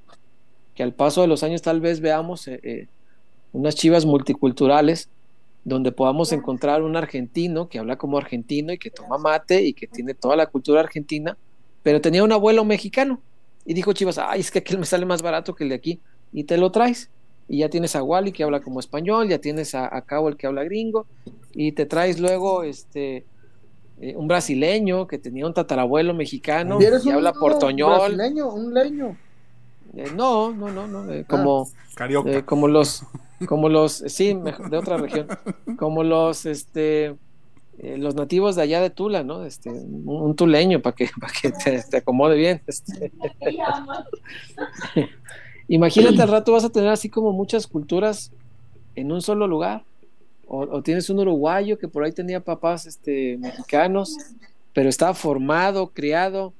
que 0.74 0.82
al 0.82 0.92
paso 0.92 1.20
de 1.20 1.28
los 1.28 1.44
años 1.44 1.62
tal 1.62 1.80
vez 1.80 2.00
veamos 2.00 2.48
eh, 2.48 2.58
eh, 2.64 2.88
unas 3.52 3.76
chivas 3.76 4.04
multiculturales 4.04 5.08
donde 5.64 5.92
podamos 5.92 6.32
encontrar 6.32 6.82
un 6.82 6.96
argentino 6.96 7.68
que 7.68 7.78
habla 7.78 7.98
como 7.98 8.18
argentino 8.18 8.72
y 8.72 8.78
que 8.78 8.90
toma 8.90 9.16
mate 9.16 9.62
y 9.62 9.74
que 9.74 9.86
tiene 9.86 10.12
toda 10.14 10.34
la 10.34 10.46
cultura 10.46 10.80
argentina, 10.80 11.38
pero 11.84 12.00
tenía 12.00 12.24
un 12.24 12.32
abuelo 12.32 12.64
mexicano. 12.64 13.20
Y 13.64 13.74
dijo 13.74 13.92
Chivas, 13.92 14.18
ay, 14.18 14.40
es 14.40 14.50
que 14.50 14.58
aquel 14.58 14.78
me 14.80 14.86
sale 14.86 15.06
más 15.06 15.22
barato 15.22 15.54
que 15.54 15.62
el 15.62 15.70
de 15.70 15.76
aquí. 15.76 16.00
Y 16.32 16.44
te 16.44 16.56
lo 16.56 16.72
traes. 16.72 17.10
Y 17.48 17.58
ya 17.58 17.68
tienes 17.68 17.94
a 17.94 18.02
Wally 18.02 18.32
que 18.32 18.42
habla 18.42 18.60
como 18.60 18.80
español, 18.80 19.28
ya 19.28 19.38
tienes 19.38 19.76
a, 19.76 19.94
a 19.94 20.02
Cabo 20.02 20.28
el 20.28 20.36
que 20.36 20.48
habla 20.48 20.64
gringo, 20.64 21.06
y 21.52 21.72
te 21.72 21.86
traes 21.86 22.18
luego 22.18 22.64
este 22.64 23.24
eh, 24.02 24.14
un 24.16 24.28
brasileño 24.28 25.06
que 25.06 25.18
tenía 25.18 25.46
un 25.46 25.54
tatarabuelo 25.54 26.12
mexicano 26.12 26.78
Y 26.80 26.84
eres 26.84 27.06
y 27.06 27.08
un 27.08 27.14
habla 27.14 27.32
portoñol. 27.32 27.98
brasileño, 27.98 28.48
un 28.52 28.74
leño. 28.74 29.16
Eh, 29.96 30.10
no, 30.14 30.52
no, 30.52 30.70
no, 30.70 30.86
no. 30.88 31.10
eh, 31.12 31.24
como, 31.28 31.68
Carioca. 31.94 32.30
eh, 32.30 32.44
como 32.44 32.66
los, 32.68 33.04
como 33.46 33.68
los, 33.68 33.92
sí, 34.06 34.34
mejor- 34.34 34.68
de 34.70 34.76
otra 34.76 34.96
región, 34.96 35.26
como 35.78 36.02
los, 36.02 36.46
este, 36.46 37.14
eh, 37.78 37.96
los 37.98 38.14
nativos 38.14 38.56
de 38.56 38.62
allá 38.62 38.80
de 38.80 38.90
Tula, 38.90 39.22
¿no? 39.22 39.44
Este, 39.44 39.70
un, 39.70 40.04
un 40.06 40.34
tuleño 40.36 40.80
para 40.82 40.94
que, 40.96 41.08
para 41.20 41.32
que 41.32 41.50
te, 41.52 41.82
te 41.82 41.96
acomode 41.98 42.36
bien. 42.36 42.60
este. 42.66 43.12
Imagínate 45.68 46.20
al 46.22 46.28
rato 46.28 46.52
vas 46.52 46.64
a 46.64 46.70
tener 46.70 46.90
así 46.90 47.08
como 47.08 47.32
muchas 47.32 47.66
culturas 47.66 48.32
en 48.94 49.12
un 49.12 49.22
solo 49.22 49.46
lugar. 49.46 49.84
O, 50.54 50.58
o 50.70 50.82
tienes 50.82 51.08
un 51.08 51.18
uruguayo 51.18 51.78
que 51.78 51.88
por 51.88 52.04
ahí 52.04 52.12
tenía 52.12 52.38
papás 52.40 52.84
este, 52.84 53.38
mexicanos, 53.38 54.18
pero 54.74 54.90
estaba 54.90 55.14
formado, 55.14 55.88
criado, 55.94 56.52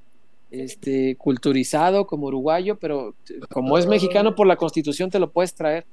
este, 0.51 1.15
culturizado 1.17 2.07
como 2.07 2.29
uruguayo, 2.29 2.77
pero 2.79 3.15
como 3.51 3.77
es 3.77 3.87
mexicano 3.87 4.35
por 4.35 4.47
la 4.47 4.57
constitución 4.57 5.11
te 5.11 5.19
lo 5.19 5.31
puedes 5.31 5.53
traer. 5.55 5.85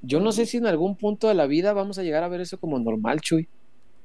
Yo 0.00 0.20
no 0.20 0.32
sé 0.32 0.46
si 0.46 0.56
en 0.56 0.66
algún 0.66 0.96
punto 0.96 1.28
de 1.28 1.34
la 1.34 1.44
vida 1.46 1.74
vamos 1.74 1.98
a 1.98 2.02
llegar 2.02 2.22
a 2.22 2.28
ver 2.28 2.40
eso 2.40 2.56
como 2.56 2.78
normal, 2.78 3.20
Chuy. 3.20 3.46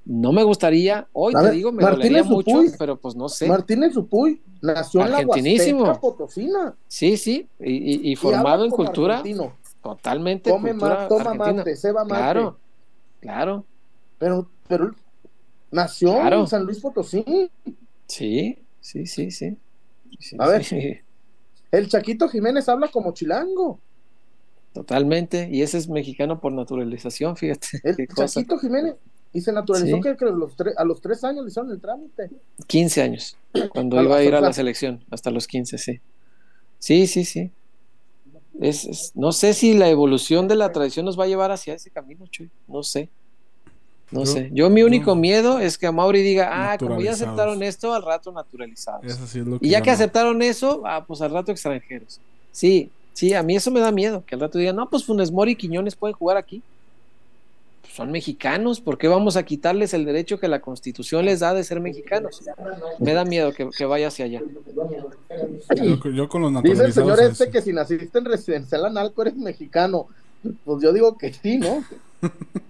No 0.06 0.34
me 0.34 0.44
gustaría, 0.44 1.08
hoy 1.14 1.34
te 1.34 1.50
digo, 1.52 1.72
me 1.72 1.82
Martínez 1.82 2.10
dolería 2.10 2.24
mucho, 2.30 2.52
Dupuy. 2.58 2.72
pero 2.78 2.98
pues 2.98 3.16
no 3.16 3.30
sé. 3.30 3.48
Martínez 3.48 3.94
Zupuy 3.94 4.42
nació 4.62 5.00
en 5.00 5.12
la 5.12 5.18
Argentinísimo. 5.20 5.80
Huasteca 5.84 6.02
Potosina. 6.02 6.76
Sí, 6.90 7.16
sí, 7.16 7.48
y, 7.62 7.72
y- 7.72 8.10
y 8.10 8.12
y 8.12 8.16
formado 8.18 8.64
habla 8.64 8.66
en 8.66 8.72
cultura 8.72 9.20
argentino. 9.20 9.54
totalmente 9.82 10.50
Come 10.52 10.72
cultura 10.72 10.96
ma- 10.96 11.08
toma 11.08 11.22
argentina. 11.32 11.54
mate, 11.54 11.76
ceba 11.78 12.04
mate. 12.04 12.16
Claro, 12.16 12.58
claro, 13.24 13.66
Pero, 14.20 14.48
pero 14.68 14.94
nació 15.72 16.14
Claro. 16.14 16.42
en 16.42 16.48
San 16.48 16.64
Luis 16.66 16.80
Potosí. 16.80 17.24
sí, 18.08 18.58
sí, 18.80 19.06
sí, 19.08 19.32
sí. 19.32 19.58
Sí, 20.20 20.36
A 20.40 20.48
ver. 20.48 20.64
sí, 20.64 20.98
El 21.72 21.88
Chaquito 21.90 22.30
Jiménez 22.30 22.70
habla 22.70 22.90
como 22.90 23.14
chilango. 23.14 23.80
totalmente. 24.74 25.50
Y 25.52 25.62
ese 25.62 25.78
es 25.78 25.88
mexicano 25.90 26.40
por 26.40 26.52
naturalización, 26.52 27.36
fíjate. 27.38 27.68
El 27.84 28.08
cosa. 28.08 28.28
Chaquito 28.42 28.58
Jiménez. 28.60 28.96
Y 29.36 29.42
se 29.42 29.52
naturalizó 29.52 29.96
Sí. 29.96 30.02
que, 30.04 30.16
que 30.16 30.26
los 30.26 30.56
tre- 30.56 30.74
a 30.78 30.84
los 30.86 31.02
tres 31.02 31.24
años 31.24 31.44
le 31.44 31.50
hicieron 31.50 31.72
el 31.72 31.82
trámite. 31.82 32.30
15 32.68 33.02
años, 33.02 33.36
cuando 33.70 34.00
iba 34.04 34.18
a 34.18 34.24
ir 34.24 34.36
a 34.36 34.42
la 34.42 34.54
selección, 34.54 35.04
hasta 35.10 35.32
los 35.32 35.48
15, 35.48 35.80
sí. 35.80 36.00
Sí, 36.78 37.08
sí, 37.08 37.26
sí. 37.26 37.52
Es, 38.62 38.86
es- 38.86 39.12
no 39.16 39.32
sé 39.32 39.54
si 39.54 39.74
la 39.74 39.90
evolución 39.90 40.48
de 40.48 40.56
la 40.56 40.72
tradición 40.72 41.06
nos 41.06 41.20
va 41.20 41.24
a 41.24 41.28
llevar 41.28 41.52
hacia 41.52 41.74
ese 41.74 41.90
camino, 41.90 42.28
Chuy. 42.28 42.50
No 42.68 42.84
sé. 42.84 43.10
No 44.12 44.22
Yo- 44.22 44.26
sé. 44.28 44.50
Yo 44.54 44.70
mi 44.70 44.84
único 44.84 45.16
miedo 45.16 45.60
es 45.60 45.78
que 45.78 45.88
a 45.88 45.92
Mauri 45.92 46.22
diga, 46.22 46.50
ah, 46.52 46.78
como 46.78 47.02
ya 47.02 47.12
aceptaron 47.14 47.64
esto, 47.64 47.94
al 47.94 48.04
rato 48.04 48.32
naturalizados. 48.32 49.04
Eso 49.06 49.26
sí 49.26 49.40
es 49.40 49.46
lo 49.48 49.58
Y 49.60 49.70
ya 49.70 49.82
que 49.82 49.90
aceptaron 49.90 50.42
eso, 50.42 50.84
ah, 50.86 51.04
pues 51.06 51.22
al 51.22 51.32
rato 51.32 51.52
extranjeros. 51.52 52.20
Sí, 52.52 52.92
sí, 53.14 53.34
a 53.34 53.42
mí 53.42 53.56
eso 53.56 53.72
me 53.72 53.80
da 53.80 53.92
miedo, 53.92 54.24
que 54.26 54.36
al 54.36 54.42
rato 54.42 54.60
digan, 54.60 54.76
no, 54.76 54.88
pues 54.90 55.04
Funes 55.04 55.32
Mori 55.32 55.54
y 55.54 55.56
Quiñones 55.56 55.96
pueden 55.96 56.16
jugar 56.16 56.38
aquí. 56.38 56.62
Son 57.90 58.12
mexicanos, 58.12 58.82
¿por 58.82 58.98
qué 58.98 59.08
vamos 59.08 59.38
a 59.38 59.44
quitarles 59.44 59.94
el 59.94 60.06
derecho 60.06 60.40
que 60.40 60.48
la 60.48 60.62
constitución 60.62 61.26
les 61.26 61.42
da 61.42 61.54
de 61.54 61.64
ser 61.64 61.80
mexicanos? 61.80 62.42
Me 63.00 63.14
da 63.14 63.24
miedo 63.24 63.52
que, 63.52 63.70
que 63.70 63.86
vaya 63.86 64.08
hacia 64.08 64.26
allá. 64.26 64.42
Yo, 65.76 66.10
yo 66.10 66.28
con 66.28 66.42
los 66.42 66.64
Dice 66.64 66.86
el 66.86 66.94
señor 66.94 67.22
este 67.22 67.52
que 67.52 67.62
si 67.62 67.72
naciste 67.72 68.18
en 68.18 68.26
residencial 68.26 68.86
Analco 68.86 69.22
eres 69.22 69.36
mexicano. 69.36 70.08
Pues 70.66 70.82
yo 70.82 70.92
digo 70.92 71.18
que 71.18 71.34
sí, 71.34 71.58
¿no? 71.58 71.84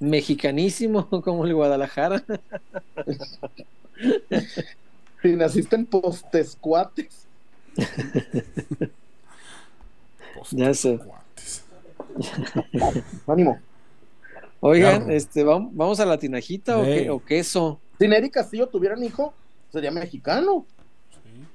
Mexicanísimo 0.00 1.08
como 1.08 1.44
el 1.44 1.54
Guadalajara. 1.54 2.24
Si 5.22 5.36
naciste 5.36 5.76
en 5.76 5.86
Postescuates. 5.86 7.26
Pues, 7.74 7.88
Ya 10.52 10.72
sé. 10.72 10.98
Ánimo. 13.26 13.60
Oigan, 14.60 15.04
Claro. 15.04 15.12
este, 15.12 15.42
¿vamos, 15.42 16.00
a 16.00 16.06
la 16.06 16.18
tinajita 16.18 16.78
o, 16.78 16.84
qué, 16.84 17.10
o 17.10 17.24
queso? 17.24 17.80
Si 17.98 18.06
Nery 18.06 18.30
Castillo 18.30 18.68
tuvieran 18.68 19.02
hijo, 19.02 19.32
sería 19.72 19.90
mexicano. 19.90 20.66
Sí. 21.12 21.46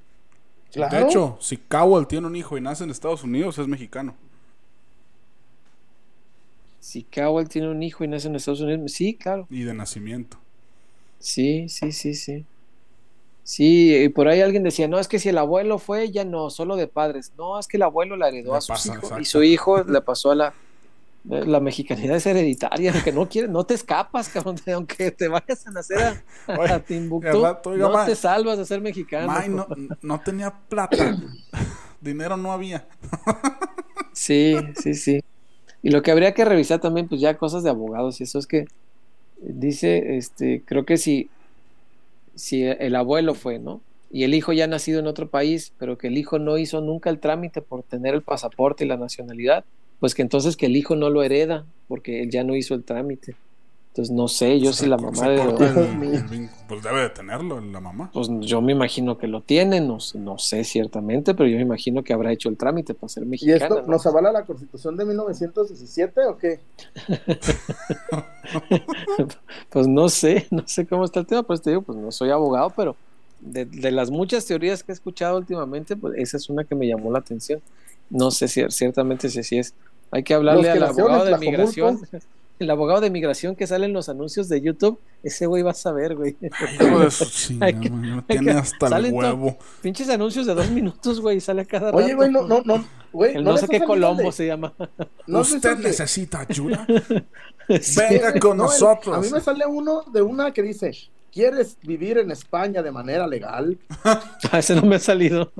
Claro. 0.73 0.97
De 0.97 1.03
hecho, 1.03 1.37
si 1.39 1.57
Cowell 1.57 2.07
tiene 2.07 2.27
un 2.27 2.35
hijo 2.35 2.57
y 2.57 2.61
nace 2.61 2.83
en 2.83 2.89
Estados 2.89 3.23
Unidos, 3.23 3.57
es 3.59 3.67
mexicano. 3.67 4.15
Si 6.79 7.03
Cowell 7.03 7.47
tiene 7.49 7.69
un 7.69 7.81
hijo 7.81 8.03
y 8.03 8.07
nace 8.07 8.27
en 8.27 8.35
Estados 8.35 8.61
Unidos, 8.61 8.91
sí, 8.91 9.15
claro. 9.15 9.47
Y 9.49 9.63
de 9.63 9.73
nacimiento. 9.73 10.37
Sí, 11.19 11.67
sí, 11.69 11.91
sí, 11.91 12.13
sí. 12.13 12.45
Sí, 13.43 13.95
y 13.95 14.09
por 14.09 14.27
ahí 14.27 14.41
alguien 14.41 14.63
decía, 14.63 14.87
no, 14.87 14.99
es 14.99 15.07
que 15.07 15.19
si 15.19 15.29
el 15.29 15.37
abuelo 15.37 15.77
fue, 15.77 16.11
ya 16.11 16.25
no, 16.25 16.49
solo 16.49 16.75
de 16.75 16.87
padres. 16.87 17.31
No, 17.37 17.59
es 17.59 17.67
que 17.67 17.77
el 17.77 17.83
abuelo 17.83 18.17
la 18.17 18.29
heredó 18.29 18.51
Le 18.53 18.57
a 18.57 18.61
sus 18.61 18.69
pasa, 18.69 18.93
hijos 18.95 19.11
y 19.21 19.25
su 19.25 19.43
hijo 19.43 19.83
le 19.83 20.01
pasó 20.01 20.31
a 20.31 20.35
la... 20.35 20.53
La 21.27 21.59
mexicanidad 21.59 22.17
es 22.17 22.25
hereditaria, 22.27 22.91
aunque 22.93 23.11
no 23.11 23.27
quieres, 23.27 23.49
no 23.49 23.63
te 23.63 23.73
escapas, 23.73 24.29
cabrón, 24.29 24.57
aunque 24.73 25.09
te 25.11 25.27
vayas 25.27 25.65
a 25.65 25.71
nacer 25.71 25.97
a, 25.99 26.53
a 26.53 26.59
Oye, 26.59 26.79
Timbuktu, 26.81 27.41
rato, 27.41 27.71
oiga, 27.71 27.87
no 27.87 27.93
ma. 27.93 28.05
te 28.05 28.15
salvas 28.15 28.59
de 28.59 28.65
ser 28.65 28.79
mexicano. 28.81 29.27
May, 29.27 29.49
no, 29.49 29.67
no 30.01 30.19
tenía 30.19 30.53
plata. 30.69 31.17
Dinero 32.01 32.37
no 32.37 32.51
había. 32.51 32.87
Sí, 34.13 34.55
sí, 34.81 34.93
sí. 34.93 35.21
Y 35.83 35.89
lo 35.89 36.01
que 36.01 36.09
habría 36.09 36.33
que 36.33 36.45
revisar 36.45 36.79
también, 36.79 37.09
pues 37.09 37.19
ya 37.19 37.37
cosas 37.37 37.63
de 37.63 37.69
abogados, 37.69 38.21
y 38.21 38.23
eso 38.23 38.39
es 38.39 38.47
que 38.47 38.65
dice, 39.41 40.15
este, 40.15 40.63
creo 40.65 40.85
que 40.85 40.95
si, 40.95 41.29
si 42.33 42.63
el 42.63 42.95
abuelo 42.95 43.35
fue, 43.35 43.59
¿no? 43.59 43.81
Y 44.09 44.23
el 44.23 44.33
hijo 44.33 44.53
ya 44.53 44.67
nacido 44.67 45.01
en 45.01 45.07
otro 45.07 45.27
país, 45.27 45.73
pero 45.77 45.97
que 45.97 46.07
el 46.07 46.17
hijo 46.17 46.39
no 46.39 46.57
hizo 46.57 46.79
nunca 46.79 47.09
el 47.09 47.19
trámite 47.19 47.61
por 47.61 47.83
tener 47.83 48.13
el 48.13 48.21
pasaporte 48.21 48.85
y 48.85 48.87
la 48.87 48.95
nacionalidad, 48.95 49.65
pues 49.99 50.15
que 50.15 50.21
entonces 50.21 50.57
que 50.57 50.67
el 50.67 50.75
hijo 50.75 50.95
no 50.95 51.09
lo 51.09 51.23
hereda, 51.23 51.65
porque 51.87 52.23
él 52.23 52.31
ya 52.31 52.43
no 52.43 52.55
hizo 52.55 52.73
el 52.73 52.83
trámite. 52.83 53.35
Entonces 53.95 54.13
no 54.13 54.27
sé, 54.27 54.59
yo 54.59 54.73
si 54.73 54.87
la 54.87 54.97
mamá 54.97 55.29
de... 55.29 55.37
pues 56.67 56.83
debe 56.83 57.03
de 57.03 57.09
tenerlo 57.11 57.61
la 57.61 57.79
mamá. 57.79 58.09
Pues 58.13 58.27
yo 58.41 58.61
me 58.61 58.73
imagino 58.73 59.17
que 59.17 59.27
lo 59.27 59.39
tiene, 59.39 59.79
no, 59.79 59.99
no 60.15 60.37
sé 60.37 60.65
ciertamente, 60.65 61.33
pero 61.33 61.47
yo 61.47 61.55
me 61.55 61.61
imagino 61.61 62.03
que 62.03 62.11
habrá 62.11 62.33
hecho 62.33 62.49
el 62.49 62.57
trámite 62.57 62.93
para 62.93 63.07
ser 63.07 63.25
mexicana. 63.25 63.57
¿Y 63.57 63.63
esto 63.63 63.89
nos 63.89 64.05
avala 64.05 64.33
la 64.33 64.43
constitución 64.43 64.97
de 64.97 65.05
1917 65.05 66.25
o 66.25 66.37
qué? 66.37 66.59
pues 69.69 69.87
no 69.87 70.09
sé, 70.09 70.45
no 70.51 70.67
sé 70.67 70.85
cómo 70.85 71.05
está 71.05 71.21
el 71.21 71.25
tema, 71.25 71.43
pues 71.43 71.61
te 71.61 71.69
digo, 71.69 71.81
pues 71.81 71.97
no 71.97 72.11
soy 72.11 72.31
abogado, 72.31 72.73
pero 72.75 72.97
de, 73.39 73.63
de, 73.63 73.91
las 73.91 74.11
muchas 74.11 74.45
teorías 74.45 74.83
que 74.83 74.91
he 74.91 74.95
escuchado 74.95 75.37
últimamente, 75.37 75.95
pues 75.95 76.15
esa 76.17 76.35
es 76.35 76.49
una 76.49 76.65
que 76.65 76.75
me 76.75 76.85
llamó 76.85 77.13
la 77.13 77.19
atención. 77.19 77.61
No 78.09 78.29
sé 78.31 78.49
si 78.49 78.61
ciertamente 78.71 79.29
si 79.29 79.39
así 79.39 79.57
es. 79.57 79.73
Hay 80.11 80.23
que 80.23 80.33
hablarle 80.33 80.69
al 80.71 80.83
abogado 80.83 81.25
de 81.25 81.37
migración 81.37 82.01
el 82.59 82.69
abogado 82.69 83.01
de 83.01 83.09
migración 83.09 83.55
que 83.55 83.67
sale 83.67 83.85
en 83.85 83.93
los 83.93 84.07
anuncios 84.07 84.47
de 84.47 84.61
YouTube, 84.61 84.99
ese 85.23 85.45
güey 85.45 85.61
va 85.63 85.71
a 85.71 85.75
saber, 85.75 86.15
güey. 86.15 86.37
tiene 88.27 88.51
hasta 88.51 88.97
el 88.97 89.11
huevo. 89.11 89.57
Pinches 89.81 90.09
anuncios 90.09 90.45
de 90.45 90.55
dos 90.55 90.69
minutos, 90.69 91.19
güey, 91.19 91.41
sale 91.41 91.65
cada 91.65 91.87
rato. 91.91 91.97
Oye, 91.97 92.13
güey, 92.13 92.31
no, 92.31 92.47
no, 92.47 92.61
no, 92.63 92.85
güey. 93.11 93.35
El 93.35 93.43
no, 93.43 93.57
sé 93.57 93.67
qué 93.67 93.81
Colombo 93.81 94.31
se 94.31 94.47
llama. 94.47 94.73
¿Usted 95.27 95.77
necesita 95.79 96.45
ayuda? 96.47 96.87
Venga 97.67 98.39
con 98.39 98.57
nosotros. 98.57 99.17
a 99.17 99.19
mí 99.19 99.27
me 99.29 99.41
sale 99.41 99.65
uno 99.65 100.03
de 100.03 100.21
una 100.21 100.51
que 100.51 100.61
dice, 100.61 100.91
¿quieres 101.33 101.77
vivir 101.81 102.19
en 102.19 102.31
España 102.31 102.81
de 102.81 102.91
manera 102.91 103.27
legal? 103.27 103.77
a 104.03 104.59
ese 104.59 104.75
no 104.75 104.83
me 104.83 104.95
ha 104.95 104.99
salido. 104.99 105.51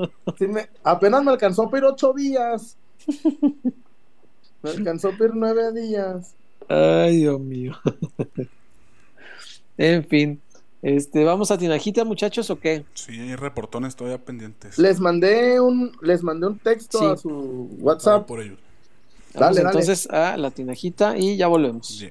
apenas 0.83 1.23
me 1.23 1.31
alcanzó 1.31 1.69
por 1.69 1.83
ocho 1.83 2.13
días. 2.13 2.77
Me 4.65 4.71
alcanzó 4.71 5.15
por 5.15 5.35
nueve 5.35 5.71
días. 5.79 6.33
Ay, 6.67 7.17
Dios 7.17 7.39
mío. 7.39 7.73
en 9.77 10.03
fin. 10.07 10.41
Este, 10.81 11.23
¿vamos 11.23 11.51
a 11.51 11.57
Tinajita, 11.57 12.03
muchachos, 12.03 12.49
o 12.49 12.59
qué? 12.59 12.83
Sí, 12.95 13.19
hay 13.19 13.35
reportones 13.35 13.95
todavía 13.95 14.23
pendientes. 14.23 14.79
Les 14.79 14.99
mandé 14.99 15.59
un, 15.59 15.95
les 16.01 16.23
mandé 16.23 16.47
un 16.47 16.57
texto 16.57 17.11
a 17.11 17.17
su 17.17 17.69
WhatsApp. 17.79 18.25
por 18.25 18.41
ellos. 18.41 18.57
Dale, 19.33 19.61
entonces 19.61 20.09
a 20.09 20.35
la 20.37 20.49
Tinajita 20.49 21.15
y 21.15 21.37
ya 21.37 21.47
volvemos. 21.47 21.87
Sí. 21.87 22.09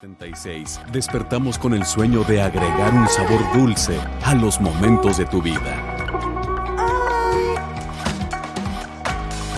76. 0.00 0.80
Despertamos 0.92 1.58
con 1.58 1.74
el 1.74 1.84
sueño 1.84 2.24
de 2.24 2.40
agregar 2.40 2.94
un 2.94 3.08
sabor 3.08 3.40
dulce 3.54 3.98
a 4.22 4.34
los 4.34 4.60
momentos 4.60 5.16
de 5.16 5.26
tu 5.26 5.40
vida. 5.40 5.93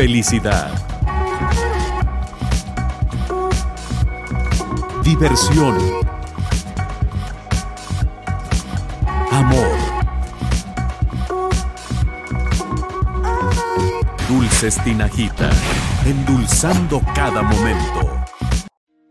Felicidad. 0.00 0.72
Diversión. 5.04 5.76
Amor. 9.30 9.76
Dulces 14.26 14.82
Tinajita, 14.82 15.50
endulzando 16.06 17.02
cada 17.14 17.42
momento. 17.42 18.24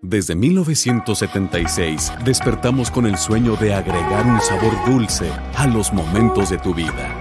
Desde 0.02 0.36
1976 0.36 2.14
despertamos 2.26 2.90
con 2.90 3.06
el 3.06 3.16
sueño 3.20 3.56
de 3.57 3.76
agregar 3.76 4.26
un 4.26 4.41
sabor 4.41 4.74
dulce 4.88 5.32
a 5.56 5.68
los 5.68 5.94
momentos 5.94 6.49
de 6.49 6.57
tu 6.57 6.74
vida. 6.74 7.19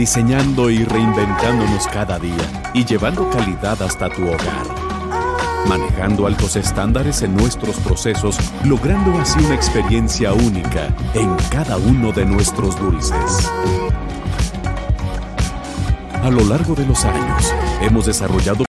Diseñando 0.00 0.70
y 0.70 0.82
reinventándonos 0.82 1.86
cada 1.88 2.18
día 2.18 2.70
y 2.72 2.86
llevando 2.86 3.28
calidad 3.28 3.82
hasta 3.82 4.08
tu 4.08 4.22
hogar. 4.22 4.64
Manejando 5.68 6.26
altos 6.26 6.56
estándares 6.56 7.20
en 7.20 7.36
nuestros 7.36 7.76
procesos, 7.80 8.38
logrando 8.64 9.12
así 9.20 9.38
una 9.44 9.54
experiencia 9.54 10.32
única 10.32 10.88
en 11.12 11.36
cada 11.50 11.76
uno 11.76 12.12
de 12.12 12.24
nuestros 12.24 12.80
dulces. 12.80 13.50
A 16.22 16.30
lo 16.30 16.46
largo 16.46 16.74
de 16.74 16.86
los 16.86 17.04
años, 17.04 17.54
hemos 17.82 18.06
desarrollado 18.06 18.69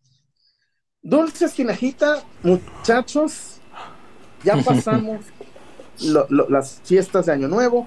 Dulces 1.02 1.54
Tinajita, 1.54 2.22
muchachos, 2.42 3.60
ya 4.44 4.56
pasamos 4.58 5.20
las 6.48 6.80
fiestas 6.84 7.26
de 7.26 7.32
Año 7.32 7.48
Nuevo. 7.48 7.86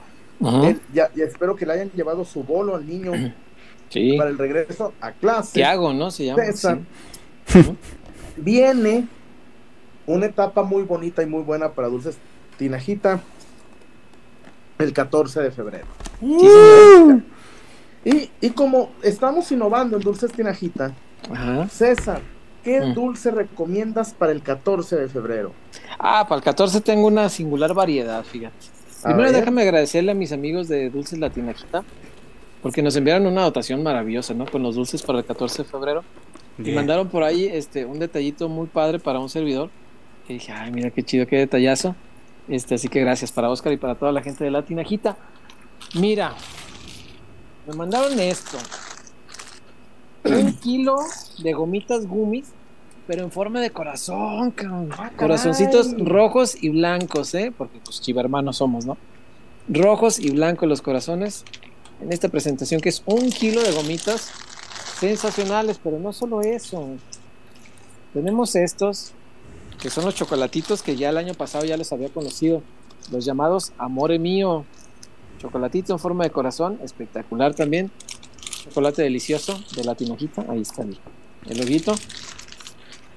ya, 0.94 1.10
espero 1.16 1.56
que 1.56 1.66
le 1.66 1.74
hayan 1.74 1.92
llevado 1.92 2.26
su 2.26 2.44
bolo 2.44 2.76
al 2.76 2.88
niño 2.88 3.12
para 4.18 4.30
el 4.30 4.38
regreso 4.38 4.94
a 5.00 5.12
clase. 5.12 5.54
Tiago, 5.54 5.94
¿no? 5.94 6.12
Se 6.12 6.26
llama. 6.26 6.44
Viene 8.38 9.08
una 10.08 10.26
etapa 10.26 10.64
muy 10.64 10.84
bonita 10.84 11.22
y 11.22 11.28
muy 11.28 11.44
buena 11.44 11.72
para 11.72 11.88
Dulces 11.88 12.18
Tinajita 12.58 13.22
el 14.80 14.92
14 14.92 15.42
de 15.42 15.52
febrero. 15.52 15.86
y, 18.04 18.30
y, 18.42 18.50
como 18.52 18.92
estamos 19.02 19.52
innovando 19.52 19.98
en 19.98 20.04
Dulces 20.04 20.32
Tinajita, 20.32 20.94
César, 21.70 22.22
¿Qué 22.64 22.80
mm. 22.80 22.94
dulce 22.94 23.30
recomiendas 23.32 24.14
para 24.14 24.32
el 24.32 24.42
14 24.42 24.96
de 24.96 25.10
febrero? 25.10 25.52
Ah, 26.00 26.26
para 26.28 26.38
el 26.40 26.44
14 26.44 26.80
tengo 26.82 27.08
una 27.08 27.28
singular 27.28 27.74
variedad, 27.74 28.24
fíjate. 28.24 28.56
Primero 29.04 29.34
déjame 29.34 29.64
agradecerle 29.64 30.14
a 30.14 30.16
mis 30.16 30.32
amigos 30.32 30.70
de 30.70 30.90
Dulces 30.90 31.20
Latinajita, 31.20 31.84
porque 32.62 32.82
nos 32.82 32.96
enviaron 32.96 33.28
una 33.28 33.42
dotación 33.42 33.84
maravillosa, 33.84 34.34
¿no? 34.34 34.46
Con 34.46 34.64
los 34.64 34.76
dulces 34.76 35.04
para 35.04 35.20
el 35.20 35.26
14 35.26 35.64
de 35.64 35.70
febrero. 35.70 36.04
Y 36.58 36.72
mandaron 36.72 37.10
por 37.10 37.24
ahí 37.24 37.48
este, 37.48 37.84
un 37.84 38.00
detallito 38.00 38.48
muy 38.48 38.68
padre 38.68 39.00
para 39.00 39.20
un 39.20 39.28
servidor, 39.28 39.70
Y 40.30 40.34
dije, 40.34 40.54
ay, 40.54 40.72
mira 40.72 40.90
qué 40.90 41.04
chido, 41.04 41.28
qué 41.28 41.38
detallazo. 41.38 41.96
Este, 42.48 42.76
así 42.76 42.88
que 42.88 43.02
gracias 43.02 43.34
para 43.34 43.50
Oscar 43.50 43.74
y 43.74 43.78
para 43.78 43.96
toda 43.96 44.14
la 44.14 44.22
gente 44.22 44.46
de 44.46 44.52
la 44.52 44.62
Tinajita. 44.62 45.18
Mira, 45.96 46.34
me 47.68 47.76
mandaron 47.76 48.18
esto. 48.20 48.58
Un 50.26 50.54
kilo 50.54 50.98
de 51.40 51.54
gomitas 51.54 52.08
gummies, 52.08 52.48
pero 53.08 53.24
en 53.24 53.32
forma 53.32 53.60
de 53.60 53.72
corazón, 53.72 54.52
cabrón. 54.52 54.90
Corazoncitos 55.18 55.94
rojos 55.98 56.56
y 56.62 56.70
blancos, 56.70 57.34
¿eh? 57.36 57.54
Porque 57.56 57.80
pues 57.84 58.00
chivermanos 58.02 58.58
somos, 58.58 58.86
¿no? 58.86 58.98
Rojos 59.68 60.20
y 60.20 60.32
blancos 60.32 60.70
los 60.70 60.82
corazones. 60.82 61.44
En 62.02 62.12
esta 62.12 62.30
presentación 62.30 62.82
que 62.82 62.90
es 62.90 63.04
un 63.06 63.30
kilo 63.30 63.62
de 63.62 63.72
gomitas 63.72 64.32
sensacionales, 65.00 65.80
pero 65.84 66.00
no 66.00 66.14
solo 66.14 66.42
eso. 66.42 66.88
Tenemos 68.14 68.56
estos, 68.56 69.12
que 69.82 69.90
son 69.90 70.06
los 70.06 70.16
chocolatitos 70.16 70.82
que 70.82 70.96
ya 70.96 71.10
el 71.10 71.18
año 71.18 71.34
pasado 71.34 71.66
ya 71.66 71.78
les 71.78 71.92
había 71.92 72.10
conocido, 72.10 72.62
los 73.12 73.26
llamados 73.26 73.74
Amore 73.78 74.20
Mío. 74.20 74.66
Chocolatito 75.40 75.92
en 75.92 76.00
forma 76.00 76.24
de 76.24 76.30
corazón, 76.30 76.80
espectacular 76.84 77.54
también. 77.54 77.92
Chocolate 78.64 79.02
delicioso 79.02 79.60
de 79.76 79.84
la 79.84 79.96
tinajita, 79.96 80.46
ahí 80.50 80.62
está 80.62 80.84
el, 80.84 80.98
el 81.50 81.58
loguito. 81.58 81.94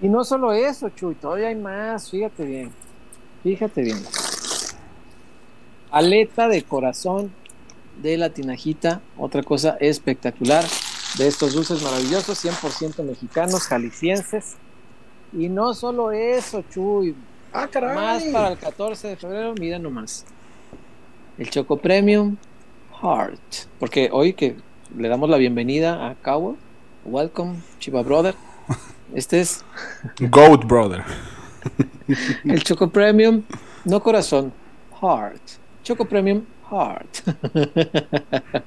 Y 0.03 0.09
no 0.09 0.25
solo 0.25 0.53
eso, 0.53 0.91
Chuy, 0.91 1.15
todavía 1.15 1.49
hay 1.49 1.55
más, 1.55 2.11
fíjate 2.11 2.45
bien. 2.45 2.73
Fíjate 3.43 3.83
bien. 3.83 4.03
Aleta 5.91 6.49
de 6.49 6.63
corazón 6.63 7.33
de 8.03 8.19
la 8.19 8.31
tinajita, 8.31 9.01
otra 9.17 9.43
cosa 9.43 9.77
espectacular 9.81 10.65
de 11.17 11.29
estos 11.29 11.55
dulces 11.55 11.83
maravillosos, 11.83 12.45
100% 12.45 13.03
mexicanos, 13.05 13.63
jaliscienses. 13.63 14.57
Y 15.33 15.49
no 15.49 15.75
solo 15.75 16.13
eso, 16.13 16.63
Chuy. 16.71 17.15
Ah, 17.53 17.69
caray. 17.69 17.95
Más 17.95 18.25
para 18.25 18.49
el 18.49 18.59
14 18.59 19.09
de 19.09 19.17
febrero, 19.17 19.55
mira 19.59 19.79
nomás. 19.79 20.27
El 21.39 21.49
Choco 21.49 21.77
Premium 21.77 22.37
Heart. 23.01 23.69
Porque 23.79 24.11
hoy 24.13 24.35
que 24.35 24.57
le 24.97 25.09
damos 25.09 25.29
la 25.29 25.37
bienvenida 25.37 26.09
a 26.09 26.15
Cowell, 26.15 26.57
welcome, 27.05 27.57
Chiva 27.79 28.03
Brother. 28.03 28.35
Este 29.15 29.41
es 29.41 29.63
Goat 30.19 30.65
Brother. 30.65 31.03
el 32.45 32.63
Choco 32.63 32.89
Premium, 32.89 33.43
no 33.85 34.03
corazón, 34.03 34.53
Heart. 35.01 35.43
Choco 35.83 36.07
Premium 36.07 36.45
Heart. 36.71 37.09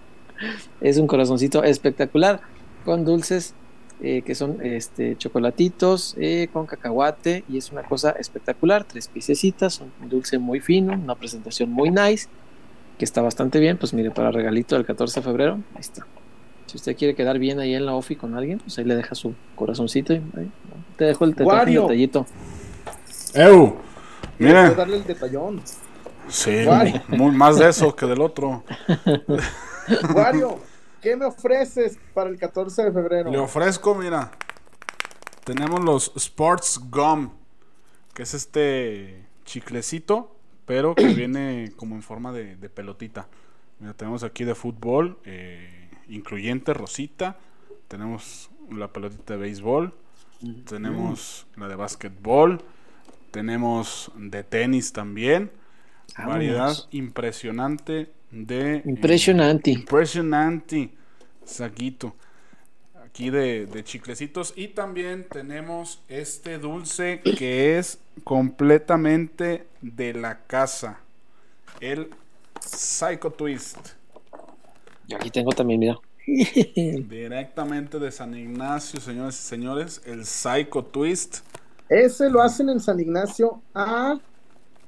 es 0.81 0.97
un 0.97 1.07
corazoncito 1.07 1.63
espectacular 1.63 2.39
con 2.85 3.03
dulces 3.05 3.55
eh, 4.01 4.21
que 4.21 4.35
son 4.35 4.63
este, 4.63 5.17
chocolatitos 5.17 6.15
eh, 6.17 6.47
con 6.53 6.65
cacahuate 6.67 7.43
y 7.49 7.57
es 7.57 7.71
una 7.71 7.83
cosa 7.83 8.11
espectacular. 8.11 8.83
Tres 8.83 9.07
piececitas, 9.07 9.81
un 9.81 10.09
dulce 10.09 10.37
muy 10.37 10.59
fino, 10.59 10.93
una 10.93 11.15
presentación 11.15 11.71
muy 11.71 11.89
nice 11.89 12.27
que 12.99 13.05
está 13.05 13.21
bastante 13.21 13.59
bien. 13.59 13.77
Pues 13.77 13.93
mire, 13.95 14.11
para 14.11 14.31
regalito 14.31 14.75
del 14.75 14.85
14 14.85 15.19
de 15.19 15.23
febrero, 15.23 15.59
ahí 15.73 15.81
está. 15.81 16.05
Si 16.69 16.77
usted 16.77 16.95
quiere 16.95 17.15
quedar 17.15 17.39
bien 17.39 17.59
ahí 17.59 17.73
en 17.73 17.83
la 17.83 17.95
ofi 17.95 18.15
con 18.15 18.35
alguien, 18.35 18.59
pues 18.59 18.77
ahí 18.77 18.85
le 18.85 18.95
deja 18.95 19.15
su 19.15 19.33
corazoncito. 19.55 20.13
Y 20.13 20.17
ahí, 20.37 20.51
te 20.97 21.05
dejo 21.05 21.25
el, 21.25 21.33
Wario. 21.39 21.81
detallito. 21.81 22.27
¡Ew! 23.33 23.75
Quiero 24.37 24.61
Mira, 24.61 24.69
darle 24.75 24.97
el 24.97 25.03
detallón. 25.03 25.63
sí, 26.27 26.51
muy, 27.07 27.31
más 27.31 27.57
de 27.57 27.69
eso 27.69 27.95
que 27.95 28.05
del 28.05 28.21
otro. 28.21 28.63
Wario, 30.13 30.59
¿qué 31.01 31.15
me 31.15 31.25
ofreces 31.25 31.97
para 32.13 32.29
el 32.29 32.37
14 32.37 32.83
de 32.83 32.91
febrero? 32.91 33.31
Le 33.31 33.39
ofrezco, 33.39 33.95
mira, 33.95 34.29
tenemos 35.45 35.83
los 35.83 36.13
Sports 36.17 36.79
Gum, 36.91 37.31
que 38.13 38.21
es 38.21 38.35
este 38.35 39.25
chiclecito, 39.43 40.35
pero 40.67 40.93
que 40.93 41.07
viene 41.07 41.71
como 41.77 41.95
en 41.95 42.03
forma 42.03 42.31
de, 42.31 42.57
de 42.57 42.69
pelotita. 42.69 43.27
Mira, 43.79 43.95
tenemos 43.95 44.23
aquí 44.23 44.43
de 44.43 44.53
fútbol, 44.53 45.17
eh, 45.25 45.78
incluyente 46.09 46.73
rosita, 46.73 47.37
tenemos 47.87 48.49
la 48.71 48.91
pelotita 48.93 49.33
de 49.35 49.39
béisbol, 49.39 49.93
tenemos 50.65 51.47
la 51.55 51.67
de 51.67 51.75
básquetbol, 51.75 52.61
tenemos 53.31 54.11
de 54.17 54.43
tenis 54.43 54.93
también, 54.93 55.51
Vámonos. 56.17 56.33
variedad 56.33 56.77
impresionante 56.91 58.11
de... 58.31 58.77
eh, 58.77 58.83
Impresionante. 58.85 59.71
Impresionante. 59.71 60.91
Saquito. 61.45 62.15
Aquí 63.05 63.29
de, 63.29 63.65
de 63.65 63.83
chiclecitos. 63.83 64.53
Y 64.55 64.69
también 64.69 65.27
tenemos 65.31 66.01
este 66.07 66.57
dulce 66.59 67.27
que 67.35 67.77
es 67.77 67.99
completamente 68.23 69.67
de 69.81 70.13
la 70.13 70.45
casa. 70.45 70.99
El 71.79 72.09
Psycho 72.61 73.31
Twist. 73.31 73.77
Aquí 75.15 75.29
tengo 75.31 75.51
también, 75.51 75.79
mira. 75.79 75.99
Directamente 76.25 77.99
de 77.99 78.11
San 78.11 78.35
Ignacio, 78.35 78.99
señores 78.99 79.39
y 79.39 79.43
señores. 79.43 80.01
El 80.05 80.25
Psycho 80.25 80.83
Twist. 80.83 81.39
Ese 81.89 82.29
lo 82.29 82.41
hacen 82.41 82.69
en 82.69 82.79
San 82.79 82.99
Ignacio. 82.99 83.61
Ah, 83.73 84.19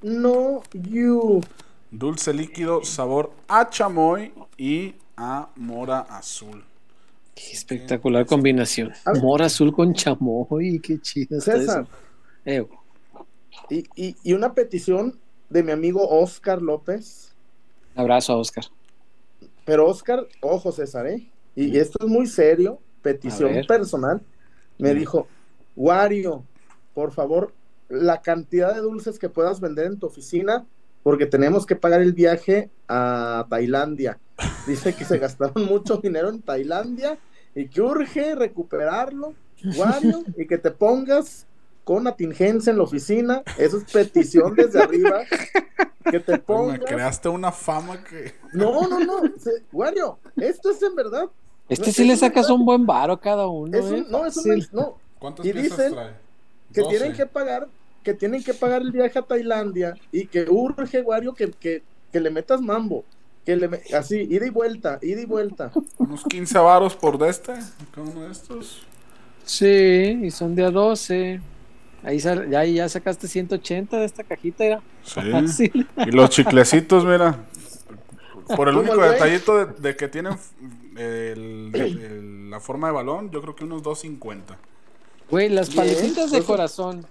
no, 0.01 0.61
you. 0.73 1.41
Dulce 1.89 2.33
líquido, 2.33 2.83
sabor 2.83 3.31
a 3.47 3.69
chamoy 3.69 4.31
y 4.57 4.95
a 5.17 5.49
mora 5.55 6.01
azul. 6.01 6.63
Qué 7.33 7.51
espectacular 7.53 8.25
combinación. 8.25 8.93
A. 9.05 9.13
Mora 9.13 9.45
azul 9.47 9.73
con 9.73 9.93
chamoy, 9.93 10.79
qué 10.79 10.99
chido 11.01 11.41
César, 11.41 11.83
eso. 11.83 11.87
Eh, 12.45 12.65
y, 13.69 13.83
y, 13.95 14.15
y 14.23 14.33
una 14.33 14.53
petición 14.53 15.19
de 15.49 15.63
mi 15.63 15.71
amigo 15.71 16.07
Oscar 16.07 16.61
López. 16.61 17.35
abrazo 17.95 18.33
a 18.33 18.37
Oscar. 18.37 18.65
Pero 19.65 19.87
Oscar, 19.87 20.27
ojo 20.41 20.71
César, 20.71 21.07
¿eh? 21.07 21.31
Y 21.55 21.77
esto 21.77 21.99
es 22.01 22.07
muy 22.07 22.27
serio, 22.27 22.79
petición 23.01 23.65
personal. 23.67 24.21
Me 24.77 24.93
dijo, 24.93 25.27
Wario, 25.75 26.43
por 26.93 27.11
favor, 27.11 27.53
la 27.89 28.21
cantidad 28.21 28.73
de 28.73 28.81
dulces 28.81 29.19
que 29.19 29.29
puedas 29.29 29.59
vender 29.59 29.87
en 29.87 29.99
tu 29.99 30.07
oficina, 30.07 30.65
porque 31.03 31.25
tenemos 31.25 31.65
que 31.65 31.75
pagar 31.75 32.01
el 32.01 32.13
viaje 32.13 32.69
a 32.87 33.45
Tailandia. 33.49 34.17
Dice 34.65 34.95
que 34.95 35.05
se 35.05 35.17
gastaron 35.17 35.65
mucho 35.67 35.97
dinero 35.97 36.29
en 36.29 36.41
Tailandia 36.41 37.17
y 37.53 37.67
que 37.67 37.81
urge 37.81 38.35
recuperarlo, 38.35 39.33
Wario, 39.77 40.23
y 40.37 40.47
que 40.47 40.57
te 40.57 40.71
pongas 40.71 41.45
con 41.91 42.07
atingencia 42.07 42.71
en 42.71 42.77
la 42.77 42.83
oficina. 42.83 43.43
Eso 43.57 43.77
es 43.77 43.83
petición 43.91 44.55
desde 44.55 44.81
arriba. 44.81 45.23
Que 46.09 46.19
te 46.19 46.37
Pues 46.37 46.37
me 46.37 46.39
pongas. 46.39 46.79
creaste 46.85 47.27
una 47.29 47.51
fama 47.51 48.01
que. 48.03 48.33
No, 48.53 48.87
no, 48.87 48.99
no. 48.99 49.21
se- 49.37 49.63
Wario, 49.73 50.17
esto 50.37 50.71
es 50.71 50.81
en 50.81 50.95
verdad. 50.95 51.25
Este 51.67 51.87
No, 51.87 51.91
sí 51.93 52.03
le 52.05 52.15
sacas 52.15 52.43
verdad. 52.45 52.55
un 52.59 52.65
buen 52.65 52.85
varo 52.85 53.13
a 53.13 53.19
cada 53.19 53.47
uno. 53.47 53.77
Es 53.77 53.85
un- 53.85 53.95
¿eh? 53.95 54.05
no, 54.09 54.25
eso 54.25 54.39
no, 54.41 54.47
Fácil. 54.47 54.53
es- 54.59 54.73
no. 54.73 54.97
¿Cuántas 55.19 55.45
Y 55.45 55.51
piezas 55.53 55.77
dicen 55.77 55.93
trae? 55.93 56.13
Que 56.73 56.81
12. 56.81 56.97
tienen 56.97 57.15
que 57.17 57.25
pagar, 57.25 57.67
que 58.03 58.13
tienen 58.13 58.43
que 58.43 58.53
pagar 58.53 58.81
el 58.81 58.91
viaje 58.91 59.19
a 59.19 59.21
Tailandia 59.21 59.95
y 60.11 60.25
que 60.27 60.45
urge, 60.49 61.01
Wario, 61.01 61.33
que, 61.33 61.51
que, 61.51 61.83
que 62.11 62.19
le 62.21 62.29
metas 62.29 62.61
mambo. 62.61 63.03
Que 63.45 63.55
le 63.57 63.67
me- 63.67 63.81
así, 63.97 64.27
ida 64.29 64.45
y 64.45 64.49
vuelta, 64.49 64.97
ida 65.01 65.21
y 65.21 65.25
vuelta. 65.25 65.71
Unos 65.97 66.23
15 66.23 66.57
varos 66.57 66.95
por 66.95 67.17
de 67.17 67.29
este. 67.29 67.53
Cada 67.93 68.07
uno 68.09 68.21
de 68.21 68.31
estos. 68.31 68.81
Sí, 69.45 70.19
y 70.23 70.31
son 70.31 70.55
de 70.55 70.63
a 70.65 70.71
12. 70.71 71.41
Ahí 72.03 72.19
sal- 72.19 72.49
ya, 72.49 72.63
ya 72.65 72.89
sacaste 72.89 73.27
180 73.27 73.97
de 73.97 74.05
esta 74.05 74.23
cajita, 74.23 74.63
era 74.65 74.81
Sí. 75.03 75.19
fácil. 75.31 75.87
Y 75.97 76.11
los 76.11 76.29
chiclecitos, 76.29 77.05
mira. 77.05 77.45
Por 78.55 78.67
el 78.69 78.77
único 78.77 79.03
el 79.03 79.11
detallito 79.11 79.57
de, 79.65 79.65
de 79.79 79.95
que 79.95 80.07
tienen 80.07 80.35
el- 80.97 81.71
el- 81.73 82.49
la 82.49 82.59
forma 82.59 82.87
de 82.87 82.93
balón, 82.93 83.31
yo 83.31 83.41
creo 83.41 83.55
que 83.55 83.63
unos 83.63 83.81
2.50. 83.83 84.57
Güey, 85.29 85.47
las 85.49 85.69
paletitas 85.69 86.31
de 86.31 86.43
corazón, 86.43 87.05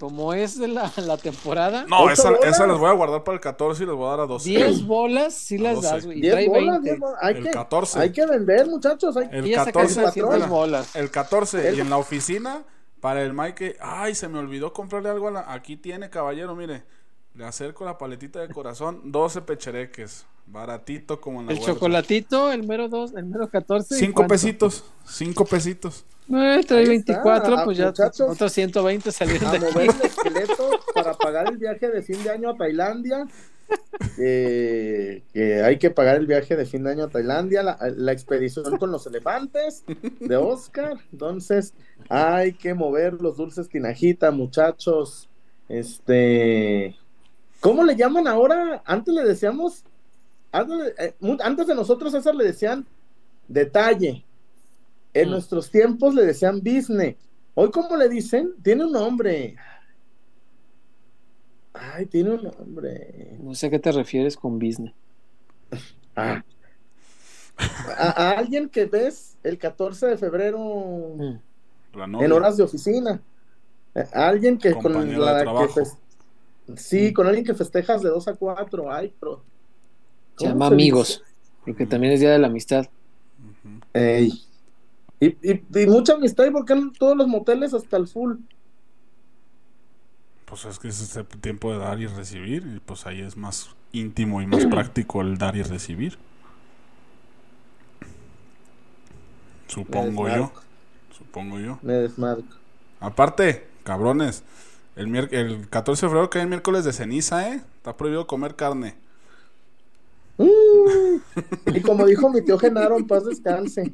como 0.00 0.34
es 0.34 0.58
de 0.58 0.66
la, 0.66 0.90
la 0.96 1.16
temporada, 1.16 1.84
No, 1.86 2.00
¿Ocho 2.04 2.12
esa, 2.14 2.48
esa 2.48 2.66
las 2.66 2.78
voy 2.78 2.88
a 2.90 2.92
guardar 2.94 3.22
para 3.22 3.34
el 3.36 3.40
14 3.40 3.84
y 3.84 3.86
les 3.86 3.94
voy 3.94 4.06
a 4.06 4.10
dar 4.10 4.20
a 4.20 4.26
12. 4.26 4.48
10 4.48 4.84
bolas 4.86 5.34
sí 5.34 5.58
las 5.58 5.76
12. 5.76 5.86
das, 5.88 6.06
güey. 6.06 6.18
Y 6.18 6.22
10 6.22 6.32
trae 6.32 6.48
bolas, 6.48 6.82
20. 6.82 6.88
10 6.88 6.98
bolas. 7.00 7.18
Hay, 7.22 7.34
El 7.36 7.44
que, 7.44 7.50
14. 7.50 7.98
hay 8.00 8.10
que 8.12 8.26
vender, 8.26 8.66
muchachos. 8.66 9.16
Hay... 9.16 9.28
El 9.30 9.46
Y 9.46 9.50
ya 9.50 9.64
sacaste 9.66 9.94
14, 9.94 10.02
300 10.02 10.34
mira, 10.34 10.46
bolas. 10.46 10.96
el 10.96 11.10
14 11.10 11.68
El- 11.68 11.76
y 11.76 11.80
en 11.82 11.90
la 11.90 11.98
oficina 11.98 12.62
para 13.00 13.22
el 13.22 13.32
Mike, 13.32 13.76
ay, 13.80 14.14
se 14.14 14.28
me 14.28 14.38
olvidó 14.38 14.72
comprarle 14.72 15.08
algo 15.10 15.28
a 15.28 15.30
la, 15.30 15.52
aquí 15.52 15.76
tiene 15.76 16.10
caballero, 16.10 16.54
mire, 16.54 16.82
le 17.34 17.44
acerco 17.44 17.84
la 17.84 17.96
paletita 17.98 18.40
de 18.40 18.48
corazón, 18.48 19.00
12 19.12 19.42
pechereques, 19.42 20.26
baratito 20.46 21.20
como 21.20 21.40
en 21.40 21.46
la 21.46 21.52
El 21.52 21.58
huerta. 21.58 21.74
chocolatito, 21.74 22.52
el 22.52 22.64
mero 22.66 22.88
2, 22.88 23.14
el 23.14 23.26
mero 23.26 23.48
14. 23.48 23.94
¿y 23.94 23.98
5 23.98 24.14
cuánto? 24.14 24.32
pesitos, 24.34 24.84
5 25.06 25.44
pesitos. 25.46 26.04
Eh, 26.32 26.62
trae 26.66 26.80
Ahí 26.80 26.88
24, 26.88 27.48
está, 27.48 27.64
pues 27.64 27.78
ya 27.78 27.86
muchachos. 27.86 28.20
otros 28.28 28.52
120 28.52 29.10
salieron 29.10 29.48
A 29.48 29.52
de 29.52 29.60
mover 29.60 29.90
aquí. 29.90 29.98
el 30.00 30.06
esqueleto 30.06 30.70
para 30.94 31.14
pagar 31.14 31.48
el 31.50 31.56
viaje 31.56 31.88
de 31.88 32.02
fin 32.02 32.22
de 32.22 32.30
año 32.30 32.50
a 32.50 32.56
Tailandia. 32.56 33.26
Eh, 34.18 35.22
que 35.32 35.62
hay 35.62 35.78
que 35.78 35.90
pagar 35.90 36.16
el 36.16 36.26
viaje 36.26 36.56
de 36.56 36.64
fin 36.66 36.84
de 36.84 36.90
año 36.92 37.04
a 37.04 37.08
Tailandia, 37.08 37.62
la, 37.62 37.78
la 37.96 38.12
expedición 38.12 38.76
con 38.78 38.90
los 38.90 39.06
elefantes 39.06 39.84
de 40.20 40.36
Oscar. 40.36 40.98
Entonces, 41.12 41.74
hay 42.08 42.52
que 42.52 42.74
mover 42.74 43.14
los 43.14 43.36
dulces 43.36 43.68
tinajita, 43.68 44.30
muchachos. 44.30 45.28
Este, 45.68 46.96
¿cómo 47.60 47.84
le 47.84 47.96
llaman 47.96 48.26
ahora? 48.26 48.82
Antes 48.84 49.14
le 49.14 49.22
decíamos, 49.24 49.84
antes 50.52 50.78
de, 50.78 51.06
eh, 51.06 51.14
antes 51.42 51.66
de 51.66 51.74
nosotros 51.74 52.12
César 52.12 52.34
le 52.34 52.44
decían 52.44 52.86
detalle. 53.48 54.24
En 55.12 55.28
Mm. 55.28 55.32
nuestros 55.32 55.70
tiempos 55.70 56.14
le 56.14 56.24
decían 56.24 56.60
business. 56.60 57.16
Hoy, 57.54 57.70
¿cómo 57.70 57.96
le 57.96 58.08
dicen? 58.08 58.52
Tiene 58.62 58.84
un 58.84 58.92
nombre. 58.92 59.56
Ay, 61.72 62.06
tiene 62.06 62.30
un 62.30 62.42
nombre. 62.42 63.36
No 63.40 63.54
sé 63.54 63.66
a 63.66 63.70
qué 63.70 63.78
te 63.78 63.92
refieres 63.92 64.36
con 64.36 64.58
business. 64.58 64.92
Ah. 66.16 66.42
A, 67.96 68.08
a 68.08 68.30
alguien 68.38 68.68
que 68.68 68.86
ves 68.86 69.36
el 69.42 69.58
14 69.58 70.06
de 70.06 70.16
febrero 70.18 71.14
Mm. 71.16 71.38
En 72.22 72.32
horas 72.32 72.56
de 72.56 72.62
oficina. 72.62 73.20
A 74.14 74.28
alguien 74.28 74.56
que 74.58 74.72
con 74.72 74.82
Compañero 74.82 75.24
la 75.24 75.44
que 75.74 76.76
Sí, 76.76 77.12
con 77.12 77.26
alguien 77.26 77.44
que 77.44 77.54
festejas 77.54 78.00
de 78.00 78.08
2 78.10 78.28
a 78.28 78.34
4. 78.34 78.92
Ay, 78.92 79.12
pero. 79.18 79.42
Se 80.36 80.44
¿cómo 80.44 80.50
llama 80.52 80.68
se 80.68 80.74
amigos, 80.74 81.24
porque 81.64 81.86
también 81.86 82.12
es 82.12 82.20
día 82.20 82.30
de 82.30 82.38
la 82.38 82.46
amistad. 82.46 82.86
Ey. 83.92 84.30
Y, 85.18 85.26
y- 85.42 85.64
y 85.82 85.86
mucha 85.86 86.14
amistad, 86.14 86.46
¿y 86.46 86.50
por 86.50 86.64
qué 86.64 86.74
en 86.74 86.92
todos 86.92 87.16
los 87.16 87.26
moteles 87.26 87.74
hasta 87.74 87.96
el 87.96 88.06
full? 88.06 88.36
Pues 90.50 90.64
es 90.64 90.80
que 90.80 90.88
es 90.88 91.00
este 91.00 91.22
tiempo 91.38 91.72
de 91.72 91.78
dar 91.78 92.00
y 92.00 92.06
recibir. 92.06 92.66
Y 92.76 92.80
pues 92.80 93.06
ahí 93.06 93.20
es 93.20 93.36
más 93.36 93.70
íntimo 93.92 94.42
y 94.42 94.46
más 94.46 94.66
práctico 94.70 95.22
el 95.22 95.38
dar 95.38 95.56
y 95.56 95.62
recibir. 95.62 96.18
Supongo 99.68 100.28
yo. 100.28 100.52
Supongo 101.16 101.60
yo. 101.60 101.78
Me 101.82 101.92
desmarco. 101.94 102.56
Aparte, 102.98 103.68
cabrones. 103.84 104.42
El, 104.96 105.14
el 105.16 105.68
14 105.68 106.06
de 106.06 106.10
febrero 106.10 106.30
cae 106.30 106.42
el 106.42 106.48
miércoles 106.48 106.84
de 106.84 106.92
ceniza, 106.92 107.48
¿eh? 107.48 107.62
Está 107.76 107.96
prohibido 107.96 108.26
comer 108.26 108.56
carne. 108.56 108.96
Uy. 110.36 111.22
Y 111.66 111.80
como 111.80 112.04
dijo 112.06 112.28
mi 112.28 112.42
tío 112.42 112.58
Genaro, 112.58 112.96
en 112.96 113.06
paz 113.06 113.24
descanse. 113.24 113.92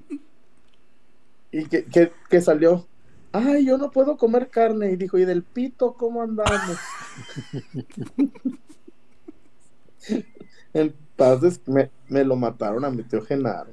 Y 1.52 1.66
que, 1.66 1.84
que, 1.84 2.12
que 2.30 2.40
salió. 2.40 2.86
Ay, 3.36 3.66
yo 3.66 3.76
no 3.76 3.90
puedo 3.90 4.16
comer 4.16 4.48
carne. 4.48 4.92
Y 4.92 4.96
dijo, 4.96 5.18
¿y 5.18 5.26
del 5.26 5.42
pito 5.42 5.92
cómo 5.92 6.22
andamos? 6.22 6.78
en 10.72 10.94
paz 11.16 11.60
me, 11.66 11.90
me 12.08 12.24
lo 12.24 12.36
mataron 12.36 12.82
a 12.84 12.90
mi 12.90 13.02
tío 13.02 13.22
Genaro. 13.22 13.72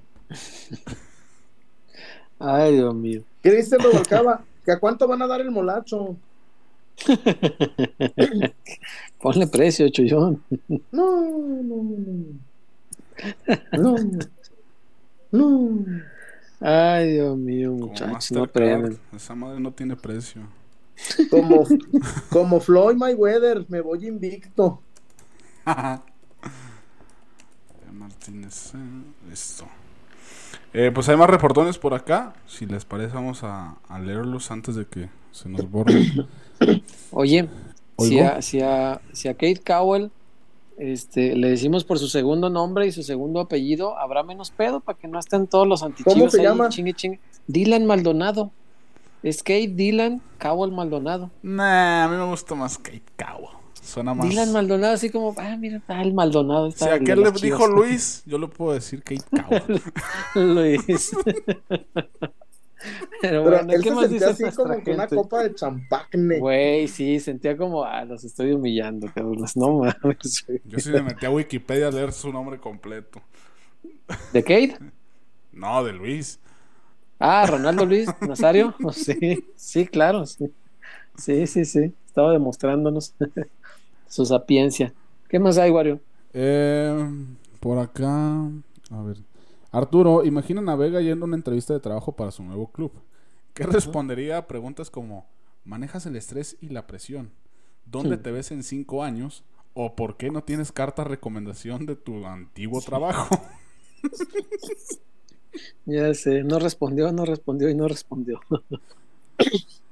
Ay, 2.40 2.76
Dios 2.76 2.94
mío. 2.94 3.24
¿Qué 3.42 3.52
dice 3.52 3.78
Rubalcaba? 3.78 4.44
¿Que 4.66 4.74
a 4.74 4.80
cuánto 4.80 5.08
van 5.08 5.22
a 5.22 5.28
dar 5.28 5.40
el 5.40 5.52
molacho? 5.52 6.18
Ponle 9.22 9.48
precio, 9.48 9.88
Chuyón. 9.90 10.44
No, 10.92 11.22
no, 11.64 11.84
no. 11.84 12.36
No. 13.72 13.96
No. 15.32 15.86
Ay, 16.64 17.12
Dios 17.14 17.38
mío, 17.38 17.72
muchachos, 17.74 18.32
no 18.32 18.42
Mastercard. 18.42 18.44
aprenden. 18.44 19.00
Esa 19.12 19.36
madre 19.36 19.60
no 19.60 19.74
tiene 19.74 19.96
precio. 19.98 20.42
Como, 21.30 21.66
como 22.30 22.60
Floyd 22.62 22.96
Mayweather, 22.96 23.66
me 23.70 23.82
voy 23.82 24.08
invicto. 24.08 24.82
Martínez, 27.92 28.74
eh, 28.76 28.78
listo. 29.30 29.66
Eh, 30.74 30.92
pues 30.94 31.08
hay 31.10 31.18
más 31.18 31.30
reportones 31.30 31.78
por 31.78 31.94
acá. 31.94 32.34
Si 32.48 32.66
les 32.66 32.86
parece, 32.86 33.16
vamos 33.16 33.44
a, 33.44 33.78
a 33.88 34.00
leerlos 34.00 34.52
antes 34.52 34.76
de 34.76 34.88
que 34.88 35.10
se 35.32 35.50
nos 35.50 35.70
borren. 35.70 36.16
Oye, 37.12 37.50
si 37.98 38.20
¿Oigo? 38.20 38.20
a, 38.20 38.42
si, 38.42 38.62
a, 38.62 39.02
si 39.12 39.28
a 39.28 39.34
Kate 39.34 39.62
Cowell 39.66 40.12
este, 40.78 41.36
le 41.36 41.50
decimos 41.50 41.84
por 41.84 42.00
su 42.00 42.08
segundo 42.08 42.50
nombre 42.50 42.88
y 42.88 42.92
su 42.92 43.04
segundo 43.04 43.40
apellido, 43.40 43.98
habrá 43.98 44.24
menos 44.24 44.52
pedo 44.52 44.80
para 44.80 44.98
que 44.98 45.08
no 45.08 45.20
estén 45.20 45.48
todos 45.48 45.68
los 45.68 45.84
antichivos 45.84 46.14
¿Cómo 46.14 46.30
se 46.30 46.40
ahí, 46.40 46.46
llama? 46.46 46.70
chingue, 46.70 46.94
chingue. 46.94 47.20
Dylan 47.48 47.86
Maldonado. 47.86 48.52
Es 49.22 49.42
Kate 49.42 49.70
Dylan 49.70 50.22
Cowell 50.40 50.72
Maldonado. 50.74 51.32
Nah, 51.42 52.04
a 52.04 52.08
mí 52.10 52.18
me 52.18 52.26
gusta 52.26 52.56
más 52.56 52.78
Kate 52.78 53.04
Cowell. 53.18 53.56
Suena 53.82 54.14
más. 54.14 54.28
Dylan 54.28 54.52
Maldonado, 54.52 54.94
así 54.94 55.10
como, 55.10 55.34
ah, 55.38 55.56
mira, 55.58 55.78
está 55.78 56.02
el 56.02 56.14
Maldonado. 56.14 56.72
Si 56.72 56.76
Está 56.76 56.88
de 56.88 56.96
aquel 56.96 57.22
le 57.22 57.32
dijo 57.32 57.40
Chivas. 57.40 57.70
Luis, 57.76 58.24
yo 58.26 58.38
le 58.38 58.48
puedo 58.48 58.74
decir 58.74 59.02
Kate 59.04 59.24
Cowell. 59.30 59.82
Luis. 60.36 61.12
Pero 63.22 63.44
Pero 63.44 63.44
bueno, 63.44 63.74
él 63.74 63.82
¿qué 63.82 63.90
se 63.90 63.96
más 63.96 64.08
sentía 64.10 64.30
así 64.30 64.44
como 64.52 64.82
que 64.84 64.92
una 64.92 65.08
gente? 65.08 65.16
copa 65.16 65.44
de 65.44 65.54
champagne. 65.56 66.40
Güey, 66.40 66.88
sí, 66.88 67.20
sentía 67.20 67.56
como, 67.58 67.84
ah, 67.84 68.06
los 68.06 68.24
estoy 68.24 68.52
humillando, 68.54 69.08
cabrón. 69.14 69.46
No 69.56 69.80
mames. 69.80 70.46
güey. 70.48 70.62
Yo 70.64 70.80
sí 70.80 70.92
me 70.92 71.02
metí 71.02 71.26
a 71.26 71.30
Wikipedia 71.32 71.88
a 71.88 71.92
leer 71.92 72.12
su 72.14 72.32
nombre 72.32 72.60
completo. 72.60 73.22
¿De 74.32 74.44
Kate? 74.44 74.78
No, 75.52 75.84
de 75.84 75.94
Luis. 75.94 76.40
Ah, 77.20 77.46
Ronaldo 77.48 77.86
Luis 77.86 78.16
Nazario. 78.22 78.76
Sí, 78.92 79.46
sí, 79.56 79.88
claro. 79.88 80.26
Sí, 80.26 80.54
sí, 81.16 81.48
sí. 81.48 81.66
sí. 81.66 81.94
Estaba 82.08 82.32
demostrándonos 82.34 83.16
su 84.08 84.26
sapiencia. 84.26 84.94
¿Qué 85.30 85.40
más 85.40 85.58
hay, 85.58 85.72
Wario? 85.72 86.02
Eh, 86.34 87.10
por 87.60 87.78
acá. 87.80 88.46
A 88.92 89.02
ver. 89.04 89.18
Arturo, 89.74 90.24
imaginen 90.24 90.70
a 90.70 90.76
Vega 90.76 91.02
yendo 91.02 91.26
a 91.26 91.28
una 91.28 91.36
entrevista 91.36 91.74
de 91.74 91.80
trabajo 91.80 92.16
para 92.16 92.30
su 92.30 92.44
nuevo 92.44 92.72
club. 92.72 92.92
¿Qué 93.56 93.66
respondería 93.66 94.38
a 94.38 94.48
preguntas 94.48 94.92
como: 94.92 95.26
¿manejas 95.66 96.06
el 96.06 96.16
estrés 96.16 96.58
y 96.62 96.70
la 96.70 96.86
presión? 96.86 97.32
¿Dónde 97.86 98.18
te 98.18 98.32
ves 98.32 98.52
en 98.52 98.62
cinco 98.62 99.04
años? 99.04 99.44
¿O 99.74 99.96
por 99.96 100.16
qué 100.16 100.30
no 100.30 100.44
tienes 100.44 100.72
carta 100.72 101.04
recomendación 101.04 101.88
de 101.88 101.96
tu 101.96 102.26
antiguo 102.26 102.82
trabajo? 102.82 103.36
Ya 105.86 106.14
sé, 106.14 106.44
no 106.44 106.60
respondió, 106.60 107.12
no 107.12 107.26
respondió 107.26 107.70
y 107.70 107.76
no 107.76 107.88
respondió. 107.88 108.40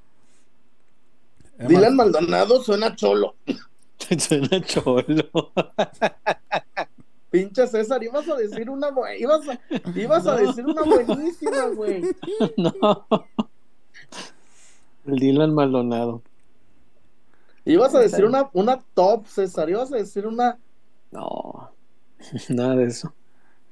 Emma, 1.59 1.69
Dylan 1.69 1.95
Maldonado 1.95 2.63
suena 2.63 2.95
cholo. 2.95 3.35
Suena 4.17 4.59
cholo. 4.65 5.51
Pinche 7.31 7.65
César, 7.65 8.03
ibas 8.03 8.27
a 8.27 8.35
decir 8.35 8.69
una 8.69 8.89
ibas 9.17 9.47
a, 9.47 9.59
ibas 9.95 10.27
a 10.27 10.35
decir 10.35 10.65
una 10.65 10.83
buenísima, 10.83 11.67
güey. 11.67 12.03
No. 12.57 13.07
El 15.05 15.15
Dylan 15.15 15.53
Maldonado. 15.53 16.21
Ibas 17.63 17.95
a 17.95 17.99
decir 17.99 18.25
una, 18.25 18.49
una 18.53 18.81
top, 18.93 19.25
César, 19.27 19.69
ibas 19.69 19.91
a 19.93 19.95
decir 19.95 20.27
una 20.27 20.59
No, 21.11 21.71
nada 22.49 22.75
de 22.75 22.85
eso. 22.85 23.13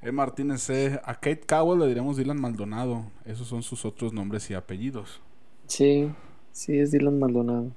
E. 0.00 0.10
Martínez 0.10 0.62
C. 0.62 0.98
A 1.04 1.14
Kate 1.14 1.42
Cowell 1.46 1.80
le 1.80 1.86
diremos 1.86 2.16
Dylan 2.16 2.40
Maldonado. 2.40 3.04
Esos 3.26 3.46
son 3.46 3.62
sus 3.62 3.84
otros 3.84 4.14
nombres 4.14 4.50
y 4.50 4.54
apellidos. 4.54 5.20
Sí, 5.66 6.10
sí, 6.52 6.78
es 6.78 6.90
Dylan 6.92 7.18
Maldonado. 7.18 7.72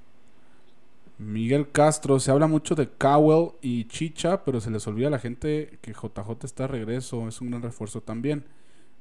Miguel 1.24 1.70
Castro, 1.72 2.20
se 2.20 2.30
habla 2.30 2.46
mucho 2.46 2.74
de 2.74 2.88
Cowell 2.90 3.52
y 3.62 3.86
Chicha, 3.86 4.44
pero 4.44 4.60
se 4.60 4.70
les 4.70 4.86
olvida 4.86 5.08
a 5.08 5.10
la 5.10 5.18
gente 5.18 5.78
que 5.82 5.92
JJ 5.92 6.44
está 6.44 6.64
de 6.64 6.68
regreso, 6.68 7.26
es 7.28 7.40
un 7.40 7.50
gran 7.50 7.62
refuerzo 7.62 8.02
también. 8.02 8.46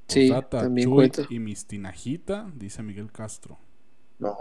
Sí, 0.07 0.29
Posdata, 0.29 0.61
también 0.61 0.89
Chuy 0.89 0.93
cuenta. 0.93 1.23
y 1.29 1.39
mis 1.39 1.65
tinajita, 1.67 2.51
dice 2.55 2.83
Miguel 2.83 3.11
Castro. 3.11 3.57
No. 4.19 4.37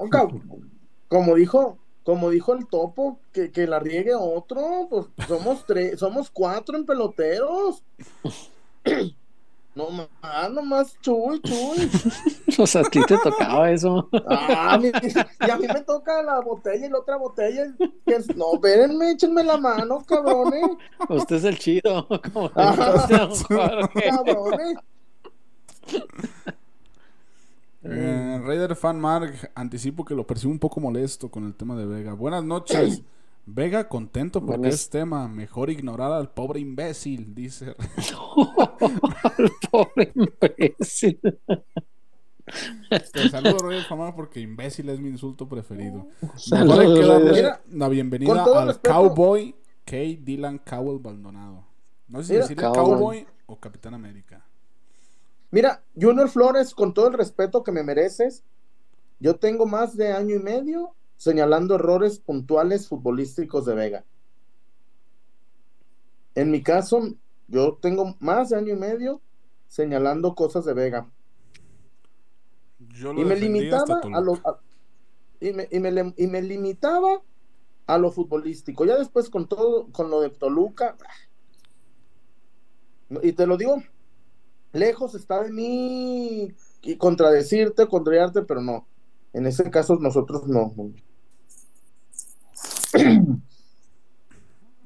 Como 1.08 1.34
dijo, 1.34 1.78
como 2.02 2.30
dijo 2.30 2.54
el 2.54 2.66
topo, 2.66 3.20
que, 3.32 3.50
que 3.52 3.66
la 3.66 3.78
riegue 3.78 4.14
otro, 4.14 4.88
pues 4.90 5.06
somos 5.28 5.64
tres, 5.66 5.98
somos 6.00 6.30
cuatro 6.30 6.76
en 6.76 6.86
peloteros. 6.86 7.84
No 9.74 9.88
más, 9.90 10.50
no 10.50 10.62
más, 10.62 11.00
chuy, 11.00 11.40
chuy. 11.40 11.90
O 12.58 12.66
sea, 12.66 12.82
a 12.82 12.84
ti 12.84 13.00
te 13.06 13.16
tocaba 13.16 13.70
eso. 13.70 14.06
Ah, 14.28 14.78
mi- 14.78 14.88
y 14.88 15.50
a 15.50 15.56
mí 15.56 15.66
me 15.66 15.80
toca 15.80 16.22
la 16.22 16.40
botella 16.40 16.86
y 16.86 16.90
la 16.90 16.98
otra 16.98 17.16
botella. 17.16 17.72
no, 18.36 18.52
espérenme, 18.54 19.12
échenme 19.12 19.42
la 19.42 19.56
mano, 19.56 20.04
cabrones. 20.06 20.62
Usted 21.08 21.36
es 21.36 21.44
el 21.44 21.58
chido. 21.58 22.06
Como 22.34 22.50
le 22.54 22.62
Ajá. 22.62 22.92
gusta 22.92 23.16
a 23.16 23.26
don 23.26 23.34
Jorge. 23.88 24.10
Cabrones. 24.10 24.76
Eh, 27.84 28.40
Raider 28.44 28.76
Fan 28.76 29.00
Mark, 29.00 29.50
anticipo 29.54 30.04
que 30.04 30.14
lo 30.14 30.26
percibo 30.26 30.52
un 30.52 30.58
poco 30.58 30.78
molesto 30.80 31.30
con 31.30 31.44
el 31.46 31.54
tema 31.54 31.74
de 31.76 31.86
Vega. 31.86 32.12
Buenas 32.12 32.44
noches. 32.44 33.02
Vega 33.44 33.88
contento 33.88 34.40
porque 34.40 34.58
Buenas. 34.58 34.74
es 34.74 34.90
tema. 34.90 35.26
Mejor 35.28 35.70
ignorar 35.70 36.12
al 36.12 36.30
pobre 36.30 36.60
imbécil, 36.60 37.34
dice. 37.34 37.74
Pobre 39.70 40.12
imbécil. 40.14 41.20
Te 43.12 43.28
saludo, 43.30 43.58
Raider 43.58 43.84
Fan 43.84 43.98
Mark, 43.98 44.14
porque 44.14 44.40
imbécil 44.40 44.88
es 44.90 45.00
mi 45.00 45.08
insulto 45.08 45.48
preferido. 45.48 46.06
Saludos, 46.36 46.78
Mejor 46.78 46.80
hay 46.80 47.00
que 47.00 47.06
darle 47.06 47.30
Raider. 47.32 47.60
la 47.70 47.88
bienvenida 47.88 48.44
al 48.44 48.66
respeto. 48.68 48.90
Cowboy 48.94 49.54
K. 49.84 49.96
Dylan 50.20 50.58
Cowell 50.58 51.00
Maldonado. 51.00 51.64
No 52.08 52.18
sé 52.20 52.24
si 52.26 52.32
Mira, 52.34 52.42
decirle 52.42 52.62
Cowboy. 52.62 52.84
Cowboy 52.84 53.26
o 53.46 53.56
Capitán 53.58 53.94
América. 53.94 54.44
Mira, 55.50 55.82
Junior 56.00 56.28
Flores, 56.28 56.74
con 56.74 56.94
todo 56.94 57.08
el 57.08 57.14
respeto 57.14 57.62
que 57.62 57.72
me 57.72 57.82
mereces, 57.82 58.44
yo 59.20 59.36
tengo 59.36 59.66
más 59.66 59.96
de 59.96 60.12
año 60.12 60.36
y 60.36 60.38
medio 60.38 60.94
señalando 61.22 61.76
errores 61.76 62.18
puntuales 62.18 62.88
futbolísticos 62.88 63.64
de 63.64 63.76
Vega. 63.76 64.04
En 66.34 66.50
mi 66.50 66.64
caso, 66.64 67.14
yo 67.46 67.78
tengo 67.80 68.16
más 68.18 68.48
de 68.48 68.56
año 68.56 68.72
y 68.72 68.76
medio 68.76 69.20
señalando 69.68 70.34
cosas 70.34 70.64
de 70.64 70.74
Vega. 70.74 71.08
Yo 72.80 73.12
lo 73.12 73.20
Y 73.20 73.24
me 73.24 73.36
limitaba 73.36 74.00
a 74.02 74.20
lo 74.20 74.32
a- 74.32 74.58
y, 75.38 75.52
me, 75.52 75.68
y 75.70 75.78
me 75.78 76.12
y 76.16 76.26
me 76.26 76.42
limitaba 76.42 77.22
a 77.86 77.98
lo 77.98 78.10
futbolístico. 78.10 78.84
Ya 78.84 78.98
después 78.98 79.30
con 79.30 79.46
todo, 79.46 79.92
con 79.92 80.10
lo 80.10 80.22
de 80.22 80.30
Toluca, 80.30 80.96
y 83.22 83.32
te 83.32 83.46
lo 83.46 83.56
digo, 83.56 83.76
lejos 84.72 85.14
está 85.14 85.44
de 85.44 85.52
mí 85.52 86.52
y 86.82 86.96
contradecirte, 86.96 87.86
contrariarte, 87.86 88.42
pero 88.42 88.60
no. 88.60 88.88
En 89.32 89.46
ese 89.46 89.70
caso 89.70 89.96
nosotros 90.00 90.48
no. 90.48 90.74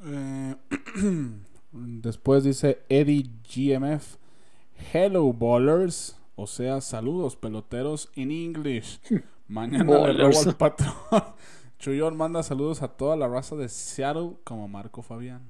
Eh, 0.09 0.55
después 1.73 2.45
dice 2.45 2.79
Eddie 2.89 3.29
GMF. 3.43 4.17
Hello, 4.93 5.33
ballers. 5.33 6.17
O 6.37 6.47
sea, 6.47 6.81
saludos, 6.81 7.35
peloteros 7.35 8.11
in 8.15 8.31
English. 8.31 9.01
Mañana 9.49 10.07
le 10.07 10.13
robo 10.13 10.41
al 10.41 10.57
patrón. 10.57 10.95
Chuyón 11.79 12.17
manda 12.17 12.43
saludos 12.43 12.83
a 12.83 12.89
toda 12.89 13.17
la 13.17 13.29
raza 13.29 13.57
de 13.57 13.69
Seattle 13.69 14.37
como 14.45 14.69
Marco 14.69 15.03
Fabián. 15.03 15.43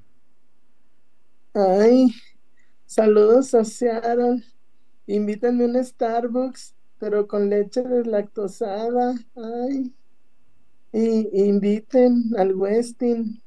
Ay, 1.55 2.13
saludos 2.87 3.55
a 3.55 3.65
Seattle. 3.65 4.45
Invítenme 5.07 5.65
a 5.65 5.67
un 5.69 5.85
Starbucks, 5.85 6.75
pero 6.99 7.27
con 7.27 7.49
leche 7.49 7.83
deslactosada. 7.83 9.15
Ay. 9.37 9.93
Y 10.97 11.29
inviten 11.47 12.33
al 12.39 12.55
Westin. 12.55 13.43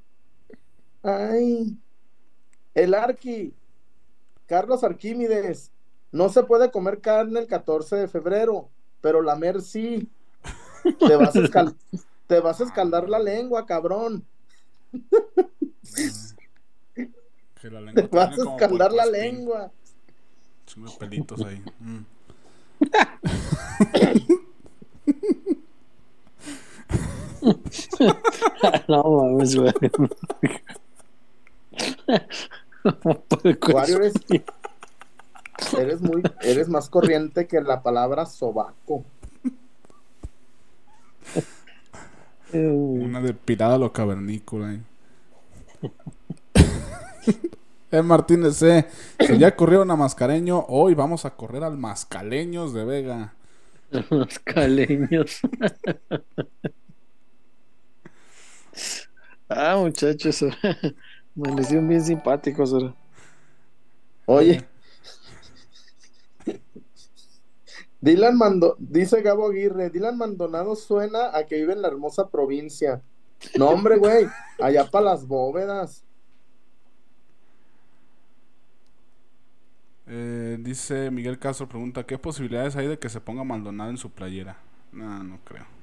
Ay. 1.01 1.75
El 2.75 2.93
Arqui. 2.93 3.55
Carlos 4.45 4.83
Arquímedes. 4.83 5.71
No 6.11 6.29
se 6.29 6.43
puede 6.43 6.69
comer 6.69 7.01
carne 7.01 7.39
el 7.39 7.47
14 7.47 7.95
de 7.95 8.07
febrero, 8.07 8.69
pero 9.01 9.23
lamer 9.23 9.63
sí. 9.63 10.07
Te 10.99 11.15
vas 11.15 11.35
a, 11.35 11.39
escal- 11.39 11.75
te 12.27 12.39
vas 12.39 12.61
a 12.61 12.65
escaldar 12.65 13.09
la 13.09 13.17
lengua, 13.17 13.65
cabrón. 13.65 14.23
Que 17.59 17.71
la 17.71 17.81
lengua 17.81 18.03
Te 18.03 18.15
vas 18.15 18.37
a 18.37 18.43
escaldar 18.43 18.93
la 18.93 19.07
lengua. 19.07 19.71
Chingo 20.67 20.91
de 20.91 20.97
pelitos 20.99 21.41
ahí. 21.43 21.63
Mm. 21.79 22.05
no 28.87 29.03
mames, 29.03 29.55
güey. 29.55 29.73
Wario, 33.73 33.97
eres, 33.97 34.13
eres 35.77 36.01
muy, 36.01 36.23
eres 36.41 36.69
más 36.69 36.89
corriente 36.89 37.47
que 37.47 37.61
la 37.61 37.81
palabra 37.81 38.25
sobaco. 38.25 39.03
Eh, 42.51 42.67
Una 42.67 43.21
depilada 43.21 43.77
lo 43.77 43.93
cavernícola. 43.93 44.69
ahí. 44.69 44.81
eh, 47.91 48.01
Martínez. 48.01 48.57
Si 48.57 49.37
ya 49.37 49.55
corrieron 49.55 49.91
a 49.91 49.95
Mascareño, 49.95 50.65
hoy 50.67 50.95
vamos 50.95 51.25
a 51.25 51.35
correr 51.35 51.63
al 51.63 51.77
Mascaleños 51.77 52.73
de 52.73 52.85
Vega. 52.85 53.33
Los 54.09 54.39
caleños. 54.39 55.41
Ah, 59.49 59.77
muchachos. 59.77 60.43
Amanecieron 61.35 61.87
bien 61.87 62.03
simpáticos 62.03 62.73
ahora. 62.73 62.95
Oye. 64.25 64.65
Dylan 68.01 68.37
Mando, 68.37 68.75
dice 68.79 69.21
Gabo 69.21 69.49
Aguirre, 69.49 69.89
Dylan 69.89 70.17
Maldonado 70.17 70.75
suena 70.75 71.35
a 71.35 71.45
que 71.45 71.55
vive 71.55 71.73
en 71.73 71.81
la 71.81 71.89
hermosa 71.89 72.29
provincia. 72.29 73.01
No, 73.57 73.69
hombre, 73.69 73.97
güey, 73.97 74.27
allá 74.61 74.89
para 74.89 75.05
las 75.05 75.27
bóvedas. 75.27 76.03
Eh, 80.07 80.57
dice 80.59 81.11
Miguel 81.11 81.37
Castro, 81.37 81.69
pregunta, 81.69 82.03
¿qué 82.05 82.17
posibilidades 82.17 82.75
hay 82.75 82.87
de 82.87 82.97
que 82.97 83.09
se 83.09 83.21
ponga 83.21 83.43
Maldonado 83.43 83.91
en 83.91 83.97
su 83.97 84.09
playera? 84.09 84.57
No, 84.91 85.23
no 85.23 85.39
creo. 85.43 85.78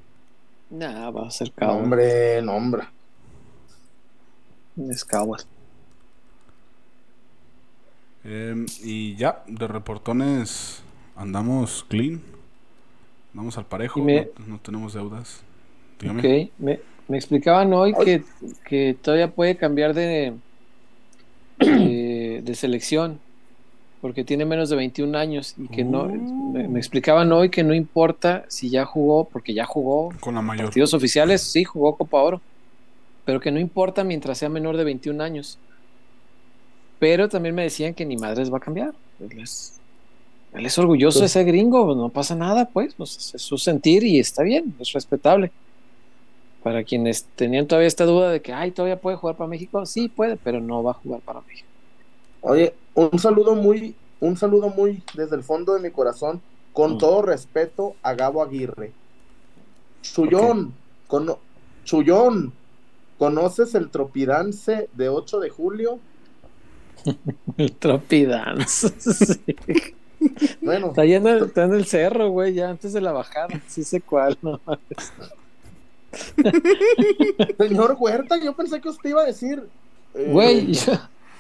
Nah, 0.71 1.11
va 1.11 1.27
a 1.27 1.31
ser 1.31 1.53
hombre, 1.61 2.43
no, 2.43 2.55
hombre. 2.57 2.85
Es. 4.77 5.07
Eh, 8.25 8.67
y 8.83 9.15
ya, 9.17 9.43
de 9.47 9.69
reportones 9.69 10.83
andamos 11.15 11.85
clean. 11.89 12.21
Andamos 13.33 13.59
al 13.59 13.67
parejo, 13.67 14.01
me- 14.01 14.29
no, 14.39 14.47
no 14.47 14.59
tenemos 14.61 14.95
deudas. 14.95 15.43
Dígame. 16.01 16.21
Ok, 16.21 16.51
me, 16.59 16.81
me 17.09 17.17
explicaban 17.17 17.73
hoy 17.73 17.95
que, 17.95 18.23
que 18.65 18.97
todavía 19.01 19.35
puede 19.35 19.57
cambiar 19.57 19.95
de, 19.95 20.35
de, 21.59 22.41
de 22.45 22.55
selección 22.55 23.21
porque 24.01 24.25
tiene 24.25 24.45
menos 24.45 24.69
de 24.71 24.77
21 24.77 25.17
años 25.17 25.55
y 25.59 25.69
que 25.69 25.83
no, 25.85 26.05
me, 26.07 26.69
me 26.69 26.79
explicaban 26.79 27.33
hoy 27.33 27.51
que 27.51 27.65
no 27.65 27.75
importa 27.75 28.45
si 28.49 28.71
ya 28.71 28.85
jugó, 28.85 29.25
porque 29.25 29.55
ya 29.55 29.65
jugó 29.65 30.13
Con 30.21 30.35
la 30.35 30.43
mayor. 30.43 30.67
partidos 30.67 30.95
oficiales, 30.95 31.43
sí, 31.43 31.65
jugó 31.65 31.97
Copa 31.97 32.23
Oro, 32.23 32.41
pero 33.25 33.41
que 33.41 33.51
no 33.51 33.59
importa 33.59 34.05
mientras 34.05 34.39
sea 34.39 34.49
menor 34.49 34.77
de 34.77 34.85
21 34.85 35.21
años. 35.23 35.59
Pero 36.99 37.29
también 37.29 37.55
me 37.55 37.63
decían 37.63 37.95
que 37.95 38.07
ni 38.07 38.17
madres 38.17 38.53
va 38.53 38.59
a 38.59 38.61
cambiar. 38.61 38.95
Él 39.21 39.41
es, 39.41 39.79
él 40.55 40.65
es 40.65 40.79
orgulloso 40.79 41.19
de 41.19 41.25
Pues- 41.25 41.31
ese 41.37 41.45
gringo, 41.45 41.95
no 41.95 42.09
pasa 42.09 42.35
nada, 42.35 42.69
pues, 42.71 42.95
pues, 42.95 43.35
es 43.35 43.43
su 43.43 43.59
sentir 43.59 44.03
y 44.05 44.19
está 44.21 44.43
bien, 44.43 44.75
es 44.79 44.93
respetable. 44.93 45.51
Para 46.63 46.83
quienes 46.85 47.25
tenían 47.37 47.67
todavía 47.67 47.87
esta 47.89 48.05
duda 48.07 48.31
de 48.31 48.41
que, 48.43 48.53
ay, 48.53 48.71
todavía 48.73 49.01
puede 49.01 49.17
jugar 49.17 49.37
para 49.37 49.49
México, 49.49 49.85
sí 49.87 50.09
puede, 50.09 50.37
pero 50.37 50.61
no 50.61 50.83
va 50.83 50.93
a 50.93 50.95
jugar 50.95 51.21
para 51.21 51.41
México. 51.43 51.69
Oye, 52.49 52.75
un 52.95 53.19
saludo 53.19 53.55
muy, 53.57 53.97
un 54.21 54.37
saludo 54.37 54.69
muy 54.69 55.03
desde 55.15 55.35
el 55.37 55.43
fondo 55.43 55.75
de 55.75 55.81
mi 55.81 55.91
corazón, 55.91 56.41
con 56.73 56.95
Mm. 56.95 56.99
todo 56.99 57.23
respeto 57.23 57.97
a 58.03 58.15
Gabo 58.15 58.43
Aguirre. 58.43 58.93
Chullón, 60.03 60.73
cono- 61.09 61.41
Chullón, 61.85 62.53
¿conoces 63.19 63.75
el 63.75 63.91
tropidance 63.91 64.89
de 64.95 65.09
8 65.09 65.41
de 65.41 65.51
julio? 65.51 65.99
El 67.57 67.73
Tropidance. 67.73 68.93
Sí. 70.19 70.57
Bueno, 70.63 70.89
Está 70.89 71.05
yendo 71.05 71.29
el, 71.29 71.45
está 71.45 71.65
en 71.65 71.75
el 71.75 71.85
cerro, 71.85 72.31
güey, 72.31 72.55
ya 72.55 72.71
antes 72.71 72.95
de 72.95 73.03
la 73.03 73.13
bajada. 73.13 73.49
Sí 73.69 73.85
sé 73.85 74.01
cuál, 74.01 74.37
no. 74.41 74.59
señor 77.59 77.97
Huerta, 77.99 78.37
yo 78.43 78.55
pensé 78.55 78.81
que 78.81 78.89
usted 78.89 79.11
iba 79.11 79.23
a 79.23 79.27
decir. 79.27 79.63
eh, 80.15 80.29
Güey, 80.33 80.73
yo, 80.73 80.93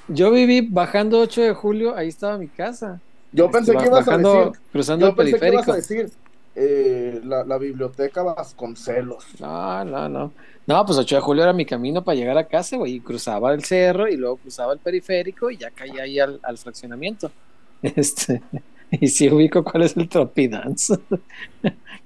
yo 0.06 0.30
viví 0.30 0.60
bajando 0.62 1.20
8 1.20 1.42
de 1.42 1.54
julio, 1.54 1.96
ahí 1.96 2.08
estaba 2.08 2.38
mi 2.38 2.48
casa. 2.50 3.02
yo 3.32 3.50
pensé 3.50 3.72
Este, 3.72 3.76
que 3.76 3.86
ibas 3.86 4.08
a 4.08 4.14
decir. 4.16 4.52
cruzando 4.70 5.06
Yo 5.06 5.08
el 5.08 5.14
pensé 5.14 5.40
que 5.40 5.48
ibas 5.50 5.68
periférico. 5.68 5.70
a 5.70 5.76
decir 5.76 6.12
eh, 6.54 7.20
la, 7.24 7.44
la 7.44 7.58
biblioteca 7.58 8.22
Vasconcelos. 8.22 9.38
No, 9.38 9.84
no, 9.84 10.08
no. 10.08 10.34
No, 10.66 10.86
pues 10.86 10.98
8 10.98 11.16
de 11.16 11.20
julio 11.20 11.42
era 11.44 11.52
mi 11.52 11.66
camino 11.66 12.02
para 12.02 12.16
llegar 12.16 12.38
a 12.38 12.48
casa, 12.48 12.76
güey. 12.76 12.94
Y 12.94 13.00
cruzaba 13.02 13.52
el 13.54 13.64
cerro 13.64 14.08
y 14.08 14.16
luego 14.16 14.38
cruzaba 14.38 14.72
el 14.72 14.80
periférico 14.80 15.50
y 15.50 15.58
ya 15.58 15.70
caía 15.72 16.02
ahí 16.04 16.18
al, 16.18 16.40
al 16.42 16.58
fraccionamiento. 16.58 17.34
Este, 17.82 18.42
y 18.90 19.08
sí 19.08 19.28
ubico 19.30 19.62
cuál 19.62 19.82
es 19.84 19.96
el 19.96 20.08
Tropidance. 20.08 20.94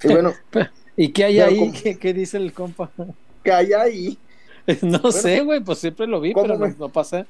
Y 0.02 0.08
bueno, 0.08 0.40
¿Y 0.96 1.12
qué 1.12 1.24
hay 1.24 1.40
Pero 1.40 1.40
ahí? 1.40 1.72
¿Qué, 1.72 1.98
qué 1.98 2.12
dice 2.14 2.36
el 2.38 2.52
compa? 2.52 2.92
que 3.42 3.52
hay 3.52 3.72
ahí, 3.72 4.22
No 4.82 5.10
sé, 5.12 5.40
güey, 5.42 5.60
pues 5.60 5.78
siempre 5.78 6.06
lo 6.06 6.20
vi, 6.20 6.34
¿cómo 6.34 6.54
pero 6.54 6.58
no, 6.58 6.74
no 6.78 6.92
pasé. 6.92 7.26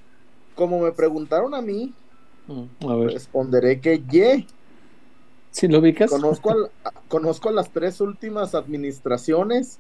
Como 0.61 0.79
me 0.79 0.93
preguntaron 0.93 1.55
a 1.55 1.63
mí, 1.63 1.95
Mm, 2.47 2.65
A 2.87 2.95
ver, 2.97 3.13
responderé 3.15 3.81
que 3.81 4.03
ye. 4.11 4.47
¿si 5.53 5.69
lo 5.69 5.79
ubicas? 5.79 6.11
Conozco, 6.11 6.55
conozco 7.09 7.51
las 7.51 7.73
tres 7.73 7.99
últimas 8.03 8.55
administraciones. 8.55 9.79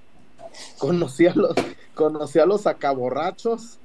Conocí 0.78 1.26
a 1.26 1.34
los, 1.34 1.54
conocí 1.94 2.38
a 2.38 2.46
los 2.46 2.66
acaborrachos 2.66 3.78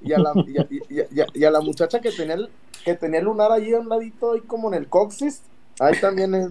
y 0.00 0.14
a 0.14 0.18
la, 0.18 0.32
y 0.46 0.56
a, 0.58 0.66
y 0.70 1.00
a- 1.00 1.06
y 1.10 1.20
a- 1.20 1.26
y 1.34 1.44
a 1.44 1.50
la 1.50 1.60
muchacha 1.60 2.00
que 2.00 2.10
tenía 2.12 2.34
el, 2.36 2.48
que 2.82 2.94
tenía 2.94 3.18
el 3.18 3.26
lunar 3.26 3.52
allí 3.52 3.74
a 3.74 3.78
un 3.80 3.90
ladito, 3.90 4.32
ahí 4.32 4.40
como 4.40 4.68
en 4.68 4.74
el 4.74 4.88
coxis. 4.88 5.42
Ahí 5.78 6.00
también 6.00 6.34
es. 6.34 6.48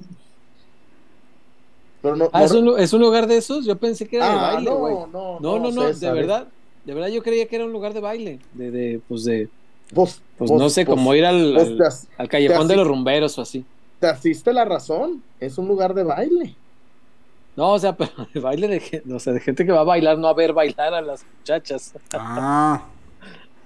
Pero 2.01 2.15
no, 2.15 2.29
Ah, 2.31 2.39
no- 2.39 2.45
¿es 2.45 2.51
un, 2.51 2.65
lu- 2.65 2.77
¿es 2.77 2.93
un 2.93 3.01
lugar 3.01 3.25
de 3.25 3.37
esos? 3.37 3.65
Yo 3.65 3.79
pensé 3.79 4.07
que 4.07 4.17
era 4.17 4.27
de 4.29 4.35
Ah, 4.35 4.41
baile, 4.53 4.69
no, 4.69 5.07
no, 5.07 5.39
No, 5.39 5.59
no, 5.59 5.71
no, 5.71 5.93
de 5.93 6.11
verdad. 6.11 6.47
De 6.85 6.93
verdad 6.93 7.09
yo 7.09 7.23
creía 7.23 7.47
que 7.47 7.55
era 7.55 7.65
un 7.65 7.71
lugar 7.71 7.93
de 7.93 7.99
baile. 7.99 8.39
De, 8.53 8.71
de 8.71 9.01
pues 9.07 9.23
de, 9.25 9.49
Pues, 9.93 10.21
pues, 10.37 10.49
pues- 10.49 10.51
no 10.51 10.69
sé, 10.69 10.85
pues- 10.85 10.95
como 10.95 11.13
ir 11.15 11.25
al, 11.25 11.55
al, 11.57 11.79
al 12.17 12.29
callejón 12.29 12.67
de 12.67 12.75
los 12.75 12.87
rumberos 12.87 13.37
o 13.37 13.41
así. 13.41 13.65
te 13.99 14.07
asiste 14.07 14.53
la 14.53 14.65
razón. 14.65 15.23
Es 15.39 15.57
un 15.57 15.67
lugar 15.67 15.93
de 15.93 16.03
baile. 16.03 16.55
No, 17.55 17.71
o 17.73 17.79
sea, 17.79 17.93
pero 17.97 18.11
de 18.33 18.39
baile 18.39 18.67
de, 18.67 19.03
o 19.13 19.19
sea, 19.19 19.33
de 19.33 19.39
gente 19.39 19.65
que 19.65 19.71
va 19.71 19.81
a 19.81 19.85
bailar, 19.85 20.17
no 20.17 20.27
a 20.27 20.33
ver 20.33 20.53
bailar 20.53 20.93
a 20.93 21.01
las 21.01 21.25
muchachas. 21.39 21.93
Ah, 22.13 22.83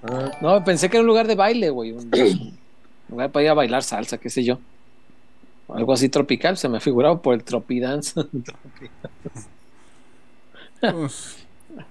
Ah, 0.03 0.31
No, 0.41 0.63
pensé 0.63 0.89
que 0.89 0.95
era 0.97 1.01
un 1.01 1.07
lugar 1.07 1.27
de 1.27 1.35
baile, 1.35 1.69
güey. 1.71 1.91
Un 1.91 2.09
un 2.13 2.57
lugar 3.09 3.31
para 3.31 3.43
ir 3.43 3.49
a 3.49 3.53
bailar 3.55 3.83
salsa, 3.83 4.17
qué 4.17 4.29
sé 4.29 4.43
yo. 4.45 4.59
Algo 5.67 5.91
así 5.93 6.07
tropical, 6.09 6.57
se 6.57 6.69
me 6.69 6.79
figuraba 6.79 7.21
por 7.21 7.33
el 7.35 7.43
tropidance. 7.43 8.13
pues, 10.81 11.45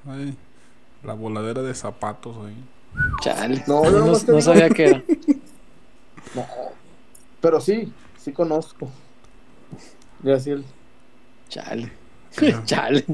ahí, 0.07 0.35
la 1.03 1.15
voladera 1.15 1.63
de 1.63 1.75
zapatos 1.75 2.37
ahí. 2.47 2.57
Chale. 3.23 3.65
No, 3.67 3.83
No, 3.85 3.91
yo 3.91 3.99
no, 4.01 4.33
no 4.35 4.41
sabía 4.41 4.69
qué 4.71 4.85
era. 4.87 5.03
no. 6.35 6.45
Pero 7.41 7.61
sí, 7.61 7.93
sí 8.19 8.33
conozco. 8.33 8.89
Gracias. 10.23 10.61
Chale. 11.49 11.93
Chale. 12.65 13.05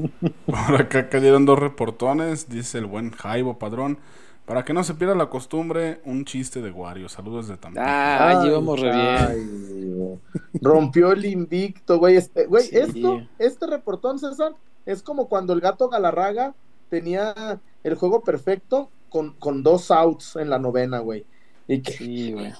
Por 0.45 0.75
acá 0.81 1.09
cayeron 1.09 1.45
dos 1.45 1.59
reportones, 1.59 2.49
dice 2.49 2.79
el 2.79 2.85
buen 2.85 3.11
Jaibo 3.11 3.57
Padrón. 3.59 3.97
Para 4.45 4.63
que 4.63 4.73
no 4.73 4.83
se 4.83 4.93
pierda 4.93 5.15
la 5.15 5.29
costumbre, 5.29 6.01
un 6.05 6.23
chiste 6.23 6.61
de 6.61 6.69
Wario. 6.69 7.09
Saludos 7.09 7.47
de 7.47 7.57
Tampico. 7.57 7.83
Ah, 7.83 8.43
vamos 8.51 8.79
re 8.79 8.91
bien. 8.91 9.17
ay, 9.17 10.19
rompió 10.61 11.11
el 11.13 11.25
invicto, 11.25 11.97
güey. 11.97 12.15
Este, 12.17 12.45
güey, 12.45 12.65
Sí. 12.65 12.75
esto, 12.77 13.21
este 13.39 13.65
reportón, 13.65 14.19
César, 14.19 14.53
es 14.85 15.01
como 15.01 15.29
cuando 15.29 15.53
el 15.53 15.61
gato 15.61 15.89
Galarraga 15.89 16.53
tenía 16.89 17.59
el 17.85 17.95
juego 17.95 18.21
perfecto 18.23 18.89
con, 19.09 19.33
con 19.33 19.63
dos 19.63 19.91
outs 19.91 20.35
en 20.37 20.49
la 20.49 20.59
novena, 20.59 20.99
güey. 20.99 21.25
Y 21.67 21.81
que, 21.81 21.93
Sí, 21.93 22.31
güey. 22.33 22.53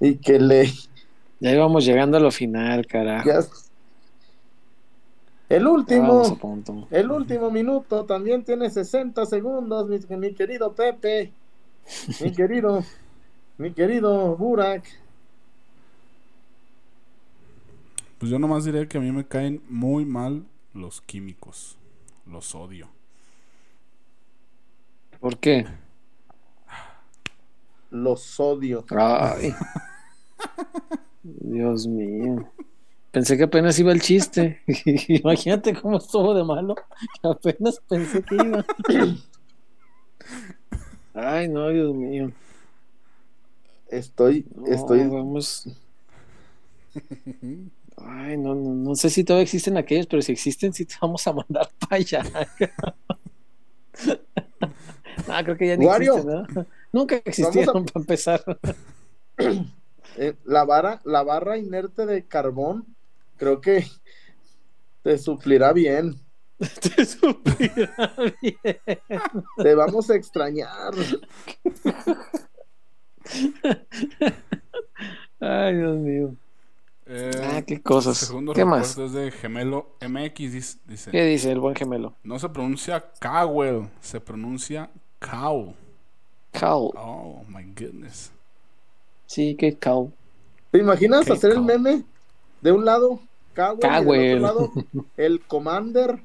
y 0.00 0.16
que 0.16 0.38
le. 0.38 0.66
Ya 1.40 1.52
íbamos 1.52 1.84
llegando 1.84 2.16
a 2.16 2.20
lo 2.20 2.30
final, 2.30 2.86
carajo. 2.86 3.28
ya- 3.28 3.40
el 5.48 5.66
último. 5.66 6.22
El 6.90 7.10
último 7.10 7.50
minuto 7.50 8.04
también 8.06 8.42
tiene 8.44 8.70
60 8.70 9.26
segundos, 9.26 9.88
mi, 9.88 9.98
mi 10.16 10.32
querido 10.34 10.72
Pepe. 10.72 11.32
Mi 12.20 12.32
querido, 12.36 12.82
mi 13.58 13.72
querido 13.72 14.36
Burak. 14.36 14.84
Pues 18.18 18.30
yo 18.30 18.38
nomás 18.38 18.64
diré 18.64 18.86
que 18.88 18.98
a 18.98 19.00
mí 19.00 19.10
me 19.10 19.26
caen 19.26 19.60
muy 19.68 20.04
mal 20.04 20.44
los 20.74 21.00
químicos. 21.02 21.76
Los 22.24 22.54
odio. 22.54 22.88
¿Por 25.22 25.38
qué? 25.38 25.64
Los 27.90 28.40
odio. 28.40 28.84
Ay. 28.90 29.54
Dios 31.22 31.86
mío. 31.86 32.50
Pensé 33.12 33.36
que 33.36 33.44
apenas 33.44 33.78
iba 33.78 33.92
el 33.92 34.00
chiste. 34.00 34.62
Imagínate 35.08 35.74
cómo 35.74 35.98
estuvo 35.98 36.34
de 36.34 36.44
malo. 36.44 36.74
Apenas 37.22 37.80
pensé 37.88 38.22
que 38.22 38.34
iba. 38.36 38.64
Ay, 41.14 41.48
no, 41.48 41.68
Dios 41.68 41.94
mío. 41.94 42.32
Estoy, 43.90 44.46
No, 44.56 44.66
estoy. 44.66 45.06
vamos. 45.08 45.68
Ay, 47.96 48.36
no, 48.38 48.54
no, 48.54 48.74
no 48.74 48.94
sé 48.94 49.10
si 49.10 49.22
todavía 49.24 49.44
existen 49.44 49.76
aquellos, 49.76 50.06
pero 50.06 50.22
si 50.22 50.32
existen, 50.32 50.72
sí 50.72 50.84
te 50.86 50.94
vamos 51.00 51.26
a 51.26 51.32
mandar 51.32 51.70
para 51.78 51.96
allá. 51.96 52.22
No, 55.26 55.44
creo 55.44 55.56
que 55.56 55.66
ya 55.68 55.76
ni 55.76 55.86
Wario. 55.86 56.14
existen, 56.14 56.26
¿no? 56.26 56.66
Nunca 56.92 57.16
existieron 57.24 57.84
para 57.86 58.00
empezar. 58.02 58.42
eh, 60.16 60.34
la 60.44 60.64
vara, 60.64 61.00
la 61.04 61.22
barra 61.22 61.58
inerte 61.58 62.06
de 62.06 62.26
carbón, 62.26 62.86
creo 63.36 63.60
que 63.60 63.86
te 65.02 65.18
suplirá 65.18 65.72
bien. 65.72 66.20
Te 66.80 67.04
suplirá 67.04 68.14
bien. 68.40 68.56
Te 69.56 69.74
vamos 69.74 70.10
a 70.10 70.14
extrañar. 70.14 70.92
Ay, 75.40 75.76
Dios 75.76 75.98
mío. 75.98 76.36
Eh, 77.06 77.30
Ah, 77.42 77.62
qué 77.66 77.82
cosas. 77.82 78.16
Segundo 78.18 78.52
¿Qué 78.52 78.64
más? 78.64 78.96
es 78.96 79.12
de 79.12 79.30
Gemelo 79.32 79.96
MX. 80.00 80.86
Dice: 80.86 81.10
¿Qué 81.10 81.24
dice 81.24 81.50
el 81.50 81.58
buen 81.60 81.74
gemelo? 81.74 82.14
No 82.22 82.38
se 82.38 82.48
pronuncia 82.48 83.12
Cowell, 83.20 83.88
se 84.00 84.20
pronuncia 84.20 84.90
Cow. 85.22 85.74
Cow. 86.52 86.92
Oh 86.96 87.44
my 87.48 87.62
goodness. 87.74 88.30
Sí, 89.26 89.54
que 89.54 89.76
cow. 89.76 90.10
¿Te 90.70 90.78
imaginas 90.78 91.24
Qué 91.26 91.32
hacer 91.32 91.50
el 91.52 91.56
cow. 91.58 91.64
meme? 91.64 92.04
De 92.60 92.72
un 92.72 92.84
lado, 92.84 93.20
Cowell, 93.54 94.20
y 94.20 94.28
del 94.28 94.44
otro 94.44 94.66
lado, 94.66 94.72
el 95.16 95.40
Commander. 95.40 96.22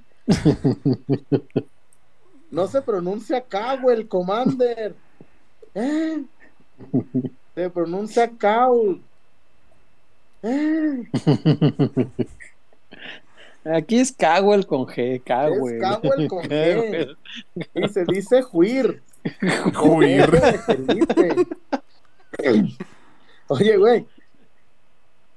No 2.51 2.67
se 2.67 2.81
pronuncia 2.81 3.41
Cowell, 3.41 4.07
Commander. 4.07 4.95
¿Eh? 5.73 6.23
Se 7.55 7.69
pronuncia 7.69 8.29
Cowl. 8.29 9.01
¿Eh? 10.43 11.03
Aquí 13.75 13.99
es 13.99 14.11
Cowell 14.13 14.65
con 14.65 14.85
G, 14.85 15.21
Cowell. 15.25 15.75
Es 15.75 15.81
Cowell 15.81 16.27
con 16.27 16.43
G. 16.49 17.15
Y 17.73 17.87
se 17.89 18.05
dice 18.05 18.41
Juir. 18.41 19.01
Juir. 19.75 20.29
Oye, 23.47 23.77
güey. 23.77 24.05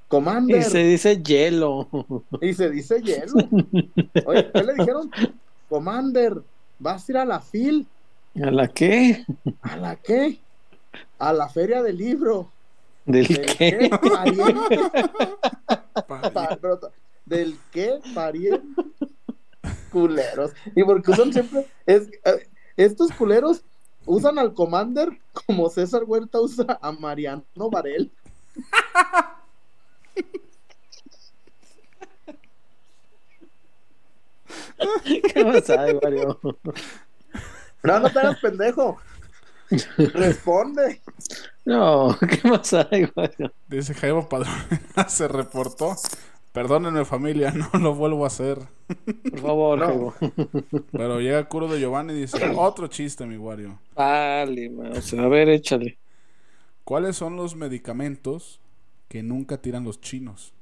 Commander. 0.09 0.59
Y 0.59 0.63
se 0.63 0.79
dice 0.79 1.23
hielo. 1.23 1.89
Y 2.41 2.53
se 2.55 2.69
dice 2.71 3.01
hielo. 3.01 3.35
Oye, 4.27 4.51
¿qué 4.53 4.63
le 4.65 4.75
dijeron? 4.75 5.11
Commander, 5.69 6.43
¿vas 6.81 7.09
a 7.09 7.13
ir 7.13 7.19
a 7.19 7.25
la 7.25 7.41
FIL? 7.41 7.87
¿A 8.43 8.51
la 8.51 8.67
qué? 8.69 9.25
¿A 9.63 9.77
la 9.77 9.97
qué? 9.97 10.39
A 11.19 11.33
la 11.33 11.49
feria 11.49 11.83
del 11.83 11.97
libro. 11.99 12.51
¿Del 13.07 13.27
¿Del 13.29 13.47
qué? 13.47 13.79
qué 13.79 13.91
pariente? 13.91 14.81
Pa- 16.07 16.31
Pa- 16.33 16.59
pero- 16.61 16.81
¿Del 17.31 17.57
qué 17.71 17.99
pariente? 18.13 18.83
Culeros. 19.93 20.51
Y 20.75 20.83
porque 20.83 21.13
usan 21.13 21.33
siempre. 21.33 21.65
Es, 21.87 22.09
eh, 22.25 22.49
estos 22.77 23.13
culeros 23.13 23.63
usan 24.05 24.37
al 24.41 24.53
Commander 24.53 25.17
como 25.47 25.71
César 25.71 26.03
Huerta 26.05 26.41
usa 26.41 26.77
a 26.83 26.91
Mariano 26.91 27.45
Varel. 27.71 28.11
¿Qué 35.05 35.45
pasa, 35.45 35.87
Mario? 36.03 36.41
No, 37.85 38.01
no 38.01 38.11
te 38.11 38.19
hagas 38.19 38.41
pendejo. 38.41 38.99
Responde. 39.97 41.01
No, 41.65 42.19
¿qué 42.19 42.49
más 42.49 42.73
hay, 42.73 43.09
Mario? 43.15 43.53
Dice 43.69 43.95
Jaibo 43.95 44.29
Padrón. 44.29 44.53
se 45.09 45.29
reportó. 45.29 45.95
Perdónenme, 46.53 47.05
familia, 47.05 47.53
no 47.73 47.79
lo 47.79 47.95
vuelvo 47.95 48.25
a 48.25 48.27
hacer. 48.27 48.59
Por 49.31 49.41
favor, 49.41 49.79
No. 49.79 50.15
Pero 50.93 51.21
llega 51.21 51.49
Curo 51.49 51.69
de 51.69 51.79
Giovanni 51.79 52.13
y 52.15 52.21
dice: 52.23 52.39
Otro 52.57 52.89
chiste, 52.89 53.25
mi 53.27 53.37
Wario. 53.37 53.79
Vale, 53.95 54.71
man. 54.71 54.97
O 54.97 55.01
sea, 55.01 55.23
a 55.23 55.29
ver, 55.29 55.49
échale. 55.49 55.99
¿Cuáles 56.85 57.17
son 57.17 57.37
los 57.37 57.55
medicamentos 57.55 58.61
que 59.09 59.23
nunca 59.23 59.59
tiran 59.59 59.85
los 59.85 60.01
chinos? 60.01 60.55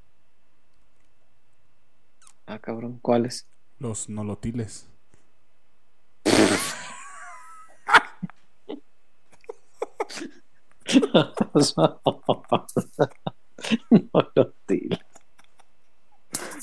Ah, 2.45 2.59
cabrón, 2.59 2.99
¿cuáles? 3.01 3.47
Los 3.79 4.09
nolotiles. 4.09 4.87
no 14.13 14.31
lo 14.35 14.53
tires. 14.65 14.99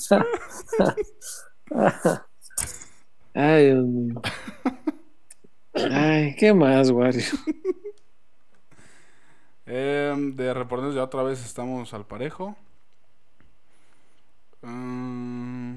Ay, 3.33 3.65
Dios 3.65 3.85
mío. 3.85 4.21
Ay, 5.73 6.35
¿qué 6.35 6.53
más, 6.53 6.89
Wario? 6.89 7.23
Em, 9.65 10.35
de 10.35 10.53
reportes 10.53 10.95
ya 10.95 11.03
otra 11.03 11.23
vez 11.23 11.43
estamos 11.45 11.93
al 11.93 12.05
parejo. 12.05 12.55
Mm, 14.61 15.75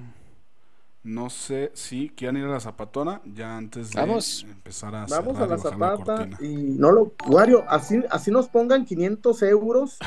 no 1.03 1.29
sé 1.29 1.73
si 1.75 2.09
quieren 2.11 2.37
ir 2.37 2.45
a 2.45 2.53
la 2.53 2.61
zapatona 2.61 3.21
ya 3.25 3.57
antes 3.57 3.91
de 3.91 4.01
Vamos. 4.01 4.47
empezar 4.49 4.95
a 4.95 5.07
Vamos 5.07 5.39
a 5.39 5.47
la 5.47 5.59
zapata 5.59 6.29
y 6.41 6.55
no 6.55 6.93
lo. 6.93 7.13
Wario, 7.27 7.65
así, 7.69 8.01
así 8.11 8.31
nos 8.31 8.49
pongan 8.49 8.85
500 8.85 9.43
euros. 9.43 9.99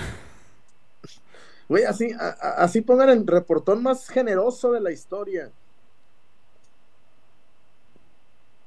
Güey, 1.73 1.85
así, 1.85 2.11
a- 2.11 2.61
así 2.63 2.81
pongan 2.81 3.09
el 3.09 3.25
reportón 3.25 3.81
más 3.81 4.07
generoso 4.07 4.73
de 4.73 4.79
la 4.79 4.91
historia. 4.91 5.49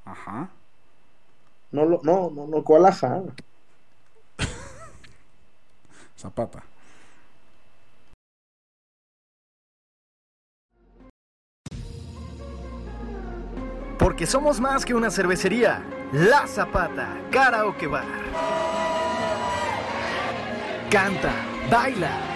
Ajá. 0.05 0.51
No, 1.71 1.85
lo, 1.85 2.01
no, 2.03 2.31
no, 2.31 2.49
no, 2.49 2.65
¿cuál 2.65 2.87
ajá? 2.87 3.23
Zapata. 6.19 6.65
Porque 14.01 14.27
somos 14.27 14.59
más 14.61 14.85
que 14.85 14.95
una 14.95 15.13
cervecería. 15.13 15.81
La 16.13 16.49
Zapata, 16.49 17.21
Karaoke 17.31 17.87
Bar. 17.87 18.05
Canta, 20.91 21.33
baila 21.71 22.36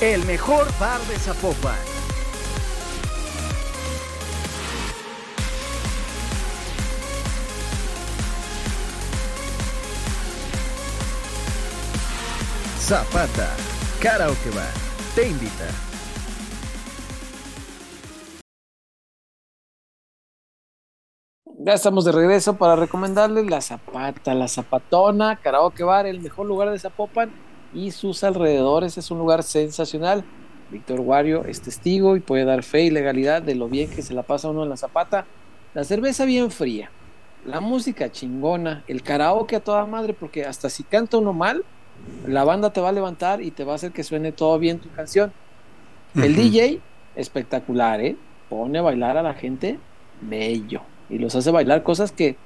El 0.00 0.24
mejor 0.26 0.68
bar 0.78 1.00
de 1.08 1.18
Zapopan. 1.18 1.74
Zapata, 12.78 13.56
Karaoke 14.00 14.50
Bar, 14.50 14.72
te 15.16 15.26
invita. 15.26 15.50
Ya 21.58 21.72
estamos 21.72 22.04
de 22.04 22.12
regreso 22.12 22.56
para 22.56 22.76
recomendarles 22.76 23.50
la 23.50 23.60
Zapata, 23.60 24.32
la 24.34 24.46
Zapatona, 24.46 25.40
Karaoke 25.42 25.82
Bar, 25.82 26.06
el 26.06 26.20
mejor 26.20 26.46
lugar 26.46 26.70
de 26.70 26.78
Zapopan 26.78 27.47
y 27.74 27.90
sus 27.90 28.24
alrededores. 28.24 28.98
Es 28.98 29.10
un 29.10 29.18
lugar 29.18 29.42
sensacional. 29.42 30.24
Víctor 30.70 31.00
Wario 31.00 31.44
es 31.44 31.62
testigo 31.62 32.16
y 32.16 32.20
puede 32.20 32.44
dar 32.44 32.62
fe 32.62 32.82
y 32.82 32.90
legalidad 32.90 33.42
de 33.42 33.54
lo 33.54 33.68
bien 33.68 33.88
que 33.90 34.02
se 34.02 34.14
la 34.14 34.22
pasa 34.22 34.50
uno 34.50 34.64
en 34.64 34.68
la 34.68 34.76
Zapata. 34.76 35.26
La 35.74 35.84
cerveza 35.84 36.24
bien 36.24 36.50
fría, 36.50 36.90
la 37.46 37.60
música 37.60 38.10
chingona, 38.10 38.84
el 38.88 39.02
karaoke 39.02 39.56
a 39.56 39.60
toda 39.60 39.86
madre, 39.86 40.12
porque 40.12 40.44
hasta 40.44 40.68
si 40.68 40.82
canta 40.82 41.18
uno 41.18 41.32
mal, 41.32 41.64
la 42.26 42.44
banda 42.44 42.72
te 42.72 42.80
va 42.80 42.90
a 42.90 42.92
levantar 42.92 43.42
y 43.42 43.50
te 43.50 43.64
va 43.64 43.72
a 43.72 43.74
hacer 43.76 43.92
que 43.92 44.04
suene 44.04 44.32
todo 44.32 44.58
bien 44.58 44.78
tu 44.78 44.90
canción. 44.90 45.32
El. 46.14 46.36
DJ, 46.36 46.80
espectacular, 47.16 48.00
¿eh? 48.00 48.16
Pone 48.48 48.78
a 48.78 48.82
bailar 48.82 49.16
a 49.16 49.22
la 49.22 49.34
gente 49.34 49.78
bello 50.20 50.82
y 51.10 51.18
los 51.18 51.34
hace 51.34 51.50
bailar 51.50 51.82
cosas 51.82 52.12
que 52.12 52.36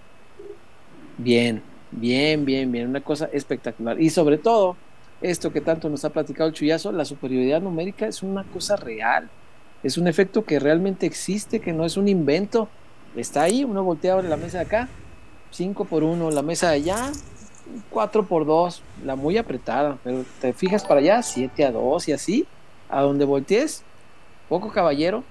bien, 1.19 1.63
bien, 1.91 2.45
bien, 2.45 2.71
bien, 2.71 2.89
una 2.89 3.01
cosa 3.01 3.29
espectacular. 3.33 4.01
Y 4.01 4.11
sobre 4.11 4.39
todo, 4.39 4.77
esto 5.23 5.53
que 5.53 5.61
tanto 5.61 5.89
nos 5.89 6.05
ha 6.05 6.11
platicado 6.11 6.49
el 6.49 6.55
chullazo, 6.55 6.93
la 6.93 7.05
superioridad 7.05 7.61
numérica 7.61 8.07
es 8.07 8.23
una 8.23 8.45
cosa 8.45 8.77
real. 8.77 9.31
Es 9.83 9.99
un 9.99 10.07
efecto 10.07 10.45
que 10.45 10.59
realmente 10.59 11.07
existe, 11.07 11.61
que 11.61 11.73
no 11.73 11.85
es 11.85 11.97
un 11.97 12.09
invento. 12.09 12.69
Está 13.17 13.43
ahí, 13.43 13.65
uno 13.65 13.83
voltea 13.83 14.19
a 14.19 14.23
la 14.23 14.37
mesa 14.37 14.59
de 14.59 14.65
acá, 14.65 14.89
5 15.51 15.85
por 15.85 16.03
1, 16.03 16.31
la 16.31 16.43
mesa 16.43 16.71
de 16.71 16.77
allá, 16.77 17.13
4 17.91 18.27
por 18.27 18.47
2, 18.47 18.83
la 19.05 19.17
muy 19.17 19.39
apretada, 19.39 19.99
pero 20.03 20.25
te 20.41 20.53
fijas 20.53 20.85
para 20.85 21.01
allá, 21.01 21.23
7 21.23 21.65
a 21.65 21.73
2 21.73 22.09
y 22.09 22.13
así, 22.13 22.47
a 22.89 23.01
donde 23.03 23.25
voltees, 23.25 23.83
poco 24.49 24.71
caballero, 24.71 25.25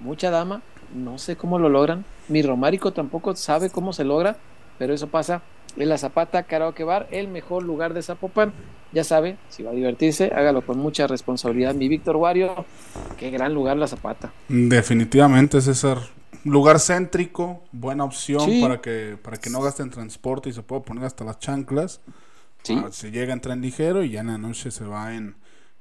mucha 0.00 0.30
dama, 0.30 0.62
no 0.94 1.18
sé 1.18 1.36
cómo 1.36 1.58
lo 1.58 1.68
logran. 1.68 2.04
Mi 2.28 2.42
Romárico 2.42 2.92
tampoco 2.92 3.34
sabe 3.34 3.70
cómo 3.70 3.92
se 3.92 4.04
logra, 4.04 4.36
pero 4.78 4.94
eso 4.94 5.08
pasa 5.08 5.42
en 5.76 5.88
la 5.88 5.98
Zapata 5.98 6.42
Karaoke 6.44 6.84
Bar, 6.84 7.08
el 7.10 7.28
mejor 7.28 7.62
lugar 7.62 7.94
de 7.94 8.02
Zapopan. 8.02 8.52
Ya 8.92 9.04
sabe, 9.04 9.38
si 9.48 9.62
va 9.62 9.70
a 9.70 9.74
divertirse, 9.74 10.30
hágalo 10.34 10.66
con 10.66 10.78
mucha 10.78 11.06
responsabilidad. 11.06 11.74
Mi 11.74 11.88
Víctor 11.88 12.16
Wario, 12.16 12.66
qué 13.16 13.30
gran 13.30 13.54
lugar 13.54 13.76
la 13.78 13.86
Zapata. 13.86 14.32
Definitivamente, 14.48 15.60
César. 15.60 15.98
Lugar 16.44 16.80
céntrico, 16.80 17.62
buena 17.70 18.04
opción 18.04 18.40
Sí. 18.40 18.60
para 18.60 18.80
que 18.80 19.16
para 19.22 19.36
que 19.36 19.48
no 19.48 19.60
gasten 19.62 19.90
transporte 19.90 20.48
y 20.50 20.52
se 20.52 20.62
pueda 20.62 20.82
poner 20.82 21.04
hasta 21.04 21.24
las 21.24 21.38
chanclas. 21.38 22.00
Sí. 22.64 22.76
Ah, 22.84 22.88
se 22.90 23.10
llega 23.12 23.32
en 23.32 23.40
tren 23.40 23.60
ligero 23.60 24.02
y 24.02 24.10
ya 24.10 24.20
en 24.20 24.26
la 24.26 24.38
noche 24.38 24.70
se 24.72 24.84
va 24.84 25.14
en, 25.14 25.36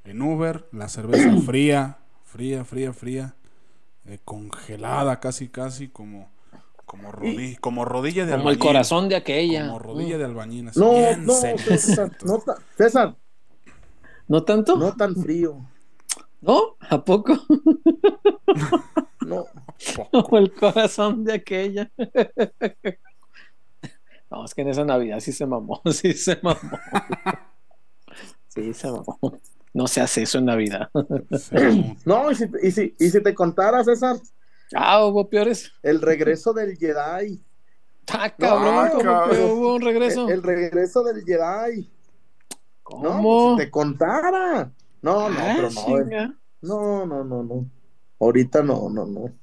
en 0.05 0.21
Uber. 0.21 0.67
La 0.71 0.87
cerveza 0.87 1.35
fría, 1.45 1.97
fría, 2.25 2.63
fría, 2.63 2.93
fría. 2.93 3.33
eh, 4.05 4.19
congelada 4.23 5.19
casi, 5.19 5.47
casi 5.47 5.87
como, 5.87 6.29
como, 6.85 7.11
rodi- 7.11 7.57
como 7.59 7.85
rodilla 7.85 8.25
de 8.25 8.31
Como 8.31 8.43
el 8.49 8.55
albañil. 8.55 8.59
corazón 8.59 9.09
de 9.09 9.15
aquella. 9.15 9.65
Como 9.67 9.79
rodilla 9.79 10.15
Mm. 10.15 10.19
de 10.19 10.25
albañil. 10.25 10.67
así, 10.69 10.79
No, 10.79 10.91
bien 10.91 11.25
no. 11.25 11.33
César, 11.33 12.11
no, 12.25 12.39
ta- 12.39 12.57
César, 12.77 13.15
¿No 14.27 14.43
tanto? 14.43 14.75
no 14.77 14.93
tan 14.95 15.15
frío. 15.15 15.65
¿No? 16.41 16.75
¿A 16.89 17.03
poco? 17.03 17.33
No, 19.25 19.45
Como 20.11 20.37
el 20.39 20.51
corazón 20.53 21.23
de 21.23 21.33
aquella. 21.33 21.89
No, 24.29 24.45
es 24.45 24.55
que 24.55 24.61
en 24.61 24.69
esa 24.69 24.85
Navidad 24.85 25.19
sí 25.19 25.33
se 25.33 25.45
mamó, 25.45 25.81
sí 25.91 26.13
se 26.13 26.39
mamó. 26.41 26.59
Sí, 28.47 28.73
se 28.73 28.87
mamó. 28.89 29.19
No 29.73 29.87
se 29.87 29.99
hace 30.01 30.21
eso 30.23 30.37
en 30.37 30.45
Navidad. 30.45 30.89
No, 32.05 32.31
y 32.31 32.35
si, 32.35 32.45
y 32.63 32.71
si, 32.71 32.95
y 32.97 33.09
si 33.09 33.21
te 33.21 33.33
contara, 33.35 33.83
César, 33.83 34.15
Ah, 34.75 35.05
hubo 35.05 35.29
peores. 35.29 35.71
el 35.83 36.01
regreso 36.01 36.53
del 36.53 36.77
Jedi. 36.77 37.43
Ah, 38.13 38.29
cabrón, 38.37 38.75
No, 38.85 38.91
¿cómo 38.91 39.03
cabrón. 39.03 39.29
que 39.37 39.43
hubo 39.45 39.75
un 39.75 39.81
regreso? 39.81 40.25
El, 40.27 40.33
el 40.35 40.43
regreso 40.43 41.03
del 41.03 41.23
Jedi. 41.23 41.81
No, 41.81 41.89
¿Cómo? 42.83 43.21
pues 43.55 43.59
si 43.61 43.65
te 43.65 43.71
contara. 43.71 44.71
No, 45.01 45.29
no, 45.29 45.39
Ah, 45.39 45.53
pero 45.55 45.69
no. 45.71 45.99
eh. 45.99 46.31
No, 46.61 47.05
no, 47.05 47.23
no, 47.23 47.43
no. 47.43 47.65
Ahorita 48.19 48.61
no, 48.63 48.89
no, 48.89 49.05
no. 49.05 49.33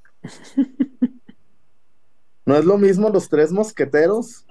No 2.44 2.56
es 2.56 2.64
lo 2.64 2.78
mismo 2.78 3.08
los 3.10 3.28
tres 3.28 3.52
mosqueteros 3.52 4.46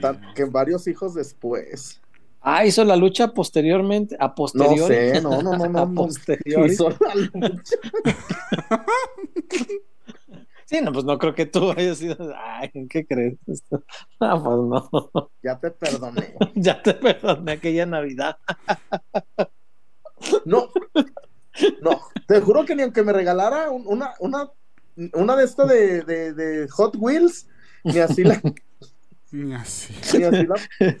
tan- 0.00 0.32
que 0.34 0.44
varios 0.44 0.86
hijos 0.86 1.14
después. 1.14 2.00
Ah, 2.42 2.64
hizo 2.64 2.84
la 2.84 2.96
lucha 2.96 3.28
posteriormente, 3.34 4.16
a 4.18 4.28
No 4.28 4.34
posteriori. 4.34 4.94
sé, 4.94 5.20
no, 5.22 5.42
no, 5.42 5.56
no, 5.56 5.68
no. 5.68 5.78
A 5.82 5.86
no. 5.86 5.94
posteriori. 5.94 6.72
Hizo 6.72 6.90
la 6.90 7.14
lucha. 7.14 7.76
Sí, 10.66 10.80
no, 10.80 10.92
pues 10.92 11.04
no 11.04 11.18
creo 11.18 11.34
que 11.34 11.46
tú 11.46 11.72
hayas 11.72 11.98
sido. 11.98 12.16
Ay, 12.36 12.70
¿qué 12.88 13.04
crees? 13.04 13.34
Ah, 14.20 14.40
pues 14.40 14.56
no. 14.56 15.30
Ya 15.42 15.58
te 15.58 15.70
perdoné. 15.72 16.34
Ya 16.54 16.80
te 16.80 16.94
perdoné 16.94 17.52
aquella 17.52 17.86
Navidad. 17.86 18.36
No, 20.44 20.68
no, 21.82 22.00
te 22.28 22.40
juro 22.40 22.64
que 22.64 22.76
ni 22.76 22.82
aunque 22.82 23.02
me 23.02 23.12
regalara 23.12 23.70
un- 23.70 23.84
una, 23.86 24.14
una, 24.20 24.50
una 25.14 25.34
de 25.36 25.44
estas 25.44 25.68
de, 25.68 26.02
de, 26.02 26.32
de 26.34 26.68
Hot 26.68 26.94
Wheels, 26.96 27.48
ni 27.82 27.98
así 27.98 28.22
la, 28.22 28.40
Ni 29.32 29.54
así. 29.54 29.94
ni 30.18 30.24
así 30.24 30.46
la 30.46 30.56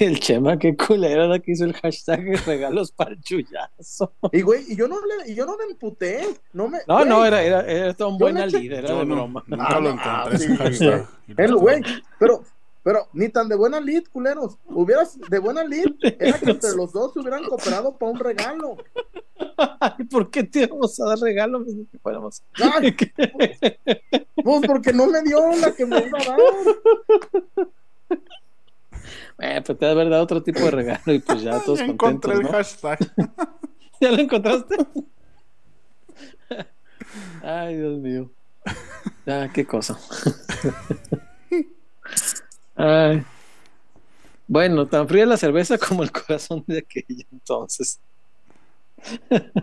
El 0.00 0.18
Chema, 0.20 0.58
qué 0.58 0.74
culero 0.76 1.24
era 1.24 1.38
que 1.38 1.52
hizo 1.52 1.64
el 1.66 1.74
hashtag 1.74 2.24
regalos 2.46 2.90
para 2.92 3.10
el 3.10 3.20
chullazo. 3.20 4.14
Y 4.32 4.40
güey, 4.40 4.64
y 4.68 4.76
yo 4.76 4.88
no 4.88 4.96
le, 5.04 5.30
y 5.30 5.34
yo 5.34 5.44
no 5.44 5.56
me 5.58 5.64
emputé, 5.64 6.26
no 6.54 6.68
me. 6.68 6.78
No, 6.88 6.96
güey, 6.98 7.08
no, 7.08 7.24
era, 7.24 7.42
era, 7.42 7.60
era 7.66 7.94
todo 7.94 8.08
un 8.08 8.14
Yo 8.18 8.24
buen 8.24 8.34
le 8.36 8.44
eché- 8.44 8.60
líder, 8.60 8.84
era 8.86 8.94
de 8.94 9.04
no- 9.06 9.14
broma. 9.16 9.44
nunca 9.46 9.66
Ah, 9.68 9.74
lo 9.80 9.80
no, 9.80 9.90
encontré 10.02 10.38
sí. 10.38 10.56
hashtag. 10.56 11.06
Y 11.28 11.34
lo 11.34 11.44
El 11.44 11.56
güey, 11.56 11.82
pero, 12.18 12.44
pero 12.82 13.08
ni 13.12 13.28
tan 13.28 13.48
de 13.48 13.54
buena 13.56 13.80
lead, 13.80 14.04
culeros. 14.12 14.58
Hubieras 14.66 15.18
de 15.18 15.38
buena 15.38 15.62
lead, 15.64 15.92
era 16.00 16.38
que 16.38 16.50
entre 16.50 16.74
los 16.74 16.92
dos 16.92 17.12
se 17.12 17.20
hubieran 17.20 17.44
cooperado 17.44 17.96
para 17.96 18.12
un 18.12 18.18
regalo. 18.18 18.76
Ay, 19.80 20.04
¿por 20.04 20.30
qué 20.30 20.42
te 20.42 20.62
íbamos 20.64 20.98
a 21.00 21.06
dar 21.06 21.18
fuéramos. 22.02 22.42
Ay, 22.54 22.92
pues 24.44 24.66
porque 24.66 24.92
no 24.92 25.06
me 25.06 25.22
dio 25.22 25.38
la 25.56 25.72
que 25.72 25.86
me 25.86 25.98
iba 26.06 26.18
a 26.18 26.24
dar. 26.24 26.38
Eh, 29.38 29.62
pues 29.64 29.78
te 29.78 29.84
ha 29.84 29.88
de 29.88 29.94
haber 29.94 30.10
dado 30.10 30.22
otro 30.22 30.42
tipo 30.42 30.60
de 30.60 30.70
regalo 30.70 31.12
y 31.12 31.18
pues 31.18 31.42
ya 31.42 31.60
todos 31.60 31.80
Ya 31.80 31.86
encontré 31.86 32.34
contentos, 32.34 32.40
el 32.40 32.42
¿no? 32.42 32.50
hashtag. 32.50 32.98
¿Ya 34.00 34.10
lo 34.10 34.18
encontraste? 34.18 34.76
Ay, 37.42 37.76
Dios 37.76 37.98
mío. 37.98 38.30
Ah, 39.26 39.48
qué 39.52 39.64
cosa. 39.64 39.98
Ay. 42.84 43.22
Bueno, 44.48 44.86
tan 44.88 45.06
fría 45.08 45.24
la 45.24 45.36
cerveza 45.36 45.78
como 45.78 46.02
el 46.02 46.10
corazón 46.10 46.64
de 46.66 46.78
aquella 46.78 47.24
entonces. 47.30 48.00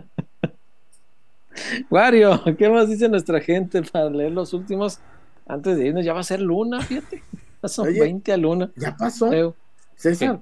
Wario, 1.90 2.42
¿qué 2.56 2.68
más 2.68 2.88
dice 2.88 3.08
nuestra 3.08 3.40
gente 3.40 3.82
para 3.82 4.08
leer 4.08 4.32
los 4.32 4.52
últimos? 4.52 4.98
Antes 5.46 5.76
de 5.76 5.88
irnos, 5.88 6.04
ya 6.04 6.12
va 6.12 6.20
a 6.20 6.24
ser 6.24 6.40
luna, 6.40 6.80
fíjate. 6.80 7.22
Ya 7.62 7.68
Son 7.68 7.88
Oye. 7.88 8.00
20 8.00 8.32
a 8.32 8.36
luna. 8.36 8.70
Ya 8.76 8.96
pasó, 8.96 9.28
creo. 9.28 9.54
César. 9.96 10.40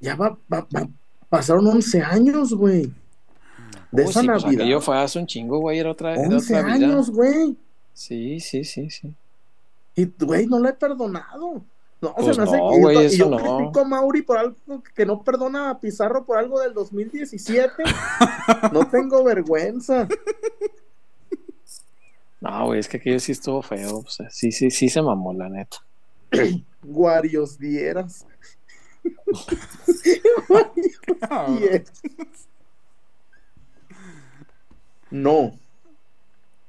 Ya 0.00 0.16
va, 0.16 0.36
va, 0.52 0.66
va- 0.74 0.88
pasaron 1.28 1.66
11 1.66 2.02
años, 2.02 2.52
güey. 2.52 2.92
De 3.90 4.02
Uy, 4.02 4.10
esa 4.10 4.20
sí, 4.20 4.26
pues 4.26 4.42
Navidad. 4.44 4.62
aquello 4.62 4.80
fue 4.80 4.98
hace 4.98 5.18
un 5.18 5.26
chingo, 5.26 5.58
güey. 5.60 5.78
Era 5.78 5.92
otra, 5.92 6.14
era 6.14 6.28
11 6.28 6.54
otra 6.58 6.74
vida. 6.74 6.86
años, 6.86 7.10
güey. 7.10 7.56
Sí, 7.94 8.40
sí, 8.40 8.64
sí, 8.64 8.90
sí. 8.90 9.14
Y, 9.96 10.06
güey, 10.24 10.46
no 10.46 10.58
lo 10.58 10.68
he 10.68 10.72
perdonado. 10.72 11.64
No, 12.00 12.14
Pues 12.14 12.34
se 12.36 12.42
me 12.42 12.48
hace 12.48 12.58
no, 12.58 12.70
que 12.88 13.04
y 13.06 13.16
yo 13.16 13.30
no. 13.30 13.36
critico 13.38 13.80
a 13.80 13.84
Mauri 13.84 14.22
por 14.22 14.36
algo 14.36 14.56
que 14.94 15.06
no 15.06 15.22
perdona 15.22 15.70
a 15.70 15.80
Pizarro 15.80 16.24
por 16.26 16.36
algo 16.36 16.60
del 16.60 16.74
2017. 16.74 17.72
no 18.72 18.86
tengo 18.88 19.24
vergüenza. 19.24 20.06
No, 22.40 22.66
güey, 22.66 22.80
es 22.80 22.88
que 22.88 22.98
aquello 22.98 23.18
sí 23.20 23.32
estuvo 23.32 23.62
feo. 23.62 23.98
O 23.98 24.08
sea, 24.08 24.28
sí, 24.28 24.52
sí, 24.52 24.70
sí 24.70 24.88
se 24.90 25.00
mamó, 25.00 25.32
la 25.32 25.48
neta. 25.48 25.78
Guarios 26.82 27.58
dieras. 27.58 28.26
Dieras. 30.02 30.34
No. 35.10 35.52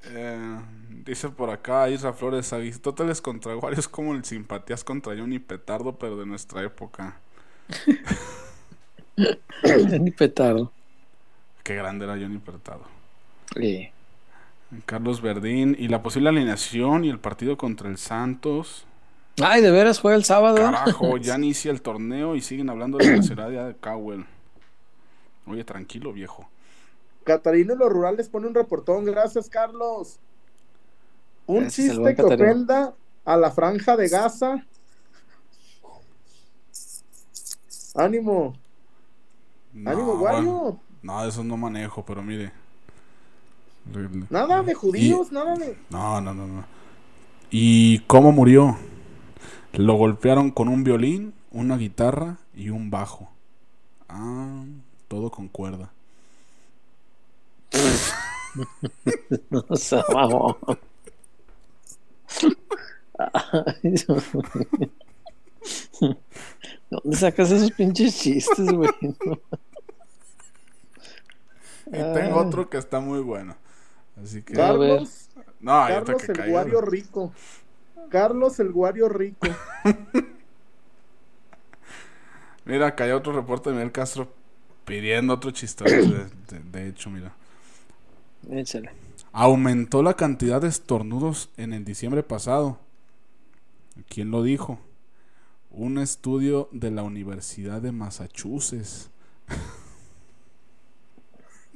eh, 0.04 0.60
dice 1.06 1.30
por 1.30 1.50
acá 1.50 1.90
Isra 1.90 2.14
Flores, 2.14 2.52
Aristóteles 2.54 3.22
contra 3.22 3.56
Wario 3.56 3.80
es 3.80 3.88
como 3.88 4.14
el 4.14 4.26
simpatías 4.26 4.84
contra 4.84 5.16
Johnny 5.16 5.40
Petardo, 5.40 5.98
pero 5.98 6.18
de 6.18 6.26
nuestra 6.26 6.64
época. 6.64 7.20
Ni 10.00 10.12
petardo. 10.12 10.72
Qué 11.64 11.76
grande 11.76 12.06
era 12.06 12.16
Johnny 12.16 12.38
Petardo. 12.38 12.86
Sí. 13.56 13.90
Carlos 14.86 15.22
Verdín 15.22 15.76
y 15.80 15.88
la 15.88 16.04
posible 16.04 16.30
alineación 16.30 17.06
y 17.06 17.10
el 17.10 17.20
partido 17.20 17.58
contra 17.58 17.90
el 17.90 17.98
Santos. 17.98 18.86
Ay, 19.42 19.62
de 19.62 19.72
veras 19.72 20.00
juega 20.00 20.18
el 20.18 20.24
sábado. 20.24 20.58
Carajo, 20.58 21.18
ya 21.22 21.36
inicia 21.36 21.72
el 21.72 21.82
torneo 21.82 22.36
y 22.36 22.42
siguen 22.42 22.70
hablando 22.70 22.98
de 22.98 23.18
la 23.18 23.22
ciudad 23.22 23.50
de 23.50 23.76
Cowell. 23.76 24.26
Oye, 25.48 25.64
tranquilo, 25.64 26.12
viejo. 26.14 26.50
Catarino 27.24 27.74
y 27.74 27.78
los 27.78 27.90
rurales 27.90 28.30
pone 28.30 28.48
un 28.48 28.54
reportón. 28.54 29.06
Gracias, 29.06 29.50
Carlos. 29.50 30.20
Un 31.48 31.68
Gracias, 31.68 31.98
chiste 31.98 32.16
que 32.16 32.16
Catarino. 32.16 32.34
ofenda 32.34 32.96
a 33.26 33.38
la 33.38 33.52
franja 33.52 33.96
de 33.98 34.10
Gaza. 34.10 34.66
Ánimo, 37.96 38.54
No, 39.74 39.92
ánimo, 39.92 40.18
bueno, 40.18 40.18
Wario. 40.18 40.80
no, 41.02 41.24
de 41.24 41.30
esos 41.30 41.46
no 41.46 41.58
manejo, 41.58 42.04
pero 42.06 42.24
mire. 42.24 42.52
Nada 44.30 44.62
de 44.64 44.74
judíos, 44.74 45.32
nada 45.32 45.56
de. 45.56 45.78
No, 45.90 46.22
no, 46.22 46.34
no, 46.34 46.48
no. 46.48 46.66
¿Y 47.52 48.00
cómo 48.02 48.32
murió? 48.32 48.78
Lo 49.74 49.96
golpearon 49.96 50.52
con 50.52 50.68
un 50.70 50.84
violín, 50.84 51.34
una 51.52 51.78
guitarra 51.78 52.38
y 52.56 52.70
un 52.70 52.90
bajo. 52.92 53.30
Ah, 54.10 54.66
todo 55.08 55.32
con 55.32 55.48
cuerda. 55.50 55.92
O 59.70 59.76
sea, 59.76 60.04
vamos. 60.14 60.56
Ay, 60.64 60.76
Dios 60.76 60.78
mío. 60.78 62.15
¿Dónde 66.90 67.18
sacas 67.18 67.52
esos 67.52 67.72
pinches 67.72 68.20
chistes, 68.20 68.72
güey? 68.72 68.90
Y 71.88 71.92
tengo 71.92 72.38
otro 72.38 72.70
que 72.70 72.78
está 72.78 73.00
muy 73.00 73.22
bueno. 73.22 73.56
Así 74.22 74.42
que. 74.44 74.54
Carlos, 74.54 75.30
No, 75.60 75.86
Carlos 75.88 76.22
que 76.22 76.32
el 76.32 76.38
caiga. 76.38 76.52
Guario 76.52 76.82
Rico. 76.82 77.34
Carlos 78.10 78.60
el 78.60 78.72
Guario 78.72 79.10
Rico. 79.10 79.48
Mira, 82.66 82.88
acá 82.88 83.04
hay 83.04 83.12
otro 83.12 83.34
reporte 83.34 83.70
de 83.70 83.76
Miguel 83.76 83.92
Castro 83.92 84.32
pidiendo 84.86 85.34
otro 85.34 85.52
chistero. 85.52 85.92
De, 86.08 86.26
de- 86.50 86.60
de 86.72 86.88
hecho, 86.88 87.10
mira. 87.10 87.34
Échale. 88.50 88.92
Aumentó 89.38 90.02
la 90.02 90.14
cantidad 90.14 90.62
de 90.62 90.70
estornudos 90.70 91.50
en 91.58 91.74
el 91.74 91.84
diciembre 91.84 92.24
pasado. 92.24 92.80
¿Quién 94.08 94.32
lo 94.32 94.44
dijo? 94.44 94.80
Un 95.72 95.98
estudio 95.98 96.70
de 96.72 96.90
la 96.90 97.04
Universidad 97.04 97.82
de 97.82 97.92
Massachusetts. 97.92 99.10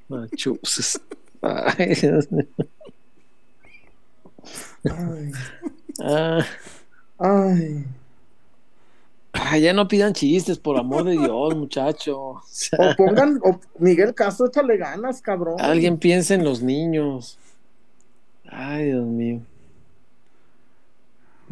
Machuses. 0.07 0.99
Ay, 1.41 1.95
Dios 1.95 2.31
mío. 2.31 2.47
Ay, 4.89 5.31
Ah, 6.01 6.45
ay. 7.19 7.85
ay, 9.33 9.61
ya 9.61 9.73
no 9.73 9.87
pidan 9.87 10.13
chistes, 10.13 10.59
por 10.59 10.77
amor 10.77 11.03
de 11.03 11.13
Dios, 11.17 11.55
muchacho. 11.55 12.19
O 12.19 12.41
sea, 12.47 12.79
O 12.79 12.95
pongan, 12.95 13.39
o 13.43 13.59
Miguel 13.79 14.13
Castro, 14.15 14.47
échale 14.47 14.77
ganas, 14.77 15.21
cabrón. 15.21 15.57
alguien 15.59 15.97
piensa 15.97 16.33
en 16.35 16.43
los 16.43 16.61
niños. 16.61 17.37
Ay, 18.51 18.85
Dios 18.87 19.05
mío. 19.05 19.41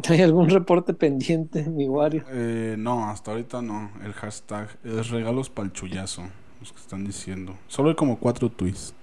¿Hay 0.08 0.22
algún 0.22 0.48
reporte 0.48 0.94
pendiente, 0.94 1.64
mi 1.64 1.88
Wario? 1.88 2.24
Eh, 2.30 2.76
no, 2.78 3.08
hasta 3.10 3.32
ahorita 3.32 3.62
no. 3.62 3.90
El 4.04 4.12
hashtag 4.12 4.68
es 4.84 5.10
regalos 5.10 5.50
pa'l 5.50 5.72
chullazo. 5.72 6.22
Los 6.60 6.72
que 6.72 6.80
están 6.80 7.04
diciendo. 7.04 7.56
Solo 7.68 7.90
hay 7.90 7.94
como 7.96 8.18
cuatro 8.18 8.48
tweets. 8.48 8.94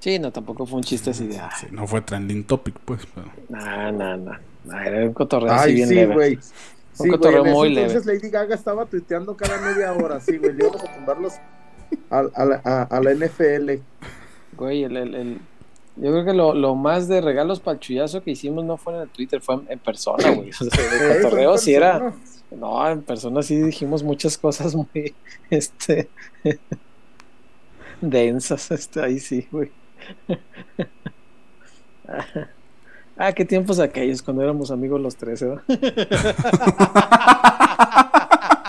Sí, 0.00 0.18
no, 0.18 0.30
tampoco 0.32 0.66
fue 0.66 0.78
un 0.78 0.82
chiste 0.84 1.10
así 1.10 1.26
de. 1.26 1.34
Sí, 1.58 1.66
no 1.70 1.86
fue 1.86 2.02
trending 2.02 2.44
topic, 2.44 2.78
pues. 2.84 3.06
Pero... 3.14 3.28
No, 3.48 3.92
no, 3.92 4.16
no. 4.18 4.32
No, 4.64 4.78
Era 4.80 5.06
un 5.06 5.12
cotorreo 5.14 5.52
así 5.52 5.68
Ay, 5.70 5.74
bien 5.74 5.88
sí, 5.88 5.94
leve. 5.94 6.14
güey. 6.14 6.34
Un 6.36 6.42
Sí, 6.92 7.08
güey. 7.08 7.34
en 7.34 7.52
muy 7.52 7.68
entonces 7.78 8.06
Lady 8.06 8.30
Gaga 8.30 8.54
estaba 8.54 8.86
tuiteando 8.86 9.36
cada 9.36 9.60
media 9.60 9.92
hora, 9.92 10.20
sí, 10.20 10.36
güey. 10.38 10.52
Le 10.54 10.64
íbamos 10.64 10.84
a 10.84 10.94
tumbarlos 10.94 11.32
a, 12.10 12.18
a 12.34 12.44
la, 12.44 12.60
a- 12.64 12.82
a 12.82 13.00
la 13.00 13.10
NFL. 13.14 13.80
Güey, 14.56 14.84
el, 14.84 14.96
el- 14.96 15.14
el- 15.14 15.40
yo 15.96 16.10
creo 16.10 16.24
que 16.24 16.32
lo, 16.32 16.54
lo 16.54 16.74
más 16.74 17.06
de 17.06 17.20
regalos 17.20 17.60
para 17.60 17.74
el 17.74 17.80
chullazo 17.80 18.22
que 18.22 18.32
hicimos 18.32 18.64
no 18.64 18.76
fue 18.76 18.94
en 18.94 19.02
el 19.02 19.08
Twitter, 19.08 19.40
fue 19.40 19.56
en, 19.56 19.66
en 19.68 19.78
persona, 19.78 20.30
güey. 20.30 20.50
O 20.50 20.52
sea, 20.52 20.66
de 20.66 21.22
cotorreo 21.22 21.56
sí 21.56 21.74
era. 21.74 22.12
No, 22.50 22.88
en 22.88 23.02
persona 23.02 23.42
sí 23.42 23.56
dijimos 23.56 24.02
muchas 24.02 24.36
cosas 24.38 24.74
muy, 24.74 25.14
este, 25.50 26.08
densas, 28.00 28.70
este, 28.70 29.02
ahí 29.02 29.20
sí, 29.20 29.46
güey. 29.50 29.70
Ah, 33.16 33.32
qué 33.32 33.44
tiempos 33.44 33.78
aquellos 33.78 34.22
cuando 34.22 34.42
éramos 34.42 34.70
amigos 34.70 35.00
los 35.00 35.16
tres, 35.16 35.42
¿eh? 35.42 35.56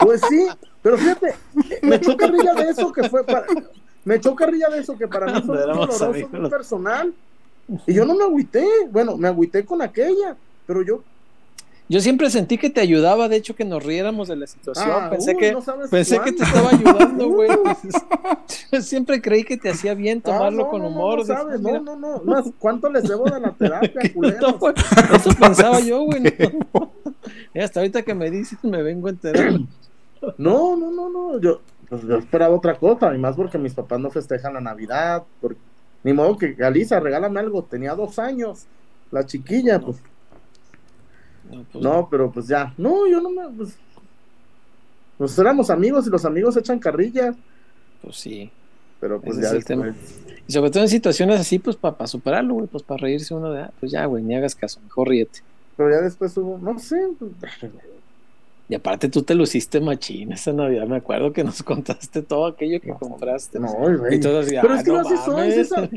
Pues 0.01 0.21
sí, 0.29 0.47
pero 0.83 0.97
fíjate, 0.97 1.33
me 1.81 1.95
echó 1.95 2.15
carrilla 2.15 2.53
de 2.53 2.69
eso 2.69 2.93
que 2.93 3.09
fue 3.09 3.25
para. 3.25 3.47
Me 4.05 4.15
echó 4.15 4.35
carrilla 4.35 4.69
de 4.69 4.79
eso 4.79 4.97
que 4.97 5.07
para 5.07 5.33
mí 5.33 5.41
fue 5.45 5.57
doloroso, 5.57 6.13
muy 6.13 6.49
personal. 6.49 7.13
Y 7.87 7.93
yo 7.93 8.05
no 8.05 8.15
me 8.15 8.23
agüité. 8.23 8.65
Bueno, 8.91 9.17
me 9.17 9.27
agüité 9.27 9.65
con 9.65 9.81
aquella, 9.81 10.37
pero 10.65 10.83
yo. 10.83 11.03
Yo 11.87 11.99
siempre 12.01 12.31
sentí 12.31 12.57
que 12.57 12.71
te 12.71 12.81
ayudaba, 12.81 13.29
de 13.29 13.35
hecho, 13.35 13.55
que 13.55 13.63
nos 13.63 13.83
riéramos 13.83 14.27
de 14.27 14.35
la 14.35 14.47
situación. 14.47 14.89
Ah, 14.91 15.09
pensé 15.09 15.33
uy, 15.35 15.37
que, 15.37 15.51
no 15.51 15.63
pensé 15.89 16.19
que 16.19 16.31
te 16.31 16.43
estaba 16.43 16.69
ayudando, 16.71 17.29
güey. 17.29 17.49
Yo 18.71 18.81
siempre 18.81 19.21
creí 19.21 19.43
que 19.43 19.57
te 19.57 19.69
hacía 19.69 19.93
bien 19.93 20.19
Ah, 20.23 20.31
tomarlo 20.31 20.63
no, 20.63 20.69
con 20.69 20.81
no, 20.81 20.87
humor. 20.87 21.19
No, 21.19 21.25
sabes, 21.25 21.61
no, 21.61 21.79
no, 21.79 21.95
no. 21.95 22.21
Más, 22.23 22.45
¿Cuánto 22.57 22.89
les 22.89 23.03
debo 23.03 23.25
de 23.25 23.39
la 23.39 23.51
terapia, 23.51 24.01
no, 24.03 24.13
culeros? 24.13 24.55
Eso 25.13 25.29
pensaba 25.39 25.79
yo, 25.79 26.01
güey. 26.01 26.23
hasta 27.61 27.81
ahorita 27.81 28.01
que 28.01 28.15
me 28.15 28.31
dices, 28.31 28.57
me 28.63 28.81
vengo 28.81 29.07
a 29.07 29.11
enterar. 29.11 29.59
No, 30.37 30.75
no, 30.75 30.89
no, 30.89 31.09
no. 31.09 31.39
Yo, 31.39 31.61
pues, 31.89 32.01
yo 32.03 32.17
esperaba 32.17 32.55
otra 32.55 32.75
cosa, 32.77 33.13
y 33.15 33.17
más 33.17 33.35
porque 33.35 33.57
mis 33.57 33.73
papás 33.73 33.99
no 33.99 34.09
festejan 34.09 34.53
la 34.53 34.61
Navidad. 34.61 35.23
Porque, 35.41 35.59
ni 36.03 36.13
modo 36.13 36.37
que 36.37 36.53
Galisa, 36.53 36.99
regálame 36.99 37.39
algo. 37.39 37.63
Tenía 37.63 37.95
dos 37.95 38.19
años, 38.19 38.65
la 39.11 39.25
chiquilla, 39.25 39.79
pues. 39.79 39.97
No, 41.51 41.63
pues, 41.71 41.83
No, 41.83 42.07
pero 42.09 42.31
pues 42.31 42.47
ya. 42.47 42.73
No, 42.77 43.07
yo 43.07 43.21
no 43.21 43.29
me. 43.29 43.47
Pues, 43.55 43.77
pues 45.17 45.37
éramos 45.39 45.69
amigos 45.69 46.07
y 46.07 46.09
los 46.09 46.25
amigos 46.25 46.57
echan 46.57 46.79
carrilla. 46.79 47.33
pues 48.01 48.17
sí. 48.17 48.51
Pero 48.99 49.19
pues 49.21 49.37
Ese 49.37 49.41
ya 49.41 49.57
es 49.57 49.69
el 49.69 49.81
después- 49.81 50.21
Y 50.47 50.51
sobre 50.53 50.71
todo 50.71 50.83
en 50.83 50.89
situaciones 50.89 51.39
así, 51.39 51.59
pues 51.59 51.75
para 51.75 52.07
superarlo, 52.07 52.55
güey, 52.55 52.67
pues 52.67 52.83
para 52.83 53.01
reírse 53.01 53.33
uno 53.33 53.51
de, 53.51 53.63
ah, 53.63 53.71
pues 53.79 53.91
ya, 53.91 54.05
güey, 54.05 54.23
ni 54.23 54.35
hagas 54.35 54.55
caso, 54.55 54.79
mejor 54.81 55.09
ríete. 55.09 55.39
Pero 55.75 55.89
ya 55.91 56.01
después 56.01 56.35
hubo, 56.37 56.57
no 56.57 56.77
sé. 56.79 56.97
Y 58.67 58.73
aparte 58.75 59.09
tú 59.09 59.21
te 59.21 59.35
luciste 59.35 59.79
machín 59.79 60.31
esa 60.31 60.51
Navidad, 60.51 60.87
me 60.87 60.97
acuerdo 60.97 61.31
que 61.33 61.43
nos 61.43 61.61
contaste 61.63 62.21
todo 62.23 62.47
aquello 62.47 62.81
que 62.81 62.89
compraste. 62.93 63.59
No, 63.59 63.71
güey. 63.73 64.19
Pero 64.19 64.39
ah, 64.39 64.77
es 64.77 64.83
que 64.83 64.91
no 64.91 64.99
así 65.01 65.17
soy, 65.17 65.35
mames". 65.35 65.53
César. 65.55 65.89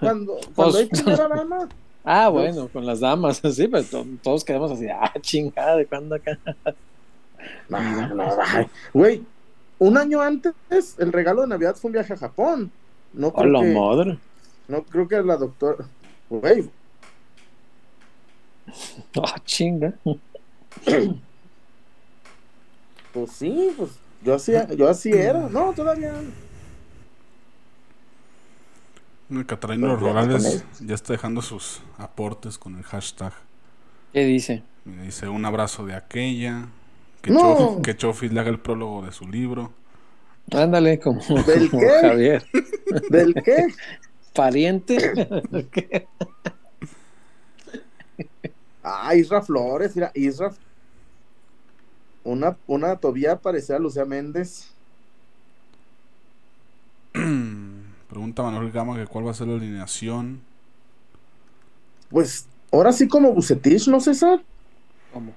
Cuando, 0.00 0.38
cuando 0.54 0.72
Pues- 0.72 0.74
hay 0.76 0.86
primera 0.86 1.28
dama, 1.36 1.68
Ah, 2.04 2.28
bueno, 2.30 2.68
con 2.68 2.86
las 2.86 3.00
damas, 3.00 3.42
sí, 3.52 3.68
pero 3.68 3.84
to- 3.84 4.06
todos 4.22 4.42
quedamos 4.42 4.72
así, 4.72 4.86
ah, 4.88 5.12
chingada, 5.20 5.76
¿de 5.76 5.84
cuándo 5.84 6.14
acá? 6.14 6.38
No, 7.68 8.14
no, 8.14 8.24
ay, 8.46 8.66
Güey, 8.94 9.22
un 9.78 9.98
año 9.98 10.22
antes, 10.22 10.54
el 10.98 11.12
regalo 11.12 11.42
de 11.42 11.48
Navidad 11.48 11.76
fue 11.76 11.90
un 11.90 11.92
viaje 11.92 12.14
a 12.14 12.16
Japón. 12.16 12.70
No 13.12 13.30
creo, 13.32 13.48
Hola, 13.48 13.60
que, 13.60 13.74
madre. 13.74 14.18
no 14.68 14.82
creo 14.84 15.06
que 15.06 15.22
la 15.22 15.36
doctora. 15.36 15.84
Güey, 16.30 16.70
Ah, 19.22 19.36
chinga. 19.44 19.92
pues 23.12 23.32
sí, 23.32 23.72
pues 23.76 23.90
yo 24.24 24.34
así, 24.34 24.52
yo 24.76 24.88
así 24.88 25.10
era. 25.12 25.48
No, 25.48 25.72
todavía. 25.72 26.12
El 29.30 29.44
Catarino 29.46 29.88
ya 29.88 29.94
Rurales 29.96 30.64
ya 30.80 30.94
está 30.94 31.12
dejando 31.12 31.42
sus 31.42 31.82
aportes 31.98 32.56
con 32.58 32.76
el 32.76 32.82
hashtag. 32.82 33.32
¿Qué 34.12 34.24
dice? 34.24 34.62
Me 34.84 35.02
dice 35.02 35.28
un 35.28 35.44
abrazo 35.44 35.84
de 35.84 35.94
aquella. 35.94 36.68
Que, 37.20 37.30
No. 37.32 37.40
Chof- 37.40 37.82
que 37.82 37.96
Chofis 37.96 38.32
le 38.32 38.40
haga 38.40 38.50
el 38.50 38.60
prólogo 38.60 39.02
de 39.04 39.12
su 39.12 39.28
libro. 39.28 39.72
Ándale, 40.50 40.98
como, 40.98 41.20
¿Del 41.46 41.68
como 41.70 41.82
qué? 41.82 42.00
Javier. 42.00 42.46
¿Del 43.10 43.34
qué? 43.34 43.66
¿Pariente? 44.34 44.96
Ah, 48.82 49.14
Isra 49.14 49.42
Flores, 49.42 49.94
mira, 49.94 50.10
Isra. 50.14 50.50
Una, 52.28 52.58
una 52.66 52.96
todavía 52.96 53.36
parecida 53.36 53.76
a 53.76 53.78
Lucía 53.78 54.04
Méndez. 54.04 54.68
Pregunta 57.14 58.42
Manuel 58.42 58.70
Gama 58.70 58.98
que 58.98 59.06
cuál 59.06 59.26
va 59.26 59.30
a 59.30 59.34
ser 59.34 59.46
la 59.46 59.54
alineación. 59.54 60.42
Pues 62.10 62.46
ahora 62.70 62.92
sí 62.92 63.08
como 63.08 63.32
Bucetich, 63.32 63.88
¿no, 63.88 63.98
César? 64.00 64.42
¿Cómo? 65.14 65.32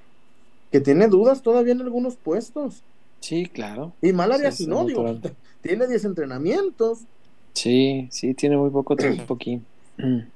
Que 0.69 0.81
tiene 0.81 1.07
dudas 1.07 1.41
todavía 1.41 1.71
en 1.71 1.79
algunos 1.79 2.17
puestos. 2.17 2.83
Sí, 3.21 3.45
claro. 3.45 3.93
Y 4.01 4.11
mal 4.11 4.33
haría 4.33 4.51
Sí, 4.51 4.65
si 4.65 4.69
no, 4.69 4.83
digo, 4.83 5.05
tiene 5.61 5.87
10 5.87 6.03
entrenamientos. 6.03 6.99
Sí, 7.53 8.09
sí, 8.11 8.33
tiene 8.33 8.57
muy 8.57 8.69
poco 8.69 8.97
tiempo 8.97 9.35
aquí. 9.35 9.61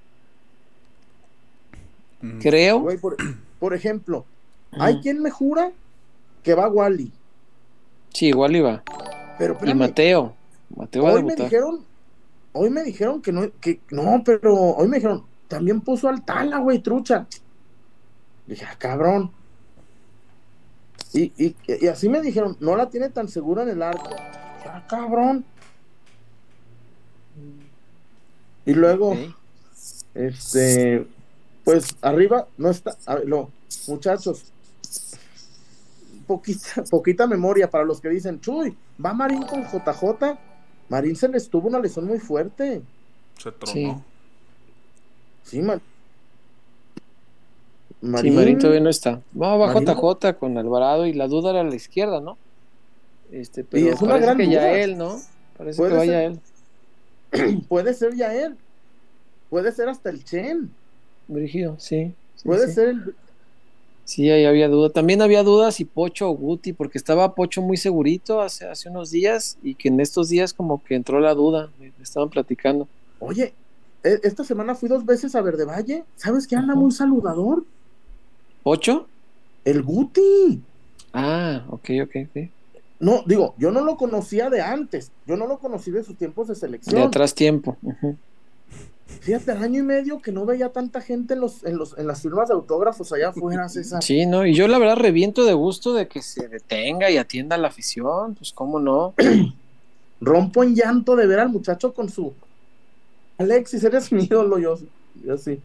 Mm. 2.21 2.39
Creo. 2.39 2.79
Güey, 2.79 2.97
por, 2.97 3.17
por 3.59 3.73
ejemplo, 3.73 4.25
hay 4.71 5.01
quien 5.01 5.21
me 5.21 5.29
jura 5.29 5.73
que 6.45 6.53
va 6.53 6.69
Wally. 6.69 7.11
Sí, 8.13 8.27
igual 8.27 8.55
iba. 8.55 8.83
Pero 9.39 9.57
Y 9.63 9.73
Mateo. 9.73 10.35
Mateo 10.75 11.03
va 11.03 11.09
a 11.09 11.13
hoy 11.15 11.23
me 11.23 11.35
dijeron, 11.35 11.83
hoy 12.53 12.69
me 12.69 12.83
dijeron 12.83 13.21
que 13.21 13.31
no, 13.31 13.51
que 13.59 13.81
no, 13.89 14.21
pero 14.23 14.53
hoy 14.53 14.87
me 14.87 14.97
dijeron, 14.97 15.25
también 15.47 15.81
puso 15.81 16.07
al 16.07 16.23
Tala, 16.23 16.59
güey, 16.59 16.79
trucha. 16.79 17.27
Dije, 18.45 18.63
ah, 18.63 18.75
cabrón. 18.77 19.31
Y, 21.13 21.33
y, 21.35 21.55
y 21.67 21.87
así 21.87 22.09
me 22.09 22.21
dijeron, 22.21 22.55
no 22.59 22.75
la 22.75 22.89
tiene 22.89 23.09
tan 23.09 23.27
segura 23.27 23.63
en 23.63 23.69
el 23.69 23.81
arco. 23.81 24.09
Dije, 24.09 24.69
ah, 24.69 24.85
cabrón. 24.87 25.43
Y 28.67 28.73
luego, 28.73 29.15
este, 30.13 31.07
pues 31.63 31.97
arriba 32.01 32.47
no 32.57 32.69
está, 32.69 32.95
a 33.07 33.15
ver, 33.15 33.27
no, 33.27 33.49
muchachos, 33.87 34.51
poquita, 36.25 36.83
poquita 36.89 37.27
memoria 37.27 37.69
para 37.69 37.83
los 37.83 38.01
que 38.01 38.09
dicen, 38.09 38.39
Chuy, 38.39 38.75
va 39.03 39.13
Marín 39.13 39.43
con 39.43 39.63
JJ. 39.63 40.37
Marín 40.89 41.15
se 41.15 41.27
les 41.27 41.49
tuvo 41.49 41.67
una 41.67 41.79
lesión 41.79 42.05
muy 42.05 42.19
fuerte. 42.19 42.81
Se 43.37 43.51
tronó. 43.51 43.71
Sí. 43.73 43.93
Sí, 45.43 45.61
man. 45.61 45.81
Sí, 48.21 48.29
Marín 48.31 48.59
todavía 48.59 48.81
no 48.81 48.89
está. 48.89 49.21
Va, 49.39 49.55
va 49.57 49.73
Marín- 49.73 49.85
JJ 49.87 50.33
con 50.37 50.57
Alvarado 50.57 51.05
y 51.05 51.13
la 51.13 51.27
duda 51.27 51.51
era 51.51 51.61
a 51.61 51.63
la 51.63 51.75
izquierda, 51.75 52.19
¿no? 52.21 52.37
Este, 53.31 53.63
pero 53.63 53.89
es 53.91 54.01
una 54.01 54.11
parece 54.13 54.25
gran 54.25 54.37
que 54.37 54.49
ya 54.49 54.77
él, 54.77 54.97
¿no? 54.97 55.19
Parece 55.57 55.81
que 55.81 55.89
vaya 55.89 56.11
ser. 56.11 56.39
él. 57.31 57.61
Puede 57.67 57.93
ser 57.93 58.15
ya 58.15 58.33
él. 58.33 58.57
Puede 59.49 59.71
ser 59.71 59.89
hasta 59.89 60.09
el 60.09 60.23
Chen. 60.23 60.69
Brígido, 61.27 61.75
sí. 61.79 62.13
sí, 62.35 62.43
Puede 62.45 62.67
sí. 62.67 62.73
ser 62.73 62.87
el. 62.89 63.15
Sí, 64.05 64.29
ahí 64.29 64.45
había 64.45 64.69
duda. 64.69 64.91
También 64.91 65.21
había 65.21 65.41
dudas 65.43 65.75
si 65.75 65.85
Pocho 65.85 66.29
o 66.29 66.35
Guti, 66.37 66.73
porque 66.73 66.97
estaba 66.97 67.33
Pocho 67.33 67.61
muy 67.61 67.75
segurito 67.75 68.39
hace, 68.39 68.65
hace 68.67 68.87
unos 68.89 69.09
días 69.09 69.57
y 69.63 69.73
que 69.75 69.87
en 69.89 69.99
estos 69.99 70.29
días 70.29 70.53
como 70.53 70.83
que 70.83 70.95
entró 70.95 71.19
la 71.19 71.33
duda. 71.33 71.71
Me 71.79 71.91
me 71.97 72.03
estaban 72.03 72.29
platicando. 72.29 72.87
Oye, 73.19 73.53
e- 74.03 74.19
esta 74.23 74.43
semana 74.43 74.75
fui 74.75 74.87
dos 74.89 75.05
veces 75.05 75.35
a 75.35 75.41
Verde 75.41 75.65
Valle. 75.65 76.03
¿Sabes 76.15 76.45
que 76.47 76.55
anda 76.55 76.75
muy 76.75 76.91
saludador? 76.91 77.65
¿Pocho? 78.63 79.07
El 79.63 79.81
Guti. 79.81 80.61
Ah, 81.13 81.65
ok, 81.69 81.89
ok, 82.03 82.15
ok. 82.29 82.49
No, 82.99 83.23
digo, 83.25 83.55
yo 83.57 83.71
no 83.71 83.83
lo 83.83 83.97
conocía 83.97 84.49
de 84.49 84.61
antes. 84.61 85.11
Yo 85.25 85.35
no 85.35 85.47
lo 85.47 85.57
conocí 85.59 85.91
de 85.91 86.03
sus 86.03 86.15
tiempos 86.17 86.47
de 86.47 86.53
De 86.53 86.59
selección. 86.59 87.01
atrás 87.01 87.33
tiempo. 87.33 87.75
Fíjate, 89.07 89.51
el 89.51 89.57
año 89.63 89.79
y 89.79 89.83
medio 89.83 90.19
que 90.19 90.31
no 90.31 90.45
veía 90.45 90.69
tanta 90.71 90.99
gente 91.01 91.35
en, 91.35 91.39
los, 91.41 91.63
en, 91.63 91.77
los, 91.77 91.97
en 91.97 92.07
las 92.07 92.21
firmas 92.21 92.47
de 92.49 92.55
autógrafos 92.55 93.11
allá 93.13 93.29
afuera, 93.29 93.69
César. 93.69 94.03
Sí, 94.03 94.25
¿no? 94.25 94.45
Y 94.45 94.53
yo 94.53 94.67
la 94.67 94.77
verdad 94.79 94.97
reviento 94.97 95.45
de 95.45 95.53
gusto 95.53 95.93
de 95.93 96.07
que 96.07 96.21
se 96.21 96.47
detenga 96.47 97.09
y 97.11 97.17
atienda 97.17 97.55
a 97.55 97.59
la 97.59 97.67
afición. 97.69 98.35
Pues 98.35 98.51
cómo 98.51 98.79
no. 98.79 99.13
Rompo 100.21 100.63
en 100.63 100.75
llanto 100.75 101.15
de 101.15 101.27
ver 101.27 101.39
al 101.39 101.49
muchacho 101.49 101.93
con 101.93 102.09
su. 102.09 102.33
Alexis, 103.37 103.83
eres 103.83 104.11
mi 104.11 104.23
ídolo, 104.23 104.57
yo, 104.57 104.77
yo 105.23 105.37
sí. 105.37 105.59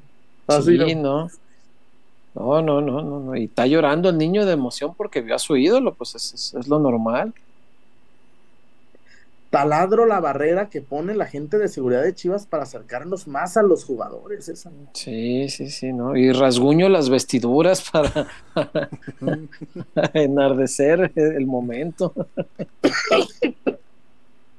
Así, 0.47 0.77
sí, 0.77 0.95
¿no? 0.95 1.29
no. 1.29 2.63
No, 2.63 2.63
no, 2.63 2.81
no, 3.03 3.21
no. 3.21 3.37
Y 3.37 3.45
está 3.45 3.67
llorando 3.67 4.09
el 4.09 4.19
niño 4.19 4.45
de 4.47 4.53
emoción 4.53 4.95
porque 4.97 5.21
vio 5.21 5.35
a 5.35 5.39
su 5.39 5.57
ídolo, 5.57 5.95
pues 5.95 6.15
es, 6.15 6.33
es- 6.35 6.55
es 6.55 6.69
lo 6.69 6.79
normal. 6.79 7.33
Taladro 9.51 10.07
la 10.07 10.21
barrera 10.21 10.71
que 10.71 10.81
pone 10.81 11.15
la 11.15 11.27
gente 11.27 11.59
de 11.59 11.69
seguridad 11.69 12.03
de 12.03 12.15
Chivas 12.15 12.47
para 12.47 12.63
acercarnos 12.63 13.27
más 13.27 13.57
a 13.57 13.63
los 13.63 13.85
jugadores. 13.85 14.49
Esa. 14.49 14.71
Sí, 14.95 15.49
sí, 15.49 15.71
sí, 15.71 15.93
¿no? 15.93 16.17
Y 16.17 16.33
rasguño 16.33 16.89
las 16.89 17.11
vestiduras 17.11 17.91
para, 17.91 18.29
enardecer 20.15 21.13
el 21.17 21.47
momento. 21.47 22.15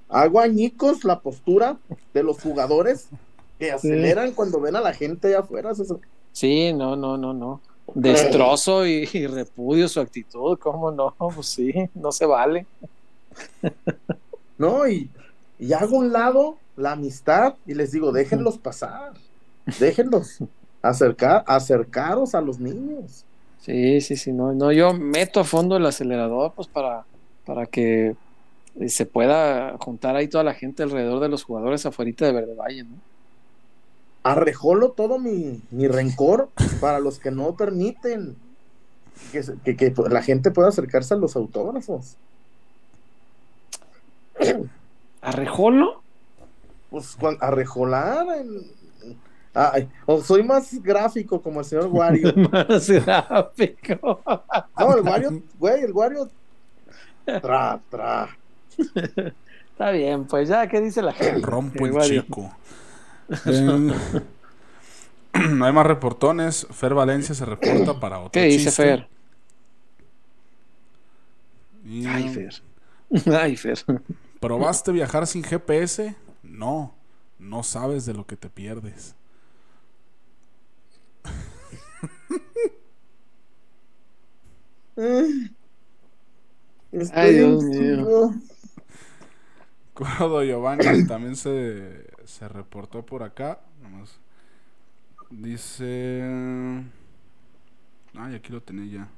Hago 0.09 0.41
añicos 0.41 1.05
la 1.05 1.21
postura 1.21 1.77
de 2.13 2.23
los 2.23 2.41
jugadores 2.41 3.07
que 3.57 3.71
aceleran 3.71 4.33
cuando 4.33 4.59
ven 4.59 4.75
a 4.75 4.81
la 4.81 4.93
gente 4.93 5.29
allá 5.29 5.39
afuera. 5.39 5.73
César. 5.73 5.97
Sí, 6.33 6.73
no, 6.73 6.97
no, 6.97 7.17
no, 7.17 7.33
no. 7.33 7.61
Destrozo 7.93 8.85
y, 8.85 9.09
y 9.13 9.27
repudio 9.27 9.87
su 9.87 10.01
actitud, 10.01 10.57
¿cómo 10.59 10.91
no? 10.91 11.15
Pues 11.17 11.47
sí, 11.47 11.73
no 11.93 12.11
se 12.11 12.25
vale. 12.25 12.65
¿No? 14.61 14.87
Y, 14.87 15.11
y 15.57 15.73
hago 15.73 15.97
un 15.97 16.11
lado 16.13 16.63
la 16.75 16.93
amistad 16.93 17.57
y 17.65 17.73
les 17.75 17.91
digo, 17.91 18.11
déjenlos 18.11 18.59
pasar. 18.59 19.13
Déjenlos 19.77 20.43
acercar, 20.81 21.43
acercaros 21.47 22.35
a 22.35 22.41
los 22.41 22.59
niños. 22.59 23.27
Sí, 23.57 24.01
sí, 24.01 24.15
sí, 24.17 24.33
no, 24.33 24.53
no, 24.53 24.71
yo 24.71 24.93
meto 24.93 25.39
a 25.39 25.43
fondo 25.43 25.77
el 25.77 25.85
acelerador, 25.85 26.53
pues 26.55 26.67
para, 26.67 27.07
para 27.45 27.67
que 27.67 28.17
eh, 28.75 28.89
se 28.89 29.05
pueda 29.05 29.77
juntar 29.79 30.15
ahí 30.15 30.29
toda 30.29 30.43
la 30.43 30.55
gente 30.55 30.83
alrededor 30.83 31.19
de 31.21 31.29
los 31.29 31.43
jugadores 31.43 31.85
afuera 31.85 32.11
de 32.17 32.31
Verde 32.33 32.55
Valle, 32.55 32.83
¿no? 32.85 33.03
Arrejolo 34.23 34.93
todo 34.93 35.19
mi, 35.19 35.63
mi 35.71 35.87
rencor 35.87 36.53
para 36.79 36.99
los 36.99 37.19
que 37.19 37.31
no 37.31 37.55
permiten 37.55 38.43
que, 39.31 39.41
que- 39.63 39.77
que 39.77 39.93
la 40.09 40.23
gente 40.23 40.51
pueda 40.51 40.69
acercarse 40.69 41.13
a 41.15 41.17
los 41.17 41.35
autógrafos. 41.35 42.19
¿Arrejolo? 45.21 46.01
Pues 46.89 47.17
arrejolar. 47.39 48.25
en- 48.37 48.81
Ay, 49.53 49.89
o 50.05 50.21
soy 50.21 50.43
más 50.43 50.81
gráfico 50.81 51.41
como 51.41 51.59
el 51.59 51.65
señor 51.65 51.87
Wario. 51.87 52.33
Más 52.51 52.89
gráfico. 52.89 54.21
No, 54.79 54.95
el 54.95 55.01
Wario, 55.03 55.43
güey, 55.59 55.83
el 55.83 55.91
Wario. 55.91 56.29
Tra, 57.25 57.79
tra. 57.89 58.29
Está 58.77 59.91
bien, 59.91 60.25
pues 60.25 60.47
ya, 60.47 60.67
¿qué 60.67 60.79
dice 60.79 61.01
la 61.01 61.11
gente? 61.11 61.45
Rompo 61.45 61.83
el 61.85 61.91
Igual 61.91 62.09
yo. 62.11 62.21
chico. 62.21 62.51
Eh, 63.45 63.91
no 65.49 65.65
hay 65.65 65.73
más 65.73 65.85
reportones. 65.85 66.65
Fer 66.71 66.93
Valencia 66.93 67.35
se 67.35 67.43
reporta 67.45 67.99
para 67.99 68.19
otro 68.19 68.31
¿Qué 68.31 68.43
dice 68.45 68.65
chiste. 68.69 68.83
Fer? 68.83 69.07
Y, 71.85 72.05
Ay, 72.05 72.29
Fer. 72.29 72.53
Ay, 73.37 73.55
Fer. 73.57 73.79
¿Probaste 74.41 74.91
viajar 74.91 75.27
sin 75.27 75.43
GPS? 75.43 76.15
No, 76.41 76.95
no 77.37 77.61
sabes 77.63 78.05
de 78.07 78.13
lo 78.15 78.25
que 78.25 78.35
te 78.35 78.49
pierdes. 78.49 79.15
Estoy 86.91 87.21
Ay, 87.21 87.33
Dios 87.35 87.63
mío. 87.63 88.31
Codo 89.93 90.43
Giovanni 90.43 91.05
también 91.07 91.35
se, 91.35 92.07
se 92.25 92.47
reportó 92.49 93.05
por 93.05 93.23
acá. 93.23 93.59
Dice. 95.29 96.21
Ay, 98.15 98.35
aquí 98.35 98.51
lo 98.51 98.61
tenía 98.61 98.85
ya. 98.85 99.09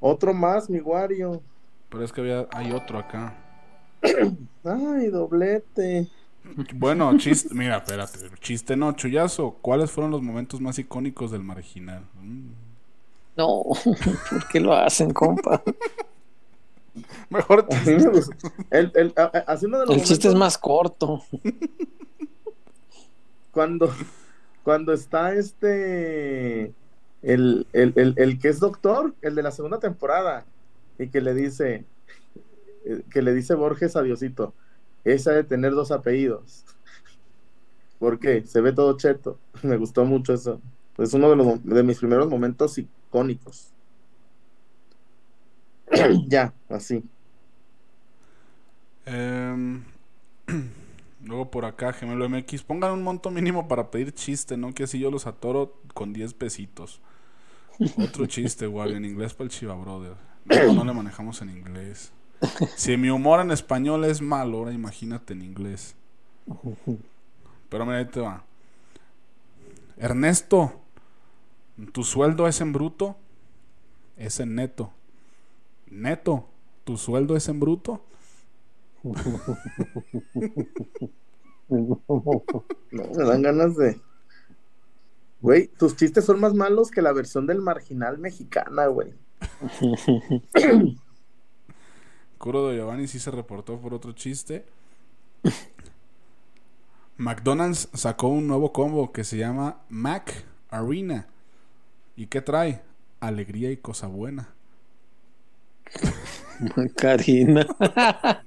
Otro 0.00 0.32
más, 0.32 0.70
mi 0.70 0.80
Wario. 0.80 1.42
Pero 1.88 2.04
es 2.04 2.12
que 2.12 2.20
había, 2.20 2.46
hay 2.52 2.72
otro 2.72 2.98
acá. 2.98 3.34
Ay, 4.64 5.08
doblete. 5.08 6.08
Bueno, 6.74 7.16
chiste. 7.18 7.54
Mira, 7.54 7.78
espérate. 7.78 8.18
Chiste 8.40 8.76
no, 8.76 8.92
chullazo. 8.92 9.56
¿Cuáles 9.60 9.90
fueron 9.90 10.10
los 10.10 10.22
momentos 10.22 10.60
más 10.60 10.78
icónicos 10.78 11.30
del 11.30 11.42
marginal? 11.42 12.04
Mm. 12.20 12.50
No, 13.36 13.62
¿por 14.30 14.48
qué 14.50 14.60
lo 14.60 14.72
hacen, 14.72 15.12
compa? 15.12 15.62
Mejor 17.28 17.66
gustó. 17.66 18.32
El, 18.70 18.90
el, 18.94 19.12
así 19.46 19.66
uno 19.66 19.80
de 19.80 19.86
los 19.86 19.96
El 19.96 20.02
chiste 20.02 20.28
es 20.28 20.34
más 20.34 20.56
corto. 20.56 21.22
Cuando, 23.50 23.92
cuando 24.62 24.94
está 24.94 25.34
este, 25.34 26.72
el, 27.20 27.66
el, 27.74 27.92
el, 27.96 28.14
el 28.16 28.38
que 28.38 28.48
es 28.48 28.60
doctor, 28.60 29.14
el 29.20 29.34
de 29.34 29.42
la 29.42 29.50
segunda 29.50 29.78
temporada, 29.78 30.46
y 30.98 31.08
que 31.08 31.20
le 31.20 31.34
dice, 31.34 31.84
eh, 32.84 33.02
que 33.10 33.22
le 33.22 33.34
dice 33.34 33.54
Borges 33.54 33.96
a 33.96 34.02
Diosito, 34.02 34.54
esa 35.04 35.32
de 35.32 35.44
tener 35.44 35.72
dos 35.72 35.90
apellidos. 35.90 36.64
¿Por 37.98 38.18
qué? 38.18 38.44
Se 38.46 38.60
ve 38.60 38.72
todo 38.72 38.96
cheto. 38.96 39.38
Me 39.62 39.76
gustó 39.76 40.04
mucho 40.04 40.34
eso. 40.34 40.60
Es 40.98 41.12
uno 41.12 41.58
de, 41.62 41.82
mis 41.82 41.98
primeros 41.98 42.28
momentos 42.28 42.78
icónicos. 42.78 43.70
ya, 46.26 46.54
así. 46.68 47.04
Em, 49.04 49.84
luego 51.24 51.50
por 51.50 51.66
acá, 51.66 51.92
Gemelo 51.92 52.28
MX, 52.28 52.62
pongan 52.62 52.92
un 52.92 53.02
monto 53.02 53.30
mínimo 53.30 53.68
para 53.68 53.90
pedir 53.90 54.12
chiste, 54.12 54.56
¿no? 54.56 54.72
Que 54.72 54.84
así 54.84 54.98
yo 54.98 55.10
los 55.10 55.26
atoro 55.26 55.78
con 55.92 56.12
10 56.14 56.32
pesitos. 56.34 57.00
Otro 57.98 58.26
chiste, 58.26 58.66
Wario, 58.66 58.96
en 58.96 59.04
inglés 59.04 59.34
para 59.34 59.44
el 59.44 59.50
Chiva 59.50 59.74
Brother. 59.74 60.14
No, 60.48 60.84
le 60.84 60.92
manejamos 60.92 61.42
en 61.42 61.50
inglés. 61.50 62.12
Si 62.76 62.96
mi 62.96 63.10
humor 63.10 63.40
en 63.40 63.50
español 63.50 64.04
es 64.04 64.20
malo, 64.20 64.58
ahora 64.58 64.72
imagínate 64.72 65.32
en 65.32 65.42
inglés. 65.42 65.94
Pero 67.68 67.84
mira, 67.84 67.98
ahí 67.98 68.04
te 68.06 68.20
va. 68.20 68.44
Ernesto, 69.96 70.80
¿tu 71.92 72.04
sueldo 72.04 72.46
es 72.46 72.60
en 72.60 72.72
bruto? 72.72 73.16
Es 74.16 74.40
en 74.40 74.54
neto. 74.54 74.92
Neto, 75.90 76.48
¿tu 76.84 76.96
sueldo 76.96 77.36
es 77.36 77.48
en 77.48 77.60
bruto? 77.60 78.02
No, 81.68 82.00
me 82.90 83.24
dan 83.24 83.42
ganas 83.42 83.76
de. 83.76 84.00
Güey, 85.40 85.66
tus 85.66 85.96
chistes 85.96 86.24
son 86.24 86.40
más 86.40 86.54
malos 86.54 86.90
que 86.92 87.02
la 87.02 87.12
versión 87.12 87.46
del 87.46 87.60
marginal 87.60 88.18
mexicana, 88.18 88.86
güey. 88.86 89.14
Curo 92.38 92.68
de 92.68 92.76
Giovanni 92.76 93.06
sí 93.08 93.18
se 93.18 93.30
reportó 93.30 93.78
por 93.78 93.94
otro 93.94 94.12
chiste. 94.12 94.64
McDonald's 97.16 97.88
sacó 97.94 98.28
un 98.28 98.46
nuevo 98.46 98.72
combo 98.72 99.10
que 99.12 99.24
se 99.24 99.38
llama 99.38 99.80
Mac 99.88 100.44
Arena. 100.70 101.26
¿Y 102.14 102.26
qué 102.26 102.42
trae? 102.42 102.82
Alegría 103.20 103.70
y 103.70 103.78
cosa 103.78 104.06
buena. 104.06 104.54
Macarina. 106.76 107.66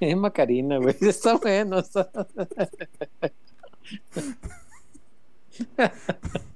es 0.00 0.16
Macarina, 0.16 0.78
güey. 0.78 0.96
Está 1.00 1.36
bueno. 1.36 1.78
Está... 1.78 2.10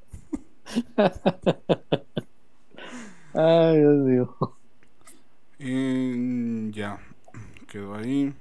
Ay, 3.35 3.79
Dios 3.79 3.97
mío. 3.97 4.37
Y 5.59 6.71
ya, 6.73 6.99
quedó 7.67 7.95
ahí. 7.95 8.33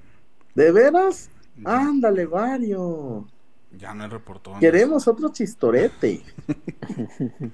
¿De 0.55 0.71
veras? 0.71 1.29
Ándale, 1.63 2.25
Vario. 2.25 3.25
Ya 3.77 3.93
no 3.93 4.03
hay 4.03 4.09
reportón. 4.09 4.59
Queremos 4.59 5.07
otro 5.07 5.29
chistorete. 5.29 6.23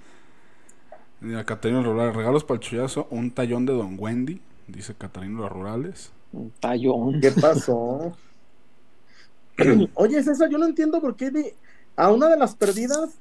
Mira, 1.22 1.46
Catarina 1.46 1.82
Rurales, 1.82 2.16
regalos 2.16 2.44
para 2.44 2.56
el 2.56 2.62
chullazo, 2.62 3.08
un 3.10 3.32
tallón 3.32 3.66
de 3.66 3.74
Don 3.74 3.96
Wendy, 3.98 4.42
dice 4.68 4.94
Catarina 4.94 5.40
Los 5.40 5.52
Rurales. 5.52 6.12
Un 6.34 6.52
tallón. 6.60 7.22
¿Qué 7.22 7.32
pasó? 7.32 8.12
Oye, 9.96 10.22
César, 10.24 10.50
yo 10.50 10.58
no 10.58 10.66
entiendo 10.66 11.00
por 11.00 11.16
qué 11.16 11.32
de- 11.32 11.56
a 11.96 12.12
una 12.12 12.28
de 12.28 12.38
las 12.38 12.56
perdidas 12.56 13.18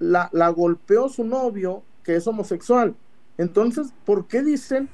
la, 0.00 0.28
la 0.32 0.48
golpeó 0.48 1.08
su 1.08 1.22
novio, 1.24 1.84
que 2.02 2.16
es 2.16 2.26
homosexual. 2.26 2.96
Entonces, 3.38 3.92
¿por 4.04 4.26
qué 4.26 4.42
dicen 4.42 4.88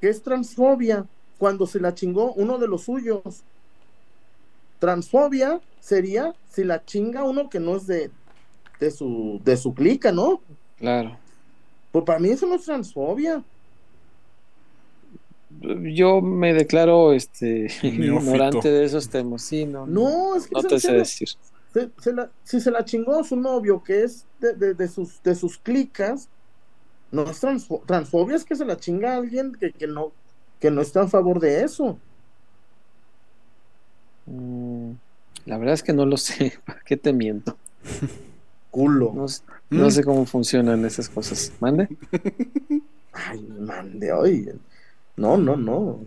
que 0.00 0.10
es 0.10 0.22
transfobia 0.22 1.06
cuando 1.38 1.66
se 1.66 1.80
la 1.80 1.94
chingó 1.94 2.34
uno 2.34 2.58
de 2.58 2.68
los 2.68 2.82
suyos? 2.82 3.42
Transfobia 4.78 5.60
sería 5.80 6.34
si 6.50 6.64
la 6.64 6.84
chinga 6.84 7.24
uno 7.24 7.48
que 7.48 7.60
no 7.60 7.76
es 7.76 7.86
de, 7.86 8.10
de 8.78 8.90
su 8.90 9.40
de 9.44 9.56
su 9.56 9.72
clica, 9.74 10.12
¿no? 10.12 10.40
Claro. 10.76 11.16
Pues 11.92 12.04
para 12.04 12.18
mí 12.18 12.30
eso 12.30 12.46
no 12.46 12.56
es 12.56 12.64
transfobia. 12.64 13.42
Yo 15.92 16.20
me 16.20 16.54
declaro 16.54 17.12
este 17.12 17.68
Neófito. 17.82 17.86
ignorante 17.86 18.70
de 18.70 18.84
esos 18.84 19.08
temas. 19.08 19.42
Sí, 19.42 19.66
no. 19.66 19.86
No, 19.86 20.36
es 20.36 20.46
que 20.46 20.54
no 20.54 20.60
es 20.60 20.66
te 20.68 20.80
sé 20.80 20.92
decir. 20.92 21.28
Se- 21.72 21.90
se 22.00 22.12
la- 22.12 22.30
si 22.44 22.60
se 22.60 22.70
la 22.70 22.84
chingó 22.84 23.22
su 23.24 23.36
novio, 23.36 23.82
que 23.82 24.02
es 24.04 24.26
de, 24.40 24.54
de- 24.54 24.74
de 24.74 24.88
sus, 24.88 25.22
de 25.22 25.34
sus 25.34 25.58
clicas, 25.58 26.28
no 27.12 27.22
es 27.24 27.42
transfo- 27.42 27.82
transfobia, 27.86 28.36
es 28.36 28.44
que 28.44 28.54
se 28.56 28.64
la 28.64 28.76
chinga 28.76 29.12
a 29.14 29.16
alguien 29.16 29.52
que, 29.52 29.72
que 29.72 29.86
no, 29.86 30.12
que 30.60 30.70
no 30.70 30.80
está 30.80 31.02
a 31.02 31.08
favor 31.08 31.40
de 31.40 31.62
eso. 31.64 31.98
Mm, 34.26 34.92
la 35.46 35.58
verdad 35.58 35.74
es 35.74 35.82
que 35.82 35.92
no 35.92 36.06
lo 36.06 36.16
sé. 36.16 36.54
¿Para 36.66 36.80
qué 36.82 36.96
te 36.96 37.12
miento? 37.12 37.56
Culo. 38.70 39.12
No, 39.14 39.26
Mm. 39.86 39.90
sé 39.90 40.02
cómo 40.04 40.26
funcionan 40.26 40.84
esas 40.84 41.08
cosas. 41.08 41.52
¿Mande? 41.60 41.88
Ay, 43.12 43.40
man, 43.58 43.98
de 43.98 44.12
hoy. 44.12 44.48
No, 45.16 45.36
no, 45.36 45.56
no. 45.56 46.00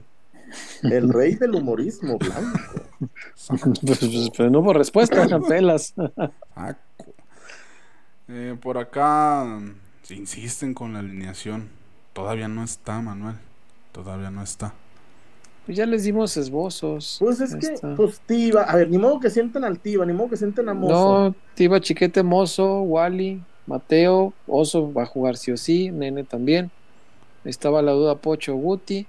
El 0.83 1.09
rey 1.09 1.35
del 1.35 1.55
humorismo 1.55 2.17
blanco. 2.17 2.59
Pues, 3.49 3.79
pues, 3.85 4.29
pero 4.37 4.49
no 4.49 4.59
hubo 4.59 4.71
respuesta, 4.71 5.27
pelas. 5.49 5.93
Eh, 8.29 8.55
por 8.61 8.77
acá 8.77 9.43
mm, 9.43 9.75
se 10.03 10.15
insisten 10.15 10.73
con 10.73 10.93
la 10.93 10.99
alineación. 10.99 11.69
Todavía 12.13 12.47
no 12.47 12.63
está, 12.63 13.01
Manuel. 13.01 13.35
Todavía 13.91 14.31
no 14.31 14.41
está. 14.41 14.73
Pues 15.65 15.77
ya 15.77 15.85
les 15.85 16.03
dimos 16.03 16.35
esbozos. 16.35 17.17
Pues 17.19 17.39
es 17.39 17.55
que, 17.55 17.73
está. 17.73 17.95
pues 17.95 18.19
Tiva, 18.25 18.63
a 18.63 18.75
ver, 18.75 18.89
ni 18.89 18.97
modo 18.97 19.19
que 19.19 19.29
sienten 19.29 19.63
al 19.63 19.79
Tiva, 19.79 20.05
ni 20.05 20.13
modo 20.13 20.29
que 20.29 20.37
sienten 20.37 20.67
a 20.67 20.73
Mozo. 20.73 20.93
No, 21.29 21.35
Tiba 21.55 21.79
Chiquete 21.79 22.21
Mozo, 22.21 22.81
Wally, 22.81 23.41
Mateo, 23.65 24.33
Oso 24.45 24.91
va 24.91 25.03
a 25.03 25.05
jugar 25.05 25.37
sí 25.37 25.51
o 25.51 25.57
sí, 25.57 25.89
Nene 25.89 26.23
también. 26.23 26.69
Estaba 27.45 27.81
la 27.81 27.91
duda 27.93 28.15
Pocho, 28.15 28.55
Guti, 28.55 29.07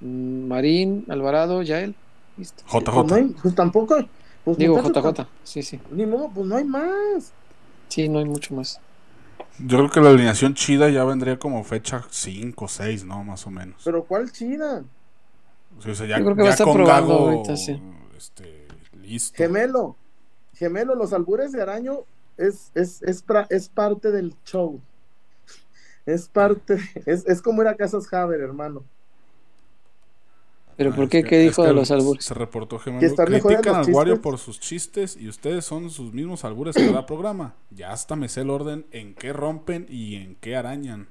Marín, 0.00 1.04
Alvarado, 1.08 1.62
Yael. 1.62 1.94
Listo. 2.36 2.62
Pues, 2.70 2.84
no 2.86 3.02
JJ. 3.04 3.14
hay- 3.14 3.34
pues 3.42 3.54
tampoco. 3.54 3.96
Pues 4.44 4.56
Digo 4.56 4.80
JJ, 4.82 5.26
sí, 5.44 5.62
sí. 5.62 5.80
Ni 5.90 6.06
modo, 6.06 6.30
pues 6.34 6.46
no 6.46 6.56
hay 6.56 6.64
más. 6.64 7.32
Sí, 7.88 8.08
no 8.08 8.18
hay 8.20 8.24
mucho 8.24 8.54
más. 8.54 8.80
Yo 9.58 9.76
creo 9.76 9.90
que 9.90 10.00
la 10.00 10.10
alineación 10.10 10.54
chida 10.54 10.88
ya 10.88 11.04
vendría 11.04 11.38
como 11.38 11.62
fecha 11.64 12.04
5 12.08 12.64
o 12.64 12.68
6, 12.68 13.04
¿no? 13.04 13.22
Más 13.24 13.46
o 13.46 13.50
menos. 13.50 13.82
Pero 13.84 14.04
¿cuál 14.04 14.32
chida? 14.32 14.82
O 15.78 15.94
sea, 15.94 16.06
ya, 16.06 16.18
Yo 16.18 16.24
creo 16.24 16.36
que 16.36 16.42
va 16.42 16.48
a 16.48 16.50
ya 16.50 16.52
estar 16.54 16.66
con 16.66 16.76
probando 16.76 17.08
Gago, 17.18 17.28
ahorita, 17.30 17.56
sí. 17.56 17.80
este, 18.16 18.66
listo. 19.02 19.36
Gemelo, 19.36 19.96
gemelo, 20.54 20.94
los 20.94 21.12
albures 21.12 21.52
de 21.52 21.60
araño 21.60 22.00
es, 22.38 22.70
es, 22.74 23.02
es, 23.02 23.26
pra- 23.26 23.46
es 23.50 23.68
parte 23.68 24.10
del 24.10 24.34
show. 24.46 24.80
Es 26.06 26.28
parte, 26.28 26.78
es, 27.06 27.26
es 27.26 27.42
como 27.42 27.60
ir 27.62 27.68
a 27.68 27.76
Casas 27.76 28.10
Haber, 28.12 28.40
hermano. 28.40 28.82
¿Pero 30.80 30.92
Ah, 30.92 30.96
por 30.96 31.04
es 31.04 31.10
qué? 31.10 31.22
que- 31.22 31.28
¿Qué 31.28 31.40
es 31.40 31.50
dijo 31.50 31.60
que 31.60 31.68
de 31.68 31.74
los 31.74 31.90
albures? 31.90 32.24
Se 32.24 32.32
reportó 32.32 32.78
Gemelo. 32.78 33.14
Que 33.14 33.22
Critican 33.22 33.74
al 33.74 33.90
Wario 33.92 34.22
por 34.22 34.38
sus 34.38 34.58
chistes 34.58 35.14
y 35.14 35.28
ustedes 35.28 35.62
son 35.66 35.90
sus 35.90 36.14
mismos 36.14 36.42
albures 36.42 36.74
que 36.74 36.90
da 36.90 37.04
programa. 37.04 37.52
Ya 37.70 37.92
hasta 37.92 38.16
me 38.16 38.30
sé 38.30 38.40
el 38.40 38.48
orden 38.48 38.86
en 38.90 39.12
qué 39.14 39.34
rompen 39.34 39.84
y 39.90 40.14
en 40.16 40.36
qué 40.36 40.56
arañan. 40.56 41.08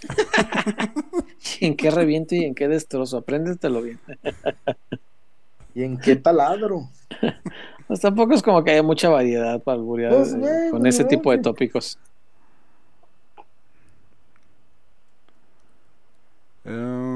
¿En 1.60 1.76
qué 1.76 1.92
reviento 1.92 2.34
y 2.34 2.44
en 2.44 2.56
qué 2.56 2.66
destrozo? 2.66 3.18
Apréndetelo 3.18 3.80
bien. 3.80 4.00
¿Y 5.76 5.84
en 5.84 5.96
qué 5.96 6.16
taladro? 6.16 6.88
Pues 7.86 8.00
tampoco 8.00 8.34
es 8.34 8.42
como 8.42 8.62
que 8.64 8.70
haya 8.72 8.82
mucha 8.84 9.08
variedad 9.08 9.60
para 9.62 9.76
alburear 9.78 10.12
Pues, 10.14 10.32
eh, 10.34 10.68
con 10.72 10.80
pues, 10.80 10.94
ese 10.94 11.02
no, 11.04 11.08
tipo 11.08 11.30
de 11.32 11.38
tópicos. 11.38 11.96
Em, 16.64 17.09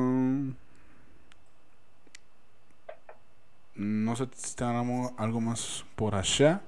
no 3.74 4.14
sé 4.16 4.28
si 4.34 4.54
tenemos 4.56 5.12
algo 5.16 5.40
más 5.40 5.84
por 5.96 6.14
allá. 6.14 6.60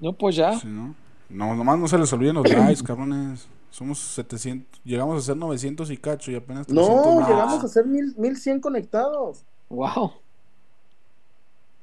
No, 0.00 0.12
pues 0.12 0.36
ya. 0.36 0.52
No, 0.64 0.94
no, 1.30 1.54
nomás 1.54 1.78
no 1.78 1.88
se 1.88 1.98
les 1.98 2.12
olviden 2.12 2.34
los 2.36 2.44
likes, 2.52 2.82
cabrones. 2.82 3.48
Somos 3.70 3.98
700, 3.98 4.80
llegamos 4.84 5.22
a 5.22 5.26
ser 5.26 5.36
900 5.36 5.90
y 5.90 5.96
cacho 5.98 6.30
y 6.30 6.34
apenas 6.36 6.66
300 6.66 7.04
No, 7.06 7.20
más. 7.20 7.28
llegamos 7.28 7.64
a 7.64 7.68
ser 7.68 7.84
mil, 7.86 8.14
1100 8.16 8.60
conectados. 8.60 9.42
Wow, 9.68 10.12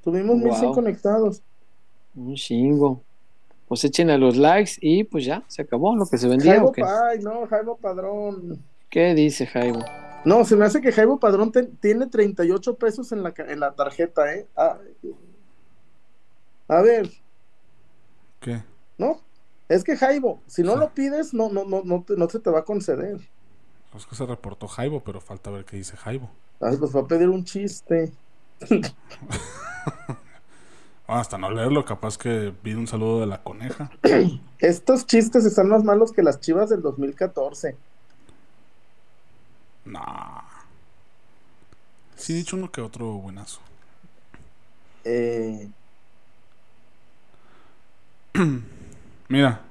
Tuvimos 0.04 0.36
1100 0.38 0.66
Wow. 0.66 0.74
conectados. 0.76 1.42
un 2.16 2.36
chingo. 2.36 3.02
Pues 3.68 3.84
echen 3.86 4.10
a 4.10 4.18
los 4.18 4.38
likes 4.38 4.74
y 4.82 5.04
pues 5.04 5.26
ya, 5.26 5.44
se 5.48 5.62
acabó 5.64 5.96
lo 5.96 6.06
que 6.06 6.18
se 6.18 6.28
vendía. 6.28 6.54
Jaibo 6.54 6.68
¿o 6.70 6.72
qué? 6.72 6.82
Pa- 6.82 7.08
Ay, 7.10 7.20
no, 7.20 7.48
Jaibo 7.48 7.76
Padrón. 7.78 8.60
¿Qué 8.90 9.14
dice 9.16 9.48
Jaibo? 9.48 9.80
No, 10.26 10.46
se 10.46 10.56
me 10.56 10.66
hace 10.66 10.82
que 10.82 10.92
Jaibo 10.92 11.20
Padrón 11.20 11.52
te- 11.52 11.64
tiene 11.66 12.08
38 12.08 12.76
pesos 12.78 13.12
en 13.12 13.24
la, 13.24 13.34
en 13.38 13.60
la 13.60 13.74
tarjeta, 13.74 14.34
¿eh? 14.34 14.48
Ay, 14.56 14.78
A 16.70 16.82
ver, 16.82 17.10
¿Qué? 18.40 18.64
¿no? 18.98 19.20
Es 19.70 19.84
que 19.84 19.98
Jaibo, 19.98 20.42
si 20.48 20.64
no 20.64 20.74
Sí. 20.74 20.80
lo 20.80 20.94
pides, 20.94 21.34
no, 21.34 21.50
no, 21.50 21.66
no, 21.66 21.82
no, 21.84 22.04
te- 22.04 22.16
no 22.16 22.30
se 22.30 22.40
te 22.40 22.50
va 22.50 22.60
a 22.60 22.66
conceder. 22.66 23.20
Es 23.96 24.06
que 24.06 24.16
se 24.16 24.26
reportó 24.26 24.68
Jaibo, 24.68 25.04
pero 25.04 25.20
falta 25.22 25.52
ver 25.52 25.66
qué 25.66 25.78
dice 25.78 25.98
Jaibo. 25.98 26.30
Ay, 26.62 26.78
pues 26.78 26.96
va 26.96 27.02
a 27.02 27.08
pedir 27.08 27.30
un 27.30 27.44
chiste. 27.44 28.12
Bueno, 28.70 28.88
hasta 31.08 31.38
no 31.38 31.52
leerlo, 31.52 31.84
capaz 31.86 32.18
que 32.18 32.54
pide 32.64 32.78
un 32.78 32.88
saludo 32.88 33.20
de 33.20 33.28
la 33.28 33.44
coneja. 33.44 33.92
Estos 34.60 35.06
chistes 35.06 35.46
están 35.46 35.68
más 35.70 35.84
malos 35.84 36.12
que 36.14 36.24
las 36.24 36.40
chivas 36.40 36.70
del 36.70 36.82
2014. 36.82 37.76
Nah. 39.86 40.42
Sí, 42.16 42.34
he 42.34 42.38
dicho 42.38 42.56
uno 42.56 42.72
que 42.72 42.82
otro 42.82 43.06
buenazo. 43.14 43.60
Eh, 45.04 45.68
Mira, 49.30 49.62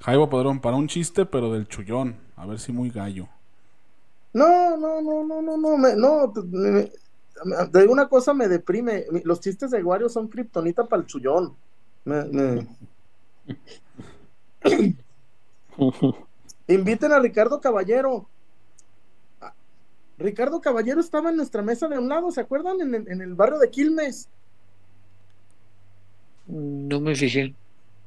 Jaibo 0.00 0.28
Padrón, 0.30 0.60
para 0.60 0.76
un 0.76 0.88
chiste, 0.88 1.26
pero 1.26 1.52
del 1.52 1.68
chullón. 1.68 2.16
A 2.36 2.46
ver 2.46 2.58
si 2.60 2.72
muy 2.72 2.90
gallo. 2.90 3.28
no, 4.32 4.76
no, 4.76 5.00
no, 5.00 5.24
no, 5.24 5.42
no, 5.42 5.56
no, 5.56 5.76
me- 5.78 5.96
no. 5.96 6.30
te- 6.32 6.42
me- 6.42 6.90
me- 7.44 7.66
digo 7.80 7.92
una 7.92 8.08
cosa, 8.08 8.32
me 8.34 8.48
deprime. 8.48 9.04
Los 9.24 9.40
chistes 9.40 9.70
de 9.70 9.82
Wario 9.82 10.08
son 10.08 10.28
kriptonita 10.28 10.84
para 10.84 11.02
el 11.02 11.08
chullón. 11.08 11.54
Me- 12.04 12.24
me- 12.26 12.66
Inviten 16.68 17.12
a 17.12 17.18
Ricardo 17.18 17.60
Caballero. 17.60 18.26
Ricardo 20.18 20.60
Caballero 20.60 21.00
estaba 21.00 21.30
en 21.30 21.36
nuestra 21.36 21.62
mesa 21.62 21.88
de 21.88 21.98
un 21.98 22.08
lado, 22.08 22.30
¿se 22.30 22.40
acuerdan? 22.40 22.80
En, 22.80 22.94
el- 22.94 23.08
en 23.08 23.20
el 23.20 23.34
barrio 23.34 23.58
de 23.58 23.70
Quilmes. 23.70 24.28
No 26.46 27.00
me 27.00 27.14
fijé. 27.14 27.54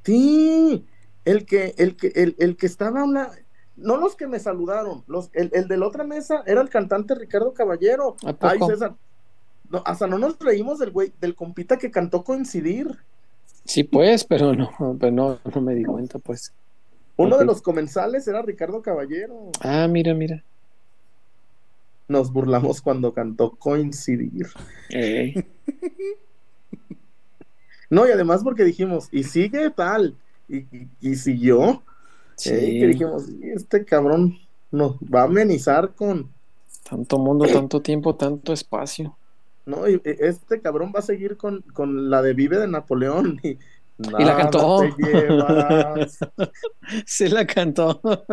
Sí, 0.04 0.84
el 1.24 1.44
que, 1.44 1.74
el 1.76 1.96
que, 1.96 2.08
el, 2.14 2.34
el 2.38 2.56
que 2.56 2.66
estaba 2.66 3.04
una, 3.04 3.30
no 3.76 3.96
los 3.98 4.16
que 4.16 4.26
me 4.26 4.40
saludaron, 4.40 5.04
los, 5.06 5.30
el, 5.34 5.50
el 5.52 5.68
de 5.68 5.76
la 5.76 5.86
otra 5.86 6.04
mesa 6.04 6.42
era 6.46 6.62
el 6.62 6.70
cantante 6.70 7.14
Ricardo 7.14 7.52
Caballero. 7.52 8.16
¿A 8.24 8.32
poco? 8.32 8.46
Ay, 8.48 8.58
César. 8.66 8.94
No, 9.68 9.82
hasta 9.84 10.06
no 10.06 10.18
nos 10.18 10.38
reímos 10.40 10.78
del 10.78 10.90
güey, 10.90 11.12
del 11.20 11.34
compita 11.36 11.76
que 11.78 11.90
cantó 11.90 12.24
coincidir. 12.24 12.88
Sí, 13.64 13.84
pues, 13.84 14.24
pero 14.24 14.54
no, 14.54 14.70
pero 14.98 15.12
no, 15.12 15.38
no 15.54 15.60
me 15.60 15.74
di 15.74 15.84
cuenta, 15.84 16.18
pues. 16.18 16.52
Uno 17.16 17.36
de 17.36 17.44
los 17.44 17.60
comensales 17.60 18.26
era 18.26 18.40
Ricardo 18.42 18.80
Caballero. 18.80 19.50
Ah, 19.60 19.86
mira, 19.86 20.14
mira. 20.14 20.42
Nos 22.10 22.32
burlamos 22.32 22.82
cuando 22.82 23.14
cantó 23.14 23.52
coincidir. 23.52 24.48
Eh, 24.90 25.46
No, 27.88 28.06
y 28.06 28.12
además 28.12 28.42
porque 28.44 28.62
dijimos, 28.62 29.08
y 29.10 29.24
sigue 29.24 29.68
tal, 29.70 30.14
y, 30.48 30.58
y, 30.58 30.88
y 31.00 31.16
siguió. 31.16 31.82
sí, 32.36 32.50
Eh, 32.50 32.78
que 32.80 32.86
dijimos, 32.86 33.24
este 33.42 33.84
cabrón 33.84 34.38
nos 34.70 34.94
va 34.98 35.22
a 35.22 35.24
amenizar 35.24 35.92
con, 35.96 36.30
tanto 36.88 37.18
mundo, 37.18 37.46
tanto 37.46 37.82
tiempo, 37.82 38.14
tanto 38.14 38.52
espacio. 38.52 39.16
No, 39.66 39.88
y 39.88 39.94
y 39.94 40.00
este 40.04 40.60
cabrón 40.60 40.92
va 40.94 41.00
a 41.00 41.02
seguir 41.02 41.36
con, 41.36 41.62
con 41.72 42.10
la 42.10 42.22
de 42.22 42.32
Vive 42.32 42.58
de 42.58 42.68
Napoleón. 42.68 43.40
Y, 43.42 43.58
la 43.98 44.18
nada 44.18 44.36
cantó. 44.36 44.82
Sí 47.06 47.28
la 47.28 47.46
cantó. 47.46 48.00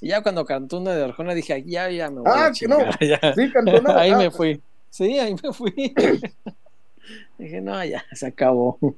Y 0.00 0.08
ya 0.08 0.22
cuando 0.22 0.44
cantó 0.44 0.78
una 0.78 0.94
de 0.94 1.04
Arjona 1.04 1.34
dije, 1.34 1.52
"Ay, 1.54 1.64
ya, 1.66 1.90
ya 1.90 2.10
me 2.10 2.20
voy 2.20 2.30
Ah, 2.32 2.46
a 2.46 2.52
que 2.52 2.66
no. 2.68 2.78
chingar, 2.78 2.98
ya". 3.00 3.34
Sí, 3.34 3.50
cantó 3.52 3.78
una. 3.80 3.98
Ahí 3.98 4.10
ah, 4.10 4.18
me 4.18 4.30
fui. 4.30 4.62
Sí, 4.90 5.18
ahí 5.18 5.34
me 5.42 5.52
fui. 5.52 5.72
Dije, 7.38 7.60
no, 7.60 7.84
ya, 7.84 8.04
se 8.12 8.26
acabó. 8.26 8.78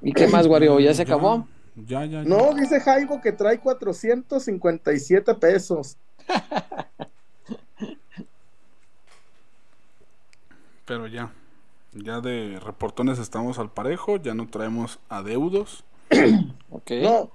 ¿Y 0.00 0.12
qué 0.12 0.28
más, 0.28 0.46
Wario? 0.46 0.78
¿Ya 0.80 0.94
se 0.94 1.02
acabó? 1.02 1.46
Ya, 1.74 2.04
ya, 2.04 2.22
ya. 2.22 2.28
No, 2.28 2.54
dice 2.54 2.80
Jaibo 2.80 3.20
que 3.20 3.32
trae 3.32 3.60
457 3.60 5.34
pesos. 5.34 5.96
Pero 10.84 11.06
ya. 11.06 11.32
Ya 11.92 12.20
de 12.20 12.60
reportones 12.60 13.18
estamos 13.18 13.58
al 13.58 13.70
parejo. 13.70 14.16
Ya 14.16 14.34
no 14.34 14.48
traemos 14.48 14.98
adeudos. 15.08 15.84
Ok. 16.70 16.90
No. 17.02 17.30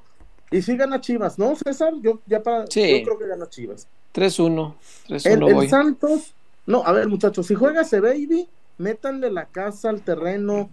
Y 0.51 0.61
sí 0.61 0.77
gana 0.77 1.01
Chivas, 1.01 1.39
¿no, 1.39 1.55
César? 1.55 1.93
Yo 2.01 2.19
ya 2.27 2.43
para. 2.43 2.67
Sí. 2.67 2.99
Yo 2.99 3.03
creo 3.03 3.17
que 3.17 3.27
gana 3.27 3.49
Chivas. 3.49 3.87
3-1. 4.13 4.75
3-1 5.07 5.25
El, 5.25 5.63
el. 5.63 5.69
Santos. 5.69 6.33
No, 6.65 6.83
a 6.85 6.91
ver, 6.91 7.07
muchachos, 7.07 7.47
si 7.47 7.55
juega 7.55 7.81
ese 7.81 7.99
baby, 7.99 8.47
métanle 8.77 9.31
la 9.31 9.45
casa 9.45 9.89
al 9.89 10.01
terreno. 10.01 10.69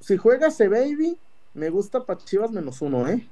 Si 0.00 0.16
juega 0.16 0.48
ese 0.48 0.68
baby, 0.68 1.18
me 1.54 1.70
gusta 1.70 2.04
para 2.04 2.18
Chivas 2.24 2.50
menos 2.50 2.80
uno, 2.80 3.06
¿eh? 3.08 3.26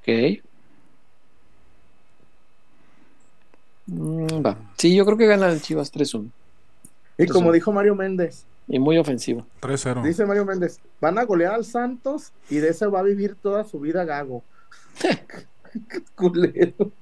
Ok. 0.00 0.42
Mm, 3.86 4.44
va. 4.44 4.56
Sí, 4.78 4.94
yo 4.94 5.04
creo 5.04 5.18
que 5.18 5.26
gana 5.26 5.48
el 5.48 5.60
Chivas 5.60 5.92
3-1. 5.92 6.30
Y 7.18 7.26
como 7.26 7.52
dijo 7.52 7.72
Mario 7.72 7.94
Méndez, 7.94 8.44
Y 8.66 8.78
muy 8.78 8.96
ofensivo. 8.98 9.46
3-0. 9.60 10.02
Dice 10.02 10.24
Mario 10.24 10.44
Méndez, 10.44 10.80
van 11.00 11.18
a 11.18 11.24
golear 11.24 11.54
al 11.54 11.64
Santos 11.64 12.32
y 12.48 12.56
de 12.56 12.70
ese 12.70 12.86
va 12.86 13.00
a 13.00 13.02
vivir 13.02 13.34
toda 13.34 13.64
su 13.64 13.80
vida 13.80 14.04
Gago. 14.04 14.42
Culero. 16.14 16.92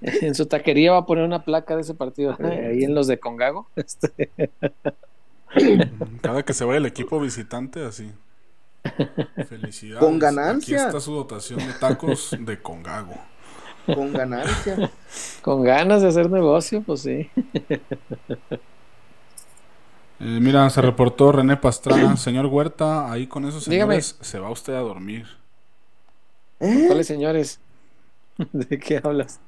En 0.00 0.34
su 0.34 0.46
taquería 0.46 0.92
va 0.92 0.98
a 0.98 1.06
poner 1.06 1.24
una 1.24 1.44
placa 1.44 1.74
de 1.74 1.82
ese 1.82 1.94
partido. 1.94 2.36
¿eh? 2.40 2.68
Ahí 2.70 2.84
en 2.84 2.94
los 2.94 3.06
de 3.06 3.18
Congago. 3.18 3.68
Este, 3.76 4.30
Cada 6.20 6.42
que 6.42 6.52
se 6.52 6.64
vaya 6.64 6.78
el 6.78 6.86
equipo 6.86 7.18
visitante, 7.20 7.84
así. 7.84 8.12
Felicidades. 9.48 10.04
Con 10.04 10.18
ganancia. 10.18 10.76
Aquí 10.76 10.86
está 10.86 11.00
su 11.00 11.14
dotación 11.14 11.60
de 11.60 11.72
tacos 11.74 12.36
de 12.38 12.60
Congago. 12.60 13.14
Con 13.86 14.12
ganancia. 14.12 14.90
con 15.42 15.62
ganas 15.62 16.02
de 16.02 16.08
hacer 16.08 16.30
negocio, 16.30 16.82
pues 16.82 17.00
sí. 17.00 17.30
Eh, 20.18 20.38
mira, 20.40 20.68
se 20.70 20.80
reportó 20.80 21.30
René 21.32 21.56
Pastrana. 21.56 22.16
Señor 22.16 22.46
Huerta, 22.46 23.10
ahí 23.10 23.26
con 23.26 23.44
esos 23.44 23.68
Dígame. 23.68 24.00
señores 24.00 24.16
se 24.20 24.38
va 24.38 24.50
usted 24.50 24.74
a 24.74 24.80
dormir. 24.80 25.26
¿Eh? 26.60 26.84
¿Cuáles 26.86 27.06
señores? 27.06 27.60
¿De 28.52 28.78
qué 28.78 29.00
hablas? 29.02 29.40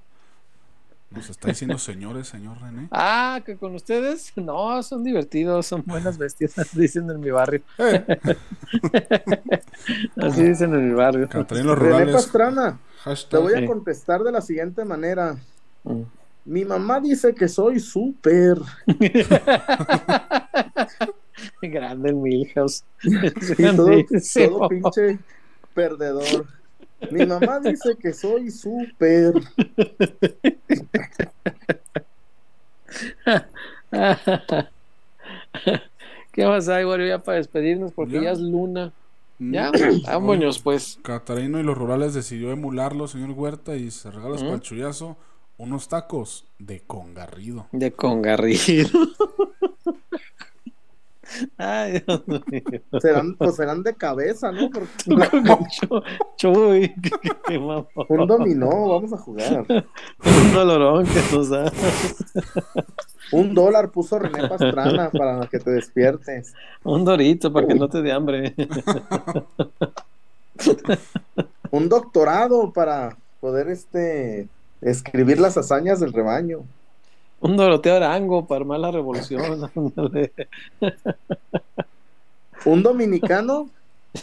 Nos 1.11 1.31
está 1.31 1.49
diciendo 1.49 1.79
señores, 1.79 2.29
señor 2.29 2.61
René. 2.61 2.89
Ah, 2.91 3.41
que 3.45 3.57
con 3.57 3.75
ustedes. 3.75 4.31
No, 4.37 4.83
son 4.83 5.03
divertidos, 5.05 5.67
son 5.67 5.83
buenas 5.87 6.19
bestias, 6.19 6.55
dicen 6.75 7.09
en 7.09 7.19
mi 7.19 7.31
barrio. 7.31 7.63
Así 10.17 10.43
dicen 10.43 10.75
en 10.75 10.91
mi 10.91 10.95
barrio. 10.95 11.27
René 11.27 11.75
Rurales. 11.75 12.15
Pastrana, 12.15 12.79
te 13.31 13.39
voy 13.39 13.55
a 13.55 13.67
contestar 13.67 14.23
de 14.23 14.33
la 14.33 14.43
siguiente 14.43 14.85
manera. 14.85 15.39
Mm. 15.85 16.03
Mi 16.49 16.65
mamá 16.65 16.99
dice 16.99 17.35
que 17.35 17.47
soy 17.47 17.79
súper. 17.79 18.57
Grande 21.61 22.09
el 22.09 22.15
Milhouse. 22.17 22.85
Y 23.03 23.65
todo, 23.77 24.69
pinche 24.69 25.19
perdedor. 25.75 26.47
Mi 27.11 27.27
mamá 27.27 27.61
dice 27.61 27.97
que 28.01 28.15
soy 28.15 28.51
súper. 28.51 29.35
¿Qué 36.33 36.47
más 36.47 36.69
hay, 36.71 36.85
Wario, 36.85 37.07
ya 37.07 37.19
para 37.19 37.37
despedirnos? 37.39 37.93
Porque 37.93 38.15
Ya. 38.15 38.23
ya, 38.23 38.31
es 38.33 38.41
luna. 38.41 38.93
Mm. 39.39 39.53
Ya, 39.53 39.71
vámonos, 40.07 40.61
pues. 40.61 40.99
Catarino 41.03 41.61
y 41.61 41.63
los 41.63 41.77
rurales 41.77 42.15
decidió 42.15 42.51
emularlo, 42.53 43.07
señor 43.07 43.33
Huerta, 43.33 43.77
y 43.77 43.91
se 43.91 44.11
regala 44.11 44.37
Ujú. 44.37 44.45
para 44.45 44.55
el 44.55 44.61
chullazo 44.63 45.19
unos 45.59 45.89
tacos 45.89 46.47
de 46.59 46.81
congarrido. 46.81 47.67
De 47.73 47.93
congarrido. 47.93 48.89
Ay, 51.59 52.03
Dios 52.07 52.23
mío. 52.27 52.63
Serán, 53.03 53.35
pues 53.35 53.57
serán 53.57 53.83
de 53.83 53.95
cabeza, 53.95 54.51
¿no? 54.51 54.71
Porque 54.71 54.89
Chu- 55.69 56.03
Chuy, 56.37 56.95
qué, 57.03 57.11
qué 57.47 57.59
mamón. 57.59 57.87
un 58.09 58.27
dominó, 58.27 58.89
vamos 58.89 59.13
a 59.13 59.19
jugar. 59.19 59.67
Un 59.69 60.53
dolorón 60.55 61.05
que 61.07 61.21
nos 61.37 61.51
da. 61.51 61.71
Un 63.31 63.53
dólar 63.55 63.91
puso 63.91 64.19
René 64.19 64.49
Pastrana 64.49 65.11
para 65.11 65.47
que 65.49 65.59
te 65.59 65.71
despiertes. 65.71 66.55
Un 66.83 67.05
dorito 67.05 67.53
para 67.53 67.67
que 67.67 67.75
no 67.75 67.89
te 67.91 68.01
dé 68.01 68.11
hambre. 68.11 68.55
Un 71.71 71.89
doctorado 71.91 72.73
para 72.73 73.19
poder 73.41 73.69
este 73.69 74.49
escribir 74.83 75.39
las 75.41 75.57
hazañas 75.57 76.01
del 76.01 76.13
rebaño. 76.13 76.61
Un 77.41 77.57
Doroteo 77.57 77.97
Arango 77.97 78.47
para 78.47 78.61
armar 78.63 78.81
la 78.81 78.91
revolución. 78.91 79.71
Un 82.65 82.83
dominicano 82.83 83.71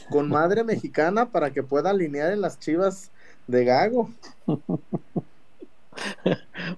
con 0.10 0.28
madre 0.28 0.64
mexicana 0.64 1.26
para 1.30 1.52
que 1.52 1.64
pueda 1.64 1.92
alinear 1.92 2.34
en 2.34 2.42
las 2.42 2.60
chivas 2.60 3.12
de 3.48 3.64
Gago. 3.66 4.10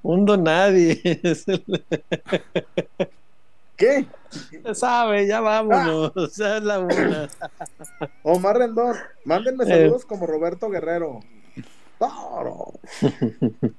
Un 0.04 0.26
don 0.26 0.44
nadie. 0.44 1.00
Es 1.24 1.48
el- 1.48 1.64
¿Qué? 3.76 4.06
Sabe, 4.74 5.28
ya 5.28 5.40
vámonos. 5.42 6.12
Ya 6.36 6.58
es 6.58 6.64
la 6.64 6.80
una. 6.80 7.28
Omar 8.24 8.58
Rendón, 8.58 8.96
mándenme 9.24 9.64
Eh. 9.66 9.68
saludos 9.68 10.06
como 10.06 10.26
Roberto 10.26 10.70
Guerrero. 10.70 11.20
Toro. 12.00 12.74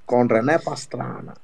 Con 0.06 0.28
René 0.28 0.58
Pastrana. 0.58 1.34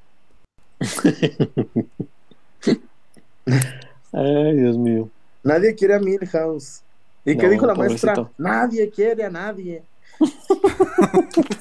Ay, 4.11 4.55
Dios 4.55 4.77
mío. 4.77 5.09
Nadie 5.43 5.75
quiere 5.75 5.95
a 5.95 5.99
Milhouse. 5.99 6.81
¿Y 7.23 7.35
qué 7.37 7.43
No, 7.45 7.49
dijo 7.49 7.65
la 7.65 7.75
maestra? 7.75 8.13
pobrecito. 8.13 8.35
Nadie 8.41 8.89
quiere 8.89 9.23
a 9.25 9.29
nadie. 9.29 9.83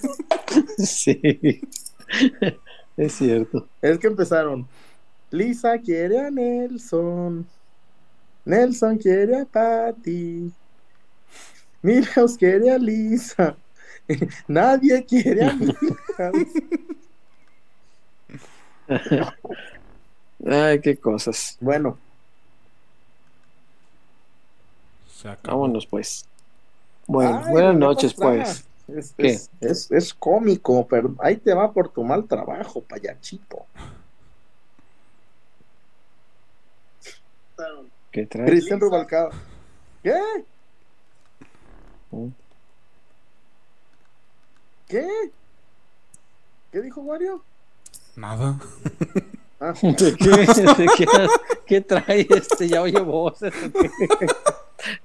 Sí. 0.79 1.61
Es 2.97 3.15
cierto. 3.15 3.67
Es 3.83 3.99
que 3.99 4.07
empezaron. 4.07 4.69
Lisa 5.31 5.77
quiere 5.79 6.19
a 6.21 6.31
Nelson. 6.31 7.45
Nelson 8.45 8.97
quiere 8.99 9.41
a 9.41 9.45
Patty. 9.45 10.53
Milhouse 11.83 12.37
quiere 12.37 12.71
a 12.71 12.79
Lisa. 12.79 13.57
Nadie 14.49 15.05
quiere 15.05 15.45
a. 15.45 15.59
Ay, 20.47 20.81
qué 20.81 20.97
cosas. 20.97 21.57
Bueno. 21.61 21.99
Vámonos 25.43 25.87
pues. 25.87 26.29
Bueno, 27.07 27.41
Ay, 27.45 27.51
buenas 27.53 27.77
noches 27.77 28.15
pues. 28.15 28.69
Es, 28.87 29.15
¿Qué? 29.17 29.27
es, 29.29 29.51
es- 29.61 29.91
es 29.91 30.13
cómico, 30.15 30.87
pero 30.87 31.15
ahí 31.21 31.37
te 31.37 31.55
va 31.55 31.73
por 31.73 31.89
tu 31.91 32.05
mal 32.05 32.27
trabajo, 32.27 32.83
payachito. 32.83 33.65
¿Qué 38.11 38.27
traes? 38.27 38.51
Cristian 38.51 38.81
Rubalcaba. 38.81 39.31
¿Qué? 40.03 40.21
¿Qué? 44.89 45.09
¿Qué 46.71 46.83
dijo 46.83 47.01
Wario? 47.01 47.43
Nada. 48.17 48.59
Ah, 49.61 49.73
¿De 49.83 50.17
qué? 50.17 50.31
¿De 50.31 50.87
qué, 50.97 51.07
qué 51.67 51.81
trae 51.81 52.27
este? 52.29 52.69
Ya 52.69 52.83
oye 52.83 53.01
voces. 53.01 53.53
¿Qué, 53.73 53.91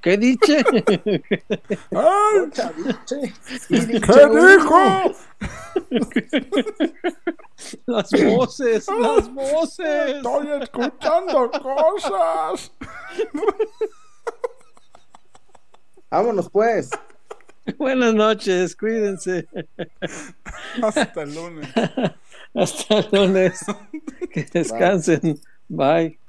¿Qué 0.01 0.17
dice? 0.17 0.65
¿Qué 3.67 3.87
dijo? 3.87 4.75
Las 7.85 8.09
voces, 8.11 8.87
las 8.87 9.33
voces. 9.33 10.15
Estoy 10.15 10.47
escuchando 10.61 11.51
cosas. 11.51 12.71
Vámonos 16.09 16.49
pues. 16.49 16.89
Buenas 17.77 18.13
noches, 18.13 18.75
cuídense. 18.75 19.47
Hasta 20.81 21.23
el 21.23 21.35
lunes. 21.35 21.69
Hasta 22.55 22.99
el 22.99 23.07
lunes. 23.11 23.59
Que 24.31 24.43
descansen. 24.51 25.39
Bye. 25.67 26.19